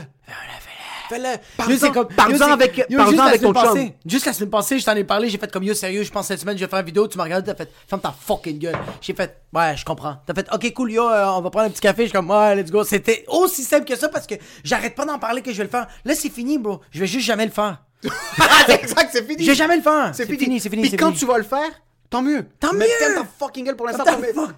Fais-le. 1.09 1.37
Parle-en 1.57 1.77
c'est 1.77 1.91
comme- 1.91 2.07
parle-en 2.07 2.51
avec, 2.53 2.77
yo, 2.89 2.97
la 2.97 3.23
avec 3.25 3.41
ton 3.41 3.53
chum. 3.53 3.89
Juste 4.05 4.25
la 4.25 4.33
semaine 4.33 4.49
passée, 4.49 4.79
je 4.79 4.85
t'en 4.85 4.95
ai 4.95 5.03
parlé, 5.03 5.29
j'ai 5.29 5.37
fait 5.37 5.51
comme 5.51 5.63
yo, 5.63 5.73
sérieux, 5.75 6.01
je 6.01 6.11
pense 6.11 6.25
cette 6.25 6.39
semaine, 6.39 6.57
je 6.57 6.63
vais 6.65 6.69
faire 6.69 6.79
une 6.79 6.85
vidéo, 6.85 7.07
tu 7.07 7.17
m'as 7.19 7.25
regardé, 7.25 7.45
t'as 7.51 7.55
fait, 7.55 7.69
ferme 7.87 8.01
ta 8.01 8.11
fucking 8.17 8.57
gueule. 8.57 8.77
J'ai 9.01 9.13
fait, 9.13 9.41
ouais, 9.53 9.75
je 9.77 9.85
comprends. 9.85 10.15
T'as 10.25 10.33
fait, 10.33 10.47
ok, 10.51 10.73
cool, 10.73 10.91
yo, 10.93 11.07
euh, 11.07 11.27
on 11.33 11.41
va 11.41 11.49
prendre 11.51 11.67
un 11.67 11.69
petit 11.69 11.81
café, 11.81 12.03
je 12.03 12.07
suis 12.07 12.13
comme, 12.17 12.31
ouais, 12.31 12.55
let's 12.55 12.71
go. 12.71 12.83
C'était 12.83 13.25
aussi 13.27 13.63
simple 13.63 13.85
que 13.85 13.95
ça 13.95 14.09
parce 14.09 14.25
que 14.25 14.35
j'arrête 14.63 14.95
pas 14.95 15.05
d'en 15.05 15.19
parler 15.19 15.43
que 15.43 15.51
je 15.51 15.57
vais 15.57 15.65
le 15.65 15.69
faire. 15.69 15.85
Là, 16.03 16.15
c'est 16.15 16.29
fini, 16.31 16.57
bro. 16.57 16.79
Je 16.91 17.01
vais 17.01 17.07
juste 17.07 17.27
jamais 17.27 17.45
le 17.45 17.51
faire. 17.51 17.77
c'est 18.65 18.73
exact, 18.83 19.09
c'est 19.11 19.23
fini. 19.27 19.43
Je 19.43 19.51
vais 19.51 19.55
jamais 19.55 19.77
le 19.77 19.81
faire. 19.83 20.11
C'est 20.13 20.25
fini, 20.25 20.37
fini, 20.37 20.59
c'est 20.59 20.69
fini, 20.69 20.83
Puis 20.87 20.97
quand 20.97 21.07
fini. 21.07 21.19
tu 21.19 21.25
vas 21.25 21.37
le 21.37 21.43
faire, 21.43 21.69
tant 22.09 22.21
mieux. 22.21 22.45
Tant 22.59 22.73
Mais 22.73 22.85
mieux. 22.85 22.91
ferme 22.99 23.15
ta 23.15 23.27
fucking 23.45 23.65
gueule 23.65 23.75
pour 23.75 23.85
l'instant. 23.87 24.03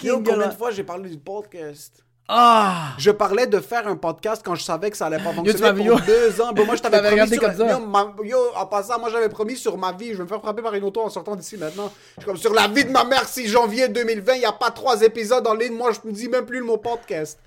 Yo, 0.01 0.19
gueule. 0.19 0.23
Combien 0.35 0.47
de 0.47 0.53
fois 0.53 0.71
j'ai 0.71 0.83
parlé 0.83 1.09
du 1.09 1.17
podcast? 1.17 2.03
Ah! 2.25 2.93
Je 2.97 3.11
parlais 3.11 3.47
de 3.47 3.59
faire 3.59 3.85
un 3.85 3.97
podcast 3.97 4.41
quand 4.45 4.55
je 4.55 4.63
savais 4.63 4.89
que 4.89 4.95
ça 4.95 5.07
allait 5.07 5.17
pas 5.21 5.33
fonctionner 5.33 5.73
pour 5.73 5.85
yo. 5.85 5.99
deux 6.07 6.39
ans. 6.41 6.53
Bon, 6.53 6.65
moi, 6.65 6.75
je 6.77 6.81
t'avais 6.83 7.01
promis 7.15 7.27
sur... 7.29 7.41
comme 7.41 7.57
ça. 7.57 7.67
Yo, 7.69 7.79
ma- 7.85 8.15
yo, 8.23 8.37
en 8.55 8.65
passant, 8.65 8.97
moi, 8.97 9.09
j'avais 9.09 9.27
promis 9.27 9.57
sur 9.57 9.77
ma 9.77 9.91
vie. 9.91 10.11
Je 10.13 10.17
vais 10.17 10.23
me 10.23 10.27
faire 10.29 10.39
frapper 10.39 10.61
par 10.61 10.73
une 10.73 10.85
auto 10.85 11.01
en 11.01 11.09
sortant 11.09 11.35
d'ici 11.35 11.57
maintenant. 11.57 11.91
Je 12.15 12.21
suis 12.21 12.25
comme 12.25 12.37
sur 12.37 12.53
la 12.53 12.69
vie 12.69 12.85
de 12.85 12.91
ma 12.91 13.03
mère, 13.03 13.27
si 13.27 13.45
janvier 13.45 13.89
2020, 13.89 14.35
il 14.35 14.39
n'y 14.39 14.45
a 14.45 14.53
pas 14.53 14.71
trois 14.71 15.01
épisodes 15.01 15.45
en 15.45 15.53
ligne. 15.53 15.73
Moi, 15.75 15.91
je 15.91 16.07
me 16.07 16.13
dis 16.13 16.29
même 16.29 16.45
plus 16.45 16.59
le 16.59 16.65
mot 16.65 16.77
podcast. 16.77 17.37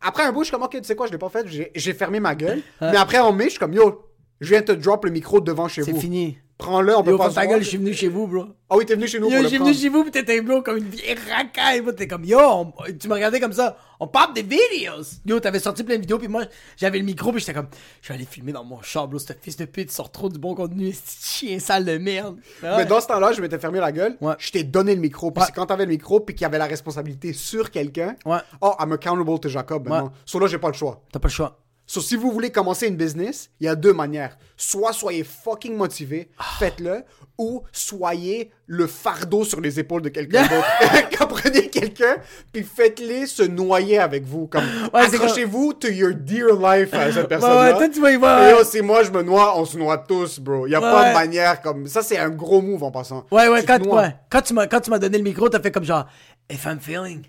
Après 0.00 0.22
un 0.22 0.30
bout, 0.32 0.40
je 0.42 0.44
suis 0.44 0.52
comme, 0.52 0.62
ok, 0.62 0.70
tu 0.80 0.84
sais 0.84 0.94
quoi, 0.94 1.06
je 1.08 1.12
l'ai 1.12 1.18
pas 1.18 1.28
fait. 1.28 1.46
J'ai 1.74 1.92
fermé 1.92 2.20
ma 2.20 2.36
gueule. 2.36 2.62
Mais 2.80 2.96
après, 2.96 3.18
en 3.18 3.32
mai, 3.32 3.46
je 3.46 3.50
suis 3.50 3.58
comme, 3.58 3.74
yo, 3.74 4.00
je 4.40 4.48
viens 4.50 4.62
te 4.62 4.72
drop 4.72 5.04
le 5.04 5.10
micro 5.10 5.40
devant 5.40 5.68
chez 5.68 5.82
C'est 5.82 5.92
vous. 5.92 6.00
fini. 6.00 6.38
Prends-le, 6.56 6.96
on 6.96 7.02
peut 7.02 7.10
Yo, 7.10 7.18
pas 7.18 7.30
se 7.30 7.34
ta 7.34 7.46
gueule, 7.48 7.64
je 7.64 7.68
suis 7.68 7.78
venu 7.78 7.92
chez 7.92 8.06
vous, 8.06 8.28
bro. 8.28 8.44
Ah 8.70 8.76
oui, 8.76 8.86
t'es 8.86 8.94
venu 8.94 9.08
chez 9.08 9.18
nous 9.18 9.28
Yo, 9.28 9.42
le 9.42 9.48
j'ai 9.48 9.58
venu 9.58 9.74
chez 9.74 9.88
vous, 9.88 10.04
pis 10.04 10.12
t'étais 10.12 10.40
bro 10.40 10.62
comme 10.62 10.76
une 10.76 10.84
vieille 10.88 11.16
racaille, 11.28 11.80
bro. 11.80 11.90
T'es 11.90 12.06
comme, 12.06 12.24
yo, 12.24 12.38
on- 12.40 12.72
tu 12.96 13.08
me 13.08 13.14
regardais 13.14 13.40
comme 13.40 13.52
ça, 13.52 13.76
on 13.98 14.06
parle 14.06 14.34
des 14.34 14.42
vidéos. 14.42 15.02
Yo, 15.26 15.40
t'avais 15.40 15.58
sorti 15.58 15.82
plein 15.82 15.96
de 15.96 16.02
vidéos, 16.02 16.16
puis 16.18 16.28
moi, 16.28 16.44
j'avais 16.76 16.98
le 16.98 17.04
micro, 17.04 17.32
puis 17.32 17.40
j'étais 17.40 17.54
comme, 17.54 17.66
je 18.00 18.08
vais 18.08 18.14
aller 18.14 18.24
filmer 18.24 18.52
dans 18.52 18.62
mon 18.62 18.80
char, 18.82 19.08
bro. 19.08 19.18
Ce 19.18 19.32
fils 19.42 19.56
de 19.56 19.64
pute 19.64 19.90
sort 19.90 20.12
trop 20.12 20.28
du 20.28 20.38
bon 20.38 20.54
contenu, 20.54 20.92
ce 21.04 21.26
chien 21.26 21.58
sale 21.58 21.84
de 21.86 21.98
merde. 21.98 22.36
Mais 22.62 22.70
Ouais. 22.76 22.86
dans 22.86 23.00
ce 23.00 23.08
temps-là, 23.08 23.32
je 23.32 23.40
m'étais 23.40 23.58
fermé 23.58 23.80
la 23.80 23.90
gueule. 23.90 24.16
Ouais. 24.20 24.34
Je 24.38 24.52
t'ai 24.52 24.62
donné 24.62 24.94
le 24.94 25.00
micro. 25.00 25.32
Ouais. 25.34 25.42
c'est 25.46 25.52
quand 25.52 25.66
t'avais 25.66 25.86
le 25.86 25.90
micro, 25.90 26.20
puis 26.20 26.36
qu'il 26.36 26.42
y 26.42 26.46
avait 26.46 26.58
la 26.58 26.66
responsabilité 26.66 27.32
sur 27.32 27.72
quelqu'un. 27.72 28.14
Ouais. 28.24 28.38
Oh, 28.60 28.74
I'm 28.78 28.92
accountable 28.92 29.40
to 29.40 29.48
Jacob 29.48 29.88
maintenant. 29.88 30.12
So 30.24 30.38
là, 30.38 30.46
j'ai 30.46 30.58
pas 30.58 30.68
le 30.68 30.74
choix. 30.74 31.02
T'as 31.12 31.18
pas 31.18 31.26
le 31.28 31.32
choix. 31.32 31.58
So, 31.86 32.00
si 32.00 32.16
vous 32.16 32.30
voulez 32.32 32.50
commencer 32.50 32.86
une 32.86 32.96
business, 32.96 33.50
il 33.60 33.66
y 33.66 33.68
a 33.68 33.74
deux 33.74 33.92
manières. 33.92 34.38
Soit 34.56 34.94
soyez 34.94 35.22
fucking 35.22 35.76
motivé, 35.76 36.30
Ah. 36.38 36.44
faites-le, 36.58 37.02
ou 37.36 37.62
soyez 37.72 38.50
le 38.66 38.86
fardeau 38.86 39.44
sur 39.44 39.60
les 39.60 39.78
épaules 39.78 40.00
de 40.00 40.08
quelqu'un 40.08 40.42
d'autre. 40.48 40.66
Comprenez 41.18 41.68
quelqu'un, 41.68 42.16
puis 42.52 42.62
faites-les 42.62 43.26
se 43.26 43.42
noyer 43.42 43.98
avec 43.98 44.24
vous. 44.24 44.46
Comme, 44.46 44.64
Ouais, 44.94 45.02
accrochez-vous 45.02 45.74
to 45.74 45.88
your 45.88 46.14
dear 46.14 46.54
life 46.58 46.94
à 46.94 47.12
cette 47.12 47.28
personne-là. 47.28 47.72
ouais, 47.72 47.76
toi, 47.76 47.88
tu 47.90 48.00
vas 48.00 48.12
y 48.12 48.16
voir, 48.16 48.42
Et 48.48 48.52
ouais. 48.54 48.58
yo, 48.58 48.64
si 48.64 48.80
moi 48.80 49.02
je 49.02 49.10
me 49.10 49.22
noie, 49.22 49.58
on 49.58 49.66
se 49.66 49.76
noie 49.76 49.98
tous, 49.98 50.38
bro. 50.40 50.66
Il 50.66 50.70
y 50.70 50.74
a 50.74 50.80
Ouais, 50.80 50.90
pas 50.90 51.02
ouais. 51.02 51.08
de 51.10 51.14
manière 51.14 51.60
comme... 51.60 51.86
Ça, 51.86 52.02
c'est 52.02 52.16
un 52.18 52.30
gros 52.30 52.62
move 52.62 52.82
en 52.82 52.90
passant. 52.90 53.26
Ouais, 53.30 53.48
ouais, 53.48 53.60
Tu 53.60 53.66
quand, 53.66 53.84
ouais. 53.94 54.16
quand 54.30 54.40
tu 54.80 54.90
m'as 54.90 54.98
donné 54.98 55.18
le 55.18 55.24
micro, 55.24 55.50
t'as 55.50 55.60
fait 55.60 55.70
comme 55.70 55.84
genre, 55.84 56.06
if 56.50 56.64
I'm 56.64 56.80
feeling, 56.80 57.24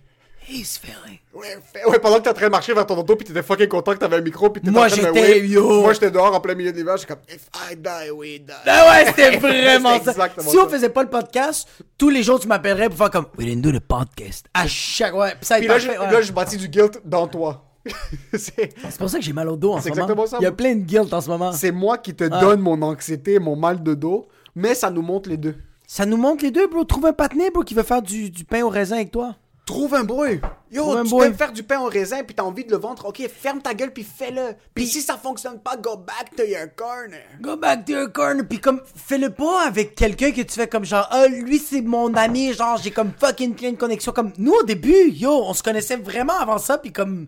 he's 0.48 0.78
feeling. 0.78 1.20
Ouais, 1.34 1.58
ouais, 1.88 2.00
pendant 2.00 2.18
que 2.18 2.24
t'es 2.24 2.30
en 2.30 2.34
train 2.34 2.46
de 2.48 2.52
marcher 2.52 2.74
vers 2.74 2.86
ton 2.86 2.98
auto, 2.98 3.16
puis 3.16 3.26
t'étais 3.28 3.44
fucking 3.44 3.68
content 3.68 3.94
que 3.94 3.98
t'avais 3.98 4.18
un 4.18 4.22
micro, 4.22 4.50
puis 4.50 4.62
t'étais 4.62 4.72
Moi, 4.72 4.86
en 4.86 4.90
train 4.90 5.12
de 5.12 5.16
j'étais, 5.16 5.48
yo. 5.48 5.82
Moi, 5.82 5.94
j'étais 5.94 6.12
dehors 6.12 6.34
en 6.34 6.40
plein 6.40 6.56
milieu 6.56 6.72
de 6.72 6.78
l'hiver, 6.78 6.98
j'étais 6.98 7.14
comme, 7.14 7.24
if 7.30 7.48
I 7.72 7.76
die, 7.76 8.12
we 8.12 8.40
die. 8.40 8.52
Ah 8.66 8.90
ouais, 8.92 9.06
c'était 9.16 9.38
vraiment 9.38 10.00
ça. 10.04 10.14
Si 10.40 10.58
on 10.58 10.64
ça. 10.64 10.70
faisait 10.70 10.90
pas 10.90 11.04
le 11.04 11.10
podcast, 11.10 11.68
tous 11.98 12.10
les 12.10 12.24
jours 12.24 12.40
tu 12.40 12.48
m'appellerais 12.48 12.90
pour 12.90 12.98
faire 12.98 13.10
comme 13.12 13.26
We 13.38 13.48
didn't 13.48 13.62
do 13.62 13.72
the 13.72 13.82
podcast. 13.82 14.46
À 14.54 14.68
chaque 14.68 15.14
ouais, 15.16 15.32
puis 15.32 15.46
ça 15.46 15.60
est 15.60 15.64
là, 15.68 15.74
parfait, 15.76 15.98
ouais. 15.98 16.12
là, 16.12 16.22
je 16.22 16.32
bâtis 16.32 16.58
du 16.58 16.68
guilt 16.70 17.00
dans 17.06 17.28
toi. 17.28 17.64
c'est 18.34 18.74
C'est 18.90 18.98
pour 18.98 19.10
ça 19.10 19.20
que 19.20 19.24
j'ai 19.24 19.34
mal 19.34 19.48
au 19.50 19.56
dos 19.56 19.74
en 19.74 19.78
ce 19.78 19.84
C'est 19.84 19.90
moment. 19.90 20.02
exactement 20.04 20.26
ça, 20.28 20.38
Il 20.40 20.44
y 20.44 20.48
a 20.48 20.52
plein 20.52 20.74
de 20.76 20.82
guilt 20.82 21.14
en 21.14 21.22
ce 21.22 21.30
moment. 21.30 21.52
c'est 21.52 21.72
moi 21.72 21.98
qui 22.00 22.16
te 22.16 22.24
donne 22.24 22.60
mon 22.62 22.82
anxiété, 22.82 23.38
mon 23.40 23.56
mal 23.56 23.84
de 23.84 23.94
dos, 23.94 24.28
mais 24.56 24.74
ça 24.74 24.90
nous 24.90 25.02
montre 25.04 25.30
les 25.30 25.38
deux. 25.38 25.56
Ça 25.88 26.06
nous 26.08 26.18
montre 26.18 26.44
les 26.44 26.50
deux, 26.50 26.66
bro. 26.68 26.84
Trouve 26.84 27.06
un 27.06 27.14
patiné, 27.14 27.52
bro, 27.52 27.62
qui 27.62 27.76
veut 27.76 27.84
faire 27.84 28.02
du, 28.02 28.32
du 28.32 28.44
pain 28.44 28.64
au 28.64 28.70
raisin 28.70 28.96
avec 28.96 29.12
toi. 29.12 29.36
Trouve 29.66 29.96
un 29.96 30.04
bruit. 30.04 30.40
Yo, 30.72 30.84
Trouve 30.84 31.04
tu 31.24 31.30
peux 31.32 31.34
faire 31.36 31.52
du 31.52 31.64
pain 31.64 31.80
au 31.80 31.86
raisin, 31.86 32.22
puis 32.24 32.36
t'as 32.36 32.44
envie 32.44 32.66
de 32.66 32.72
le 32.72 32.78
vendre. 32.78 33.04
Ok, 33.08 33.28
ferme 33.36 33.62
ta 33.64 33.74
gueule, 33.74 33.92
puis 33.92 34.04
fais-le. 34.04 34.56
Puis 34.76 34.86
si 34.86 35.02
ça 35.02 35.18
fonctionne 35.18 35.60
pas, 35.60 35.76
go 35.76 35.98
back 35.98 36.36
to 36.38 36.44
your 36.44 36.68
corner. 36.76 37.22
Go 37.42 37.58
back 37.58 37.84
to 37.86 37.94
your 37.94 38.12
corner, 38.14 38.46
puis 38.48 38.60
comme, 38.60 38.82
fais-le 38.96 39.32
pas 39.32 39.66
avec 39.66 39.96
quelqu'un 39.96 40.32
que 40.32 40.42
tu 40.42 40.54
fais 40.54 40.68
comme 40.68 40.86
genre, 40.86 41.08
ah, 41.10 41.26
lui 41.28 41.58
c'est 41.58 41.82
mon 41.82 42.14
ami, 42.14 42.54
genre, 42.54 42.78
j'ai 42.78 42.92
comme 42.92 43.12
fucking 43.20 43.56
plein 43.56 43.72
de 43.72 43.78
connexions. 43.78 44.12
Comme, 44.12 44.34
nous 44.38 44.54
au 44.54 44.64
début, 44.64 45.10
yo, 45.10 45.32
on 45.32 45.54
se 45.56 45.64
connaissait 45.64 45.98
vraiment 45.98 46.40
avant 46.40 46.60
ça, 46.60 46.78
puis 46.78 46.92
comme, 46.94 47.26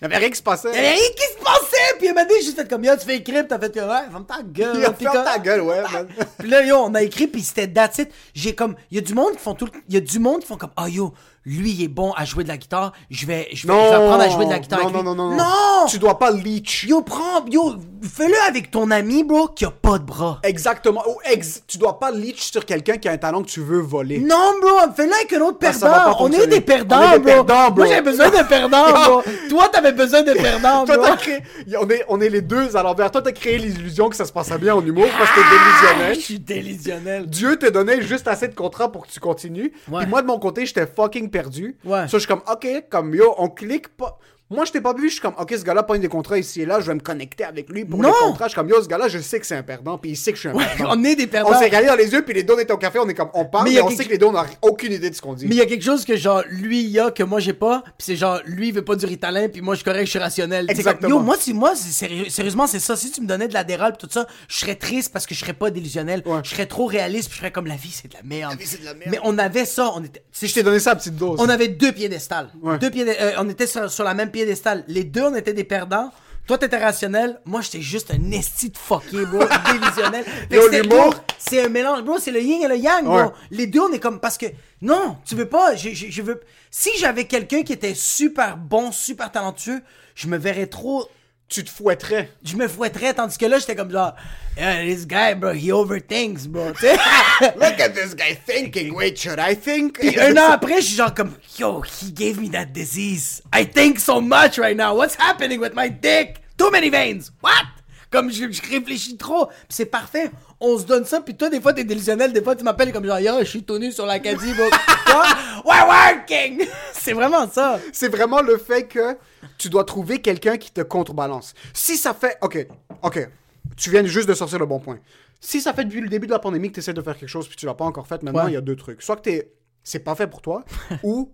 Il 0.00 0.02
y 0.02 0.04
avait 0.06 0.18
rien 0.18 0.28
qui 0.30 0.36
se 0.36 0.42
passait. 0.42 0.68
il 0.72 0.74
y 0.74 0.78
avait 0.78 0.88
rien 0.90 1.08
qui 1.16 1.22
se 1.38 1.42
passait, 1.42 1.96
puis 1.98 2.08
il 2.08 2.14
m'a 2.14 2.24
dit, 2.26 2.34
j'ai 2.44 2.52
fait 2.52 2.68
comme, 2.68 2.84
yo, 2.84 2.92
tu 2.96 3.06
fais 3.06 3.16
écrire, 3.16 3.46
t'as 3.48 3.58
fait, 3.58 3.74
ouais, 3.80 4.10
ferme 4.10 4.26
ta 4.26 4.42
gueule. 4.42 4.76
Yo, 4.82 4.92
ferme 4.92 5.14
comme- 5.14 5.24
ta 5.24 5.38
gueule, 5.38 5.60
ouais, 5.62 5.80
man. 5.90 6.06
Puis 6.38 6.50
là, 6.50 6.62
yo, 6.66 6.76
on 6.76 6.94
a 6.94 7.02
écrit, 7.02 7.28
puis 7.28 7.40
c'était 7.40 7.68
that's 7.68 7.96
it. 7.98 8.10
J'ai 8.34 8.54
comme, 8.54 8.74
il 8.90 8.96
y 8.96 8.98
a 8.98 9.00
du 9.02 9.14
monde 9.14 9.32
qui 9.32 9.38
font 9.38 9.54
tout, 9.54 9.68
y 9.88 9.96
a 9.96 10.00
du 10.00 10.18
monde 10.18 10.40
qui 10.40 10.46
font 10.48 10.58
comme, 10.58 10.72
ah 10.76 10.88
yo, 10.90 11.14
lui 11.44 11.72
il 11.72 11.82
est 11.82 11.88
bon 11.88 12.12
à 12.12 12.24
jouer 12.24 12.44
de 12.44 12.48
la 12.48 12.56
guitare, 12.56 12.92
je 13.10 13.26
vais, 13.26 13.48
je 13.52 13.66
vais, 13.66 13.72
je 13.72 13.88
vais 13.88 13.94
apprendre 13.94 14.22
à 14.22 14.28
jouer 14.28 14.46
de 14.46 14.50
la 14.50 14.58
guitare 14.58 14.80
non, 14.80 14.84
avec 14.86 14.96
non, 14.96 15.12
lui. 15.12 15.16
non, 15.16 15.30
non, 15.30 15.36
non. 15.36 15.86
Tu 15.88 15.98
dois 15.98 16.18
pas 16.18 16.30
leech. 16.30 16.84
Yo, 16.84 17.02
prends, 17.02 17.44
yo, 17.50 17.76
fais-le 18.02 18.34
avec 18.48 18.70
ton 18.70 18.90
ami, 18.90 19.24
bro, 19.24 19.48
qui 19.48 19.64
a 19.64 19.70
pas 19.70 19.98
de 19.98 20.04
bras. 20.04 20.40
Exactement. 20.42 21.02
Ou 21.08 21.16
ex- 21.30 21.62
tu 21.66 21.78
dois 21.78 21.98
pas 21.98 22.10
leech 22.10 22.40
sur 22.50 22.64
quelqu'un 22.64 22.96
qui 22.96 23.08
a 23.08 23.12
un 23.12 23.16
talent 23.18 23.42
que 23.42 23.48
tu 23.48 23.60
veux 23.60 23.80
voler. 23.80 24.18
Non, 24.18 24.52
bro, 24.60 24.70
fais-le 24.94 25.12
avec 25.12 25.32
un 25.32 25.40
autre 25.42 25.58
ça 25.72 25.88
va 25.88 26.04
perdant. 26.04 26.16
On 26.20 26.30
est 26.32 26.46
des 26.46 26.60
perdants, 26.60 27.00
On 27.00 27.12
est 27.12 27.18
des 27.18 27.18
bro. 27.20 27.44
perdants, 27.44 27.70
bro. 27.70 27.76
Moi, 27.76 27.86
j'avais 27.86 28.02
besoin 28.02 28.28
de 28.30 28.48
perdants, 28.48 28.92
bro. 29.06 29.22
Toi, 29.48 29.68
t'avais 29.72 29.92
besoin 29.92 30.22
de 30.22 30.32
perdants, 30.32 30.84
Toi, 30.84 30.96
bro. 30.96 31.06
t'as 31.06 31.16
créé... 31.16 31.38
on, 31.80 31.88
est, 31.88 32.04
on 32.08 32.20
est 32.20 32.28
les 32.28 32.40
deux 32.42 32.76
à 32.76 32.82
l'envers. 32.82 33.10
Toi, 33.10 33.22
t'as 33.22 33.32
créé 33.32 33.58
l'illusion 33.58 34.08
que 34.08 34.16
ça 34.16 34.24
se 34.24 34.32
passait 34.32 34.58
bien 34.58 34.74
en 34.74 34.84
humour 34.84 35.06
parce 35.18 35.30
que 35.30 35.36
t'es 35.36 35.46
Ah, 35.46 35.58
délusionnel. 35.90 36.14
Je 36.16 36.20
suis 36.20 36.38
délusionnel. 36.38 37.26
Dieu 37.26 37.56
t'a 37.56 37.70
donné 37.70 38.02
juste 38.02 38.28
assez 38.28 38.48
de 38.48 38.54
contrats 38.54 38.90
pour 38.90 39.06
que 39.06 39.12
tu 39.12 39.20
continues. 39.20 39.72
Ouais. 39.90 40.00
Puis 40.02 40.08
moi, 40.10 40.22
de 40.22 40.26
mon 40.26 40.38
côté, 40.38 40.66
j'étais 40.66 40.86
fucking 40.86 41.30
perdu. 41.30 41.76
Ouais. 41.84 42.08
So, 42.08 42.12
je 42.14 42.18
suis 42.18 42.28
comme, 42.28 42.42
OK, 42.50 42.66
comme 42.90 43.14
yo, 43.14 43.34
on 43.38 43.48
clique 43.48 43.88
pas. 43.96 44.18
Moi, 44.52 44.64
je 44.64 44.72
t'ai 44.72 44.80
pas 44.80 44.94
vu, 44.94 45.08
je 45.08 45.14
suis 45.14 45.20
comme, 45.20 45.34
OK, 45.38 45.52
ce 45.56 45.64
gars-là 45.64 45.82
pas 45.82 45.96
des 45.98 46.08
contrats 46.08 46.38
ici 46.38 46.62
et 46.62 46.66
là, 46.66 46.80
je 46.80 46.86
vais 46.86 46.94
me 46.94 47.00
connecter 47.00 47.44
avec 47.44 47.68
lui 47.70 47.84
pour 47.84 48.00
Non. 48.00 48.08
les 48.08 48.14
contrats. 48.26 48.46
Je 48.46 48.50
suis 48.50 48.56
comme, 48.56 48.68
yo, 48.68 48.82
ce 48.82 48.88
gars-là, 48.88 49.08
je 49.08 49.18
sais 49.18 49.40
que 49.40 49.46
c'est 49.46 49.56
un 49.56 49.62
perdant, 49.62 49.98
puis 49.98 50.10
il 50.10 50.16
sait 50.16 50.30
que 50.32 50.36
je 50.36 50.48
suis 50.48 50.48
un 50.48 50.52
perdant. 50.52 50.92
on 50.96 51.04
est 51.04 51.16
des 51.16 51.26
perdants. 51.26 51.50
On 51.54 51.58
s'est 51.58 51.64
regardé 51.66 51.88
dans 51.88 51.94
les 51.96 52.10
yeux, 52.12 52.22
puis 52.22 52.34
les 52.34 52.42
deux, 52.42 52.54
on 52.54 52.58
était 52.58 52.72
au 52.72 52.76
café, 52.78 52.98
on 52.98 53.08
est 53.08 53.14
comme, 53.14 53.30
on 53.34 53.44
parle, 53.44 53.68
Mais 53.68 53.80
on 53.80 53.86
quelque- 53.88 53.98
sait 53.98 54.04
que 54.04 54.10
les 54.10 54.18
deux, 54.18 54.26
on 54.26 54.32
n'a 54.32 54.46
aucune 54.62 54.92
idée 54.92 55.10
de 55.10 55.14
ce 55.14 55.20
qu'on 55.22 55.34
dit. 55.34 55.46
Mais 55.46 55.54
il 55.54 55.58
y 55.58 55.62
a 55.62 55.66
quelque 55.66 55.84
chose 55.84 56.04
que 56.04 56.16
genre 56.16 56.42
lui 56.48 56.82
il 56.82 56.90
y 56.90 56.98
a 57.00 57.10
que 57.10 57.22
moi 57.22 57.40
j'ai 57.40 57.52
pas, 57.52 57.82
puis 57.84 57.92
c'est 58.06 58.16
genre 58.16 58.40
lui 58.46 58.68
il 58.68 58.74
veut 58.74 58.84
pas 58.84 58.96
du 58.96 59.06
ritalin 59.06 59.48
puis 59.48 59.60
moi 59.60 59.74
je 59.74 59.78
suis 59.80 59.84
correct, 59.84 60.04
je 60.06 60.10
suis 60.10 60.18
rationnel. 60.18 60.66
Sais, 60.68 60.74
comme, 60.74 60.78
Exactement. 60.80 61.08
yo 61.10 61.18
moi 61.20 61.36
si 61.38 61.52
moi 61.54 61.74
sérieux- 61.74 62.28
sérieusement 62.28 62.66
c'est 62.66 62.78
ça, 62.78 62.96
si 62.96 63.10
tu 63.10 63.20
me 63.20 63.26
donnais 63.26 63.48
de 63.48 63.54
la 63.54 63.64
déral 63.64 63.96
tout 63.98 64.08
ça, 64.10 64.26
je 64.48 64.56
serais 64.58 64.74
triste 64.74 65.12
parce 65.12 65.26
que 65.26 65.34
je 65.34 65.40
serais 65.40 65.52
pas 65.52 65.70
délusionnel, 65.70 66.22
Ouais. 66.26 66.40
je 66.44 66.50
serais 66.50 66.66
trop 66.66 66.86
réaliste, 66.86 67.28
puis 67.28 67.34
je 67.36 67.38
serais 67.40 67.52
comme 67.52 67.66
la 67.66 67.76
vie 67.76 67.90
c'est 67.92 68.08
de 68.08 68.14
la 68.14 68.22
merde. 68.22 68.58
vie, 68.58 68.66
c'est 68.66 68.80
de 68.80 68.84
la 68.84 68.94
merde. 68.94 69.10
Mais 69.10 69.18
on 69.24 69.38
avait 69.38 69.64
ça, 69.64 69.90
on 69.94 70.02
était 70.04 70.22
Je 70.40 70.52
t'ai 70.52 70.62
donné 70.62 70.78
ça 70.80 70.92
à 70.92 70.96
petite 70.96 71.16
dose. 71.16 71.38
on 71.40 71.48
avait 71.48 71.68
deux 71.68 71.92
piédestals. 71.92 72.50
Ouais. 72.62 72.78
Deux 72.78 72.90
piédé- 72.90 73.16
euh, 73.20 73.32
on 73.38 73.48
était 73.48 73.66
sur, 73.66 73.90
sur 73.90 74.04
la 74.04 74.14
même 74.14 74.30
piédestal. 74.30 74.41
Les 74.88 75.04
deux 75.04 75.22
on 75.22 75.34
était 75.34 75.52
des 75.54 75.64
perdants. 75.64 76.10
Toi 76.46 76.58
t'étais 76.58 76.76
rationnel, 76.78 77.40
moi 77.44 77.60
j'étais 77.60 77.80
juste 77.80 78.10
un 78.12 78.30
esti 78.32 78.70
de 78.70 78.76
fucké 78.76 79.24
bro, 79.26 79.44
Yo, 80.56 80.62
l'humour- 80.82 81.10
bro, 81.12 81.14
c'est 81.38 81.62
un 81.64 81.68
mélange, 81.68 82.02
bro, 82.02 82.18
c'est 82.18 82.32
le 82.32 82.40
yin 82.42 82.62
et 82.64 82.68
le 82.68 82.76
yang, 82.76 83.04
bro. 83.04 83.32
Les 83.52 83.68
deux, 83.68 83.78
on 83.80 83.92
est 83.92 84.00
comme 84.00 84.18
parce 84.18 84.38
que 84.38 84.46
non, 84.80 85.18
tu 85.24 85.36
veux 85.36 85.48
pas. 85.48 85.76
Je, 85.76 85.90
je, 85.90 86.06
je 86.10 86.20
veux. 86.22 86.40
Si 86.70 86.90
j'avais 86.98 87.26
quelqu'un 87.26 87.62
qui 87.62 87.72
était 87.72 87.94
super 87.94 88.56
bon, 88.56 88.90
super 88.90 89.30
talentueux, 89.30 89.82
je 90.16 90.26
me 90.26 90.36
verrais 90.36 90.66
trop. 90.66 91.08
Tu 91.52 91.62
te 91.62 91.68
fouetterais. 91.68 92.30
Je 92.42 92.56
me 92.56 92.66
fouetterais, 92.66 93.12
tandis 93.12 93.36
que 93.36 93.44
là, 93.44 93.58
j'étais 93.58 93.76
comme 93.76 93.90
genre, 93.90 94.16
yeah, 94.56 94.82
this 94.82 95.04
guy, 95.06 95.34
bro, 95.34 95.52
he 95.52 95.70
overthinks, 95.70 96.46
bro. 96.46 96.68
Look 96.72 97.78
at 97.78 97.90
this 97.94 98.14
guy 98.14 98.34
thinking. 98.34 98.94
Wait, 98.94 99.18
should 99.18 99.38
I 99.38 99.54
think? 99.54 99.98
Puis 99.98 100.18
un 100.18 100.38
an 100.38 100.52
après, 100.52 100.80
je 100.80 100.86
suis 100.86 100.96
genre 100.96 101.12
comme, 101.12 101.34
yo, 101.58 101.82
he 101.82 102.10
gave 102.10 102.40
me 102.40 102.48
that 102.52 102.72
disease. 102.72 103.42
I 103.52 103.66
think 103.66 104.00
so 104.00 104.18
much 104.18 104.56
right 104.56 104.74
now. 104.74 104.94
What's 104.96 105.14
happening 105.14 105.60
with 105.60 105.74
my 105.74 105.90
dick? 105.90 106.40
Too 106.56 106.70
many 106.70 106.88
veins. 106.88 107.30
What? 107.42 107.66
Comme 108.12 108.30
je, 108.30 108.50
je 108.52 108.62
réfléchis 108.70 109.16
trop. 109.16 109.48
C'est 109.68 109.86
parfait. 109.86 110.30
On 110.60 110.78
se 110.78 110.84
donne 110.84 111.04
ça. 111.04 111.20
Puis 111.20 111.34
toi, 111.34 111.48
des 111.48 111.60
fois, 111.60 111.72
t'es 111.72 111.82
délusionnel. 111.84 112.32
Des 112.32 112.42
fois, 112.42 112.54
tu 112.54 112.62
m'appelles 112.62 112.92
comme 112.92 113.04
genre, 113.06 113.18
yo, 113.18 113.38
je 113.40 113.44
suis 113.44 113.62
tout 113.64 113.78
nu 113.78 113.90
sur 113.90 114.06
l'Acadie. 114.06 114.52
bro. 114.54 114.68
Toi, 115.06 115.24
we're 115.64 115.86
working. 115.86 116.66
c'est 116.92 117.14
vraiment 117.14 117.48
ça. 117.50 117.80
c'est 117.92 118.08
vraiment 118.08 118.42
le 118.42 118.58
fait 118.58 118.86
que 118.86 119.16
tu 119.58 119.68
dois 119.70 119.84
trouver 119.84 120.20
quelqu'un 120.20 120.56
qui 120.58 120.70
te 120.70 120.82
contrebalance. 120.82 121.54
Si 121.72 121.96
ça 121.96 122.14
fait. 122.14 122.36
Ok, 122.42 122.66
ok. 123.02 123.28
Tu 123.76 123.90
viens 123.90 124.04
juste 124.04 124.28
de 124.28 124.34
sortir 124.34 124.58
le 124.58 124.66
bon 124.66 124.78
point. 124.78 124.98
Si 125.40 125.60
ça 125.60 125.72
fait 125.72 125.84
depuis 125.84 126.00
le 126.00 126.08
début 126.08 126.26
de 126.26 126.32
la 126.32 126.38
pandémie 126.38 126.68
que 126.68 126.74
tu 126.74 126.80
essaies 126.80 126.92
de 126.92 127.02
faire 127.02 127.16
quelque 127.16 127.28
chose 127.28 127.48
puis 127.48 127.56
tu 127.56 127.66
l'as 127.66 127.74
pas 127.74 127.84
encore 127.84 128.06
fait, 128.06 128.22
maintenant, 128.22 128.44
Ouais. 128.44 128.50
il 128.50 128.54
y 128.54 128.56
a 128.56 128.60
deux 128.60 128.76
trucs. 128.76 129.02
Soit 129.02 129.16
que 129.16 129.22
t'es 129.22 129.50
c'est 129.84 130.00
pas 130.00 130.14
fait 130.14 130.26
pour 130.26 130.42
toi, 130.42 130.64
ou 131.02 131.30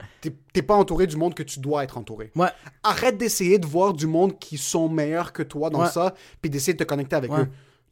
t'es 0.52 0.62
pas 0.62 0.74
entouré 0.74 1.06
du 1.06 1.16
monde 1.16 1.34
que 1.34 1.42
tu 1.42 1.60
dois 1.60 1.84
être 1.84 1.98
entouré. 1.98 2.30
Ouais. 2.36 2.48
Arrête 2.82 3.18
d'essayer 3.18 3.58
de 3.58 3.66
voir 3.66 3.92
du 3.92 4.06
monde 4.06 4.38
qui 4.38 4.58
sont 4.58 4.88
meilleurs 4.88 5.32
que 5.32 5.42
toi 5.42 5.70
dans 5.70 5.80
Ouais. 5.82 5.88
ça, 5.90 6.14
puis 6.40 6.50
d'essayer 6.50 6.72
de 6.74 6.78
te 6.78 6.88
connecter 6.88 7.16
avec 7.16 7.30
Ouais. 7.30 7.42
eux. 7.42 7.48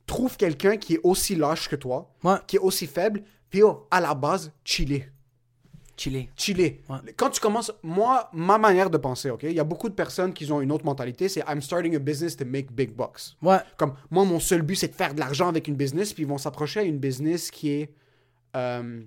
Trouve 0.07 0.37
quelqu'un 0.37 0.77
qui 0.77 0.95
est 0.95 1.01
aussi 1.03 1.35
lâche 1.35 1.69
que 1.69 1.77
toi, 1.77 2.11
qui 2.47 2.57
est 2.57 2.61
aussi 2.61 2.87
faible, 2.87 3.23
puis 3.51 3.63
oh, 3.63 3.87
à 3.91 4.01
la 4.01 4.15
base, 4.15 4.53
chiller. 4.65 5.09
Chiller. 5.97 6.29
Chiller. 6.37 6.83
Quand 7.17 7.31
tu 7.31 7.41
commences, 7.41 7.73
moi, 7.83 8.29
ma 8.35 8.59
manière 8.59 8.91
de 8.91 8.99
penser, 8.99 9.31
ok, 9.31 9.45
il 9.45 9.53
y 9.55 9.61
a 9.61 9.65
beaucoup 9.65 9.89
de 9.89 9.95
personnes 9.95 10.35
qui 10.35 10.51
ont 10.53 10.61
une 10.61 10.71
autre 10.71 10.85
mentalité, 10.85 11.27
c'est 11.29 11.41
I'm 11.49 11.63
starting 11.63 11.97
a 11.97 11.99
business 11.99 12.37
to 12.37 12.45
make 12.45 12.71
big 12.71 12.93
bucks. 12.95 13.35
Ouais. 13.43 13.57
Comme 13.79 13.95
moi, 14.11 14.25
mon 14.27 14.39
seul 14.39 14.61
but, 14.63 14.77
c'est 14.77 14.89
de 14.89 14.95
faire 14.95 15.15
de 15.15 15.21
l'argent 15.21 15.49
avec 15.49 15.69
une 15.69 15.75
business, 15.75 16.13
puis 16.13 16.25
ils 16.25 16.29
vont 16.29 16.37
s'approcher 16.39 16.81
à 16.81 16.83
une 16.83 16.99
business 16.99 17.51
qui 17.51 17.71
est 17.71 17.91
euh, 18.55 19.03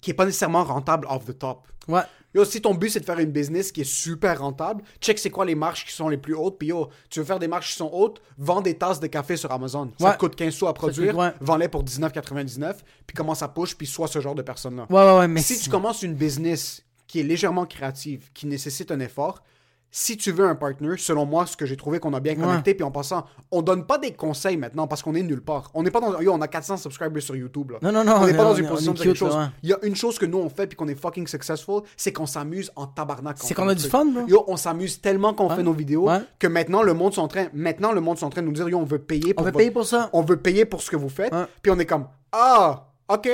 qui 0.00 0.10
est 0.10 0.14
pas 0.14 0.24
nécessairement 0.24 0.64
rentable 0.64 1.06
off 1.10 1.24
the 1.26 1.38
top. 1.38 1.66
Ouais. 1.88 2.02
Yo, 2.34 2.44
si 2.44 2.60
ton 2.60 2.74
but 2.74 2.90
c'est 2.90 3.00
de 3.00 3.04
faire 3.06 3.18
une 3.18 3.30
business 3.30 3.72
qui 3.72 3.80
est 3.80 3.84
super 3.84 4.40
rentable, 4.40 4.82
check 5.00 5.18
c'est 5.18 5.30
quoi 5.30 5.44
les 5.46 5.54
marges 5.54 5.86
qui 5.86 5.92
sont 5.92 6.08
les 6.10 6.18
plus 6.18 6.34
hautes, 6.34 6.58
puis 6.58 6.68
yo, 6.68 6.88
tu 7.08 7.20
veux 7.20 7.24
faire 7.24 7.38
des 7.38 7.48
marges 7.48 7.68
qui 7.68 7.72
sont 7.76 7.88
hautes, 7.90 8.20
vends 8.36 8.60
des 8.60 8.74
tasses 8.76 9.00
de 9.00 9.06
café 9.06 9.36
sur 9.36 9.50
Amazon. 9.52 9.90
Ça 9.98 10.06
Ouais. 10.08 10.12
te 10.14 10.18
coûte 10.18 10.36
15 10.36 10.52
sous 10.52 10.66
à 10.66 10.74
produire, 10.74 11.12
coûte, 11.12 11.20
ouais. 11.22 11.32
vends-les 11.40 11.68
pour 11.68 11.82
19,99, 11.82 12.82
puis 13.06 13.14
commence 13.14 13.42
à 13.42 13.48
push, 13.48 13.74
puis 13.74 13.86
sois 13.86 14.08
ce 14.08 14.20
genre 14.20 14.34
de 14.34 14.42
personne-là. 14.42 14.86
Ouais, 14.90 14.96
ouais, 14.96 15.18
ouais, 15.20 15.28
mais 15.28 15.40
si- 15.40 15.58
tu 15.58 15.70
commences 15.70 16.02
une 16.02 16.14
business 16.14 16.82
qui 17.06 17.20
est 17.20 17.22
légèrement 17.22 17.64
créative, 17.64 18.30
qui 18.34 18.46
nécessite 18.46 18.90
un 18.90 19.00
effort, 19.00 19.42
si 19.90 20.16
tu 20.18 20.30
veux 20.30 20.44
un 20.46 20.54
partner, 20.54 20.94
selon 20.98 21.24
moi, 21.24 21.46
ce 21.46 21.56
que 21.56 21.64
j'ai 21.64 21.76
trouvé 21.76 21.98
qu'on 22.00 22.12
a 22.12 22.20
bien 22.20 22.34
connecté, 22.34 22.74
puis 22.74 22.84
en 22.84 22.90
passant, 22.90 23.24
on 23.50 23.62
donne 23.62 23.86
pas 23.86 23.96
des 23.98 24.12
conseils 24.12 24.56
maintenant 24.58 24.86
parce 24.86 25.02
qu'on 25.02 25.14
est 25.14 25.22
nulle 25.22 25.40
part. 25.40 25.70
On 25.72 25.82
n'est 25.82 25.90
pas 25.90 26.00
dans. 26.00 26.20
Yo, 26.20 26.32
on 26.32 26.40
a 26.42 26.48
400 26.48 26.76
subscribers 26.76 27.22
sur 27.22 27.34
YouTube. 27.34 27.70
Là. 27.70 27.78
Non, 27.80 27.92
non, 27.92 28.04
non, 28.04 28.16
On 28.20 28.26
n'est 28.26 28.34
on 28.34 28.36
pas 28.36 28.44
dans 28.44 28.50
on 28.52 28.56
une 28.56 28.66
position 28.68 28.92
on 28.92 28.94
de 28.94 29.00
quelque 29.02 29.14
chose. 29.16 29.34
ouais. 29.34 29.44
Il 29.62 29.70
y 29.70 29.72
a 29.72 29.78
une 29.82 29.96
chose 29.96 30.18
que 30.18 30.26
nous 30.26 30.38
on 30.38 30.48
fait 30.50 30.66
puis 30.66 30.76
qu'on 30.76 30.88
est 30.88 31.00
fucking 31.00 31.26
successful, 31.26 31.82
c'est 31.96 32.12
qu'on 32.12 32.26
s'amuse 32.26 32.70
en 32.76 32.86
tabarnak. 32.86 33.36
C'est 33.40 33.58
on 33.58 33.62
qu'on 33.62 33.68
a 33.68 33.74
du 33.74 33.84
fun, 33.88 34.04
bro. 34.04 34.26
Yo, 34.26 34.44
on 34.48 34.56
s'amuse 34.56 35.00
tellement 35.00 35.32
qu'on 35.32 35.48
fait 35.48 35.62
nos 35.62 35.72
vidéos 35.72 36.08
Ouais. 36.08 36.20
que 36.38 36.46
maintenant 36.46 36.82
le 36.82 36.92
monde 36.92 37.14
sont 37.14 37.22
en 37.22 37.28
train, 37.28 37.46
maintenant 37.54 37.92
le 37.92 38.00
monde 38.02 38.18
sont 38.18 38.26
en 38.26 38.30
train 38.30 38.42
de 38.42 38.46
nous 38.48 38.52
dire 38.52 38.68
yo, 38.68 38.78
on 38.78 38.84
veut 38.84 38.98
payer 38.98 39.32
pour 39.34 39.44
veut 39.44 39.50
votre- 39.50 39.58
payer 39.58 39.70
pour 39.70 39.86
ça. 39.86 40.10
On 40.12 40.22
veut 40.22 40.36
payer 40.36 40.64
pour 40.66 40.82
ce 40.82 40.90
que 40.90 40.96
vous 40.96 41.08
faites. 41.08 41.32
Ouais. 41.32 41.44
Puis 41.62 41.72
on 41.72 41.78
est 41.78 41.86
comme 41.86 42.06
ah, 42.32 42.88
ok. 43.08 43.28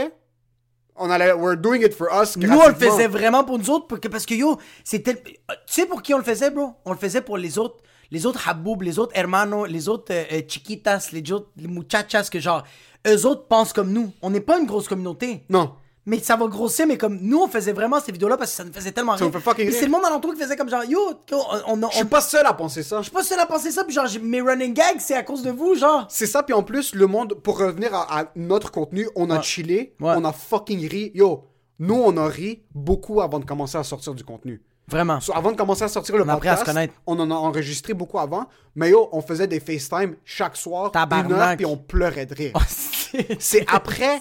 On 0.96 1.10
allait, 1.10 1.32
we're 1.32 1.56
doing 1.56 1.80
it 1.82 1.94
for 1.94 2.08
us. 2.12 2.36
Nous, 2.36 2.48
on 2.50 2.68
le 2.68 2.74
faisait 2.74 3.06
vraiment 3.08 3.44
pour 3.44 3.58
nous 3.58 3.70
autres, 3.70 3.86
pour 3.86 3.98
que- 3.98 4.08
parce 4.08 4.26
que 4.26 4.34
yo, 4.34 4.58
c'était. 4.84 5.14
Tu 5.16 5.32
sais 5.66 5.86
pour 5.86 6.02
qui 6.02 6.12
on 6.14 6.18
le 6.18 6.24
faisait, 6.24 6.50
bro? 6.50 6.74
On 6.84 6.92
le 6.92 6.98
faisait 6.98 7.22
pour 7.22 7.38
les 7.38 7.58
autres, 7.58 7.76
les 8.10 8.26
autres 8.26 8.46
haboub, 8.48 8.82
les 8.82 8.98
autres 8.98 9.12
hermanos, 9.16 9.68
les 9.68 9.88
autres 9.88 10.12
euh, 10.12 10.24
euh, 10.32 10.42
chiquitas, 10.46 11.08
les 11.12 11.32
autres 11.32 11.48
les 11.56 11.66
muchachas, 11.68 12.28
que 12.30 12.38
genre, 12.40 12.62
eux 13.06 13.26
autres 13.26 13.46
pensent 13.48 13.72
comme 13.72 13.90
nous. 13.90 14.12
On 14.20 14.30
n'est 14.30 14.40
pas 14.42 14.58
une 14.58 14.66
grosse 14.66 14.86
communauté. 14.86 15.44
Non. 15.48 15.72
Mais 16.04 16.18
ça 16.18 16.34
va 16.34 16.46
grossir, 16.48 16.84
mais 16.86 16.98
comme 16.98 17.18
nous, 17.20 17.38
on 17.42 17.46
faisait 17.46 17.72
vraiment 17.72 18.00
ces 18.00 18.10
vidéos-là 18.10 18.36
parce 18.36 18.50
que 18.50 18.56
ça 18.56 18.64
nous 18.64 18.72
faisait 18.72 18.90
tellement 18.90 19.16
Ça 19.16 19.24
rire. 19.24 19.40
fucking 19.40 19.68
rire. 19.68 19.76
c'est 19.78 19.84
le 19.86 19.90
monde 19.92 20.04
alentour 20.04 20.34
qui 20.34 20.40
faisait 20.40 20.56
comme 20.56 20.68
genre, 20.68 20.82
yo, 20.84 20.98
on, 21.30 21.36
on, 21.68 21.82
on- 21.84 21.90
Je 21.90 21.96
suis 21.98 22.04
pas 22.06 22.20
seul 22.20 22.44
à 22.44 22.52
penser 22.54 22.82
ça. 22.82 22.98
je 22.98 23.02
suis 23.04 23.12
pas 23.12 23.22
seul 23.22 23.38
à 23.38 23.46
penser 23.46 23.70
ça, 23.70 23.84
puis 23.84 23.94
genre, 23.94 24.06
mes 24.20 24.40
running 24.40 24.74
gags, 24.74 24.98
c'est 24.98 25.14
à 25.14 25.22
cause 25.22 25.42
de 25.42 25.50
vous, 25.52 25.76
genre. 25.76 26.06
C'est 26.08 26.26
ça, 26.26 26.42
puis 26.42 26.54
en 26.54 26.64
plus, 26.64 26.94
le 26.96 27.06
monde, 27.06 27.34
pour 27.34 27.58
revenir 27.58 27.94
à, 27.94 28.18
à 28.20 28.24
notre 28.34 28.72
contenu, 28.72 29.08
on 29.14 29.30
a 29.30 29.36
Ouais. 29.36 29.42
chillé, 29.42 29.94
Ouais. 30.00 30.14
on 30.16 30.24
a 30.24 30.32
fucking 30.32 30.88
ri. 30.88 31.12
Yo, 31.14 31.44
nous, 31.78 31.94
on 31.94 32.16
a 32.16 32.26
ri 32.26 32.62
beaucoup 32.74 33.20
avant 33.20 33.38
de 33.38 33.44
commencer 33.44 33.78
à 33.78 33.84
sortir 33.84 34.14
du 34.14 34.24
contenu. 34.24 34.60
Vraiment. 34.88 35.20
So, 35.20 35.32
avant 35.36 35.52
de 35.52 35.56
commencer 35.56 35.84
à 35.84 35.88
sortir 35.88 36.16
le 36.16 36.24
On 36.24 36.28
a 36.28 36.32
appris 36.34 36.48
à 36.48 36.56
podcast, 36.56 36.68
se 36.68 36.74
connaître. 36.74 36.94
on 37.06 37.18
en 37.20 37.30
a 37.30 37.34
enregistré 37.34 37.94
beaucoup 37.94 38.18
avant, 38.18 38.46
mais 38.74 38.90
yo, 38.90 39.08
on 39.12 39.22
faisait 39.22 39.46
des 39.46 39.60
FaceTime 39.60 40.16
chaque 40.24 40.56
soir, 40.56 40.90
Tabarnak. 40.90 41.30
une 41.30 41.36
heure, 41.36 41.56
puis 41.56 41.66
on 41.66 41.76
pleurait 41.76 42.26
de 42.26 42.34
rire. 42.34 42.52
C'est 43.38 43.64
après. 43.68 44.20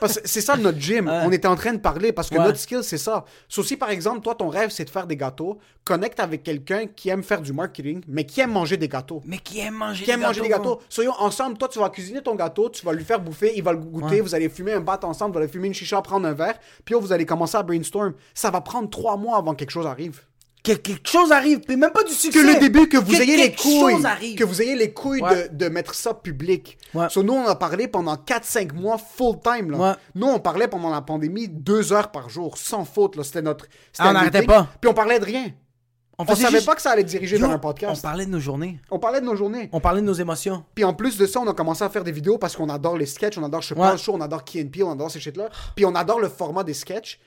Parce 0.00 0.20
que 0.20 0.28
c'est 0.28 0.40
ça 0.40 0.56
notre 0.56 0.78
gym. 0.78 1.08
On 1.08 1.30
était 1.32 1.48
en 1.48 1.56
train 1.56 1.72
de 1.72 1.78
parler 1.78 2.12
parce 2.12 2.28
que 2.30 2.36
Ouais. 2.36 2.44
notre 2.44 2.58
skill, 2.58 2.82
c'est 2.82 2.98
ça. 2.98 3.24
Sauf 3.48 3.66
si, 3.66 3.76
par 3.76 3.90
exemple, 3.90 4.20
toi, 4.20 4.34
ton 4.34 4.48
rêve, 4.48 4.70
c'est 4.70 4.84
de 4.84 4.90
faire 4.90 5.06
des 5.06 5.16
gâteaux, 5.16 5.58
connecte 5.84 6.20
avec 6.20 6.42
quelqu'un 6.42 6.86
qui 6.86 7.08
aime 7.08 7.22
faire 7.22 7.40
du 7.40 7.52
marketing, 7.52 8.02
mais 8.08 8.24
qui 8.24 8.40
aime 8.40 8.52
manger 8.52 8.76
des 8.76 8.88
gâteaux. 8.88 9.22
Mais 9.24 9.38
qui 9.38 9.60
aime 9.60 9.74
manger 9.74 10.04
Qui 10.04 10.10
aime 10.10 10.20
manger 10.20 10.40
des 10.40 10.48
bro. 10.48 10.58
gâteaux. 10.58 10.80
Soyons 10.88 11.14
ensemble. 11.18 11.56
Toi, 11.58 11.68
tu 11.68 11.78
vas 11.78 11.90
cuisiner 11.90 12.22
ton 12.22 12.34
gâteau, 12.34 12.68
tu 12.70 12.84
vas 12.84 12.92
lui 12.92 13.04
faire 13.04 13.20
bouffer, 13.20 13.52
il 13.56 13.62
va 13.62 13.72
le 13.72 13.78
goûter, 13.78 14.20
vous 14.20 14.34
allez 14.34 14.48
fumer 14.48 14.72
un 14.72 14.80
bat 14.80 14.98
ensemble, 15.04 15.32
vous 15.32 15.38
allez 15.38 15.48
fumer 15.48 15.68
une 15.68 15.74
chicha, 15.74 16.00
prendre 16.02 16.26
un 16.26 16.32
verre, 16.34 16.58
puis 16.84 16.94
vous 16.94 17.12
allez 17.12 17.24
commencer 17.26 17.56
à 17.56 17.62
brainstorm. 17.62 18.14
Ça 18.34 18.50
va 18.50 18.60
prendre 18.60 18.90
trois 18.90 19.16
mois 19.16 19.38
avant 19.38 19.52
que 19.52 19.58
quelque 19.58 19.70
chose 19.70 19.86
arrive. 19.86 20.20
Que 20.64 20.72
quelque 20.72 21.06
chose 21.08 21.30
arrive, 21.30 21.60
puis 21.60 21.76
même 21.76 21.90
pas 21.92 22.02
du 22.04 22.12
succès. 22.14 22.40
Que 22.40 22.46
le 22.46 22.58
début, 22.58 22.88
que 22.88 22.96
vous 22.96 23.14
ayez 23.20 23.36
les 23.36 23.52
couilles. 23.54 24.34
Que 24.34 24.44
vous 24.44 24.62
ayez 24.62 24.74
les 24.74 24.92
couilles 24.94 25.20
Ouais. 25.22 25.48
de, 25.50 25.56
de 25.56 25.68
mettre 25.68 25.94
ça 25.94 26.14
public. 26.14 26.78
Ouais. 26.94 27.06
So, 27.10 27.22
nous, 27.22 27.34
on 27.34 27.46
a 27.46 27.54
parlé 27.54 27.86
pendant 27.86 28.16
4-5 28.16 28.72
mois 28.72 28.96
full 28.98 29.36
time. 29.44 29.70
Là. 29.72 29.78
Ouais. 29.78 29.92
Nous, 30.14 30.26
on 30.26 30.38
parlait 30.40 30.66
pendant 30.66 30.88
la 30.90 31.02
pandémie 31.02 31.48
deux 31.48 31.92
heures 31.92 32.10
par 32.10 32.30
jour, 32.30 32.56
sans 32.56 32.86
faute. 32.86 33.22
C'était 33.22 33.42
notre. 33.42 33.66
Ah, 33.98 34.08
on 34.08 34.12
n'arrêtait 34.14 34.42
pas. 34.42 34.66
Puis 34.80 34.90
on 34.90 34.94
parlait 34.94 35.20
de 35.20 35.26
rien. 35.26 35.48
On 36.16 36.24
faisait 36.24 36.42
savait 36.44 36.54
juste- 36.58 36.66
pas 36.66 36.76
que 36.76 36.80
ça 36.80 36.92
allait 36.92 37.02
diriger 37.04 37.36
vers 37.38 37.50
un 37.50 37.58
podcast. 37.58 37.98
On 37.98 38.00
parlait 38.00 38.24
de 38.24 38.30
nos 38.30 38.38
journées. 38.40 38.80
On 38.90 38.98
parlait 39.00 39.20
de 39.20 39.26
nos 39.26 39.34
journées. 39.36 39.68
On 39.72 39.80
parlait 39.80 40.00
de 40.00 40.06
nos 40.06 40.12
émotions. 40.14 40.64
Puis 40.74 40.84
en 40.84 40.94
plus 40.94 41.18
de 41.18 41.26
ça, 41.26 41.40
on 41.40 41.48
a 41.48 41.52
commencé 41.54 41.82
à 41.84 41.90
faire 41.90 42.04
des 42.04 42.12
vidéos 42.12 42.38
parce 42.38 42.56
qu'on 42.56 42.68
adore 42.70 42.96
les 42.96 43.04
sketchs, 43.06 43.36
on 43.36 43.42
adore 43.42 43.62
Je 43.62 43.74
Ouais. 43.74 43.80
parle 43.80 43.98
chaud, 43.98 44.12
on 44.14 44.20
adore 44.20 44.44
Peele, 44.44 44.70
on 44.84 44.92
adore 44.92 45.10
ces 45.10 45.18
shit-là. 45.20 45.48
Puis 45.74 45.84
on 45.84 45.94
adore 45.96 46.20
le 46.20 46.28
format 46.28 46.62
des 46.64 46.72
sketchs. 46.72 47.18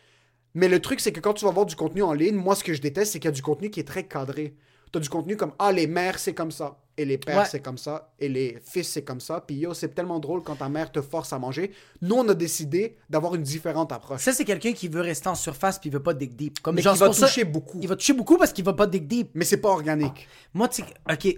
Mais 0.53 0.67
le 0.67 0.79
truc, 0.81 0.99
c'est 0.99 1.11
que 1.11 1.19
quand 1.19 1.33
tu 1.33 1.45
vas 1.45 1.51
voir 1.51 1.65
du 1.65 1.75
contenu 1.75 2.01
en 2.03 2.13
ligne, 2.13 2.35
moi, 2.35 2.55
ce 2.55 2.63
que 2.63 2.73
je 2.73 2.81
déteste, 2.81 3.11
c'est 3.13 3.19
qu'il 3.19 3.27
y 3.27 3.33
a 3.33 3.35
du 3.35 3.41
contenu 3.41 3.69
qui 3.69 3.79
est 3.79 3.87
très 3.87 4.05
cadré. 4.07 4.55
T'as 4.91 4.99
du 4.99 5.09
contenu 5.09 5.35
comme 5.35 5.51
Ah, 5.59 5.71
les 5.71 5.85
mères, 5.85 6.17
c'est 6.17 6.33
comme 6.33 6.51
ça. 6.51 6.79
Et 6.99 7.05
les 7.05 7.17
pères, 7.19 7.39
Ouais. 7.39 7.45
c'est 7.45 7.59
comme 7.59 7.77
ça. 7.77 8.11
Et 8.19 8.27
les 8.29 8.57
fils, 8.63 8.87
c'est 8.87 9.03
comme 9.03 9.19
ça. 9.19 9.41
Puis 9.45 9.57
yo, 9.57 9.73
c'est 9.75 9.93
tellement 9.93 10.19
drôle 10.19 10.41
quand 10.41 10.55
ta 10.55 10.67
mère 10.69 10.91
te 10.91 11.01
force 11.01 11.31
à 11.33 11.37
manger. 11.37 11.71
Nous, 12.01 12.15
on 12.15 12.27
a 12.29 12.33
décidé 12.33 12.95
d'avoir 13.09 13.35
une 13.35 13.43
différente 13.43 13.91
approche. 13.91 14.21
Ça, 14.21 14.31
c'est 14.33 14.45
quelqu'un 14.45 14.71
qui 14.73 14.87
veut 14.87 15.01
rester 15.01 15.27
en 15.27 15.35
surface 15.35 15.77
puis 15.77 15.89
il 15.89 15.93
veut 15.93 16.01
pas 16.01 16.13
dig 16.15 16.33
deep. 16.35 16.59
Comme 16.61 16.75
Mais 16.75 16.81
genre, 16.81 16.93
qui 16.93 16.99
c'est 16.99 17.05
va 17.05 17.13
ça- 17.13 17.27
toucher 17.27 17.43
beaucoup. 17.43 17.77
Il 17.81 17.87
va 17.87 17.95
toucher 17.95 18.13
beaucoup 18.13 18.37
parce 18.37 18.51
qu'il 18.53 18.63
va 18.65 18.73
pas 18.73 18.87
dig 18.87 19.05
deep. 19.05 19.29
Mais 19.35 19.45
c'est 19.45 19.57
pas 19.61 19.69
organique. 19.69 20.27
Moi, 20.55 20.67
tu 20.69 20.81
sais, 20.81 20.87
ok, 21.11 21.37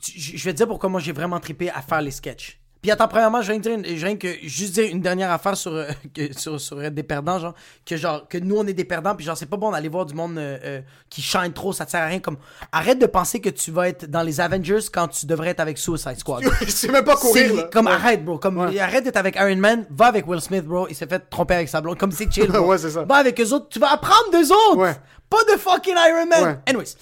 je 0.00 0.44
vais 0.44 0.52
te 0.52 0.56
dire 0.58 0.68
pourquoi 0.68 0.88
moi 0.88 1.00
j'ai 1.00 1.12
vraiment 1.12 1.40
trippé 1.40 1.68
à 1.70 1.82
faire 1.82 2.00
les 2.00 2.10
sketchs. 2.10 2.60
Puis 2.84 2.90
attends, 2.90 3.08
premièrement, 3.08 3.40
je 3.40 3.50
viens 3.50 3.56
de 3.56 3.62
dire, 3.62 3.72
une- 3.78 3.86
je 3.96 4.04
viens 4.06 4.14
que 4.14 4.28
juste 4.42 4.74
dire 4.74 4.90
une 4.92 5.00
dernière 5.00 5.30
affaire 5.30 5.56
sur, 5.56 5.72
euh, 5.72 5.86
que- 6.14 6.38
sur, 6.38 6.60
sur 6.60 6.82
être 6.82 6.92
des 6.94 7.02
perdants, 7.02 7.38
genre, 7.38 7.54
que 7.86 7.96
genre, 7.96 8.28
que 8.28 8.36
nous 8.36 8.56
on 8.58 8.66
est 8.66 8.74
des 8.74 8.84
perdants, 8.84 9.14
puis 9.14 9.24
genre, 9.24 9.38
c'est 9.38 9.46
pas 9.46 9.56
bon 9.56 9.70
d'aller 9.70 9.88
voir 9.88 10.04
du 10.04 10.12
monde 10.12 10.36
euh, 10.36 10.58
euh, 10.62 10.80
qui 11.08 11.22
shine 11.22 11.50
trop, 11.54 11.72
ça 11.72 11.86
te 11.86 11.92
sert 11.92 12.02
à 12.02 12.06
rien. 12.08 12.18
Comme, 12.20 12.36
arrête 12.72 12.98
de 12.98 13.06
penser 13.06 13.40
que 13.40 13.48
tu 13.48 13.70
vas 13.70 13.88
être 13.88 14.04
dans 14.04 14.20
les 14.22 14.38
Avengers 14.38 14.80
quand 14.92 15.08
tu 15.08 15.24
devrais 15.24 15.48
être 15.48 15.60
avec 15.60 15.78
Suicide 15.78 16.18
Squad. 16.18 16.44
Je 16.60 16.70
sais 16.70 16.92
même 16.92 17.04
pas 17.06 17.16
courir. 17.16 17.48
C'est 17.48 17.56
là. 17.56 17.62
comme 17.72 17.86
Ouais. 17.86 17.92
arrête, 17.92 18.22
bro. 18.22 18.36
Comme 18.38 18.58
Ouais. 18.58 18.78
arrête 18.78 19.02
d'être 19.02 19.16
avec 19.16 19.36
Iron 19.36 19.56
Man, 19.56 19.86
va 19.88 20.04
avec 20.08 20.28
Will 20.28 20.42
Smith, 20.42 20.66
bro. 20.66 20.86
Il 20.90 20.94
s'est 20.94 21.06
fait 21.06 21.20
tromper 21.30 21.54
avec 21.54 21.70
sa 21.70 21.80
blonde. 21.80 21.96
Comme 21.96 22.12
c'est 22.12 22.30
chill. 22.30 22.48
bro. 22.50 22.66
Ouais, 22.66 22.76
c'est 22.76 22.90
ça. 22.90 23.04
Va 23.04 23.14
avec 23.14 23.40
eux 23.40 23.50
autres. 23.54 23.70
Tu 23.70 23.78
vas 23.78 23.92
apprendre 23.92 24.30
d'eux 24.30 24.52
autres. 24.52 24.76
Ouais. 24.76 24.94
Pas 25.30 25.42
de 25.50 25.58
fucking 25.58 25.94
Iron 25.96 26.26
Man. 26.26 26.44
Ouais. 26.44 26.58
Anyways. 26.66 26.94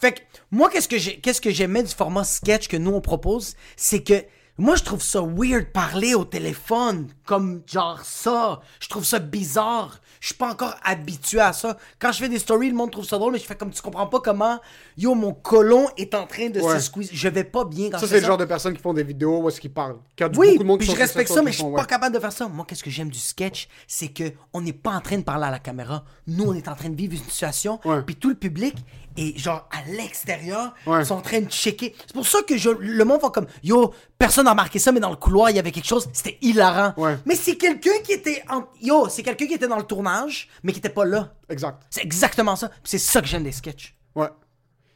Fait 0.00 0.12
que 0.12 0.20
moi, 0.50 0.68
qu'est-ce 0.68 0.88
que 0.88 0.98
j'ai, 0.98 1.20
qu'est-ce 1.20 1.40
que 1.40 1.50
j'aimais 1.50 1.84
du 1.84 1.94
format 1.94 2.24
sketch 2.24 2.66
que 2.66 2.76
nous 2.76 2.90
on 2.92 3.00
propose, 3.00 3.54
c'est 3.76 4.02
que 4.02 4.24
moi, 4.58 4.74
je 4.76 4.82
trouve 4.82 5.02
ça 5.02 5.20
weird 5.22 5.66
parler 5.72 6.14
au 6.14 6.24
téléphone 6.24 7.08
comme 7.24 7.62
genre 7.66 8.00
ça. 8.04 8.60
Je 8.80 8.88
trouve 8.88 9.04
ça 9.04 9.18
bizarre. 9.18 10.00
Je 10.20 10.26
suis 10.28 10.34
pas 10.34 10.50
encore 10.50 10.74
habitué 10.82 11.38
à 11.38 11.52
ça. 11.52 11.76
Quand 12.00 12.10
je 12.10 12.18
fais 12.18 12.28
des 12.28 12.40
stories, 12.40 12.70
le 12.70 12.74
monde 12.74 12.90
trouve 12.90 13.04
ça 13.04 13.18
drôle, 13.18 13.32
mais 13.34 13.38
je 13.38 13.44
fais 13.44 13.54
comme 13.54 13.70
tu 13.70 13.80
comprends 13.80 14.08
pas 14.08 14.18
comment. 14.18 14.58
Yo, 14.96 15.14
mon 15.14 15.32
colon 15.32 15.86
est 15.96 16.12
en 16.14 16.26
train 16.26 16.50
de 16.50 16.60
Ouais. 16.60 16.74
se 16.74 16.86
squeeze. 16.86 17.10
Je 17.12 17.28
vais 17.28 17.44
pas 17.44 17.64
bien 17.64 17.90
quand 17.90 17.98
Ça, 17.98 18.08
c'est 18.08 18.20
le 18.20 18.26
genre 18.26 18.36
de 18.36 18.44
personnes 18.44 18.74
qui 18.74 18.82
font 18.82 18.92
des 18.94 19.04
vidéos 19.04 19.40
où 19.42 19.48
est-ce 19.48 19.60
qu'ils 19.60 19.72
parlent. 19.72 19.98
Du- 20.16 20.24
oui, 20.36 20.48
beaucoup 20.52 20.58
de 20.58 20.64
monde 20.64 20.80
qui 20.80 20.86
puis 20.86 20.94
je 20.96 21.00
respecte 21.00 21.30
ça, 21.32 21.40
mais 21.40 21.52
je 21.52 21.58
suis 21.58 21.64
pas 21.64 21.70
ouais. 21.82 21.86
capable 21.86 22.14
de 22.16 22.20
faire 22.20 22.32
ça. 22.32 22.48
Moi, 22.48 22.64
qu'est-ce 22.68 22.82
que 22.82 22.90
j'aime 22.90 23.10
du 23.10 23.18
sketch, 23.20 23.68
c'est 23.86 24.08
que 24.08 24.32
on 24.52 24.60
n'est 24.60 24.72
pas 24.72 24.90
en 24.90 25.00
train 25.00 25.18
de 25.18 25.22
parler 25.22 25.46
à 25.46 25.50
la 25.52 25.60
caméra. 25.60 26.04
Nous, 26.26 26.44
on 26.44 26.54
est 26.54 26.66
en 26.66 26.74
train 26.74 26.88
de 26.88 26.96
vivre 26.96 27.14
une 27.14 27.22
situation, 27.30 27.78
Ouais. 27.84 28.02
puis 28.02 28.16
tout 28.16 28.28
le 28.28 28.34
public 28.34 28.74
est 29.18 29.38
genre 29.38 29.68
à 29.70 29.88
l'extérieur, 29.90 30.74
Ouais. 30.86 31.00
ils 31.02 31.06
sont 31.06 31.14
en 31.16 31.20
train 31.20 31.40
de 31.40 31.48
checker. 31.50 31.94
C'est 32.06 32.12
pour 32.14 32.26
ça 32.26 32.40
que 32.42 32.56
je, 32.56 32.70
le 32.70 33.04
monde 33.04 33.20
va 33.20 33.30
comme 33.30 33.46
yo, 33.62 33.92
personne 34.18 34.44
n'a 34.44 34.50
remarqué 34.52 34.78
ça, 34.78 34.92
mais 34.92 35.00
dans 35.00 35.10
le 35.10 35.16
couloir 35.16 35.50
il 35.50 35.56
y 35.56 35.58
avait 35.58 35.70
quelque 35.72 35.86
chose, 35.86 36.08
c'était 36.12 36.38
hilarant. 36.40 36.94
Ouais. 36.96 37.16
Mais 37.26 37.34
c'est 37.34 37.56
quelqu'un 37.56 37.98
qui 38.04 38.12
était 38.12 38.42
en, 38.50 38.64
yo, 38.80 39.08
c'est 39.08 39.22
quelqu'un 39.22 39.46
qui 39.46 39.54
était 39.54 39.68
dans 39.68 39.76
le 39.76 39.82
tournage, 39.84 40.48
mais 40.62 40.72
qui 40.72 40.78
était 40.78 40.88
pas 40.88 41.04
là. 41.04 41.32
Exact. 41.48 41.82
C'est 41.90 42.02
exactement 42.04 42.56
ça. 42.56 42.70
C'est 42.84 42.98
ça 42.98 43.20
que 43.20 43.26
j'aime 43.26 43.44
des 43.44 43.52
sketchs. 43.52 43.96
Ouais. 44.14 44.28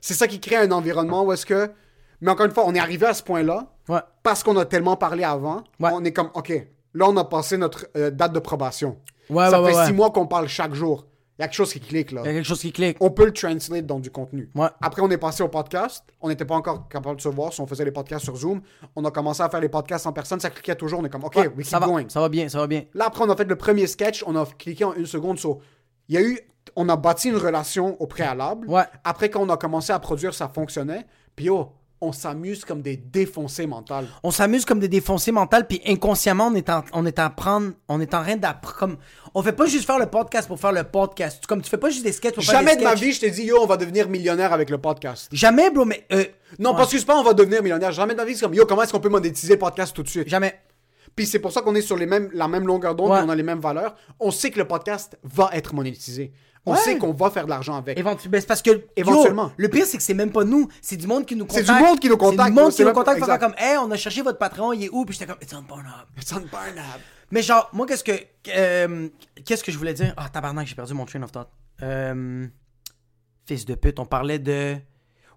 C'est 0.01 0.14
ça 0.14 0.27
qui 0.27 0.41
crée 0.41 0.57
un 0.57 0.70
environnement 0.73 1.23
où 1.25 1.33
est-ce 1.33 1.47
que. 1.47 1.70
Mais 2.20 2.31
encore 2.31 2.47
une 2.47 2.53
fois, 2.53 2.64
on 2.66 2.75
est 2.75 2.79
arrivé 2.81 3.07
à 3.07 3.14
ce 3.14 3.23
point-là 3.23 3.66
Ouais. 3.89 4.01
parce 4.23 4.43
qu'on 4.45 4.57
a 4.57 4.64
tellement 4.64 4.97
parlé 4.97 5.25
avant. 5.25 5.64
Ouais. 5.81 5.91
On 5.93 6.05
est 6.05 6.12
comme, 6.12 6.31
OK, 6.35 6.51
là, 6.95 7.07
on 7.09 7.16
a 7.16 7.25
passé 7.25 7.57
notre 7.57 7.87
euh, 7.97 8.11
date 8.11 8.33
de 8.33 8.39
probation. 8.39 8.99
Ouais, 9.29 9.51
ça 9.51 9.61
ouais, 9.62 9.73
fait 9.75 9.87
six 9.87 9.93
mois 9.93 10.11
qu'on 10.11 10.27
parle 10.27 10.47
chaque 10.49 10.75
jour. 10.75 11.07
Il 11.43 11.45
y 11.45 11.47
a 11.47 11.49
quelque 11.49 11.57
chose 11.57 11.72
qui 11.72 11.80
clique, 11.80 12.12
là. 12.12 12.20
Il 12.24 12.26
y 12.26 12.30
a 12.30 12.32
quelque 12.34 12.47
chose 12.47 12.61
qui 12.61 12.70
clique. 12.70 12.97
On 13.01 13.11
peut 13.11 13.24
le 13.24 13.32
translate 13.32 13.84
dans 13.84 13.99
du 13.99 14.12
contenu. 14.12 14.49
Ouais. 14.55 14.68
Après, 14.80 15.03
on 15.03 15.11
est 15.11 15.18
passé 15.18 15.43
au 15.43 15.49
podcast. 15.49 16.05
On 16.20 16.28
n'était 16.28 16.45
pas 16.45 16.55
encore 16.55 16.88
capable 16.88 17.16
de 17.16 17.20
se 17.20 17.28
voir 17.28 17.53
si 17.53 17.61
on 17.61 17.66
faisait 17.66 17.84
les 17.84 17.90
podcasts 17.90 18.24
sur 18.24 18.36
Zoom. 18.36 18.61
On 18.95 19.05
a 19.05 19.11
commencé 19.11 19.43
à 19.43 19.49
faire 19.49 19.61
les 19.61 19.68
podcasts 19.68 20.07
en 20.07 20.12
personne. 20.12 20.38
Ça 20.38 20.51
cliquait 20.51 20.76
toujours. 20.76 21.01
On 21.01 21.05
est 21.05 21.09
comme, 21.09 21.24
OK, 21.24 21.34
Ouais, 21.36 21.49
we 21.57 21.66
ça 21.66 21.78
keep 21.78 21.86
va, 21.88 21.93
going. 21.93 22.05
ça 22.09 22.20
va 22.20 22.28
bien, 22.28 22.49
ça 22.49 22.59
va 22.59 22.68
bien. 22.68 22.84
Là, 22.95 23.07
après, 23.07 23.24
on 23.24 23.30
a 23.30 23.36
fait 23.36 23.45
le 23.45 23.57
premier 23.57 23.88
sketch. 23.88 24.22
On 24.26 24.36
a 24.36 24.47
cliqué 24.57 24.84
en 24.84 24.95
une 24.95 25.07
seconde 25.07 25.38
sur. 25.40 25.59
Il 26.09 26.14
y 26.14 26.18
a 26.18 26.22
eu. 26.22 26.38
On 26.76 26.88
a 26.88 26.95
bâti 26.97 27.28
une 27.30 27.36
relation 27.36 28.01
au 28.01 28.07
préalable. 28.07 28.68
Ouais. 28.68 28.84
Après, 29.03 29.28
quand 29.28 29.40
on 29.40 29.49
a 29.49 29.57
commencé 29.57 29.93
à 29.93 29.99
produire, 29.99 30.32
ça 30.34 30.49
fonctionnait. 30.49 31.05
Puis, 31.34 31.51
oh, 31.51 31.72
on 32.03 32.12
s'amuse 32.12 32.64
comme 32.64 32.82
des 32.82 32.96
défoncés 32.96 33.66
mentales. 33.66 34.07
On 34.22 34.30
s'amuse 34.30 34.64
comme 34.64 34.80
des 34.80 34.88
défoncés 34.88 35.32
mentales, 35.32 35.66
puis 35.66 35.80
inconsciemment, 35.86 36.48
on 36.48 36.55
est 36.55 36.68
en, 36.68 36.82
on 36.92 37.07
est 37.07 37.18
en 37.18 37.30
prendre, 37.30 37.72
on 37.88 38.00
est 38.00 38.12
en 38.12 38.22
train 38.22 38.36
d'apprendre. 38.36 38.78
Comme, 38.78 38.96
on 39.34 39.42
fait 39.42 39.53
pas 39.53 39.66
juste 39.66 39.86
faire 39.86 39.98
le 39.98 40.07
podcast 40.07 40.48
pour 40.48 40.59
faire 40.61 40.72
le 40.72 40.84
podcast. 40.84 41.38
Tu- 41.40 41.46
Comme 41.46 41.62
tu 41.62 41.70
fais 41.70 41.78
pas 41.78 41.88
juste 41.90 42.05
des 42.05 42.12
sketchs 42.12 42.34
pour 42.34 42.44
faire 42.44 42.55
Jamais 42.57 42.72
des 42.76 42.80
de 42.82 42.84
ma 42.88 42.94
vie, 42.94 43.12
je 43.12 43.20
t'ai 43.20 43.30
dit, 43.30 43.44
yo, 43.44 43.59
on 43.62 43.66
va 43.66 43.76
devenir 43.76 44.09
millionnaire 44.09 44.53
avec 44.53 44.68
le 44.68 44.78
podcast. 44.78 45.28
Jamais, 45.32 45.70
bro, 45.70 45.84
mais. 45.84 46.05
euh, 46.12 46.24
Non, 46.59 46.70
ouais. 46.70 46.76
parce 46.76 46.90
que 46.92 46.98
c'est 46.98 47.07
pas 47.07 47.16
on 47.18 47.22
va 47.22 47.32
devenir 47.34 47.62
millionnaire. 47.62 47.92
Jamais 47.92 48.12
de 48.14 48.18
ma 48.18 48.24
vie, 48.24 48.34
c'est 48.34 48.42
comme, 48.44 48.55
yo, 48.55 48.66
comment 48.66 48.82
est-ce 48.82 48.92
qu'on 48.92 49.00
peut 49.00 49.09
monétiser 49.09 49.55
le 49.55 49.59
podcast 49.59 49.94
tout 49.94 50.03
de 50.03 50.09
suite? 50.09 50.28
Jamais. 50.28 50.55
Puis 51.14 51.26
c'est 51.26 51.38
pour 51.38 51.53
ça 51.53 51.61
qu'on 51.61 51.74
est 51.74 51.82
sur 51.82 51.96
les 51.96 52.07
mêmes, 52.07 52.30
la 52.32 52.48
même 52.48 52.66
longueur 52.66 52.94
d'onde, 52.94 53.11
Ouais. 53.12 53.20
on 53.22 53.28
a 53.28 53.34
les 53.34 53.42
mêmes 53.42 53.61
valeurs. 53.61 53.94
On 54.18 54.30
sait 54.30 54.50
que 54.50 54.59
le 54.59 54.66
podcast 54.66 55.18
va 55.22 55.50
être 55.53 55.74
monétisé. 55.74 56.32
On 56.64 56.72
Ouais. 56.74 56.78
sait 56.78 56.96
qu'on 56.96 57.12
va 57.12 57.28
faire 57.30 57.44
de 57.44 57.50
l'argent 57.50 57.74
avec. 57.76 57.98
Éventu- 57.98 58.28
c'est 58.32 58.46
parce 58.46 58.62
que. 58.62 58.70
yo, 58.70 58.80
Éventuellement. 58.96 59.50
le 59.56 59.68
pire, 59.68 59.84
c'est 59.84 59.96
que 59.96 60.02
c'est 60.02 60.14
même 60.14 60.30
pas 60.30 60.44
nous. 60.44 60.68
C'est 60.80 60.96
du 60.96 61.08
monde 61.08 61.26
qui 61.26 61.34
nous 61.34 61.44
C'est 61.50 61.60
contacte. 61.62 61.78
du 61.78 61.84
monde 61.84 61.98
qui 62.00 62.06
nous 62.08 62.14
C'est 62.14 62.18
contacte, 62.18 62.48
du 62.50 62.60
monde 62.60 62.70
c'est 62.70 62.82
qui 62.84 62.88
nous 62.88 62.92
contacte 62.94 63.24
faire 63.24 63.38
comme, 63.40 63.54
hey, 63.58 63.76
on 63.78 63.90
a 63.90 63.96
cherché 63.96 64.22
votre 64.22 64.38
patron, 64.38 64.72
il 64.72 64.84
est 64.84 64.88
où? 64.90 65.04
Puis 65.04 65.14
j'étais 65.18 65.26
comme, 65.26 65.42
it's 65.42 65.52
on 65.54 65.64
Pornhub. 65.64 66.06
It's 66.16 66.32
on 66.32 66.40
Barnab. 66.52 67.00
Mais 67.32 67.42
genre, 67.42 67.68
moi, 67.72 67.86
qu'est-ce 67.86 68.04
que. 68.04 68.12
euh, 68.54 69.08
qu'est-ce 69.44 69.64
que 69.64 69.72
je 69.72 69.78
voulais 69.78 69.94
dire? 69.94 70.14
Ah, 70.16 70.28
tabarnak, 70.28 70.66
j'ai 70.68 70.74
perdu 70.76 70.94
mon 70.94 71.04
train 71.04 71.22
of 71.22 71.32
thought. 71.32 71.48
Euh, 71.82 72.46
fils 73.46 73.64
de 73.64 73.74
pute, 73.74 73.98
on 73.98 74.06
parlait 74.06 74.38
de. 74.38 74.76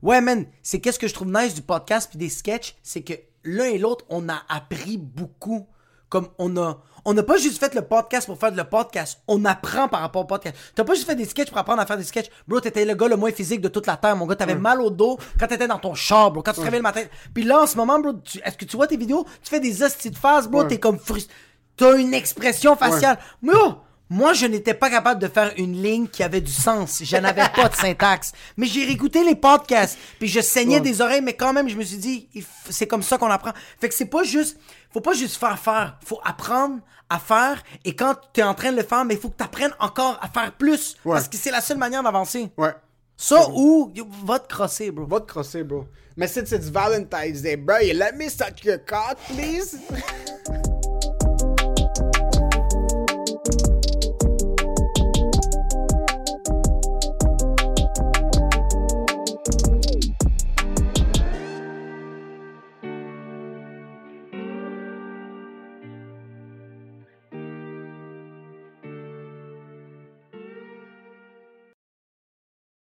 Ouais, 0.03 0.21
man, 0.21 0.45
c'est 0.61 0.79
qu'est-ce 0.79 0.99
que 0.99 1.07
je 1.07 1.13
trouve 1.15 1.29
nice 1.29 1.55
du 1.55 1.61
podcast 1.63 2.09
puis 2.09 2.19
des 2.19 2.29
sketchs, 2.29 2.75
c'est 2.83 3.01
que 3.01 3.13
l'un 3.43 3.65
et 3.65 3.79
l'autre, 3.79 4.05
on 4.09 4.29
a 4.29 4.43
appris 4.49 4.97
beaucoup. 4.99 5.65
Comme 6.09 6.27
on 6.37 6.55
a. 6.57 6.77
On 7.07 7.13
n'a 7.13 7.21
pas 7.21 7.37
juste 7.37 7.59
fait 7.59 7.75
le 7.75 7.81
podcast 7.83 8.25
pour 8.25 8.39
faire 8.39 8.49
le 8.51 8.63
podcast. 8.63 9.21
On 9.27 9.45
apprend 9.45 9.87
par 9.87 10.01
rapport 10.01 10.23
au 10.23 10.25
podcast. 10.25 10.55
T'as 10.73 10.83
pas 10.83 10.95
juste 10.95 11.05
fait 11.05 11.15
des 11.15 11.25
sketchs 11.25 11.49
pour 11.49 11.57
apprendre 11.59 11.79
à 11.81 11.85
faire 11.85 11.97
des 11.97 12.03
sketchs. 12.03 12.31
Bro, 12.47 12.61
t'étais 12.61 12.83
le 12.83 12.95
gars 12.95 13.07
le 13.07 13.15
moins 13.15 13.31
physique 13.31 13.61
de 13.61 13.67
toute 13.67 13.85
la 13.85 13.95
terre. 13.95 14.15
Mon 14.15 14.25
gars, 14.25 14.35
t'avais 14.35 14.55
mal 14.55 14.81
au 14.81 14.89
dos 14.89 15.19
quand 15.39 15.45
t'étais 15.45 15.67
dans 15.67 15.77
ton 15.77 15.93
char, 15.93 16.31
bro. 16.31 16.41
Quand 16.41 16.51
tu 16.51 16.57
te 16.57 16.61
réveillais 16.61 16.79
le 16.79 16.83
matin. 16.83 17.01
Puis 17.33 17.43
là, 17.43 17.61
en 17.61 17.67
ce 17.67 17.77
moment, 17.77 17.99
bro, 17.99 18.13
tu- 18.23 18.39
est-ce 18.43 18.57
que 18.57 18.65
tu 18.65 18.75
vois 18.75 18.87
tes 18.87 18.97
vidéos? 18.97 19.23
Tu 19.43 19.49
fais 19.51 19.59
des 19.59 19.83
hosties 19.83 20.09
de 20.09 20.17
face, 20.17 20.47
bro. 20.47 20.61
T'es 20.67 20.79
comme 20.79 20.97
frustré. 20.97 21.31
T'as 21.77 21.95
une 21.97 22.13
expression 22.13 22.75
faciale. 22.75 23.19
Mais 23.43 23.53
oh, 23.55 23.75
moi, 24.09 24.33
je 24.33 24.45
n'étais 24.45 24.73
pas 24.73 24.89
capable 24.89 25.19
de 25.19 25.27
faire 25.27 25.51
une 25.57 25.81
ligne 25.81 26.07
qui 26.07 26.21
avait 26.23 26.41
du 26.41 26.51
sens. 26.51 27.01
Je 27.03 27.17
n'avais 27.17 27.49
pas 27.55 27.69
de 27.69 27.75
syntaxe. 27.75 28.31
Mais 28.57 28.67
j'ai 28.67 28.85
réécouté 28.85 29.23
les 29.23 29.35
podcasts, 29.35 29.97
puis 30.19 30.27
je 30.27 30.39
saignais 30.41 30.79
des 30.79 31.01
oreilles, 31.01 31.21
mais 31.21 31.33
quand 31.33 31.53
même, 31.53 31.67
je 31.67 31.75
me 31.75 31.83
suis 31.83 31.97
dit, 31.97 32.29
c'est 32.69 32.87
comme 32.87 33.01
ça 33.03 33.17
qu'on 33.17 33.29
apprend. 33.31 33.51
Fait 33.81 33.89
que 33.89 33.95
c'est 33.95 34.05
pas 34.05 34.23
juste, 34.23 34.57
faut 34.93 35.01
pas 35.01 35.13
juste 35.13 35.37
faire 35.37 35.57
faire, 35.57 35.97
faut 36.05 36.19
apprendre 36.23 36.79
à 37.09 37.19
faire, 37.19 37.63
et 37.83 37.95
quand 37.95 38.15
tu 38.33 38.39
es 38.41 38.43
en 38.43 38.53
train 38.53 38.71
de 38.71 38.77
le 38.77 38.83
faire, 38.83 39.05
mais 39.05 39.13
il 39.15 39.19
faut 39.19 39.29
que 39.29 39.37
tu 39.37 39.43
apprennes 39.43 39.75
encore 39.79 40.17
à 40.21 40.27
faire 40.27 40.51
plus, 40.53 40.95
Ouais. 41.05 41.13
parce 41.13 41.27
que 41.27 41.37
c'est 41.37 41.51
la 41.51 41.61
seule 41.61 41.77
manière 41.77 42.01
d'avancer. 42.03 42.49
Ouais. 42.57 42.73
Ça 43.17 43.47
ou, 43.53 43.93
va 44.25 44.39
te 44.39 44.53
crosser, 44.53 44.91
bro. 44.91 45.05
Va 45.05 45.19
te 45.21 45.27
crosser, 45.27 45.63
bro. 45.63 45.85
Mais 46.17 46.27
c'est 46.27 46.51
it's 46.51 46.69
Valentine's 46.69 47.41
Day, 47.41 47.55
bro. 47.55 47.77
You 47.79 47.93
let 47.93 48.13
me 48.13 48.29
suck 48.29 48.63
your 48.63 48.77
cock, 48.85 49.17
please? 49.29 49.77